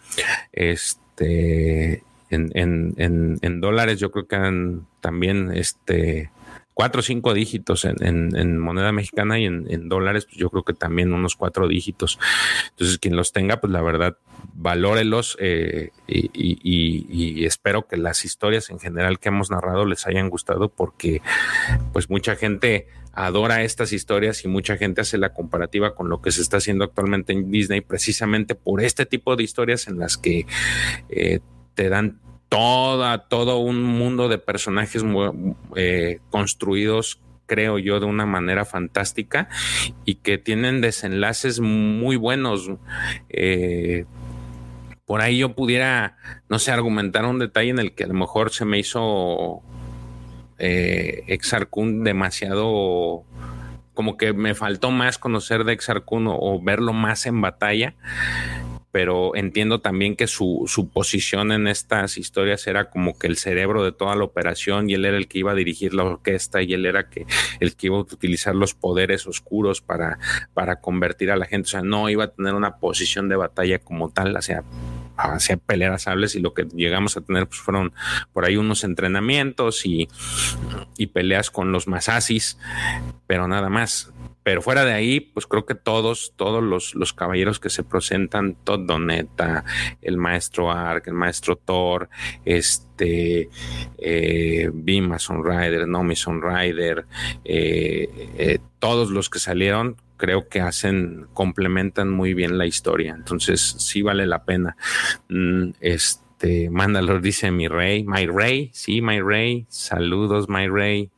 Este, 0.52 2.04
en, 2.30 2.52
en, 2.54 3.40
en 3.42 3.60
dólares 3.60 4.00
yo 4.00 4.12
creo 4.12 4.28
que 4.28 4.82
también, 5.02 5.52
este, 5.52 6.30
cuatro 6.76 7.00
o 7.00 7.04
cinco 7.04 7.34
dígitos 7.34 7.86
en, 7.86 8.58
moneda 8.60 8.92
mexicana 8.92 9.40
y 9.40 9.46
en, 9.46 9.90
dólares, 9.90 10.26
pues 10.26 10.38
yo 10.38 10.50
creo 10.50 10.64
que 10.64 10.74
también 10.74 11.14
unos 11.14 11.36
cuatro 11.36 11.70
dígitos. 11.70 12.20
Entonces, 12.72 13.00
quien 13.00 13.16
los 13.16 13.32
tenga, 13.32 13.62
pues 13.62 13.72
la 13.72 13.82
verdad, 13.82 14.18
valórelos 14.54 15.38
eh, 15.40 15.92
y, 16.08 17.46
espero 17.46 17.88
que 17.88 17.96
las 17.96 18.26
historias 18.26 18.70
en 18.70 18.80
general 18.80 19.20
que 19.20 19.30
hemos 19.30 19.50
narrado 19.50 19.86
les 19.86 20.06
hayan 20.06 20.30
gustado 20.30 20.68
porque 20.68 21.22
pues 21.94 22.10
mucha 22.10 22.36
gente 22.36 22.88
adora 23.14 23.64
estas 23.64 23.94
historias 23.94 24.44
y 24.44 24.50
mucha 24.50 24.76
gente 24.76 25.00
hace 25.00 25.18
la 25.18 25.34
comparativa 25.34 25.96
con 25.96 26.10
lo 26.10 26.22
que 26.22 26.32
se 26.32 26.42
está 26.42 26.58
haciendo 26.58 26.84
actualmente 26.84 27.32
en 27.32 27.50
Disney 27.50 27.80
precisamente 27.80 28.56
por 28.56 28.84
este 28.84 29.06
tipo 29.06 29.38
de 29.38 29.44
historias 29.44 29.88
en 29.88 29.98
las 30.00 30.18
que 30.18 30.46
eh, 31.10 31.40
te 31.74 31.88
dan 31.88 32.20
toda, 32.56 33.28
todo 33.28 33.58
un 33.58 33.84
mundo 33.84 34.30
de 34.30 34.38
personajes 34.38 35.04
eh, 35.76 36.20
construidos 36.30 37.20
creo 37.46 37.78
yo, 37.78 38.00
de 38.00 38.06
una 38.06 38.26
manera 38.26 38.66
fantástica 38.66 39.50
y 40.04 40.16
que 40.16 40.38
tienen 40.38 40.82
desenlaces 40.82 41.60
muy 41.60 42.16
buenos. 42.16 42.72
Eh, 43.30 44.06
por 45.06 45.22
ahí 45.22 45.38
yo 45.38 45.54
pudiera, 45.54 46.18
no 46.50 46.58
sé, 46.58 46.72
argumentar 46.72 47.26
un 47.26 47.40
detalle 47.40 47.70
en 47.70 47.80
el 47.80 47.94
que 47.94 48.06
a 48.06 48.08
lo 48.08 48.16
mejor 48.16 48.52
se 48.52 48.66
me 48.66 48.80
hizo 48.80 49.62
eh, 50.58 51.38
demasiado 52.04 53.24
como 53.94 54.18
que 54.18 54.34
me 54.34 54.56
faltó 54.56 54.92
más 54.92 55.18
conocer 55.18 55.64
de 55.64 55.74
Exarcun 55.74 56.28
o, 56.28 56.62
verlo 56.62 56.94
más 56.94 57.26
en 57.26 57.40
batalla 57.42 57.96
pero 58.96 59.36
entiendo 59.36 59.82
también 59.82 60.16
que 60.16 60.26
su, 60.26 60.64
su, 60.68 60.88
posición 60.88 61.52
en 61.52 61.68
estas 61.68 62.18
historias 62.18 62.66
era 62.66 62.90
como 62.90 63.20
que 63.20 63.28
el 63.28 63.36
cerebro 63.36 63.84
de 63.84 63.92
toda 63.92 64.16
la 64.16 64.24
operación 64.24 64.90
y 64.90 64.94
él 64.94 65.04
era 65.04 65.18
el 65.18 65.28
que 65.28 65.40
iba 65.40 65.52
a 65.52 65.54
dirigir 65.54 65.94
la 65.94 66.06
orquesta 66.06 66.62
y 66.62 66.74
él 66.74 66.86
era 66.86 67.10
que, 67.10 67.26
el 67.60 67.76
que 67.76 67.88
iba 67.88 67.98
a 67.98 68.00
utilizar 68.00 68.56
los 68.56 68.74
poderes 68.74 69.28
oscuros 69.28 69.82
para, 69.82 70.18
para 70.54 70.80
convertir 70.80 71.30
a 71.30 71.36
la 71.36 71.46
gente, 71.46 71.68
o 71.68 71.72
sea, 71.72 71.82
no 71.82 72.08
iba 72.08 72.24
a 72.24 72.32
tener 72.32 72.54
una 72.54 72.78
posición 72.78 73.28
de 73.28 73.36
batalla 73.36 73.80
como 73.80 74.12
tal, 74.12 74.34
o 74.34 74.42
sea, 74.42 74.64
hacia 75.18 75.58
pelear 75.58 76.00
sables 76.00 76.36
y 76.36 76.40
lo 76.40 76.54
que 76.54 76.64
llegamos 76.64 77.18
a 77.18 77.22
tener 77.22 77.48
pues 77.48 77.60
fueron 77.60 77.94
por 78.34 78.46
ahí 78.46 78.58
unos 78.58 78.84
entrenamientos 78.84 79.86
y, 79.86 80.08
y 80.98 81.08
peleas 81.08 81.52
con 81.52 81.72
los 81.72 81.88
masasis, 81.88 82.58
pero 83.28 83.48
nada 83.48 83.70
más. 83.70 84.12
Pero 84.46 84.62
fuera 84.62 84.86
de 84.86 84.94
ahí, 84.94 85.22
pues 85.22 85.48
creo 85.48 85.66
que 85.66 85.74
todos, 85.74 86.34
todos 86.36 86.64
los, 86.64 86.94
los 86.94 87.14
caballeros 87.14 87.60
que 87.60 87.72
se 87.72 87.84
presentan, 87.84 88.54
Todd 88.64 88.82
Doneta, 88.86 89.66
el 90.04 90.18
maestro 90.18 90.72
Ark, 90.72 91.08
el 91.08 91.16
maestro 91.16 91.56
Thor, 91.56 92.10
este, 92.46 93.50
eh, 93.98 94.70
Mason 95.02 95.44
Rider, 95.44 95.88
Nomi 95.88 96.16
Son 96.16 96.44
Rider, 96.44 97.08
eh, 97.44 98.08
eh, 98.38 98.60
todos 98.78 99.10
los 99.10 99.32
que 99.32 99.40
salieron, 99.40 99.98
creo 100.18 100.48
que 100.48 100.62
hacen, 100.62 101.28
complementan 101.34 102.10
muy 102.10 102.34
bien 102.34 102.58
la 102.58 102.66
historia. 102.66 103.14
Entonces, 103.14 103.62
sí 103.62 104.02
vale 104.02 104.26
la 104.26 104.44
pena. 104.44 104.78
Mm, 105.30 105.72
este, 105.80 106.70
Mandalor 106.70 107.22
dice 107.22 107.52
mi 107.52 107.68
rey, 107.68 108.04
my 108.04 108.28
rey, 108.28 108.70
sí, 108.74 109.02
my 109.02 109.22
rey, 109.22 109.66
saludos, 109.70 110.50
my 110.50 110.68
rey. 110.68 111.12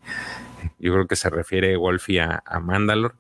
Yo 0.80 0.94
creo 0.94 1.07
que 1.07 1.15
se 1.15 1.30
refiere 1.30 1.78
Wolfie 1.78 2.22
a, 2.22 2.44
a 2.45 2.60
Mandalor. 2.60 3.15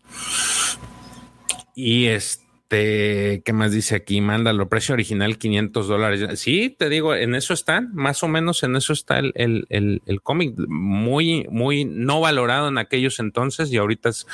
Y 1.75 2.07
este, 2.07 2.46
¿qué 2.69 3.53
más 3.53 3.71
dice 3.71 3.95
aquí? 3.95 4.19
Mandalor, 4.19 4.67
precio 4.67 4.93
original 4.93 5.37
500 5.37 5.87
dólares. 5.87 6.39
Sí, 6.39 6.75
te 6.77 6.89
digo, 6.89 7.15
en 7.15 7.35
eso 7.35 7.53
están, 7.53 7.91
más 7.93 8.23
o 8.23 8.27
menos 8.27 8.63
en 8.63 8.75
eso 8.75 8.93
está 8.93 9.19
el, 9.19 9.65
el, 9.69 10.21
cómic, 10.21 10.55
muy, 10.67 11.47
muy 11.49 11.85
no 11.85 12.19
valorado 12.19 12.67
en 12.67 12.77
aquellos 12.77 13.19
entonces 13.19 13.71
y 13.71 13.77
ahorita 13.77 14.09
es, 14.09 14.27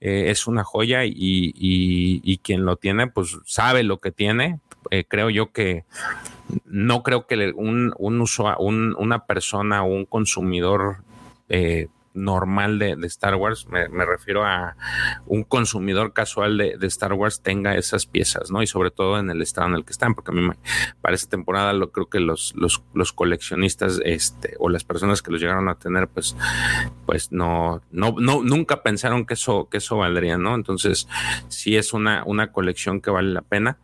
eh, 0.00 0.32
una 0.46 0.64
joya 0.64 1.04
y, 1.04 1.12
y, 1.14 2.38
quien 2.38 2.64
lo 2.64 2.76
tiene, 2.76 3.06
pues 3.06 3.38
sabe 3.46 3.82
lo 3.82 4.00
que 4.00 4.12
tiene. 4.12 4.60
Eh, 4.90 5.04
creo 5.06 5.30
yo 5.30 5.52
que 5.52 5.84
no 6.64 7.02
creo 7.02 7.26
que 7.26 7.52
un, 7.54 7.94
un, 7.96 8.20
uso, 8.20 8.56
un 8.58 8.94
una 8.98 9.26
persona 9.26 9.84
o 9.84 9.86
un 9.86 10.04
consumidor 10.04 10.98
eh, 11.48 11.88
normal 12.14 12.78
de, 12.78 12.96
Star 13.06 13.34
Wars, 13.36 13.66
me, 13.68 13.86
refiero 14.04 14.44
a 14.44 14.76
un 15.26 15.44
consumidor 15.44 16.12
casual 16.12 16.58
de, 16.58 16.76
Star 16.86 17.12
Wars 17.14 17.40
tenga 17.42 17.76
esas 17.76 18.06
piezas, 18.06 18.50
¿no? 18.50 18.62
Y 18.62 18.66
sobre 18.66 18.90
todo 18.90 19.18
en 19.18 19.30
el 19.30 19.42
estado 19.42 19.68
en 19.68 19.74
el 19.74 19.84
que 19.84 19.92
están, 19.92 20.14
porque 20.14 20.30
a 20.30 20.34
mí 20.34 20.48
para 21.00 21.14
esta 21.14 21.30
temporada 21.30 21.72
lo 21.72 21.90
creo 21.90 22.08
que 22.08 22.20
los, 22.20 22.54
los, 22.56 23.12
coleccionistas 23.12 24.00
este, 24.04 24.56
o 24.58 24.68
las 24.68 24.84
personas 24.84 25.22
que 25.22 25.30
los 25.30 25.40
llegaron 25.40 25.68
a 25.68 25.76
tener, 25.76 26.08
pues, 26.08 26.36
pues 27.06 27.32
no, 27.32 27.82
no, 27.90 28.14
no, 28.18 28.42
nunca 28.42 28.82
pensaron 28.82 29.26
que 29.26 29.34
eso, 29.34 29.68
que 29.70 29.78
eso 29.78 29.98
valdría, 29.98 30.38
¿no? 30.38 30.54
Entonces, 30.54 31.08
sí 31.48 31.76
es 31.76 31.92
una, 31.92 32.24
una 32.24 32.52
colección 32.52 33.00
que 33.00 33.10
vale 33.10 33.32
la 33.32 33.42
pena. 33.42 33.78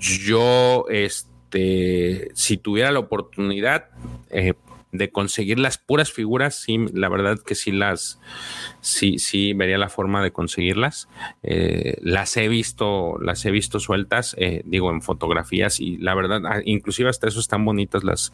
Yo, 0.00 0.86
este, 0.88 2.30
si 2.34 2.56
tuviera 2.56 2.90
la 2.90 2.98
oportunidad, 2.98 3.86
eh, 4.30 4.54
de 4.92 5.10
conseguir 5.10 5.58
las 5.58 5.78
puras 5.78 6.12
figuras, 6.12 6.54
sí, 6.54 6.78
la 6.92 7.08
verdad 7.08 7.38
que 7.44 7.54
sí 7.54 7.72
las, 7.72 8.20
sí, 8.80 9.18
sí 9.18 9.52
vería 9.52 9.78
la 9.78 9.88
forma 9.88 10.22
de 10.22 10.32
conseguirlas. 10.32 11.08
Eh, 11.42 11.98
las 12.00 12.36
he 12.36 12.48
visto, 12.48 13.18
las 13.20 13.44
he 13.44 13.50
visto 13.50 13.80
sueltas, 13.80 14.34
eh, 14.38 14.62
digo, 14.64 14.90
en 14.90 15.02
fotografías 15.02 15.80
y 15.80 15.98
la 15.98 16.14
verdad, 16.14 16.42
ah, 16.46 16.60
inclusive 16.64 17.10
hasta 17.10 17.28
eso 17.28 17.40
están 17.40 17.64
bonitas 17.64 18.04
las, 18.04 18.32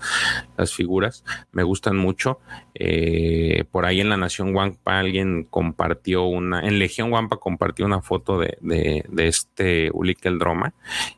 las 0.56 0.74
figuras, 0.74 1.24
me 1.52 1.62
gustan 1.62 1.96
mucho. 1.96 2.40
Eh, 2.74 3.64
por 3.70 3.84
ahí 3.84 4.00
en 4.00 4.08
la 4.08 4.16
Nación 4.16 4.54
Wampa 4.54 4.98
alguien 4.98 5.44
compartió 5.44 6.24
una, 6.24 6.66
en 6.66 6.78
Legión 6.78 7.12
Wampa 7.12 7.36
compartió 7.36 7.86
una 7.86 8.00
foto 8.00 8.38
de, 8.38 8.56
de, 8.60 9.26
este 9.26 9.90
Ulick 9.92 10.24
el 10.26 10.38
Droma 10.38 10.74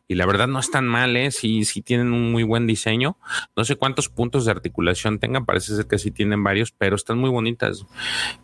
y 0.08 0.14
la 0.14 0.26
verdad 0.26 0.48
no 0.48 0.58
están 0.58 0.86
mal, 0.86 1.16
¿eh? 1.16 1.30
Sí 1.30 1.64
tienen 1.82 2.12
un 2.12 2.32
muy 2.32 2.42
buen 2.42 2.66
diseño. 2.66 3.16
No 3.56 3.64
sé 3.64 3.76
cuántos 3.76 4.08
puntos 4.08 4.44
de 4.44 4.52
articulación 4.52 5.18
parece 5.44 5.76
ser 5.76 5.86
que 5.86 5.98
sí 5.98 6.10
tienen 6.10 6.42
varios, 6.42 6.72
pero 6.72 6.96
están 6.96 7.18
muy 7.18 7.30
bonitas. 7.30 7.84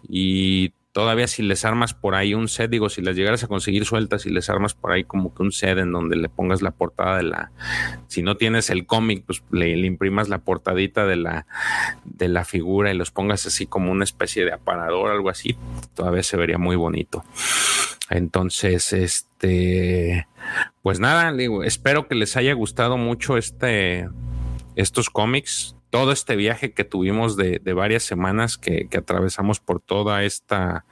Y 0.09 0.72
todavía 0.92 1.26
si 1.26 1.42
les 1.42 1.64
armas 1.64 1.94
por 1.94 2.14
ahí 2.14 2.34
un 2.34 2.48
set, 2.48 2.70
digo, 2.70 2.88
si 2.88 3.00
las 3.00 3.16
llegaras 3.16 3.42
a 3.42 3.48
conseguir 3.48 3.84
sueltas 3.84 4.26
y 4.26 4.30
les 4.30 4.50
armas 4.50 4.74
por 4.74 4.92
ahí 4.92 5.04
como 5.04 5.34
que 5.34 5.42
un 5.42 5.52
set 5.52 5.78
en 5.78 5.90
donde 5.90 6.16
le 6.16 6.28
pongas 6.28 6.60
la 6.60 6.70
portada 6.70 7.16
de 7.16 7.22
la, 7.24 7.50
si 8.09 8.22
no 8.22 8.36
tienes 8.36 8.68
el 8.70 8.86
cómic, 8.86 9.24
pues 9.24 9.42
le, 9.50 9.76
le, 9.76 9.86
imprimas 9.86 10.28
la 10.28 10.38
portadita 10.38 11.06
de 11.06 11.16
la, 11.16 11.46
de 12.04 12.28
la 12.28 12.44
figura 12.44 12.92
y 12.92 12.96
los 12.96 13.10
pongas 13.10 13.46
así 13.46 13.66
como 13.66 13.90
una 13.90 14.04
especie 14.04 14.44
de 14.44 14.52
aparador, 14.52 15.10
algo 15.10 15.30
así, 15.30 15.56
todavía 15.94 16.22
se 16.22 16.36
vería 16.36 16.59
muy 16.59 16.76
bonito. 16.76 17.24
Entonces, 18.10 18.92
este, 18.92 20.26
pues 20.82 21.00
nada, 21.00 21.32
digo, 21.32 21.64
espero 21.64 22.09
que 22.09 22.14
les 22.14 22.36
haya 22.36 22.52
gustado 22.52 22.98
mucho 22.98 23.38
este, 23.38 24.09
estos 24.76 25.09
cómics, 25.09 25.76
todo 25.93 26.10
este 26.12 26.36
viaje 26.36 26.73
que 26.73 26.85
tuvimos 26.85 27.36
de, 27.36 27.60
varias 27.74 28.02
semanas 28.02 28.56
que, 28.56 28.89
atravesamos 28.97 29.60
por 29.60 29.78
toda 29.78 30.24
esta, 30.24 30.86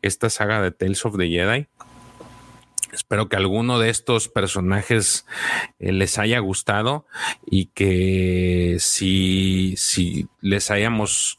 esta 0.00 0.30
saga 0.30 0.62
de 0.62 0.70
Tales 0.70 1.04
of 1.04 1.18
the 1.18 1.28
Jedi. 1.28 1.68
Espero 2.94 3.28
que 3.28 3.36
alguno 3.36 3.78
de 3.78 3.90
estos 3.90 4.28
personajes 4.30 5.26
eh, 5.78 5.92
les 5.92 6.18
haya 6.18 6.38
gustado 6.38 7.06
y 7.44 7.66
que 7.66 8.78
si, 8.80 9.74
si 9.76 10.28
les 10.40 10.70
hayamos 10.70 11.38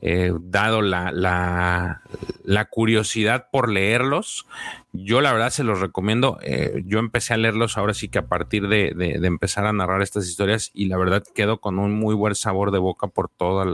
eh, 0.00 0.32
dado 0.40 0.80
la, 0.80 1.10
la, 1.10 2.02
la, 2.44 2.64
curiosidad 2.66 3.48
por 3.50 3.68
leerlos, 3.68 4.46
yo 4.92 5.20
la 5.20 5.32
verdad 5.32 5.50
se 5.50 5.64
los 5.64 5.80
recomiendo. 5.80 6.38
Eh, 6.42 6.84
yo 6.86 7.00
empecé 7.00 7.34
a 7.34 7.36
leerlos 7.36 7.76
ahora 7.76 7.94
sí 7.94 8.08
que 8.08 8.20
a 8.20 8.28
partir 8.28 8.68
de, 8.68 8.92
de, 8.94 9.26
empezar 9.26 9.66
a 9.66 9.72
narrar 9.72 10.00
estas 10.02 10.28
historias 10.28 10.70
y 10.72 10.86
la 10.86 10.98
verdad 10.98 11.24
quedo 11.34 11.60
con 11.60 11.80
un 11.80 11.94
muy 11.94 12.14
buen 12.14 12.36
sabor 12.36 12.70
de 12.70 12.78
boca 12.78 13.08
por 13.08 13.28
todas 13.28 13.66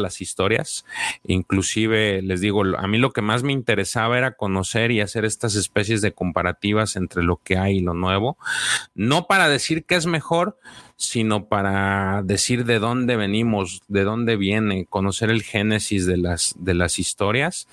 las 0.00 0.20
historias. 0.20 0.84
Inclusive 1.22 2.20
les 2.22 2.40
digo, 2.40 2.64
a 2.76 2.86
mí 2.88 2.98
lo 2.98 3.12
que 3.12 3.22
más 3.22 3.44
me 3.44 3.52
interesaba 3.52 4.18
era 4.18 4.32
conocer 4.32 4.90
y 4.90 5.00
hacer 5.00 5.24
estas 5.24 5.54
especies 5.54 6.02
de 6.02 6.12
comparativas 6.12 6.96
entre 6.96 7.22
lo 7.22 7.36
que 7.36 7.58
hay 7.58 7.78
y 7.78 7.80
lo 7.80 7.94
nuevo. 7.94 8.38
No 8.96 9.28
para 9.28 9.48
decir 9.48 9.84
que 9.84 9.94
es 9.94 10.06
mejor, 10.06 10.58
sino 11.02 11.46
para 11.46 12.22
decir 12.22 12.64
de 12.64 12.78
dónde 12.78 13.16
venimos, 13.16 13.82
de 13.88 14.04
dónde 14.04 14.36
viene, 14.36 14.86
conocer 14.86 15.30
el 15.30 15.42
génesis 15.42 16.06
de 16.06 16.16
las, 16.16 16.54
de 16.58 16.74
las 16.74 16.98
historias 16.98 17.66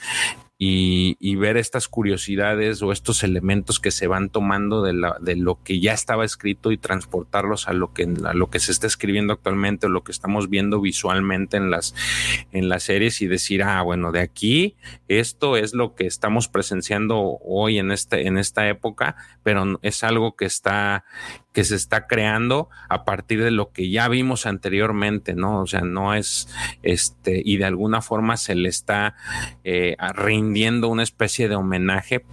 y, 0.62 1.36
ver 1.38 1.56
estas 1.56 1.88
curiosidades 1.88 2.82
o 2.82 2.92
estos 2.92 3.24
elementos 3.24 3.80
que 3.80 3.92
se 3.92 4.08
van 4.08 4.30
tomando 4.30 4.82
de, 4.82 4.92
la, 4.92 5.16
de, 5.22 5.38
lo 5.38 5.64
que 5.64 5.80
ya 5.80 5.94
estaba 5.94 6.26
escrito 6.26 6.74
y 6.74 6.78
transportarlos 6.78 7.70
a 7.70 7.74
lo 7.74 7.94
que 7.94 8.04
a 8.26 8.34
lo 8.34 8.50
que 8.50 8.60
se 8.60 8.74
está 8.74 8.86
escribiendo 8.86 9.32
actualmente 9.32 9.86
o 9.86 9.90
lo 9.90 10.04
que 10.04 10.12
estamos 10.12 10.50
viendo 10.50 10.82
visualmente 10.82 11.56
en 11.56 11.72
las 11.72 11.96
en 12.52 12.68
las 12.68 12.84
series 12.84 13.22
y 13.22 13.28
decir 13.28 13.64
ah 13.64 13.82
bueno 13.84 14.12
de 14.12 14.20
aquí 14.20 14.76
esto 15.08 15.56
es 15.56 15.74
lo 15.74 15.96
que 15.96 16.06
estamos 16.06 16.50
presenciando 16.50 17.38
hoy 17.42 17.80
en 17.80 17.92
este 17.92 18.28
en 18.28 18.38
esta 18.38 18.68
época 18.68 19.16
pero 19.44 19.80
es 19.82 20.04
algo 20.04 20.36
que 20.36 20.44
está 20.44 21.06
que 21.60 21.66
se 21.66 21.76
está 21.76 22.08
creando 22.08 22.70
a 22.88 23.04
partir 23.04 23.44
de 23.44 23.52
lo 23.52 23.74
que 23.74 23.90
ya 23.90 24.08
vimos 24.08 24.46
anteriormente, 24.46 25.36
¿no? 25.36 25.60
O 25.60 25.68
sea, 25.68 25.82
no 25.82 26.14
es 26.14 26.48
este, 26.84 27.42
y 27.44 27.58
de 27.58 27.66
alguna 27.66 28.02
forma 28.02 28.38
se 28.38 28.56
le 28.56 28.70
está 28.70 29.18
eh, 29.66 29.98
rindiendo 30.16 30.88
una 30.88 31.04
especie 31.04 31.50
de 31.50 31.58
homenaje 31.58 32.24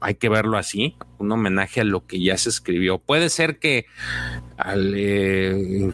hay 0.00 0.14
que 0.16 0.28
verlo 0.28 0.58
así, 0.58 0.96
un 1.16 1.32
homenaje 1.32 1.80
a 1.80 1.84
lo 1.84 2.06
que 2.06 2.22
ya 2.22 2.36
se 2.36 2.50
escribió. 2.50 2.98
Puede 2.98 3.30
ser 3.30 3.58
que 3.58 3.86
eh, 4.58 5.92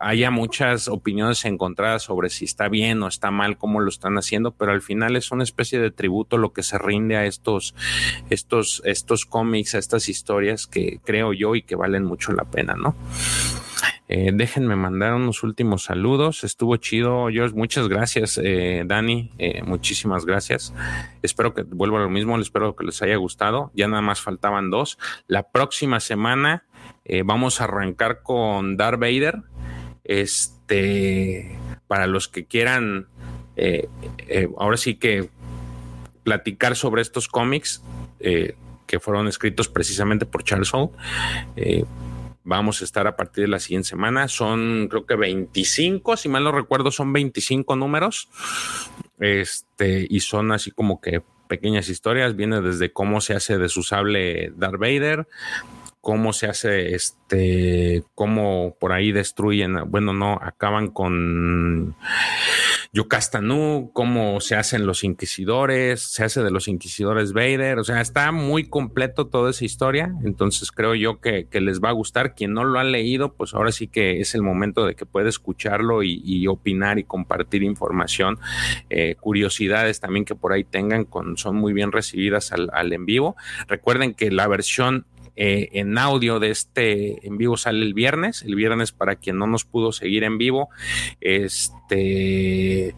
haya 0.00 0.30
muchas 0.30 0.88
opiniones 0.88 1.44
encontradas 1.44 2.02
sobre 2.02 2.30
si 2.30 2.44
está 2.44 2.68
bien 2.68 3.02
o 3.02 3.08
está 3.08 3.30
mal 3.30 3.56
cómo 3.56 3.80
lo 3.80 3.88
están 3.88 4.18
haciendo, 4.18 4.52
pero 4.52 4.72
al 4.72 4.82
final 4.82 5.16
es 5.16 5.30
una 5.30 5.44
especie 5.44 5.78
de 5.78 5.90
tributo 5.90 6.38
lo 6.38 6.52
que 6.52 6.62
se 6.62 6.78
rinde 6.78 7.16
a 7.16 7.24
estos, 7.26 7.74
estos, 8.28 8.82
estos 8.84 9.26
cómics, 9.26 9.74
a 9.74 9.78
estas 9.78 10.08
historias 10.08 10.66
que 10.66 11.00
creo 11.04 11.32
yo 11.32 11.54
y 11.54 11.62
que 11.62 11.76
valen 11.76 12.04
mucho 12.04 12.32
la 12.32 12.44
pena, 12.44 12.74
¿no? 12.74 12.94
Eh, 14.12 14.32
déjenme 14.34 14.74
mandar 14.74 15.14
unos 15.14 15.44
últimos 15.44 15.84
saludos. 15.84 16.42
Estuvo 16.42 16.76
chido, 16.78 17.28
George. 17.30 17.54
Muchas 17.54 17.88
gracias, 17.88 18.40
eh, 18.42 18.82
Dani. 18.84 19.30
Eh, 19.38 19.62
muchísimas 19.62 20.26
gracias. 20.26 20.74
Espero 21.22 21.54
que 21.54 21.62
vuelva 21.62 22.00
lo 22.00 22.10
mismo. 22.10 22.36
Espero 22.36 22.74
que 22.74 22.84
les 22.84 23.00
haya 23.02 23.14
gustado. 23.14 23.70
Ya 23.72 23.86
nada 23.86 24.02
más 24.02 24.20
faltaban 24.20 24.68
dos. 24.68 24.98
La 25.28 25.44
próxima 25.52 26.00
semana 26.00 26.64
vamos 27.24 27.60
a 27.60 27.64
arrancar 27.64 28.22
con 28.22 28.76
Darth 28.76 29.00
Vader. 29.00 29.42
Este, 30.04 31.58
para 31.86 32.06
los 32.06 32.28
que 32.28 32.46
quieran, 32.46 33.08
ahora 34.56 34.76
sí 34.76 34.94
que 34.96 35.28
platicar 36.22 36.76
sobre 36.76 37.02
estos 37.02 37.28
cómics 37.28 37.82
que 38.18 39.00
fueron 39.00 39.28
escritos 39.28 39.68
precisamente 39.68 40.26
por 40.26 40.44
Charles 40.44 40.72
Hall 40.72 40.90
vamos 42.44 42.80
a 42.80 42.84
estar 42.84 43.06
a 43.06 43.16
partir 43.16 43.44
de 43.44 43.48
la 43.48 43.60
siguiente 43.60 43.88
semana. 43.88 44.28
Son, 44.28 44.88
creo 44.88 45.06
que 45.06 45.16
25, 45.16 46.16
si 46.16 46.28
mal 46.28 46.44
no 46.44 46.52
recuerdo, 46.52 46.90
son 46.90 47.12
25 47.12 47.76
números. 47.76 48.28
Este, 49.18 50.06
y 50.08 50.20
son 50.20 50.52
así 50.52 50.70
como 50.70 51.00
que 51.00 51.22
pequeñas 51.48 51.88
historias. 51.88 52.36
Viene 52.36 52.60
desde 52.60 52.92
cómo 52.92 53.20
se 53.20 53.34
hace 53.34 53.58
de 53.58 53.68
su 53.68 53.82
sable 53.82 54.52
Darth 54.56 54.78
Vader, 54.78 55.28
cómo 56.00 56.32
se 56.32 56.46
hace 56.46 56.94
este, 56.94 58.02
cómo 58.14 58.76
por 58.80 58.92
ahí 58.92 59.12
destruyen, 59.12 59.90
bueno, 59.90 60.12
no, 60.12 60.38
acaban 60.40 60.88
con 60.88 61.94
Yucastanú, 62.92 63.90
cómo 63.92 64.40
se 64.40 64.56
hacen 64.56 64.86
los 64.86 65.04
inquisidores, 65.04 66.00
se 66.00 66.24
hace 66.24 66.42
de 66.42 66.50
los 66.50 66.68
inquisidores 66.68 67.32
Vader, 67.32 67.78
o 67.78 67.84
sea, 67.84 68.00
está 68.00 68.32
muy 68.32 68.68
completo 68.68 69.28
toda 69.28 69.50
esa 69.50 69.64
historia, 69.64 70.12
entonces 70.24 70.72
creo 70.72 70.94
yo 70.94 71.20
que, 71.20 71.46
les 71.60 71.80
va 71.80 71.90
a 71.90 71.92
gustar. 71.92 72.34
Quien 72.34 72.54
no 72.54 72.64
lo 72.64 72.78
ha 72.78 72.84
leído, 72.84 73.34
pues 73.34 73.52
ahora 73.52 73.70
sí 73.70 73.86
que 73.86 74.20
es 74.20 74.34
el 74.34 74.42
momento 74.42 74.86
de 74.86 74.94
que 74.94 75.04
pueda 75.04 75.28
escucharlo 75.28 76.02
y, 76.02 76.46
opinar 76.48 76.98
y 76.98 77.04
compartir 77.04 77.62
información, 77.62 78.38
eh, 78.88 79.14
curiosidades 79.20 80.00
también 80.00 80.24
que 80.24 80.34
por 80.34 80.52
ahí 80.52 80.64
tengan, 80.64 81.06
son 81.36 81.56
muy 81.56 81.74
bien 81.74 81.92
recibidas 81.92 82.52
al 82.52 82.92
en 82.92 83.04
vivo. 83.04 83.36
Recuerden 83.68 84.14
que 84.14 84.30
la 84.30 84.48
versión 84.48 85.06
eh, 85.36 85.68
en 85.72 85.96
audio 85.98 86.38
de 86.38 86.50
este 86.50 87.26
en 87.26 87.38
vivo 87.38 87.56
sale 87.56 87.84
el 87.84 87.94
viernes. 87.94 88.42
El 88.42 88.54
viernes, 88.54 88.92
para 88.92 89.16
quien 89.16 89.38
no 89.38 89.46
nos 89.46 89.64
pudo 89.64 89.92
seguir 89.92 90.24
en 90.24 90.38
vivo, 90.38 90.68
este, 91.20 92.94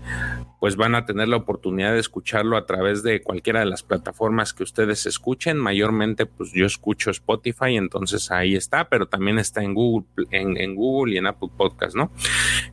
pues 0.60 0.76
van 0.76 0.94
a 0.94 1.06
tener 1.06 1.28
la 1.28 1.36
oportunidad 1.36 1.92
de 1.92 2.00
escucharlo 2.00 2.56
a 2.56 2.66
través 2.66 3.02
de 3.02 3.22
cualquiera 3.22 3.60
de 3.60 3.66
las 3.66 3.82
plataformas 3.82 4.52
que 4.52 4.62
ustedes 4.62 5.06
escuchen. 5.06 5.56
Mayormente, 5.59 6.26
pues 6.26 6.52
yo 6.52 6.66
escucho 6.66 7.10
Spotify, 7.10 7.76
entonces 7.76 8.30
ahí 8.30 8.54
está, 8.54 8.88
pero 8.88 9.06
también 9.06 9.38
está 9.38 9.62
en 9.62 9.74
Google, 9.74 10.06
en, 10.30 10.74
Google 10.74 11.14
y 11.14 11.18
en 11.18 11.26
Apple 11.26 11.50
Podcast, 11.56 11.96
¿no? 11.96 12.12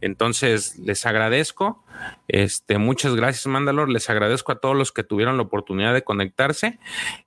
Entonces, 0.02 0.78
les 0.80 1.06
agradezco. 1.06 1.84
Este, 2.28 2.78
muchas 2.78 3.16
gracias, 3.16 3.48
Mandalor. 3.48 3.90
Les 3.90 4.10
agradezco 4.10 4.52
a 4.52 4.60
todos 4.60 4.76
los 4.76 4.92
que 4.92 5.04
tuvieron 5.04 5.38
la 5.38 5.44
oportunidad 5.44 5.94
de 5.94 6.04
conectarse. 6.04 6.80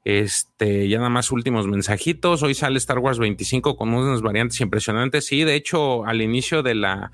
Este, 0.04 0.88
ya 0.88 0.98
nada 0.98 1.10
más 1.10 1.32
últimos 1.32 1.66
mensajitos. 1.66 2.42
Hoy 2.42 2.54
sale 2.54 2.78
Star 2.78 2.98
Wars 2.98 3.18
25 3.18 3.76
con 3.76 3.92
unas 3.92 4.22
variantes 4.22 4.60
impresionantes. 4.60 5.26
Sí, 5.26 5.44
de 5.44 5.54
hecho, 5.54 6.04
al 6.06 6.22
inicio 6.22 6.62
de 6.62 6.74
la, 6.74 7.10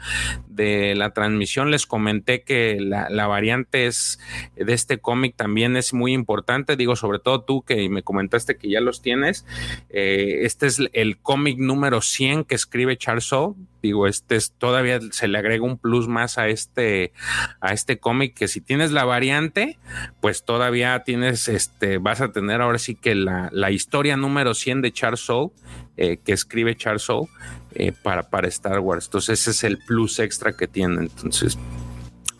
de 0.49 0.95
la 0.95 1.13
transmisión 1.13 1.71
les 1.71 1.87
comenté 1.87 2.43
que 2.43 2.79
la, 2.81 3.09
la 3.09 3.27
variante 3.27 3.87
es, 3.87 4.21
de 4.55 4.73
este 4.73 4.99
cómic 4.99 5.35
también 5.37 5.77
es 5.77 5.95
muy 5.95 6.13
importante. 6.13 6.77
Digo, 6.77 6.95
sobre 6.95 7.19
todo 7.19 7.43
tú 7.43 7.63
que 7.63 7.89
me 7.89 8.03
comentaste 8.03 8.57
que 8.57 8.69
ya 8.69 8.81
los 8.81 9.01
tienes. 9.01 9.47
Eh, 9.89 10.41
este 10.43 10.67
es 10.67 10.81
el 10.93 11.19
cómic 11.19 11.59
número 11.59 12.01
100 12.01 12.45
que 12.45 12.55
escribe 12.55 12.99
Charles 12.99 13.25
Soule 13.25 13.55
digo, 13.83 14.07
este 14.07 14.37
es 14.37 14.53
todavía 14.53 15.01
se 15.11 15.29
le 15.29 15.39
agrega 15.39 15.65
un 15.65 15.79
plus 15.79 16.09
más 16.09 16.39
a 16.39 16.49
este 16.49 17.13
a 17.61 17.73
este 17.73 17.99
cómic 17.99 18.35
que 18.35 18.49
si 18.49 18.61
tienes 18.61 18.93
la 18.93 19.05
variante, 19.05 19.79
pues 20.21 20.45
todavía 20.45 21.03
tienes 21.05 21.49
este 21.49 21.99
vas 21.99 22.21
a 22.21 22.33
tener 22.33 22.61
ahora 22.61 22.79
sí 22.79 22.95
que 22.95 23.15
la, 23.15 23.71
historia 23.71 24.17
número 24.17 24.55
100 24.55 24.83
de 24.83 24.93
Charles 24.93 25.21
Soule 25.21 25.53
eh, 25.97 26.19
que 26.25 26.33
escribe 26.33 26.77
Charles 26.77 27.03
Soule 27.03 27.29
eh, 27.75 27.93
para 27.93 28.31
para 28.31 28.49
Star 28.49 28.81
Wars. 28.81 29.07
Entonces 29.07 29.41
ese 29.41 29.51
es 29.51 29.65
el 29.65 29.79
plus 29.79 30.19
extra 30.19 30.53
que 30.53 30.67
tiene. 30.67 31.03
Entonces 31.03 31.59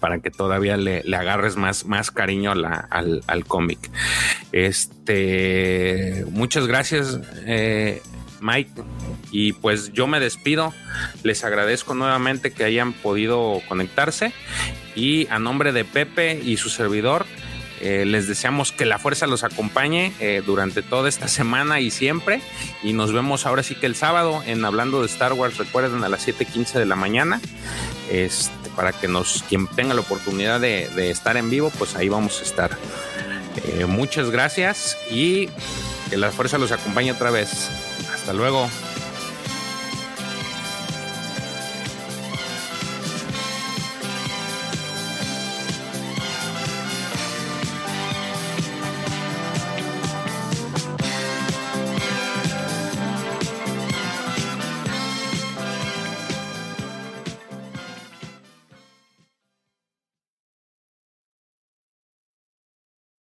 para 0.01 0.21
que 0.21 0.31
todavía 0.31 0.77
le, 0.77 1.03
agarres 1.15 1.57
más, 1.57 1.85
más 1.85 2.11
cariño 2.11 2.53
al, 2.53 3.23
al 3.27 3.45
cómic. 3.47 3.91
Este, 4.53 6.25
muchas 6.31 6.67
gracias, 6.67 7.21
eh, 7.47 8.01
Mike. 8.41 8.83
Y 9.31 9.53
pues 9.53 9.93
yo 9.93 10.07
me 10.07 10.21
despido. 10.21 10.73
Les 11.23 11.45
agradezco 11.45 11.95
nuevamente 11.95 12.53
que 12.53 12.65
hayan 12.65 12.93
podido 12.93 13.61
conectarse. 13.69 14.33
Y 14.95 15.27
a 15.29 15.39
nombre 15.39 15.73
de 15.73 15.85
Pepe 15.85 16.41
y 16.43 16.57
su 16.57 16.71
servidor, 16.71 17.27
eh, 17.81 18.05
les 18.05 18.27
deseamos 18.27 18.73
que 18.73 18.85
la 18.85 18.99
fuerza 18.99 19.27
los 19.27 19.45
acompañe 19.45 20.13
eh, 20.19 20.43
durante 20.45 20.83
toda 20.83 21.09
esta 21.09 21.29
semana 21.29 21.81
y 21.81 21.91
siempre. 21.91 22.41
Y 22.83 22.93
nos 22.93 23.13
vemos 23.13 23.47
ahora 23.47 23.63
sí 23.63 23.75
que 23.75 23.87
el 23.87 23.95
sábado 23.95 24.43
en 24.47 24.65
Hablando 24.65 25.01
de 25.01 25.07
Star 25.07 25.33
Wars. 25.33 25.59
Recuerden 25.59 26.03
a 26.05 26.09
las 26.09 26.27
7:15 26.27 26.79
de 26.79 26.87
la 26.87 26.97
mañana. 26.97 27.41
Este, 28.11 28.53
para 28.79 28.93
que 28.93 29.09
nos, 29.09 29.43
quien 29.49 29.67
tenga 29.67 29.93
la 29.93 30.01
oportunidad 30.01 30.61
de, 30.61 31.11
estar 31.11 31.37
en 31.37 31.51
vivo, 31.51 31.73
pues 31.79 31.97
ahí 31.97 32.09
vamos 32.09 32.41
a 32.41 32.45
estar. 32.45 32.71
Eh, 33.65 33.87
muchas 33.87 34.31
gracias 34.31 34.97
y 35.11 35.49
que 36.09 36.17
la 36.17 36.31
fuerza 36.31 36.59
los 36.59 36.71
acompañe 36.71 37.11
otra 37.11 37.33
vez. 37.33 37.71
Hasta 38.29 38.37
luego. 38.37 38.69